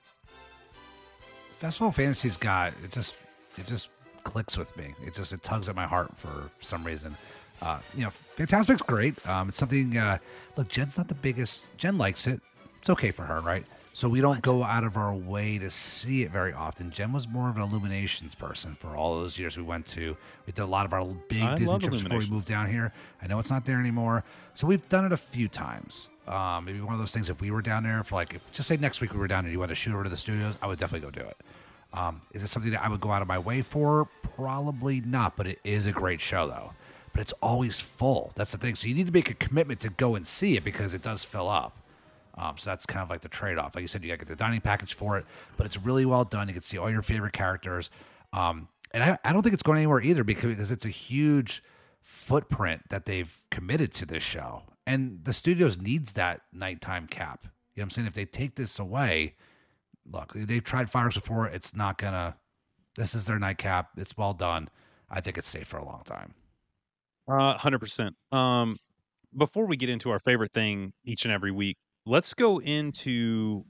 Festival 1.60 1.88
of 1.88 1.96
Fantasy's 1.96 2.36
got 2.36 2.74
it 2.84 2.92
just 2.92 3.14
it 3.56 3.66
just 3.66 3.88
clicks 4.24 4.58
with 4.58 4.76
me. 4.76 4.94
It 5.04 5.14
just 5.14 5.32
it 5.32 5.42
tugs 5.42 5.68
at 5.68 5.74
my 5.74 5.86
heart 5.86 6.10
for 6.18 6.50
some 6.60 6.84
reason. 6.84 7.16
Uh, 7.62 7.78
you 7.94 8.04
know, 8.04 8.10
Fantasmic's 8.36 8.82
great. 8.82 9.26
Um, 9.26 9.48
it's 9.48 9.56
something. 9.56 9.96
Uh, 9.96 10.18
look, 10.56 10.68
Jen's 10.68 10.98
not 10.98 11.08
the 11.08 11.14
biggest. 11.14 11.74
Jen 11.78 11.96
likes 11.96 12.26
it. 12.26 12.40
It's 12.80 12.90
okay 12.90 13.10
for 13.10 13.24
her, 13.24 13.40
right? 13.40 13.64
So 13.96 14.10
we 14.10 14.20
don't 14.20 14.42
go 14.42 14.62
out 14.62 14.84
of 14.84 14.98
our 14.98 15.14
way 15.14 15.56
to 15.56 15.70
see 15.70 16.20
it 16.20 16.30
very 16.30 16.52
often. 16.52 16.90
Jen 16.90 17.14
was 17.14 17.26
more 17.26 17.48
of 17.48 17.56
an 17.56 17.62
Illuminations 17.62 18.34
person 18.34 18.76
for 18.78 18.94
all 18.94 19.14
those 19.14 19.38
years 19.38 19.56
we 19.56 19.62
went 19.62 19.86
to. 19.86 20.18
We 20.46 20.52
did 20.52 20.60
a 20.60 20.66
lot 20.66 20.84
of 20.84 20.92
our 20.92 21.06
big 21.28 21.42
I 21.42 21.54
Disney 21.54 21.78
trips 21.78 22.02
before 22.02 22.18
we 22.18 22.28
moved 22.28 22.46
down 22.46 22.70
here. 22.70 22.92
I 23.22 23.26
know 23.26 23.38
it's 23.38 23.48
not 23.48 23.64
there 23.64 23.80
anymore, 23.80 24.22
so 24.54 24.66
we've 24.66 24.86
done 24.90 25.06
it 25.06 25.12
a 25.12 25.16
few 25.16 25.48
times. 25.48 26.08
Um, 26.28 26.66
maybe 26.66 26.82
one 26.82 26.92
of 26.92 26.98
those 26.98 27.10
things. 27.10 27.30
If 27.30 27.40
we 27.40 27.50
were 27.50 27.62
down 27.62 27.84
there 27.84 28.04
for 28.04 28.16
like, 28.16 28.34
if, 28.34 28.52
just 28.52 28.68
say 28.68 28.76
next 28.76 29.00
week 29.00 29.14
we 29.14 29.18
were 29.18 29.28
down 29.28 29.44
there, 29.44 29.50
you 29.50 29.58
want 29.58 29.70
to 29.70 29.74
shoot 29.74 29.94
over 29.94 30.04
to 30.04 30.10
the 30.10 30.16
studios, 30.18 30.56
I 30.60 30.66
would 30.66 30.78
definitely 30.78 31.10
go 31.10 31.10
do 31.10 31.26
it. 31.26 31.36
Um, 31.94 32.20
is 32.34 32.42
it 32.42 32.48
something 32.48 32.72
that 32.72 32.84
I 32.84 32.90
would 32.90 33.00
go 33.00 33.12
out 33.12 33.22
of 33.22 33.28
my 33.28 33.38
way 33.38 33.62
for? 33.62 34.10
Probably 34.34 35.00
not, 35.00 35.38
but 35.38 35.46
it 35.46 35.58
is 35.64 35.86
a 35.86 35.92
great 35.92 36.20
show 36.20 36.46
though. 36.46 36.72
But 37.14 37.22
it's 37.22 37.32
always 37.40 37.80
full. 37.80 38.32
That's 38.34 38.52
the 38.52 38.58
thing. 38.58 38.76
So 38.76 38.88
you 38.88 38.94
need 38.94 39.06
to 39.06 39.12
make 39.12 39.30
a 39.30 39.34
commitment 39.34 39.80
to 39.80 39.88
go 39.88 40.16
and 40.16 40.26
see 40.26 40.54
it 40.54 40.64
because 40.64 40.92
it 40.92 41.00
does 41.00 41.24
fill 41.24 41.48
up. 41.48 41.72
Um, 42.36 42.56
so 42.58 42.70
that's 42.70 42.84
kind 42.86 43.02
of 43.02 43.08
like 43.08 43.22
the 43.22 43.28
trade 43.28 43.58
off. 43.58 43.74
Like 43.74 43.82
you 43.82 43.88
said, 43.88 44.02
you 44.02 44.08
got 44.08 44.20
to 44.20 44.26
get 44.26 44.28
the 44.28 44.36
dining 44.36 44.60
package 44.60 44.94
for 44.94 45.16
it, 45.16 45.24
but 45.56 45.66
it's 45.66 45.78
really 45.78 46.04
well 46.04 46.24
done. 46.24 46.48
You 46.48 46.54
can 46.54 46.62
see 46.62 46.76
all 46.78 46.90
your 46.90 47.02
favorite 47.02 47.32
characters. 47.32 47.88
Um, 48.32 48.68
and 48.90 49.02
I, 49.02 49.18
I 49.24 49.32
don't 49.32 49.42
think 49.42 49.54
it's 49.54 49.62
going 49.62 49.78
anywhere 49.78 50.00
either 50.00 50.22
because, 50.22 50.50
because 50.50 50.70
it's 50.70 50.84
a 50.84 50.90
huge 50.90 51.62
footprint 52.02 52.82
that 52.90 53.06
they've 53.06 53.34
committed 53.50 53.92
to 53.94 54.06
this 54.06 54.22
show. 54.22 54.62
And 54.86 55.20
the 55.24 55.32
studios 55.32 55.78
needs 55.78 56.12
that 56.12 56.42
nighttime 56.52 57.06
cap. 57.08 57.40
You 57.44 57.48
know 57.48 57.82
what 57.82 57.84
I'm 57.84 57.90
saying? 57.90 58.06
If 58.08 58.14
they 58.14 58.24
take 58.24 58.54
this 58.54 58.78
away, 58.78 59.34
look, 60.10 60.32
they've 60.34 60.62
tried 60.62 60.90
fireworks 60.90 61.16
before. 61.16 61.46
It's 61.46 61.74
not 61.74 61.98
gonna. 61.98 62.36
This 62.96 63.14
is 63.14 63.26
their 63.26 63.38
nightcap. 63.38 63.90
It's 63.96 64.16
well 64.16 64.32
done. 64.32 64.68
I 65.10 65.20
think 65.20 65.36
it's 65.36 65.48
safe 65.48 65.66
for 65.66 65.76
a 65.78 65.84
long 65.84 66.02
time. 66.04 66.34
Uh, 67.28 67.58
hundred 67.58 67.80
percent. 67.80 68.14
Um, 68.32 68.76
before 69.36 69.66
we 69.66 69.76
get 69.76 69.90
into 69.90 70.10
our 70.10 70.20
favorite 70.20 70.52
thing 70.52 70.92
each 71.04 71.24
and 71.24 71.34
every 71.34 71.50
week, 71.50 71.76
let's 72.06 72.32
go 72.32 72.60
into 72.60 73.64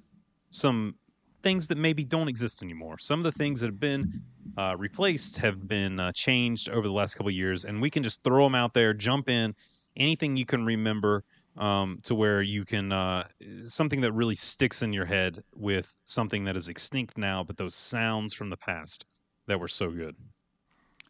some 0.50 0.94
things 1.42 1.68
that 1.68 1.78
maybe 1.78 2.04
don't 2.04 2.28
exist 2.28 2.62
anymore. 2.62 2.98
Some 2.98 3.20
of 3.20 3.24
the 3.24 3.32
things 3.32 3.60
that 3.60 3.66
have 3.66 3.80
been 3.80 4.22
uh, 4.58 4.76
replaced 4.76 5.38
have 5.38 5.66
been 5.66 5.98
uh, 5.98 6.12
changed 6.12 6.68
over 6.68 6.86
the 6.86 6.92
last 6.92 7.14
couple 7.14 7.30
years, 7.30 7.64
and 7.64 7.80
we 7.80 7.90
can 7.90 8.02
just 8.02 8.22
throw 8.22 8.44
them 8.44 8.54
out 8.54 8.74
there, 8.74 8.92
jump 8.92 9.28
in, 9.28 9.54
anything 9.96 10.36
you 10.36 10.46
can 10.46 10.64
remember 10.64 11.24
um, 11.56 11.98
to 12.02 12.14
where 12.14 12.42
you 12.42 12.64
can 12.64 12.92
uh, 12.92 13.26
something 13.66 14.00
that 14.02 14.12
really 14.12 14.34
sticks 14.34 14.82
in 14.82 14.92
your 14.92 15.06
head 15.06 15.42
with 15.54 15.94
something 16.04 16.44
that 16.44 16.56
is 16.56 16.68
extinct 16.68 17.16
now, 17.16 17.42
but 17.42 17.56
those 17.56 17.74
sounds 17.74 18.34
from 18.34 18.50
the 18.50 18.56
past 18.56 19.06
that 19.46 19.58
were 19.58 19.68
so 19.68 19.90
good. 19.90 20.14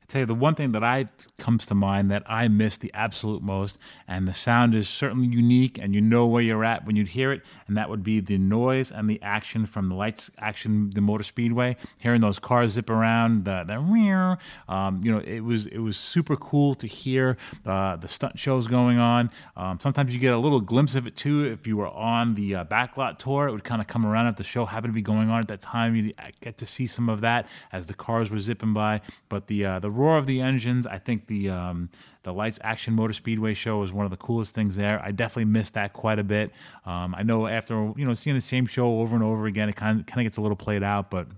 I 0.06 0.12
tell 0.12 0.20
you, 0.20 0.26
the 0.26 0.36
one 0.36 0.54
thing 0.54 0.70
that 0.70 0.84
I 0.84 1.06
comes 1.36 1.66
to 1.66 1.74
mind 1.74 2.12
that 2.12 2.22
I 2.26 2.46
miss 2.46 2.78
the 2.78 2.92
absolute 2.94 3.42
most, 3.42 3.76
and 4.06 4.28
the 4.28 4.32
sound 4.32 4.72
is 4.72 4.88
certainly 4.88 5.26
unique, 5.26 5.78
and 5.78 5.96
you 5.96 6.00
know 6.00 6.28
where 6.28 6.42
you're 6.42 6.64
at 6.64 6.86
when 6.86 6.94
you'd 6.94 7.08
hear 7.08 7.32
it, 7.32 7.42
and 7.66 7.76
that 7.76 7.90
would 7.90 8.04
be 8.04 8.20
the 8.20 8.38
noise 8.38 8.92
and 8.92 9.10
the 9.10 9.20
action 9.20 9.66
from 9.66 9.88
the 9.88 9.96
lights 9.96 10.30
action, 10.38 10.90
the 10.94 11.00
motor 11.00 11.24
speedway, 11.24 11.76
hearing 11.98 12.20
those 12.20 12.38
cars 12.38 12.72
zip 12.72 12.88
around, 12.88 13.46
the 13.46 13.64
the 13.66 13.80
rear, 13.80 14.38
um, 14.68 15.02
you 15.02 15.10
know, 15.10 15.18
it 15.18 15.40
was 15.40 15.66
it 15.66 15.78
was 15.78 15.96
super 15.96 16.36
cool 16.36 16.76
to 16.76 16.86
hear 16.86 17.36
uh, 17.64 17.96
the 17.96 18.06
stunt 18.06 18.38
shows 18.38 18.68
going 18.68 18.98
on. 18.98 19.28
Um, 19.56 19.80
sometimes 19.80 20.14
you 20.14 20.20
get 20.20 20.34
a 20.34 20.38
little 20.38 20.60
glimpse 20.60 20.94
of 20.94 21.08
it 21.08 21.16
too 21.16 21.46
if 21.46 21.66
you 21.66 21.76
were 21.76 21.88
on 21.88 22.36
the 22.36 22.54
uh, 22.54 22.64
backlot 22.64 23.18
tour. 23.18 23.48
It 23.48 23.52
would 23.52 23.64
kind 23.64 23.80
of 23.80 23.88
come 23.88 24.06
around 24.06 24.28
if 24.28 24.36
the 24.36 24.44
show 24.44 24.66
happened 24.66 24.92
to 24.92 24.94
be 24.94 25.02
going 25.02 25.30
on 25.30 25.40
at 25.40 25.48
that 25.48 25.62
time. 25.62 25.96
You 25.96 26.12
get 26.40 26.58
to 26.58 26.66
see 26.66 26.86
some 26.86 27.08
of 27.08 27.22
that 27.22 27.48
as 27.72 27.88
the 27.88 27.94
cars 27.94 28.30
were 28.30 28.38
zipping 28.38 28.72
by, 28.72 29.00
but 29.28 29.48
the 29.48 29.64
uh, 29.64 29.78
the 29.80 29.95
roar 29.96 30.18
of 30.18 30.26
the 30.26 30.40
engines. 30.40 30.86
I 30.86 30.98
think 30.98 31.26
the 31.26 31.50
um, 31.50 31.90
the 32.22 32.32
Lights 32.32 32.58
Action 32.62 32.94
Motor 32.94 33.12
Speedway 33.12 33.54
show 33.54 33.78
was 33.78 33.92
one 33.92 34.04
of 34.04 34.10
the 34.10 34.16
coolest 34.16 34.54
things 34.54 34.76
there. 34.76 35.00
I 35.02 35.10
definitely 35.10 35.46
missed 35.46 35.74
that 35.74 35.92
quite 35.92 36.18
a 36.18 36.24
bit. 36.24 36.52
Um, 36.84 37.14
I 37.14 37.22
know 37.22 37.46
after 37.46 37.92
you 37.96 38.04
know 38.06 38.14
seeing 38.14 38.36
the 38.36 38.42
same 38.42 38.66
show 38.66 39.00
over 39.00 39.14
and 39.14 39.24
over 39.24 39.46
again, 39.46 39.68
it 39.68 39.76
kind 39.76 40.00
of 40.00 40.06
kind 40.06 40.20
of 40.20 40.30
gets 40.30 40.36
a 40.36 40.40
little 40.40 40.56
played 40.56 40.82
out, 40.82 41.10
but. 41.10 41.28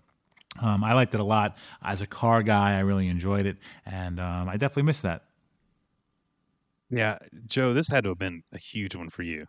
Um, 0.61 0.83
I 0.83 0.95
liked 0.95 1.15
it 1.15 1.21
a 1.21 1.25
lot 1.25 1.57
as 1.85 2.03
a 2.03 2.07
car 2.07 2.43
guy. 2.43 2.77
I 2.77 2.81
really 2.81 3.07
enjoyed 3.07 3.47
it, 3.47 3.59
and 3.87 4.19
um, 4.19 4.49
I 4.49 4.57
definitely 4.57 4.85
missed 4.85 5.03
that. 5.03 5.23
Yeah, 6.91 7.19
Joe, 7.47 7.75
this 7.75 7.89
had 7.89 8.03
to 8.05 8.09
have 8.09 8.19
been 8.19 8.43
a 8.53 8.59
huge 8.59 8.97
one 8.97 9.09
for 9.09 9.23
you. 9.23 9.47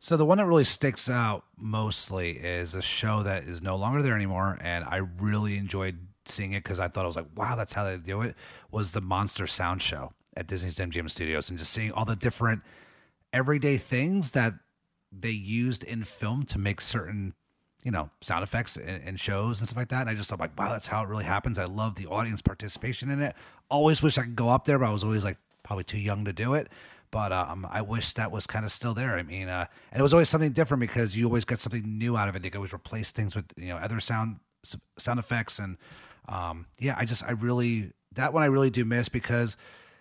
So 0.00 0.16
the 0.16 0.24
one 0.24 0.38
that 0.38 0.46
really 0.46 0.64
sticks 0.64 1.08
out 1.08 1.44
mostly 1.56 2.32
is 2.32 2.74
a 2.74 2.82
show 2.82 3.22
that 3.22 3.44
is 3.44 3.62
no 3.62 3.76
longer 3.76 4.02
there 4.02 4.14
anymore, 4.14 4.58
and 4.60 4.84
I 4.84 4.96
really 4.96 5.56
enjoyed 5.56 5.98
seeing 6.30 6.52
it 6.52 6.62
because 6.62 6.78
I 6.78 6.88
thought 6.88 7.04
I 7.04 7.06
was 7.06 7.16
like, 7.16 7.26
wow, 7.34 7.56
that's 7.56 7.72
how 7.72 7.84
they 7.84 7.96
do 7.96 8.22
it. 8.22 8.34
Was 8.70 8.92
the 8.92 9.00
Monster 9.00 9.46
Sound 9.46 9.82
Show 9.82 10.12
at 10.36 10.46
Disney's 10.46 10.78
MGM 10.78 11.10
Studios, 11.10 11.50
and 11.50 11.58
just 11.58 11.72
seeing 11.72 11.92
all 11.92 12.04
the 12.04 12.16
different 12.16 12.62
everyday 13.32 13.76
things 13.76 14.32
that 14.32 14.54
they 15.10 15.30
used 15.30 15.84
in 15.84 16.04
film 16.04 16.44
to 16.44 16.58
make 16.58 16.80
certain, 16.80 17.34
you 17.82 17.90
know, 17.90 18.10
sound 18.20 18.42
effects 18.42 18.76
and, 18.76 19.02
in 19.02 19.16
shows 19.16 19.58
and 19.58 19.68
stuff 19.68 19.78
like 19.78 19.88
that. 19.88 20.02
And 20.02 20.10
I 20.10 20.14
just 20.14 20.30
thought 20.30 20.40
like, 20.40 20.58
wow, 20.58 20.70
that's 20.70 20.86
how 20.86 21.02
it 21.02 21.08
really 21.08 21.24
happens. 21.24 21.58
I 21.58 21.64
love 21.64 21.96
the 21.96 22.06
audience 22.06 22.42
participation 22.42 23.10
in 23.10 23.20
it. 23.20 23.34
Always 23.70 24.02
wish 24.02 24.18
I 24.18 24.22
could 24.22 24.36
go 24.36 24.48
up 24.48 24.64
there, 24.64 24.78
but 24.78 24.86
I 24.86 24.92
was 24.92 25.04
always 25.04 25.24
like 25.24 25.38
probably 25.62 25.84
too 25.84 25.98
young 25.98 26.24
to 26.24 26.32
do 26.32 26.54
it. 26.54 26.68
But 27.10 27.32
um, 27.32 27.66
I 27.70 27.80
wish 27.80 28.12
that 28.14 28.30
was 28.30 28.46
kind 28.46 28.66
of 28.66 28.72
still 28.72 28.92
there. 28.92 29.16
I 29.16 29.22
mean, 29.22 29.48
uh, 29.48 29.66
and 29.90 30.00
it 30.00 30.02
was 30.02 30.12
always 30.12 30.28
something 30.28 30.52
different 30.52 30.82
because 30.82 31.16
you 31.16 31.24
always 31.24 31.46
get 31.46 31.58
something 31.58 31.82
new 31.98 32.16
out 32.16 32.28
of 32.28 32.36
it. 32.36 32.42
They 32.42 32.50
could 32.50 32.58
always 32.58 32.74
replace 32.74 33.12
things 33.12 33.34
with 33.34 33.46
you 33.56 33.68
know 33.68 33.76
other 33.76 33.98
sound 33.98 34.40
sound 34.98 35.18
effects 35.18 35.58
and 35.58 35.78
um, 36.28 36.66
yeah, 36.78 36.94
I 36.96 37.04
just 37.04 37.24
I 37.24 37.32
really 37.32 37.92
that 38.14 38.32
one 38.32 38.42
I 38.42 38.46
really 38.46 38.70
do 38.70 38.84
miss 38.84 39.08
because 39.08 39.56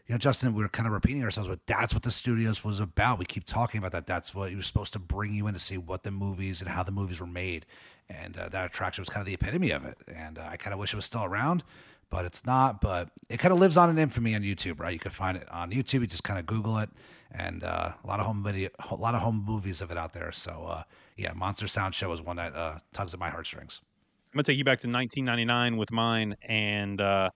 you 0.07 0.13
know 0.13 0.19
Justin, 0.19 0.53
we 0.53 0.63
are 0.63 0.69
kind 0.69 0.87
of 0.87 0.93
repeating 0.93 1.23
ourselves, 1.23 1.49
but 1.49 1.65
that's 1.65 1.93
what 1.93 2.03
the 2.03 2.11
studios 2.11 2.63
was 2.63 2.79
about. 2.79 3.19
We 3.19 3.25
keep 3.25 3.45
talking 3.45 3.79
about 3.79 3.91
that. 3.93 4.07
That's 4.07 4.35
what 4.35 4.49
he 4.49 4.55
was 4.55 4.67
supposed 4.67 4.93
to 4.93 4.99
bring 4.99 5.33
you 5.33 5.47
in 5.47 5.53
to 5.53 5.59
see 5.59 5.77
what 5.77 6.03
the 6.03 6.11
movies 6.11 6.61
and 6.61 6.69
how 6.69 6.83
the 6.83 6.91
movies 6.91 7.19
were 7.19 7.27
made, 7.27 7.65
and 8.09 8.37
uh, 8.37 8.49
that 8.49 8.65
attraction 8.65 9.01
was 9.01 9.09
kind 9.09 9.21
of 9.21 9.25
the 9.25 9.33
epitome 9.33 9.71
of 9.71 9.85
it. 9.85 9.97
And 10.07 10.37
uh, 10.37 10.47
I 10.49 10.57
kind 10.57 10.73
of 10.73 10.79
wish 10.79 10.93
it 10.93 10.97
was 10.97 11.05
still 11.05 11.23
around, 11.23 11.63
but 12.09 12.25
it's 12.25 12.45
not. 12.45 12.81
But 12.81 13.09
it 13.29 13.37
kind 13.37 13.53
of 13.53 13.59
lives 13.59 13.77
on 13.77 13.89
in 13.89 13.97
infamy 13.97 14.35
on 14.35 14.41
YouTube, 14.41 14.79
right? 14.79 14.93
You 14.93 14.99
can 14.99 15.11
find 15.11 15.37
it 15.37 15.49
on 15.49 15.71
YouTube. 15.71 16.01
You 16.01 16.07
just 16.07 16.23
kind 16.23 16.39
of 16.39 16.45
Google 16.45 16.77
it, 16.79 16.89
and 17.31 17.63
uh, 17.63 17.93
a 18.03 18.07
lot 18.07 18.19
of 18.19 18.25
home 18.25 18.43
video, 18.43 18.69
a 18.89 18.95
lot 18.95 19.15
of 19.15 19.21
home 19.21 19.43
movies 19.47 19.81
of 19.81 19.91
it 19.91 19.97
out 19.97 20.13
there. 20.13 20.31
So 20.33 20.65
uh, 20.67 20.83
yeah, 21.15 21.31
Monster 21.33 21.67
Sound 21.67 21.95
Show 21.95 22.11
is 22.11 22.21
one 22.21 22.35
that 22.35 22.55
uh, 22.55 22.79
tugs 22.93 23.13
at 23.13 23.19
my 23.19 23.29
heartstrings. 23.29 23.81
I'm 24.33 24.37
gonna 24.37 24.43
take 24.43 24.57
you 24.57 24.65
back 24.65 24.79
to 24.79 24.89
1999 24.89 25.77
with 25.77 25.91
mine, 25.91 26.35
and 26.41 26.99
uh, 26.99 27.29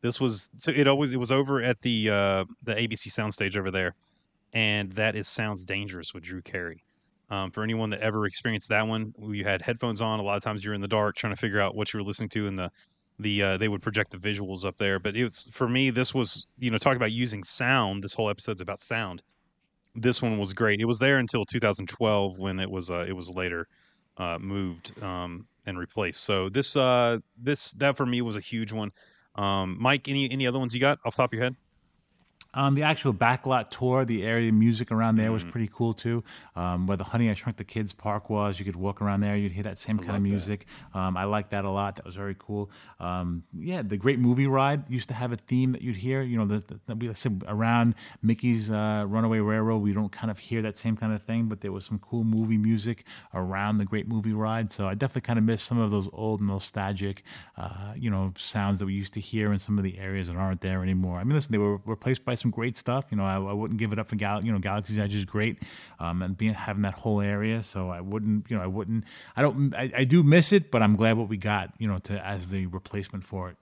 this 0.00 0.20
was 0.20 0.50
so 0.58 0.72
it 0.74 0.88
always 0.88 1.12
it 1.12 1.18
was 1.18 1.30
over 1.30 1.62
at 1.62 1.80
the 1.82 2.10
uh, 2.10 2.44
the 2.64 2.74
ABC 2.74 3.08
soundstage 3.08 3.56
over 3.56 3.70
there, 3.70 3.94
and 4.52 4.90
that 4.92 5.14
is 5.14 5.28
sounds 5.28 5.64
dangerous 5.64 6.12
with 6.12 6.24
Drew 6.24 6.42
Carey. 6.42 6.82
Um, 7.30 7.50
for 7.50 7.62
anyone 7.62 7.90
that 7.90 8.00
ever 8.00 8.26
experienced 8.26 8.68
that 8.68 8.86
one, 8.86 9.12
you 9.18 9.44
had 9.44 9.62
headphones 9.62 10.00
on. 10.00 10.20
A 10.20 10.22
lot 10.22 10.36
of 10.36 10.42
times 10.42 10.64
you're 10.64 10.74
in 10.74 10.80
the 10.80 10.88
dark 10.88 11.16
trying 11.16 11.32
to 11.32 11.40
figure 11.40 11.60
out 11.60 11.74
what 11.74 11.92
you 11.92 11.98
were 11.98 12.04
listening 12.04 12.28
to, 12.30 12.46
and 12.48 12.58
the 12.58 12.70
the 13.18 13.42
uh, 13.42 13.56
they 13.56 13.68
would 13.68 13.82
project 13.82 14.10
the 14.10 14.18
visuals 14.18 14.64
up 14.64 14.76
there. 14.78 14.98
But 14.98 15.16
it 15.16 15.24
was 15.24 15.48
for 15.52 15.68
me, 15.68 15.90
this 15.90 16.12
was 16.12 16.46
you 16.58 16.70
know 16.70 16.78
talk 16.78 16.96
about 16.96 17.12
using 17.12 17.44
sound. 17.44 18.02
This 18.02 18.14
whole 18.14 18.30
episode's 18.30 18.60
about 18.60 18.80
sound. 18.80 19.22
This 19.94 20.20
one 20.20 20.38
was 20.38 20.52
great. 20.52 20.80
It 20.80 20.84
was 20.84 20.98
there 20.98 21.18
until 21.18 21.44
2012 21.44 22.38
when 22.38 22.60
it 22.60 22.70
was 22.70 22.90
uh, 22.90 23.04
it 23.08 23.12
was 23.12 23.30
later 23.30 23.66
uh, 24.18 24.38
moved 24.40 24.92
um, 25.02 25.46
and 25.66 25.78
replaced. 25.78 26.20
So 26.22 26.48
this 26.48 26.76
uh, 26.76 27.18
this 27.36 27.72
that 27.72 27.96
for 27.96 28.06
me 28.06 28.22
was 28.22 28.36
a 28.36 28.40
huge 28.40 28.72
one. 28.72 28.92
Um, 29.34 29.76
Mike, 29.78 30.08
any 30.08 30.30
any 30.30 30.46
other 30.46 30.58
ones 30.58 30.74
you 30.74 30.80
got 30.80 30.98
off 31.04 31.16
top 31.16 31.32
of 31.32 31.36
your 31.36 31.44
head? 31.44 31.56
Um, 32.56 32.74
the 32.74 32.82
actual 32.82 33.14
backlot 33.14 33.68
tour, 33.68 34.04
the 34.04 34.24
area 34.24 34.50
music 34.50 34.90
around 34.90 35.16
there 35.16 35.30
was 35.30 35.44
pretty 35.44 35.70
cool 35.72 35.94
too. 35.94 36.24
Um, 36.56 36.86
where 36.86 36.96
the 36.96 37.04
Honey 37.04 37.30
I 37.30 37.34
Shrunk 37.34 37.58
the 37.58 37.64
Kids 37.64 37.92
park 37.92 38.30
was, 38.30 38.58
you 38.58 38.64
could 38.64 38.76
walk 38.76 39.00
around 39.02 39.20
there, 39.20 39.36
you'd 39.36 39.52
hear 39.52 39.64
that 39.64 39.78
same 39.78 39.98
kind 39.98 40.16
of 40.16 40.22
music. 40.22 40.66
Um, 40.94 41.16
I 41.16 41.24
like 41.24 41.50
that 41.50 41.64
a 41.64 41.70
lot. 41.70 41.96
That 41.96 42.06
was 42.06 42.16
very 42.16 42.34
cool. 42.38 42.70
Um, 42.98 43.44
yeah, 43.56 43.82
the 43.82 43.96
Great 43.96 44.18
Movie 44.18 44.46
Ride 44.46 44.88
used 44.90 45.08
to 45.08 45.14
have 45.14 45.32
a 45.32 45.36
theme 45.36 45.72
that 45.72 45.82
you'd 45.82 45.96
hear. 45.96 46.22
You 46.22 46.38
know, 46.38 46.46
the, 46.46 46.58
the, 46.66 46.80
the, 46.86 46.96
we 46.96 47.14
said 47.14 47.44
around 47.46 47.94
Mickey's 48.22 48.70
uh, 48.70 49.04
Runaway 49.06 49.38
Railroad, 49.38 49.82
we 49.82 49.92
don't 49.92 50.10
kind 50.10 50.30
of 50.30 50.38
hear 50.38 50.62
that 50.62 50.78
same 50.78 50.96
kind 50.96 51.12
of 51.12 51.22
thing, 51.22 51.46
but 51.46 51.60
there 51.60 51.72
was 51.72 51.84
some 51.84 51.98
cool 51.98 52.24
movie 52.24 52.58
music 52.58 53.04
around 53.34 53.76
the 53.76 53.84
Great 53.84 54.08
Movie 54.08 54.32
Ride. 54.32 54.72
So 54.72 54.86
I 54.86 54.94
definitely 54.94 55.22
kind 55.22 55.38
of 55.38 55.44
miss 55.44 55.62
some 55.62 55.78
of 55.78 55.90
those 55.90 56.08
old 56.12 56.40
nostalgic, 56.40 57.22
uh, 57.58 57.92
you 57.94 58.10
know, 58.10 58.32
sounds 58.36 58.78
that 58.78 58.86
we 58.86 58.94
used 58.94 59.12
to 59.14 59.20
hear 59.20 59.52
in 59.52 59.58
some 59.58 59.76
of 59.76 59.84
the 59.84 59.98
areas 59.98 60.28
that 60.28 60.36
aren't 60.36 60.62
there 60.62 60.82
anymore. 60.82 61.18
I 61.18 61.24
mean, 61.24 61.34
listen, 61.34 61.52
they 61.52 61.58
were 61.58 61.78
replaced 61.84 62.24
by 62.24 62.34
some 62.34 62.45
great 62.50 62.76
stuff. 62.76 63.06
You 63.10 63.16
know, 63.16 63.24
I, 63.24 63.36
I 63.36 63.52
wouldn't 63.52 63.78
give 63.78 63.92
it 63.92 63.98
up 63.98 64.08
for 64.08 64.16
Gal. 64.16 64.44
You 64.44 64.52
know, 64.52 64.58
Galaxy's 64.58 64.98
Edge 64.98 65.14
is 65.14 65.24
great, 65.24 65.62
um, 65.98 66.22
and 66.22 66.36
being 66.36 66.54
having 66.54 66.82
that 66.82 66.94
whole 66.94 67.20
area. 67.20 67.62
So 67.62 67.90
I 67.90 68.00
wouldn't. 68.00 68.50
You 68.50 68.56
know, 68.56 68.62
I 68.62 68.66
wouldn't. 68.66 69.04
I 69.36 69.42
don't. 69.42 69.74
I, 69.74 69.92
I 69.96 70.04
do 70.04 70.22
miss 70.22 70.52
it, 70.52 70.70
but 70.70 70.82
I'm 70.82 70.96
glad 70.96 71.16
what 71.16 71.28
we 71.28 71.36
got. 71.36 71.72
You 71.78 71.88
know, 71.88 71.98
to 72.00 72.26
as 72.26 72.50
the 72.50 72.66
replacement 72.66 73.24
for 73.24 73.50
it. 73.50 73.56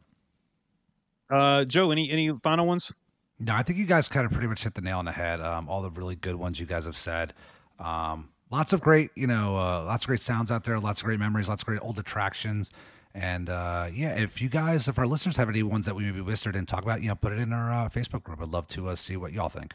Uh, 1.30 1.64
Joe, 1.64 1.90
any 1.90 2.10
any 2.10 2.30
final 2.42 2.66
ones? 2.66 2.94
No, 3.38 3.54
I 3.54 3.62
think 3.62 3.78
you 3.78 3.86
guys 3.86 4.08
kind 4.08 4.26
of 4.26 4.32
pretty 4.32 4.46
much 4.46 4.62
hit 4.62 4.74
the 4.74 4.80
nail 4.80 4.98
on 4.98 5.04
the 5.04 5.12
head. 5.12 5.40
Um, 5.40 5.68
all 5.68 5.82
the 5.82 5.90
really 5.90 6.14
good 6.14 6.36
ones 6.36 6.60
you 6.60 6.66
guys 6.66 6.84
have 6.84 6.96
said. 6.96 7.34
Um, 7.80 8.30
lots 8.50 8.72
of 8.72 8.80
great, 8.80 9.10
you 9.16 9.26
know, 9.26 9.56
uh, 9.56 9.84
lots 9.84 10.04
of 10.04 10.08
great 10.08 10.20
sounds 10.20 10.50
out 10.52 10.64
there. 10.64 10.78
Lots 10.78 11.00
of 11.00 11.06
great 11.06 11.18
memories. 11.18 11.48
Lots 11.48 11.62
of 11.62 11.66
great 11.66 11.80
old 11.82 11.98
attractions. 11.98 12.70
And 13.14 13.48
uh, 13.48 13.88
yeah, 13.92 14.14
if 14.14 14.42
you 14.42 14.48
guys, 14.48 14.88
if 14.88 14.98
our 14.98 15.06
listeners 15.06 15.36
have 15.36 15.48
any 15.48 15.62
ones 15.62 15.86
that 15.86 15.94
we 15.94 16.10
maybe 16.10 16.20
or 16.20 16.34
didn't 16.34 16.66
talk 16.66 16.82
about, 16.82 17.00
you 17.00 17.08
know, 17.08 17.14
put 17.14 17.32
it 17.32 17.38
in 17.38 17.52
our 17.52 17.72
uh, 17.72 17.88
Facebook 17.88 18.24
group. 18.24 18.40
I'd 18.42 18.48
love 18.48 18.66
to 18.68 18.88
uh, 18.88 18.96
see 18.96 19.16
what 19.16 19.32
y'all 19.32 19.48
think. 19.48 19.74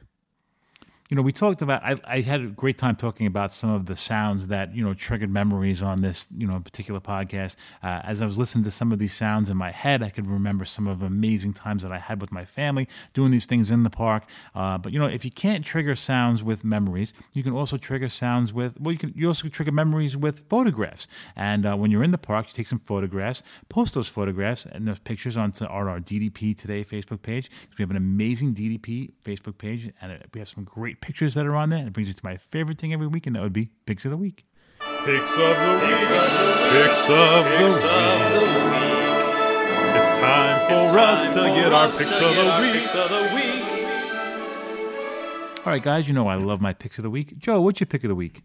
You 1.09 1.15
know, 1.15 1.23
we 1.23 1.31
talked 1.31 1.63
about. 1.63 1.83
I, 1.83 1.95
I 2.05 2.21
had 2.21 2.39
a 2.39 2.47
great 2.47 2.77
time 2.77 2.95
talking 2.95 3.25
about 3.25 3.51
some 3.51 3.71
of 3.71 3.87
the 3.87 3.95
sounds 3.95 4.49
that 4.49 4.75
you 4.75 4.85
know 4.85 4.93
triggered 4.93 5.31
memories 5.31 5.81
on 5.81 6.01
this 6.01 6.27
you 6.37 6.45
know 6.45 6.59
particular 6.59 6.99
podcast. 6.99 7.55
Uh, 7.81 8.01
as 8.03 8.21
I 8.21 8.27
was 8.27 8.37
listening 8.37 8.63
to 8.65 8.71
some 8.71 8.91
of 8.91 8.99
these 8.99 9.15
sounds 9.15 9.49
in 9.49 9.57
my 9.57 9.71
head, 9.71 10.03
I 10.03 10.11
could 10.11 10.27
remember 10.27 10.65
some 10.65 10.87
of 10.87 11.01
amazing 11.01 11.53
times 11.53 11.81
that 11.81 11.91
I 11.91 11.97
had 11.97 12.21
with 12.21 12.31
my 12.31 12.45
family 12.45 12.87
doing 13.15 13.31
these 13.31 13.47
things 13.47 13.71
in 13.71 13.81
the 13.81 13.89
park. 13.89 14.25
Uh, 14.53 14.77
but 14.77 14.93
you 14.93 14.99
know, 14.99 15.07
if 15.07 15.25
you 15.25 15.31
can't 15.31 15.65
trigger 15.65 15.95
sounds 15.95 16.43
with 16.43 16.63
memories, 16.63 17.15
you 17.33 17.41
can 17.41 17.53
also 17.53 17.77
trigger 17.77 18.07
sounds 18.07 18.53
with. 18.53 18.79
Well, 18.79 18.91
you 18.91 18.99
can. 18.99 19.11
You 19.15 19.29
also 19.29 19.43
can 19.43 19.51
trigger 19.51 19.71
memories 19.71 20.15
with 20.15 20.47
photographs. 20.47 21.07
And 21.35 21.65
uh, 21.65 21.75
when 21.75 21.89
you're 21.89 22.03
in 22.03 22.11
the 22.11 22.19
park, 22.19 22.45
you 22.49 22.53
take 22.53 22.67
some 22.67 22.81
photographs, 22.85 23.41
post 23.67 23.95
those 23.95 24.07
photographs 24.07 24.67
and 24.67 24.87
those 24.87 24.99
pictures 24.99 25.35
onto 25.35 25.65
our, 25.65 25.89
our 25.89 25.99
DDP 25.99 26.55
Today 26.55 26.83
Facebook 26.83 27.23
page 27.23 27.49
because 27.49 27.79
we 27.79 27.81
have 27.81 27.89
an 27.89 27.97
amazing 27.97 28.53
DDP 28.53 29.11
Facebook 29.23 29.57
page 29.57 29.91
and 30.01 30.11
it, 30.11 30.29
we 30.35 30.39
have 30.39 30.47
some 30.47 30.65
great 30.99 31.07
pictures 31.07 31.33
that 31.35 31.45
are 31.45 31.55
on 31.55 31.69
there. 31.69 31.79
And 31.79 31.87
it 31.87 31.93
brings 31.93 32.07
me 32.07 32.13
to 32.13 32.21
my 32.23 32.37
favorite 32.37 32.77
thing 32.77 32.93
every 32.93 33.07
week, 33.07 33.27
and 33.27 33.35
that 33.35 33.41
would 33.41 33.53
be 33.53 33.69
Pics 33.85 34.05
of 34.05 34.11
the 34.11 34.17
Week. 34.17 34.45
Picks 34.79 35.31
of 35.31 35.37
the 35.37 35.79
week. 35.81 35.99
Picks 36.71 37.09
of 37.09 37.45
the 37.45 37.65
week. 37.65 37.85
It's 39.95 40.19
time 40.19 40.67
for 40.67 40.99
us 40.99 41.35
to 41.35 41.41
get 41.41 41.73
our 41.73 41.87
picks 41.87 42.11
of 42.95 43.09
the 43.09 43.31
week. 43.35 43.65
All 45.65 45.73
right, 45.73 45.83
guys, 45.83 46.07
you 46.07 46.13
know 46.13 46.27
I 46.27 46.35
love 46.35 46.61
my 46.61 46.73
picks 46.73 46.97
of 46.97 47.03
the 47.03 47.09
week. 47.09 47.37
Joe, 47.37 47.61
what's 47.61 47.79
your 47.79 47.87
pick 47.87 48.03
of 48.03 48.07
the 48.09 48.15
week? 48.15 48.41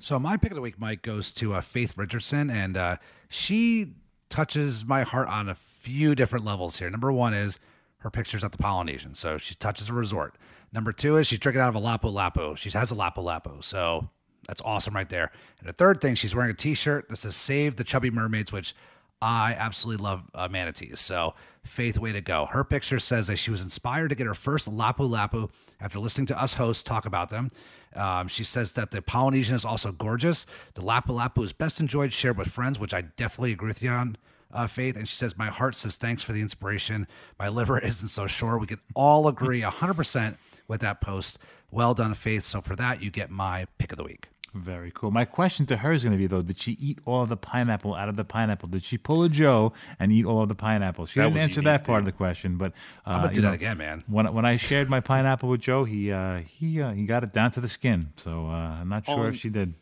So 0.00 0.18
my 0.18 0.36
pick 0.36 0.50
of 0.50 0.56
the 0.56 0.62
week, 0.62 0.78
Mike, 0.78 1.02
goes 1.02 1.32
to 1.32 1.54
uh, 1.54 1.60
Faith 1.60 1.96
Richardson, 1.96 2.50
and 2.50 2.76
uh, 2.76 2.96
she 3.28 3.94
touches 4.28 4.84
my 4.84 5.02
heart 5.02 5.28
on 5.28 5.48
a 5.48 5.54
few 5.54 6.14
different 6.14 6.44
levels 6.44 6.78
here. 6.78 6.90
Number 6.90 7.12
one 7.12 7.34
is 7.34 7.58
her 8.04 8.10
pictures 8.10 8.44
at 8.44 8.52
the 8.52 8.58
Polynesian, 8.58 9.14
so 9.14 9.36
she 9.36 9.56
touches 9.56 9.88
a 9.88 9.92
resort. 9.92 10.36
Number 10.72 10.92
two 10.92 11.16
is 11.16 11.26
she's 11.26 11.40
drinking 11.40 11.62
out 11.62 11.68
of 11.70 11.74
a 11.74 11.80
Lapu 11.80 12.12
Lapu. 12.12 12.56
She 12.56 12.70
has 12.70 12.92
a 12.92 12.94
Lapu 12.94 13.18
Lapu, 13.18 13.64
so 13.64 14.08
that's 14.46 14.62
awesome 14.64 14.94
right 14.94 15.08
there. 15.08 15.32
And 15.58 15.68
the 15.68 15.72
third 15.72 16.00
thing, 16.00 16.14
she's 16.14 16.34
wearing 16.34 16.50
a 16.50 16.54
T-shirt 16.54 17.08
that 17.08 17.16
says 17.16 17.34
"Save 17.34 17.76
the 17.76 17.84
Chubby 17.84 18.10
Mermaids," 18.10 18.52
which 18.52 18.76
I 19.20 19.56
absolutely 19.58 20.04
love 20.04 20.22
uh, 20.34 20.48
manatees. 20.48 21.00
So 21.00 21.34
Faith, 21.64 21.98
way 21.98 22.12
to 22.12 22.20
go. 22.20 22.46
Her 22.46 22.62
picture 22.62 22.98
says 22.98 23.26
that 23.26 23.36
she 23.36 23.50
was 23.50 23.62
inspired 23.62 24.10
to 24.10 24.14
get 24.14 24.26
her 24.26 24.34
first 24.34 24.70
Lapu 24.70 25.08
Lapu 25.08 25.50
after 25.80 25.98
listening 25.98 26.26
to 26.26 26.40
us 26.40 26.54
hosts 26.54 26.82
talk 26.82 27.06
about 27.06 27.30
them. 27.30 27.50
Um, 27.96 28.28
she 28.28 28.44
says 28.44 28.72
that 28.72 28.90
the 28.90 29.00
Polynesian 29.00 29.54
is 29.54 29.64
also 29.64 29.90
gorgeous. 29.90 30.44
The 30.74 30.82
Lapu 30.82 31.08
Lapu 31.08 31.42
is 31.42 31.52
best 31.52 31.80
enjoyed 31.80 32.12
shared 32.12 32.36
with 32.36 32.48
friends, 32.48 32.78
which 32.78 32.92
I 32.92 33.00
definitely 33.02 33.52
agree 33.52 33.68
with 33.68 33.82
you 33.82 33.90
on, 33.90 34.16
uh, 34.54 34.66
Faith. 34.66 34.96
And 34.96 35.08
she 35.08 35.16
says, 35.16 35.36
My 35.36 35.48
heart 35.48 35.74
says 35.76 35.96
thanks 35.96 36.22
for 36.22 36.32
the 36.32 36.40
inspiration. 36.40 37.06
My 37.38 37.48
liver 37.48 37.78
isn't 37.90 38.08
so 38.08 38.26
sure. 38.26 38.56
We 38.58 38.66
can 38.66 38.80
all 38.94 39.28
agree 39.28 39.60
100% 39.60 40.36
with 40.68 40.80
that 40.80 41.00
post. 41.00 41.38
Well 41.70 41.92
done, 41.94 42.14
Faith. 42.14 42.44
So 42.44 42.60
for 42.60 42.76
that, 42.76 43.02
you 43.02 43.10
get 43.10 43.30
my 43.30 43.66
pick 43.78 43.92
of 43.92 43.98
the 43.98 44.04
week. 44.04 44.28
Very 44.54 44.92
cool. 44.94 45.10
My 45.10 45.24
question 45.24 45.66
to 45.66 45.78
her 45.78 45.90
is 45.90 46.04
going 46.04 46.12
to 46.12 46.16
be 46.18 46.28
though: 46.28 46.40
Did 46.40 46.60
she 46.60 46.72
eat 46.80 47.00
all 47.04 47.22
of 47.22 47.28
the 47.28 47.36
pineapple 47.36 47.92
out 47.96 48.08
of 48.08 48.14
the 48.14 48.24
pineapple? 48.24 48.68
Did 48.68 48.84
she 48.84 48.96
pull 48.96 49.24
a 49.24 49.28
Joe 49.28 49.72
and 49.98 50.12
eat 50.12 50.24
all 50.24 50.42
of 50.42 50.48
the 50.48 50.54
pineapple? 50.54 51.06
She 51.06 51.18
That 51.18 51.24
didn't 51.30 51.40
answer 51.40 51.54
unique, 51.54 51.64
that 51.64 51.84
part 51.84 51.98
of 51.98 52.04
the 52.04 52.12
question, 52.12 52.56
but 52.56 52.70
uh, 53.04 53.10
I'm 53.10 53.22
gonna 53.22 53.34
do 53.34 53.40
that 53.40 53.46
know, 53.48 53.52
again, 53.54 53.78
man. 53.78 54.04
When 54.06 54.32
when 54.32 54.44
I 54.44 54.56
shared 54.56 54.88
my 54.88 55.00
pineapple 55.00 55.48
with 55.48 55.60
Joe, 55.60 55.82
he 55.82 56.12
uh, 56.12 56.36
he 56.46 56.80
uh, 56.80 56.92
he 56.92 57.04
got 57.04 57.24
it 57.24 57.32
down 57.32 57.50
to 57.50 57.60
the 57.60 57.68
skin. 57.68 58.12
So 58.14 58.46
uh, 58.46 58.52
I'm 58.52 58.88
not 58.88 59.06
sure 59.06 59.18
On- 59.24 59.26
if 59.26 59.36
she 59.36 59.48
did. 59.48 59.74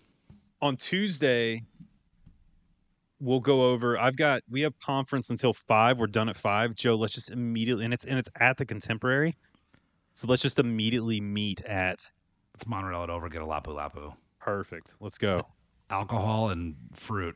on 0.63 0.79
Tuesday, 0.79 1.65
we'll 3.23 3.41
go 3.41 3.71
over. 3.71 3.97
I've 3.97 4.17
got 4.17 4.43
we 4.51 4.61
have 4.63 4.79
conference 4.81 5.31
until 5.31 5.55
five. 5.55 5.99
We're 5.99 6.09
done 6.09 6.29
at 6.29 6.37
five. 6.37 6.75
Joe, 6.75 6.97
let's 6.97 7.15
just 7.15 7.31
immediately 7.31 7.85
and 7.85 7.95
it's 7.95 8.05
and 8.05 8.19
it's 8.19 8.29
at 8.41 8.57
the 8.57 8.67
Contemporary, 8.67 9.37
so 10.13 10.27
let's 10.29 10.43
just 10.43 10.59
immediately 10.59 11.21
meet 11.21 11.63
at. 11.65 12.07
Let's 12.55 12.67
monorail 12.67 13.05
it 13.05 13.11
over, 13.11 13.29
get 13.31 13.41
a 13.41 13.47
Lapu 13.47 13.69
Lapu. 13.69 14.13
Perfect. 14.39 14.97
Let's 15.01 15.17
go. 15.17 15.47
Alcohol 15.89 16.51
and 16.51 16.75
fruit. 16.93 17.35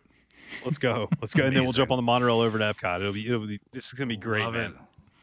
Let's 0.65 0.77
go. 0.77 1.09
Let's 1.23 1.33
go, 1.35 1.45
and 1.45 1.57
then 1.57 1.65
we'll 1.65 1.73
jump 1.73 1.91
on 1.91 1.97
the 1.97 2.03
monorail 2.03 2.41
over 2.41 2.59
to 2.59 2.65
Epcot. 2.65 3.01
It'll 3.01 3.13
be 3.13 3.27
it'll 3.27 3.47
be. 3.47 3.61
This 3.73 3.87
is 3.87 3.93
gonna 3.93 4.09
be 4.09 4.17
great, 4.17 4.43
Love 4.45 4.55
man. 4.55 4.71
it. 4.73 4.77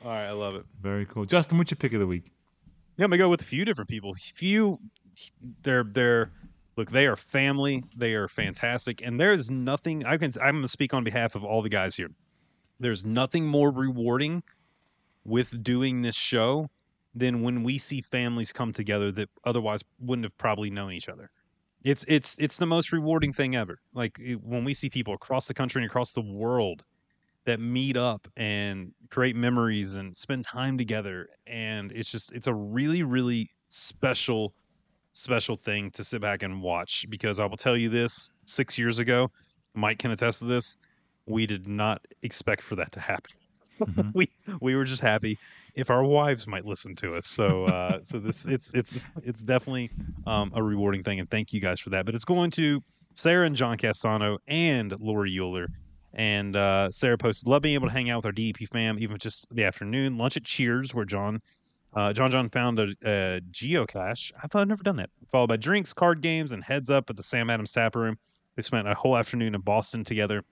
All 0.03 0.11
right, 0.11 0.25
I 0.25 0.31
love 0.31 0.55
it. 0.55 0.65
Very 0.81 1.05
cool. 1.05 1.25
Justin, 1.25 1.57
what's 1.57 1.71
your 1.71 1.77
pick 1.77 1.93
of 1.93 1.99
the 1.99 2.07
week? 2.07 2.31
Yeah, 2.97 3.05
I'm 3.05 3.11
gonna 3.11 3.17
go 3.19 3.29
with 3.29 3.41
a 3.41 3.45
few 3.45 3.65
different 3.65 3.89
people. 3.89 4.15
Few, 4.15 4.79
they're 5.61 5.83
they're 5.83 6.31
look, 6.77 6.91
they 6.91 7.07
are 7.07 7.15
family. 7.15 7.83
They 7.95 8.13
are 8.13 8.27
fantastic, 8.27 9.01
and 9.01 9.19
there's 9.19 9.51
nothing 9.51 10.05
I 10.05 10.17
can. 10.17 10.31
I'm 10.41 10.55
gonna 10.57 10.67
speak 10.67 10.93
on 10.93 11.03
behalf 11.03 11.35
of 11.35 11.43
all 11.43 11.61
the 11.61 11.69
guys 11.69 11.95
here. 11.95 12.09
There's 12.79 13.05
nothing 13.05 13.45
more 13.47 13.71
rewarding 13.71 14.43
with 15.25 15.63
doing 15.63 16.01
this 16.01 16.15
show 16.15 16.69
than 17.15 17.41
when 17.41 17.63
we 17.63 17.77
see 17.77 18.01
families 18.01 18.51
come 18.53 18.73
together 18.73 19.11
that 19.11 19.29
otherwise 19.45 19.81
wouldn't 19.99 20.25
have 20.25 20.37
probably 20.37 20.69
known 20.69 20.91
each 20.93 21.09
other. 21.09 21.29
It's 21.83 22.05
it's 22.07 22.37
it's 22.39 22.57
the 22.57 22.65
most 22.65 22.91
rewarding 22.91 23.33
thing 23.33 23.55
ever. 23.55 23.79
Like 23.93 24.19
it- 24.19 24.41
when 24.43 24.63
we 24.65 24.73
see 24.73 24.89
people 24.89 25.13
across 25.13 25.47
the 25.47 25.53
country 25.53 25.81
and 25.81 25.89
across 25.89 26.13
the 26.13 26.21
world 26.21 26.83
that 27.45 27.59
meet 27.59 27.97
up 27.97 28.27
and 28.37 28.93
create 29.09 29.35
memories 29.35 29.95
and 29.95 30.15
spend 30.15 30.45
time 30.45 30.77
together 30.77 31.27
and 31.45 31.91
it's 31.91 32.11
just 32.11 32.31
it's 32.33 32.47
a 32.47 32.53
really 32.53 33.03
really 33.03 33.49
special 33.69 34.55
special 35.13 35.55
thing 35.55 35.89
to 35.91 36.03
sit 36.03 36.21
back 36.21 36.43
and 36.43 36.61
watch 36.61 37.05
because 37.09 37.39
I 37.39 37.45
will 37.45 37.57
tell 37.57 37.77
you 37.77 37.87
this 37.89 38.29
6 38.45 38.77
years 38.77 38.99
ago 38.99 39.29
Mike 39.75 39.99
can 39.99 40.11
attest 40.11 40.39
to 40.39 40.45
this 40.45 40.75
we 41.25 41.45
did 41.45 41.67
not 41.67 42.01
expect 42.23 42.61
for 42.61 42.75
that 42.75 42.91
to 42.93 42.99
happen 42.99 43.31
Mhm. 43.79 44.11
we 44.15 44.29
we 44.61 44.75
were 44.75 44.83
just 44.83 45.01
happy 45.01 45.37
if 45.75 45.89
our 45.89 46.03
wives 46.03 46.45
might 46.45 46.63
listen 46.65 46.95
to 46.97 47.15
us 47.15 47.25
so 47.27 47.65
uh 47.65 47.99
so 48.03 48.19
this 48.19 48.45
it's 48.45 48.71
it's 48.75 48.97
it's 49.23 49.41
definitely 49.41 49.89
um 50.27 50.51
a 50.55 50.61
rewarding 50.61 51.01
thing 51.03 51.19
and 51.19 51.29
thank 51.31 51.53
you 51.53 51.59
guys 51.59 51.79
for 51.79 51.89
that 51.89 52.05
but 52.05 52.13
it's 52.13 52.25
going 52.25 52.51
to 52.51 52.81
Sarah 53.15 53.45
and 53.47 53.55
John 53.55 53.77
Castano 53.77 54.37
and 54.47 54.93
Lori 54.99 55.37
Euler 55.39 55.67
and 56.15 56.55
uh, 56.55 56.91
Sarah 56.91 57.17
posted, 57.17 57.47
"Love 57.47 57.63
being 57.63 57.73
able 57.73 57.87
to 57.87 57.93
hang 57.93 58.11
out 58.11 58.17
with 58.17 58.25
our 58.27 58.31
DDP 58.31 58.67
fam, 58.69 58.99
even 58.99 59.17
just 59.17 59.47
the 59.51 59.63
afternoon. 59.63 60.15
Lunch 60.17 60.37
at 60.37 60.43
Cheers, 60.43 60.93
where 60.93 61.05
John, 61.05 61.41
uh, 61.95 62.13
John 62.13 62.31
John 62.31 62.49
found 62.49 62.79
a, 62.79 62.87
a 63.03 63.41
geocache. 63.51 64.31
I 64.41 64.47
thought 64.47 64.61
I'd 64.61 64.67
never 64.67 64.83
done 64.83 64.97
that. 64.97 65.09
Followed 65.31 65.47
by 65.47 65.57
drinks, 65.57 65.93
card 65.93 66.21
games, 66.21 66.51
and 66.51 66.63
heads 66.63 66.89
up 66.89 67.09
at 67.09 67.17
the 67.17 67.23
Sam 67.23 67.49
Adams 67.49 67.71
Tap 67.71 67.95
Room. 67.95 68.17
They 68.55 68.61
spent 68.61 68.87
a 68.87 68.93
whole 68.93 69.17
afternoon 69.17 69.55
in 69.55 69.61
Boston 69.61 70.03
together, 70.03 70.43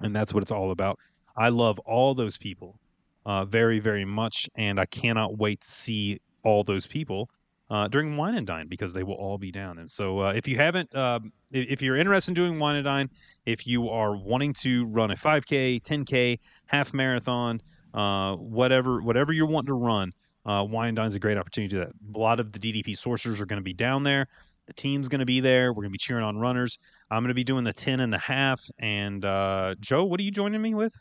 and 0.00 0.14
that's 0.14 0.32
what 0.32 0.42
it's 0.42 0.52
all 0.52 0.70
about. 0.70 0.98
I 1.36 1.48
love 1.48 1.78
all 1.80 2.14
those 2.14 2.36
people 2.36 2.78
uh, 3.26 3.44
very, 3.44 3.78
very 3.78 4.04
much, 4.04 4.48
and 4.54 4.78
I 4.78 4.86
cannot 4.86 5.38
wait 5.38 5.60
to 5.60 5.70
see 5.70 6.20
all 6.42 6.62
those 6.62 6.86
people 6.86 7.28
uh, 7.70 7.88
during 7.88 8.16
Wine 8.16 8.34
and 8.34 8.46
Dine 8.46 8.68
because 8.68 8.92
they 8.92 9.02
will 9.02 9.14
all 9.14 9.38
be 9.38 9.50
down. 9.50 9.78
And 9.78 9.90
so, 9.90 10.20
uh, 10.20 10.32
if 10.32 10.46
you 10.46 10.56
haven't, 10.56 10.94
um, 10.94 11.32
if, 11.50 11.82
you're 11.82 11.96
interested 11.96 12.30
in 12.30 12.34
doing 12.34 12.58
Wine 12.58 12.76
and 12.76 12.84
Dine, 12.84 13.10
if 13.46 13.66
you 13.66 13.88
are 13.88 14.16
wanting 14.16 14.52
to 14.54 14.84
run 14.86 15.10
a 15.10 15.16
5K, 15.16 15.82
10K, 15.82 16.38
half 16.66 16.92
marathon, 16.92 17.60
uh, 17.94 18.36
whatever, 18.36 19.00
whatever 19.02 19.32
you're 19.32 19.46
wanting 19.46 19.68
to 19.68 19.74
run, 19.74 20.12
uh, 20.46 20.64
Wine 20.68 20.88
and 20.88 20.96
Dine 20.96 21.06
is 21.06 21.14
a 21.14 21.18
great 21.18 21.38
opportunity 21.38 21.76
to 21.76 21.84
do 21.84 21.86
that. 21.86 22.16
A 22.16 22.18
lot 22.18 22.40
of 22.40 22.52
the 22.52 22.58
DDP 22.58 22.96
sorcerers 22.96 23.40
are 23.40 23.46
going 23.46 23.60
to 23.60 23.64
be 23.64 23.72
down 23.72 24.02
there. 24.02 24.28
The 24.66 24.72
team's 24.72 25.08
going 25.08 25.20
to 25.20 25.26
be 25.26 25.40
there. 25.40 25.72
We're 25.72 25.82
going 25.82 25.90
to 25.90 25.92
be 25.92 25.98
cheering 25.98 26.24
on 26.24 26.38
runners. 26.38 26.78
I'm 27.10 27.22
going 27.22 27.28
to 27.28 27.34
be 27.34 27.44
doing 27.44 27.64
the 27.64 27.72
10 27.72 28.00
and 28.00 28.12
the 28.12 28.18
half. 28.18 28.62
And 28.78 29.24
uh, 29.24 29.74
Joe, 29.80 30.04
what 30.04 30.18
are 30.20 30.22
you 30.22 30.30
joining 30.30 30.62
me 30.62 30.74
with? 30.74 30.94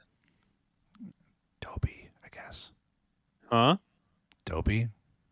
Dopey, 1.62 2.10
I 2.24 2.28
guess. 2.30 2.70
Huh? 3.50 3.78
Dopey, 4.46 4.90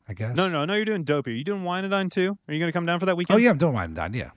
I 0.07 0.13
guess. 0.13 0.35
No, 0.35 0.47
no, 0.47 0.63
no. 0.63 0.75
You're 0.75 0.85
doing 0.85 1.03
Dopey. 1.03 1.31
Are 1.31 1.35
you 1.35 1.43
doing 1.43 1.63
Wine 1.63 2.09
too? 2.09 2.37
Are 2.47 2.53
you 2.53 2.59
going 2.59 2.69
to 2.69 2.73
come 2.73 2.85
down 2.85 2.99
for 2.99 3.05
that 3.07 3.17
weekend? 3.17 3.35
Oh 3.35 3.39
yeah, 3.39 3.49
I'm 3.49 3.57
doing 3.57 3.73
wine. 3.73 3.97
Yeah. 4.13 4.31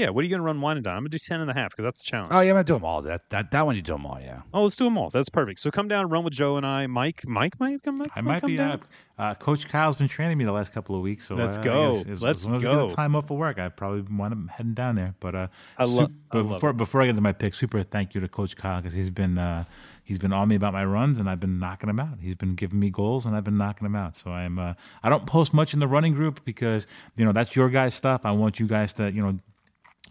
Yeah. 0.00 0.10
What 0.10 0.20
are 0.22 0.24
you 0.24 0.30
going 0.30 0.40
to 0.40 0.44
run 0.46 0.60
Wine 0.60 0.76
and 0.76 0.84
Dine? 0.84 0.96
I'm 0.96 1.02
going 1.02 1.10
to 1.10 1.18
do 1.18 1.24
10 1.24 1.40
and 1.40 1.50
a 1.50 1.54
half 1.54 1.70
because 1.72 1.84
that's 1.84 2.00
the 2.02 2.06
challenge. 2.10 2.32
Oh 2.32 2.40
yeah, 2.40 2.50
I'm 2.50 2.54
gonna 2.54 2.64
do 2.64 2.74
them 2.74 2.84
all. 2.84 3.02
That 3.02 3.28
that 3.30 3.50
that 3.50 3.66
one 3.66 3.76
you 3.76 3.82
do 3.82 3.92
them 3.92 4.06
all. 4.06 4.18
Yeah. 4.20 4.42
Oh, 4.54 4.62
let's 4.62 4.76
do 4.76 4.84
them 4.84 4.96
all. 4.98 5.10
That's 5.10 5.28
perfect. 5.28 5.60
So 5.60 5.70
come 5.70 5.88
down, 5.88 6.08
run 6.08 6.24
with 6.24 6.32
Joe 6.32 6.56
and 6.56 6.66
I. 6.66 6.86
Mike, 6.86 7.26
Mike 7.26 7.58
might 7.60 7.82
come. 7.82 8.02
I 8.14 8.20
might 8.20 8.40
come 8.40 8.50
be. 8.50 8.56
down. 8.56 8.80
Uh, 9.18 9.22
uh, 9.22 9.34
Coach 9.34 9.68
Kyle's 9.68 9.96
been 9.96 10.08
training 10.08 10.38
me 10.38 10.44
the 10.44 10.52
last 10.52 10.72
couple 10.72 10.96
of 10.96 11.02
weeks, 11.02 11.26
so 11.28 11.34
Let's 11.34 11.58
uh, 11.58 11.62
go. 11.62 11.92
guess 11.92 12.06
as, 12.06 12.22
Let's 12.22 12.38
as 12.38 12.46
long 12.46 12.56
as 12.56 12.64
I 12.64 12.68
go. 12.72 12.82
get 12.86 12.90
the 12.90 12.96
time 12.96 13.14
off 13.14 13.30
of 13.30 13.36
work, 13.36 13.58
I 13.58 13.68
probably 13.68 14.00
want 14.16 14.32
to 14.32 14.52
heading 14.52 14.72
down 14.72 14.94
there. 14.96 15.14
But 15.20 15.34
uh, 15.34 15.48
I 15.76 15.84
lo- 15.84 16.02
sup- 16.04 16.10
I 16.10 16.14
but 16.30 16.38
love 16.38 16.48
before 16.48 16.70
it. 16.70 16.76
before 16.78 17.02
I 17.02 17.06
get 17.06 17.16
to 17.16 17.20
my 17.20 17.32
pick, 17.32 17.54
super 17.54 17.82
thank 17.82 18.14
you 18.14 18.20
to 18.22 18.28
Coach 18.28 18.56
Kyle 18.56 18.80
because 18.80 18.94
he's 18.94 19.10
been 19.10 19.36
uh, 19.36 19.64
he's 20.04 20.18
been 20.18 20.32
on 20.32 20.48
me 20.48 20.54
about 20.54 20.72
my 20.72 20.84
runs 20.84 21.18
and 21.18 21.28
I've 21.28 21.40
been 21.40 21.58
knocking 21.58 21.88
them 21.88 22.00
out. 22.00 22.18
He's 22.20 22.34
been 22.34 22.54
giving 22.54 22.78
me 22.80 22.88
goals 22.88 23.26
and 23.26 23.36
I've 23.36 23.44
been 23.44 23.58
knocking 23.58 23.84
them 23.84 23.94
out. 23.96 24.16
So 24.16 24.30
I'm 24.30 24.58
uh, 24.58 24.72
I 25.02 25.10
don't 25.10 25.26
post 25.26 25.52
much 25.52 25.74
in 25.74 25.80
the 25.80 25.88
running 25.88 26.14
group 26.14 26.42
because 26.46 26.86
you 27.16 27.24
know 27.26 27.32
that's 27.32 27.54
your 27.54 27.68
guys' 27.68 27.94
stuff. 27.94 28.22
I 28.24 28.30
want 28.30 28.58
you 28.58 28.66
guys 28.66 28.94
to 28.94 29.12
you 29.12 29.22
know 29.22 29.38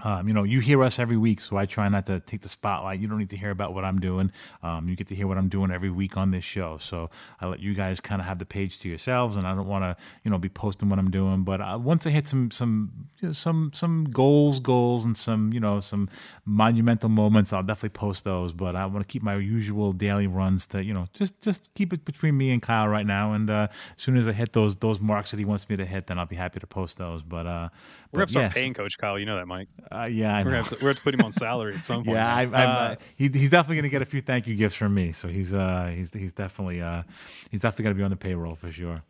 um, 0.03 0.27
you 0.27 0.33
know, 0.33 0.43
you 0.43 0.59
hear 0.59 0.83
us 0.83 0.99
every 0.99 1.17
week, 1.17 1.41
so 1.41 1.57
I 1.57 1.65
try 1.65 1.89
not 1.89 2.05
to 2.05 2.19
take 2.19 2.41
the 2.41 2.49
spotlight. 2.49 2.99
You 2.99 3.07
don't 3.07 3.17
need 3.17 3.29
to 3.31 3.37
hear 3.37 3.51
about 3.51 3.73
what 3.73 3.83
I'm 3.83 3.99
doing. 3.99 4.31
Um, 4.63 4.87
you 4.87 4.95
get 4.95 5.07
to 5.07 5.15
hear 5.15 5.27
what 5.27 5.37
I'm 5.37 5.49
doing 5.49 5.71
every 5.71 5.89
week 5.89 6.17
on 6.17 6.31
this 6.31 6.43
show. 6.43 6.77
So 6.77 7.09
I 7.41 7.47
let 7.47 7.59
you 7.59 7.73
guys 7.73 7.99
kind 7.99 8.21
of 8.21 8.27
have 8.27 8.39
the 8.39 8.45
page 8.45 8.79
to 8.79 8.89
yourselves, 8.89 9.35
and 9.35 9.45
I 9.45 9.55
don't 9.55 9.67
want 9.67 9.83
to, 9.83 10.01
you 10.23 10.31
know, 10.31 10.37
be 10.37 10.49
posting 10.49 10.89
what 10.89 10.99
I'm 10.99 11.11
doing. 11.11 11.43
But 11.43 11.61
uh, 11.61 11.77
once 11.81 12.07
I 12.07 12.11
hit 12.11 12.27
some 12.27 12.51
some 12.51 12.91
you 13.19 13.29
know, 13.29 13.33
some 13.33 13.71
some 13.73 14.05
goals, 14.05 14.59
goals, 14.59 15.05
and 15.05 15.17
some 15.17 15.51
you 15.53 15.59
know 15.59 15.79
some 15.79 16.09
monumental 16.45 17.09
moments, 17.09 17.51
I'll 17.51 17.63
definitely 17.63 17.97
post 17.97 18.23
those. 18.23 18.53
But 18.53 18.75
I 18.75 18.85
want 18.85 19.07
to 19.07 19.11
keep 19.11 19.23
my 19.23 19.35
usual 19.35 19.91
daily 19.91 20.27
runs 20.27 20.67
to 20.67 20.83
you 20.83 20.93
know 20.93 21.07
just 21.13 21.41
just 21.41 21.73
keep 21.73 21.93
it 21.93 22.05
between 22.05 22.37
me 22.37 22.51
and 22.51 22.61
Kyle 22.61 22.87
right 22.87 23.05
now. 23.05 23.33
And 23.33 23.49
uh, 23.49 23.67
as 23.71 24.01
soon 24.01 24.17
as 24.17 24.27
I 24.27 24.31
hit 24.31 24.53
those 24.53 24.77
those 24.77 24.99
marks 24.99 25.31
that 25.31 25.37
he 25.37 25.45
wants 25.45 25.67
me 25.67 25.75
to 25.77 25.85
hit, 25.85 26.07
then 26.07 26.19
I'll 26.19 26.25
be 26.25 26.35
happy 26.35 26.59
to 26.59 26.67
post 26.67 26.97
those. 26.97 27.21
But 27.23 27.45
uh, 27.45 27.69
We're 28.11 28.19
gonna 28.19 28.29
start 28.29 28.45
yes. 28.45 28.53
paying 28.55 28.73
Coach 28.73 28.97
Kyle. 28.97 29.19
You 29.19 29.25
know 29.25 29.35
that, 29.35 29.45
Mike. 29.45 29.67
Uh, 29.91 30.07
yeah, 30.09 30.35
I 30.35 30.43
We're 30.43 30.51
have 30.51 30.69
to, 30.69 30.83
we're 30.83 30.93
to 30.93 31.01
put 31.01 31.13
him 31.13 31.21
on 31.21 31.31
salary 31.31 31.75
at 31.75 31.83
some 31.83 31.97
point. 32.05 32.15
Yeah, 32.15 32.35
I. 32.35 32.41
I'm, 32.41 32.53
Uh, 32.53 32.57
uh, 32.57 32.95
he, 33.15 33.27
he's 33.27 33.51
definitely 33.51 33.75
going 33.75 33.83
to 33.83 33.89
get 33.89 34.01
a 34.01 34.05
few 34.05 34.21
thank 34.21 34.47
you 34.47 34.55
gifts 34.55 34.75
from 34.75 34.95
me. 34.95 35.11
So 35.11 35.27
he's 35.27 35.53
uh, 35.53 35.91
he's 35.95 36.11
he's 36.11 36.33
definitely 36.33 36.81
uh, 36.81 37.03
he's 37.51 37.61
definitely 37.61 37.83
going 37.83 37.95
to 37.95 37.97
be 37.99 38.03
on 38.03 38.09
the 38.09 38.17
payroll 38.17 38.55
for 38.55 38.71
sure. 38.71 39.03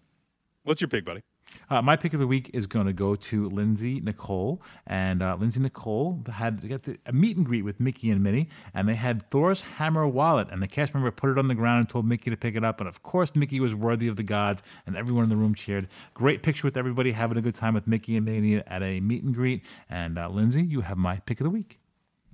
what's 0.63 0.81
your 0.81 0.89
pick, 0.89 1.05
buddy? 1.05 1.21
Uh, 1.69 1.81
my 1.81 1.95
pick 1.95 2.13
of 2.13 2.19
the 2.19 2.27
week 2.27 2.49
is 2.53 2.65
going 2.65 2.87
to 2.87 2.93
go 2.93 3.15
to 3.15 3.49
Lindsay 3.49 3.99
Nicole, 4.01 4.61
and 4.87 5.21
uh, 5.21 5.37
Lindsay 5.39 5.59
Nicole 5.59 6.21
had 6.31 6.67
got 6.67 6.83
the, 6.83 6.97
a 7.05 7.13
meet 7.13 7.37
and 7.37 7.45
greet 7.45 7.63
with 7.63 7.79
Mickey 7.79 8.09
and 8.09 8.23
Minnie, 8.23 8.49
and 8.73 8.87
they 8.87 8.95
had 8.95 9.29
Thor's 9.29 9.61
hammer 9.61 10.07
wallet, 10.07 10.47
and 10.51 10.61
the 10.61 10.67
cast 10.67 10.93
member 10.93 11.11
put 11.11 11.29
it 11.29 11.37
on 11.37 11.47
the 11.47 11.55
ground 11.55 11.79
and 11.81 11.89
told 11.89 12.05
Mickey 12.05 12.31
to 12.31 12.37
pick 12.37 12.55
it 12.55 12.63
up, 12.63 12.79
and 12.79 12.89
of 12.89 13.03
course 13.03 13.35
Mickey 13.35 13.59
was 13.59 13.75
worthy 13.75 14.07
of 14.07 14.15
the 14.15 14.23
gods, 14.23 14.63
and 14.87 14.97
everyone 14.97 15.23
in 15.23 15.29
the 15.29 15.37
room 15.37 15.53
cheered. 15.53 15.87
Great 16.13 16.41
picture 16.43 16.65
with 16.65 16.77
everybody 16.77 17.11
having 17.11 17.37
a 17.37 17.41
good 17.41 17.55
time 17.55 17.73
with 17.73 17.87
Mickey 17.87 18.17
and 18.17 18.25
Minnie 18.25 18.55
at 18.55 18.81
a 18.81 18.99
meet 18.99 19.23
and 19.23 19.35
greet, 19.35 19.63
and 19.89 20.17
uh, 20.17 20.27
Lindsay, 20.27 20.63
you 20.63 20.81
have 20.81 20.97
my 20.97 21.17
pick 21.17 21.39
of 21.39 21.43
the 21.43 21.51
week. 21.51 21.79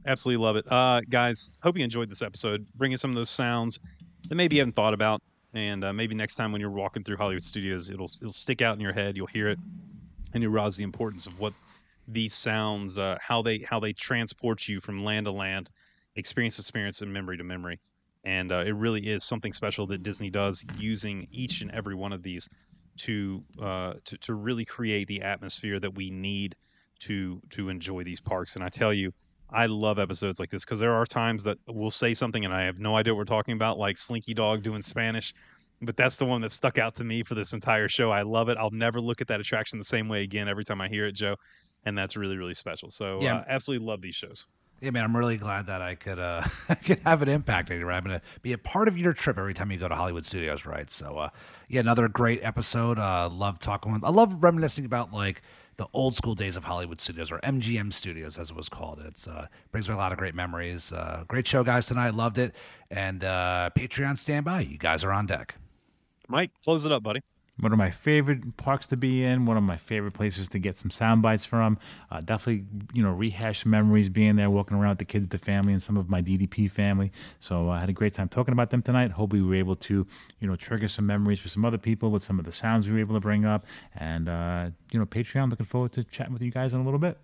Absolutely 0.07 0.43
love 0.43 0.55
it, 0.55 0.71
uh, 0.71 1.01
guys. 1.09 1.57
Hope 1.63 1.77
you 1.77 1.83
enjoyed 1.83 2.09
this 2.09 2.21
episode. 2.21 2.67
Bringing 2.75 2.97
some 2.97 3.09
of 3.09 3.15
those 3.15 3.29
sounds 3.29 3.79
that 4.29 4.35
maybe 4.35 4.55
you 4.55 4.61
haven't 4.61 4.75
thought 4.75 4.93
about, 4.93 5.21
and 5.55 5.83
uh, 5.83 5.93
maybe 5.93 6.15
next 6.15 6.35
time 6.35 6.51
when 6.51 6.61
you're 6.61 6.69
walking 6.69 7.03
through 7.03 7.17
Hollywood 7.17 7.43
studios, 7.43 7.89
it'll 7.89 8.11
it'll 8.21 8.31
stick 8.31 8.61
out 8.61 8.75
in 8.75 8.81
your 8.81 8.93
head. 8.93 9.15
You'll 9.15 9.27
hear 9.27 9.47
it, 9.47 9.59
and 10.33 10.43
you'll 10.43 10.51
realize 10.51 10.75
the 10.75 10.83
importance 10.83 11.25
of 11.27 11.37
what 11.37 11.53
these 12.07 12.33
sounds, 12.33 12.97
uh, 12.97 13.17
how 13.21 13.41
they 13.41 13.59
how 13.59 13.79
they 13.79 13.93
transport 13.93 14.67
you 14.67 14.79
from 14.79 15.03
land 15.03 15.25
to 15.25 15.31
land, 15.31 15.69
experience 16.15 16.57
to 16.57 16.61
experience, 16.61 17.01
and 17.01 17.11
memory 17.11 17.37
to 17.37 17.43
memory. 17.43 17.79
And 18.25 18.51
uh, 18.51 18.63
it 18.65 18.75
really 18.75 19.07
is 19.07 19.23
something 19.23 19.53
special 19.53 19.87
that 19.87 20.03
Disney 20.03 20.29
does, 20.29 20.65
using 20.77 21.27
each 21.31 21.61
and 21.61 21.71
every 21.71 21.95
one 21.95 22.11
of 22.11 22.21
these 22.21 22.49
to 22.97 23.43
uh, 23.61 23.93
to 24.05 24.17
to 24.17 24.33
really 24.33 24.65
create 24.65 25.07
the 25.07 25.21
atmosphere 25.21 25.79
that 25.79 25.95
we 25.95 26.09
need 26.09 26.55
to 26.99 27.41
to 27.51 27.69
enjoy 27.69 28.03
these 28.03 28.19
parks. 28.19 28.55
And 28.55 28.63
I 28.63 28.69
tell 28.69 28.93
you, 28.93 29.13
I 29.51 29.67
love 29.67 29.99
episodes 29.99 30.39
like 30.39 30.49
this 30.49 30.65
because 30.65 30.79
there 30.79 30.93
are 30.93 31.05
times 31.05 31.43
that 31.43 31.57
we'll 31.67 31.91
say 31.91 32.13
something 32.13 32.45
and 32.45 32.53
I 32.53 32.63
have 32.63 32.79
no 32.79 32.95
idea 32.95 33.13
what 33.13 33.19
we're 33.19 33.25
talking 33.25 33.53
about, 33.53 33.77
like 33.77 33.97
Slinky 33.97 34.33
Dog 34.33 34.63
doing 34.63 34.81
Spanish. 34.81 35.33
But 35.81 35.97
that's 35.97 36.15
the 36.15 36.25
one 36.25 36.41
that 36.41 36.51
stuck 36.51 36.77
out 36.77 36.95
to 36.95 37.03
me 37.03 37.21
for 37.23 37.35
this 37.35 37.53
entire 37.53 37.87
show. 37.87 38.09
I 38.09 38.21
love 38.21 38.49
it. 38.49 38.57
I'll 38.57 38.71
never 38.71 38.99
look 39.01 39.21
at 39.21 39.27
that 39.27 39.39
attraction 39.39 39.77
the 39.77 39.85
same 39.85 40.07
way 40.07 40.23
again 40.23 40.47
every 40.47 40.63
time 40.63 40.81
I 40.81 40.87
hear 40.87 41.05
it, 41.05 41.11
Joe. 41.13 41.35
And 41.85 41.97
that's 41.97 42.15
really, 42.15 42.37
really 42.37 42.53
special. 42.53 42.89
So, 42.89 43.21
Yeah. 43.21 43.37
uh, 43.37 43.43
absolutely 43.47 43.85
love 43.85 44.01
these 44.01 44.15
shows. 44.15 44.47
Yeah, 44.81 44.91
man, 44.91 45.03
I'm 45.03 45.15
really 45.15 45.37
glad 45.37 45.67
that 45.67 45.81
I 45.81 45.95
could 45.95 46.19
uh 46.19 46.43
I 46.69 46.75
could 46.75 46.99
have 47.05 47.21
an 47.21 47.29
impact 47.29 47.71
on 47.71 47.77
you. 47.77 47.85
Right? 47.85 47.97
I'm 47.97 48.03
gonna 48.03 48.21
be 48.41 48.53
a 48.53 48.57
part 48.57 48.87
of 48.87 48.97
your 48.97 49.13
trip 49.13 49.37
every 49.37 49.53
time 49.53 49.71
you 49.71 49.77
go 49.77 49.87
to 49.87 49.95
Hollywood 49.95 50.25
Studios, 50.25 50.65
right? 50.65 50.89
So, 50.91 51.17
uh, 51.17 51.29
yeah, 51.69 51.79
another 51.79 52.07
great 52.07 52.43
episode. 52.43 52.99
Uh, 52.99 53.29
love 53.31 53.59
talking. 53.59 53.93
With, 53.93 54.03
I 54.03 54.09
love 54.09 54.43
reminiscing 54.43 54.85
about 54.85 55.13
like 55.13 55.41
the 55.77 55.87
old 55.93 56.15
school 56.15 56.35
days 56.35 56.55
of 56.55 56.63
Hollywood 56.63 57.01
Studios 57.01 57.31
or 57.31 57.39
MGM 57.39 57.91
Studios, 57.91 58.37
as 58.37 58.49
it 58.49 58.55
was 58.55 58.69
called. 58.69 59.01
It's 59.05 59.27
uh, 59.27 59.47
brings 59.71 59.87
me 59.87 59.93
a 59.93 59.97
lot 59.97 60.11
of 60.11 60.17
great 60.17 60.35
memories. 60.35 60.91
Uh, 60.91 61.23
great 61.27 61.47
show, 61.47 61.63
guys. 61.63 61.85
Tonight, 61.87 62.13
loved 62.13 62.37
it. 62.37 62.55
And 62.89 63.23
uh, 63.23 63.69
Patreon 63.77 64.17
standby. 64.17 64.61
You 64.61 64.77
guys 64.77 65.03
are 65.03 65.11
on 65.11 65.25
deck. 65.25 65.55
Mike, 66.27 66.51
close 66.63 66.85
it 66.85 66.91
up, 66.91 67.03
buddy. 67.03 67.21
One 67.59 67.71
of 67.71 67.77
my 67.77 67.89
favorite 67.89 68.57
parks 68.57 68.85
to 68.87 68.97
be 68.97 69.23
in. 69.23 69.45
One 69.45 69.55
of 69.55 69.63
my 69.63 69.77
favorite 69.77 70.11
places 70.11 70.49
to 70.49 70.59
get 70.59 70.75
some 70.75 70.91
sound 70.91 71.21
bites 71.21 71.45
from. 71.45 71.77
Uh, 72.11 72.19
definitely, 72.19 72.65
you 72.93 73.01
know, 73.01 73.11
rehash 73.11 73.65
memories 73.65 74.09
being 74.09 74.35
there, 74.35 74.49
walking 74.49 74.75
around 74.75 74.89
with 74.89 74.99
the 74.99 75.05
kids, 75.05 75.27
the 75.29 75.37
family, 75.37 75.71
and 75.71 75.81
some 75.81 75.95
of 75.95 76.09
my 76.09 76.21
DDP 76.21 76.69
family. 76.69 77.13
So 77.39 77.69
uh, 77.69 77.73
I 77.73 77.79
had 77.79 77.89
a 77.89 77.93
great 77.93 78.13
time 78.13 78.27
talking 78.27 78.51
about 78.51 78.71
them 78.71 78.81
tonight. 78.81 79.11
Hope 79.11 79.31
we 79.31 79.41
were 79.41 79.55
able 79.55 79.77
to, 79.77 80.05
you 80.39 80.47
know, 80.47 80.57
trigger 80.57 80.89
some 80.89 81.05
memories 81.05 81.39
for 81.39 81.47
some 81.47 81.63
other 81.63 81.77
people 81.77 82.11
with 82.11 82.23
some 82.23 82.39
of 82.39 82.45
the 82.45 82.51
sounds 82.51 82.87
we 82.87 82.93
were 82.93 82.99
able 82.99 83.15
to 83.15 83.21
bring 83.21 83.45
up. 83.45 83.65
And 83.95 84.27
uh, 84.27 84.69
you 84.91 84.99
know, 84.99 85.05
Patreon. 85.05 85.49
Looking 85.49 85.65
forward 85.65 85.93
to 85.93 86.03
chatting 86.03 86.33
with 86.33 86.41
you 86.41 86.51
guys 86.51 86.73
in 86.73 86.81
a 86.81 86.83
little 86.83 86.99
bit. 86.99 87.17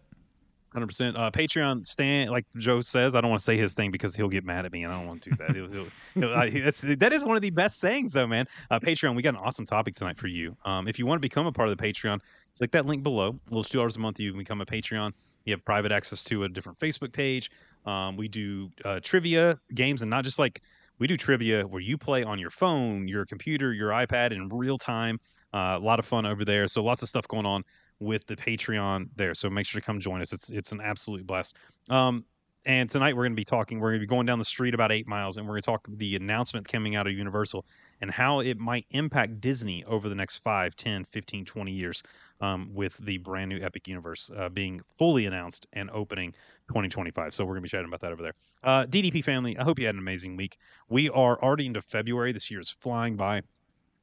Hundred 0.74 0.88
percent. 0.88 1.18
Uh, 1.18 1.30
Patreon 1.30 1.86
stand 1.86 2.32
like 2.32 2.46
Joe 2.58 2.80
says. 2.80 3.14
I 3.14 3.20
don't 3.20 3.30
want 3.30 3.40
to 3.42 3.44
say 3.44 3.58
his 3.58 3.74
thing 3.74 3.92
because 3.92 4.16
he'll 4.16 4.30
get 4.30 4.46
mad 4.46 4.66
at 4.66 4.72
me, 4.72 4.84
and 4.84 4.94
I 4.94 4.98
don't 4.98 5.08
want 5.08 5.22
to 5.24 5.30
do 5.32 5.36
that. 5.36 5.54
He'll, 5.54 5.68
he'll, 5.68 5.88
he'll, 6.14 6.34
uh, 6.34 6.48
that's 6.64 6.80
that 6.80 7.12
is 7.12 7.26
one 7.26 7.36
of 7.36 7.42
the 7.42 7.50
best 7.50 7.80
sayings, 7.80 8.14
though, 8.14 8.26
man. 8.26 8.46
Uh, 8.70 8.80
Patreon. 8.80 9.14
We 9.14 9.22
got 9.22 9.34
an 9.34 9.42
awesome 9.42 9.66
topic 9.66 9.96
tonight 9.96 10.18
for 10.18 10.28
you. 10.28 10.56
Um, 10.64 10.88
if 10.88 10.98
you 10.98 11.06
want 11.06 11.18
to 11.18 11.22
become 11.22 11.46
a 11.46 11.52
part 11.52 11.68
of 11.68 11.78
the 11.78 11.84
Patreon, 11.84 12.22
click 12.58 12.72
that 12.72 12.86
link 12.86 13.04
below. 13.04 13.30
A 13.30 13.50
little 13.50 13.66
two 13.66 13.80
dollars 13.80 13.98
a 13.98 14.00
month, 14.00 14.18
you 14.18 14.32
can 14.32 14.40
become 14.40 14.62
a 14.62 14.66
Patreon. 14.66 15.12
You 15.44 15.54
have 15.54 15.66
private 15.66 15.92
access 15.92 16.24
to 16.26 16.46
a 16.46 16.50
different 16.50 16.80
Facebook 16.80 17.12
page. 17.12 17.52
Um, 17.86 18.16
we 18.16 18.30
do 18.30 18.70
uh, 18.86 19.02
trivia 19.04 19.60
games, 19.74 20.04
and 20.04 20.10
not 20.10 20.24
just 20.24 20.40
like 20.40 20.62
we 21.00 21.08
do 21.08 21.18
trivia 21.18 21.64
where 21.64 21.82
you 21.82 21.98
play 21.98 22.24
on 22.24 22.40
your 22.40 22.52
phone, 22.52 23.10
your 23.10 23.26
computer, 23.26 23.74
your 23.74 23.90
iPad 23.90 24.32
in 24.32 24.48
real 24.48 24.78
time. 24.78 25.20
Uh, 25.54 25.76
a 25.78 25.80
lot 25.80 26.00
of 26.00 26.06
fun 26.06 26.26
over 26.26 26.46
there. 26.46 26.66
So 26.68 26.82
lots 26.82 27.02
of 27.02 27.10
stuff 27.10 27.28
going 27.28 27.46
on 27.46 27.66
with 28.02 28.26
the 28.26 28.36
Patreon 28.36 29.10
there. 29.16 29.34
So 29.34 29.50
make 29.50 29.66
sure 29.66 29.80
to 29.80 29.86
come 29.86 30.00
join 30.00 30.22
us. 30.22 30.34
It's 30.34 30.50
it's 30.50 30.72
an 30.72 30.82
absolute 30.82 31.26
blast. 31.26 31.56
Um, 31.90 32.26
and 32.66 32.90
tonight 32.90 33.16
we're 33.16 33.24
going 33.24 33.32
to 33.32 33.40
be 33.40 33.44
talking. 33.44 33.80
We're 33.80 33.92
going 33.92 34.02
to 34.02 34.06
be 34.06 34.10
going 34.10 34.26
down 34.28 34.38
the 34.38 34.46
street 34.46 34.74
about 34.74 34.92
eight 34.92 35.08
miles, 35.08 35.38
and 35.38 35.48
we're 35.48 35.54
going 35.54 35.62
to 35.62 35.66
talk 35.66 35.88
the 35.90 36.16
announcement 36.16 36.68
coming 36.68 36.96
out 36.96 37.08
of 37.08 37.14
Universal 37.14 37.66
and 38.02 38.12
how 38.12 38.40
it 38.40 38.58
might 38.58 38.86
impact 38.92 39.42
Disney 39.42 39.84
over 39.86 40.10
the 40.10 40.16
next 40.16 40.38
5, 40.38 40.76
10, 40.76 41.06
15, 41.06 41.46
20 41.46 41.72
years 41.72 42.04
um, 42.40 42.70
with 42.74 42.98
the 42.98 43.18
brand 43.20 43.50
new 43.50 43.60
Epic 43.62 43.88
Universe 43.88 44.30
uh, 44.38 44.50
being 44.50 44.82
fully 44.98 45.26
announced 45.26 45.66
and 45.74 45.90
opening 45.92 46.34
2025. 46.68 47.34
So 47.34 47.46
we're 47.46 47.54
going 47.54 47.62
to 47.62 47.64
be 47.64 47.70
chatting 47.70 47.88
about 47.88 48.02
that 48.02 48.12
over 48.12 48.22
there. 48.22 48.34
Uh, 48.64 48.86
DDP 48.86 49.24
family, 49.24 49.58
I 49.58 49.64
hope 49.64 49.80
you 49.80 49.88
had 49.88 49.96
an 49.96 50.00
amazing 50.00 50.36
week. 50.36 50.58
We 50.88 51.10
are 51.10 51.42
already 51.42 51.66
into 51.66 51.82
February. 51.82 52.32
This 52.32 52.52
year 52.52 52.60
is 52.60 52.70
flying 52.70 53.16
by. 53.16 53.42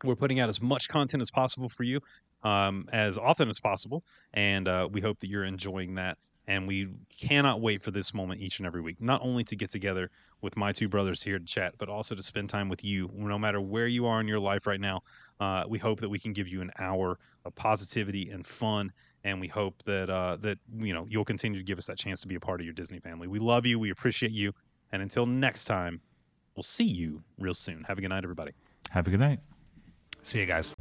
We're 0.04 0.16
putting 0.16 0.38
out 0.38 0.48
as 0.48 0.60
much 0.60 0.88
content 0.88 1.20
as 1.20 1.30
possible 1.30 1.68
for 1.68 1.82
you, 1.82 2.00
um, 2.42 2.88
as 2.92 3.18
often 3.18 3.48
as 3.48 3.60
possible, 3.60 4.04
and 4.34 4.68
uh, 4.68 4.88
we 4.90 5.00
hope 5.00 5.18
that 5.20 5.28
you're 5.28 5.44
enjoying 5.44 5.94
that. 5.96 6.18
And 6.46 6.66
we 6.66 6.88
cannot 7.14 7.60
wait 7.60 7.82
for 7.82 7.90
this 7.90 8.14
moment 8.14 8.40
each 8.40 8.58
and 8.58 8.66
every 8.66 8.80
week, 8.80 9.02
not 9.02 9.20
only 9.22 9.44
to 9.44 9.54
get 9.54 9.68
together 9.68 10.10
with 10.40 10.56
my 10.56 10.72
two 10.72 10.88
brothers 10.88 11.22
here 11.22 11.38
to 11.38 11.44
chat, 11.44 11.74
but 11.76 11.90
also 11.90 12.14
to 12.14 12.22
spend 12.22 12.48
time 12.48 12.70
with 12.70 12.82
you, 12.82 13.10
no 13.14 13.38
matter 13.38 13.60
where 13.60 13.86
you 13.86 14.06
are 14.06 14.18
in 14.18 14.26
your 14.26 14.38
life 14.38 14.66
right 14.66 14.80
now. 14.80 15.02
Uh, 15.40 15.64
we 15.68 15.78
hope 15.78 16.00
that 16.00 16.08
we 16.08 16.18
can 16.18 16.32
give 16.32 16.48
you 16.48 16.62
an 16.62 16.70
hour 16.78 17.18
of 17.44 17.54
positivity 17.54 18.30
and 18.30 18.46
fun, 18.46 18.90
and 19.24 19.40
we 19.40 19.46
hope 19.46 19.82
that 19.84 20.08
uh, 20.08 20.36
that 20.40 20.58
you 20.78 20.94
know 20.94 21.06
you'll 21.08 21.24
continue 21.24 21.58
to 21.58 21.64
give 21.64 21.76
us 21.76 21.86
that 21.86 21.98
chance 21.98 22.20
to 22.22 22.28
be 22.28 22.36
a 22.36 22.40
part 22.40 22.60
of 22.60 22.64
your 22.64 22.74
Disney 22.74 22.98
family. 22.98 23.26
We 23.26 23.38
love 23.38 23.66
you, 23.66 23.78
we 23.78 23.90
appreciate 23.90 24.32
you, 24.32 24.52
and 24.92 25.02
until 25.02 25.26
next 25.26 25.66
time, 25.66 26.00
we'll 26.56 26.62
see 26.62 26.84
you 26.84 27.22
real 27.38 27.54
soon. 27.54 27.84
Have 27.84 27.98
a 27.98 28.00
good 28.00 28.08
night, 28.08 28.24
everybody. 28.24 28.52
Have 28.90 29.06
a 29.06 29.10
good 29.10 29.20
night. 29.20 29.40
See 30.22 30.40
you 30.40 30.46
guys. 30.46 30.74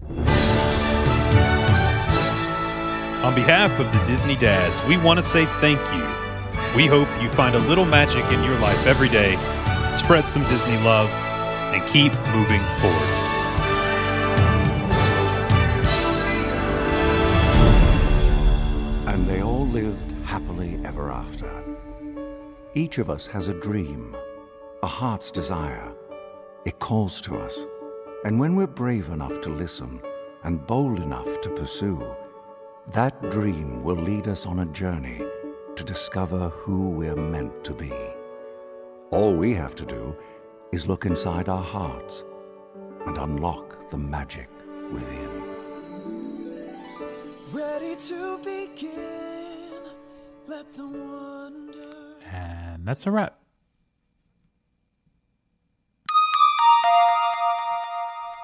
On 3.27 3.35
behalf 3.35 3.77
of 3.79 3.91
the 3.91 4.05
Disney 4.05 4.37
dads, 4.37 4.81
we 4.85 4.95
want 4.95 5.17
to 5.17 5.23
say 5.23 5.45
thank 5.59 5.79
you. 5.93 6.17
We 6.75 6.85
hope 6.85 7.09
you 7.21 7.29
find 7.31 7.55
a 7.55 7.59
little 7.59 7.83
magic 7.83 8.23
in 8.31 8.41
your 8.43 8.57
life 8.59 8.87
every 8.87 9.09
day, 9.09 9.35
spread 9.97 10.29
some 10.29 10.43
Disney 10.43 10.77
love, 10.77 11.09
and 11.73 11.85
keep 11.89 12.13
moving 12.33 12.61
forward. 12.79 13.09
And 19.07 19.27
they 19.27 19.41
all 19.41 19.67
lived 19.67 20.11
happily 20.23 20.79
ever 20.85 21.11
after. 21.11 21.51
Each 22.75 22.97
of 22.97 23.09
us 23.09 23.27
has 23.27 23.49
a 23.49 23.53
dream, 23.55 24.15
a 24.83 24.87
heart's 24.87 25.31
desire. 25.31 25.91
It 26.63 26.79
calls 26.79 27.19
to 27.21 27.37
us. 27.37 27.59
And 28.23 28.39
when 28.39 28.55
we're 28.55 28.67
brave 28.67 29.09
enough 29.09 29.41
to 29.41 29.49
listen 29.49 30.01
and 30.47 30.65
bold 30.65 31.01
enough 31.01 31.41
to 31.41 31.49
pursue, 31.49 32.01
that 32.93 33.21
dream 33.31 33.83
will 33.83 33.97
lead 33.97 34.29
us 34.29 34.45
on 34.45 34.59
a 34.59 34.65
journey 34.67 35.21
to 35.75 35.83
discover 35.83 36.47
who 36.47 36.87
we're 36.87 37.17
meant 37.17 37.65
to 37.65 37.73
be. 37.73 37.91
All 39.11 39.33
we 39.35 39.53
have 39.55 39.75
to 39.75 39.85
do 39.85 40.15
is 40.71 40.87
look 40.87 41.05
inside 41.05 41.49
our 41.49 41.61
hearts 41.61 42.23
and 43.05 43.17
unlock 43.17 43.89
the 43.89 43.97
magic 43.97 44.47
within. 44.89 45.43
Ready 47.51 47.97
to 48.07 48.37
begin. 48.37 49.81
Let 50.47 50.71
the 50.71 50.87
wonder. 50.87 52.15
And 52.31 52.85
that's 52.85 53.05
a 53.05 53.11
wrap. 53.11 53.37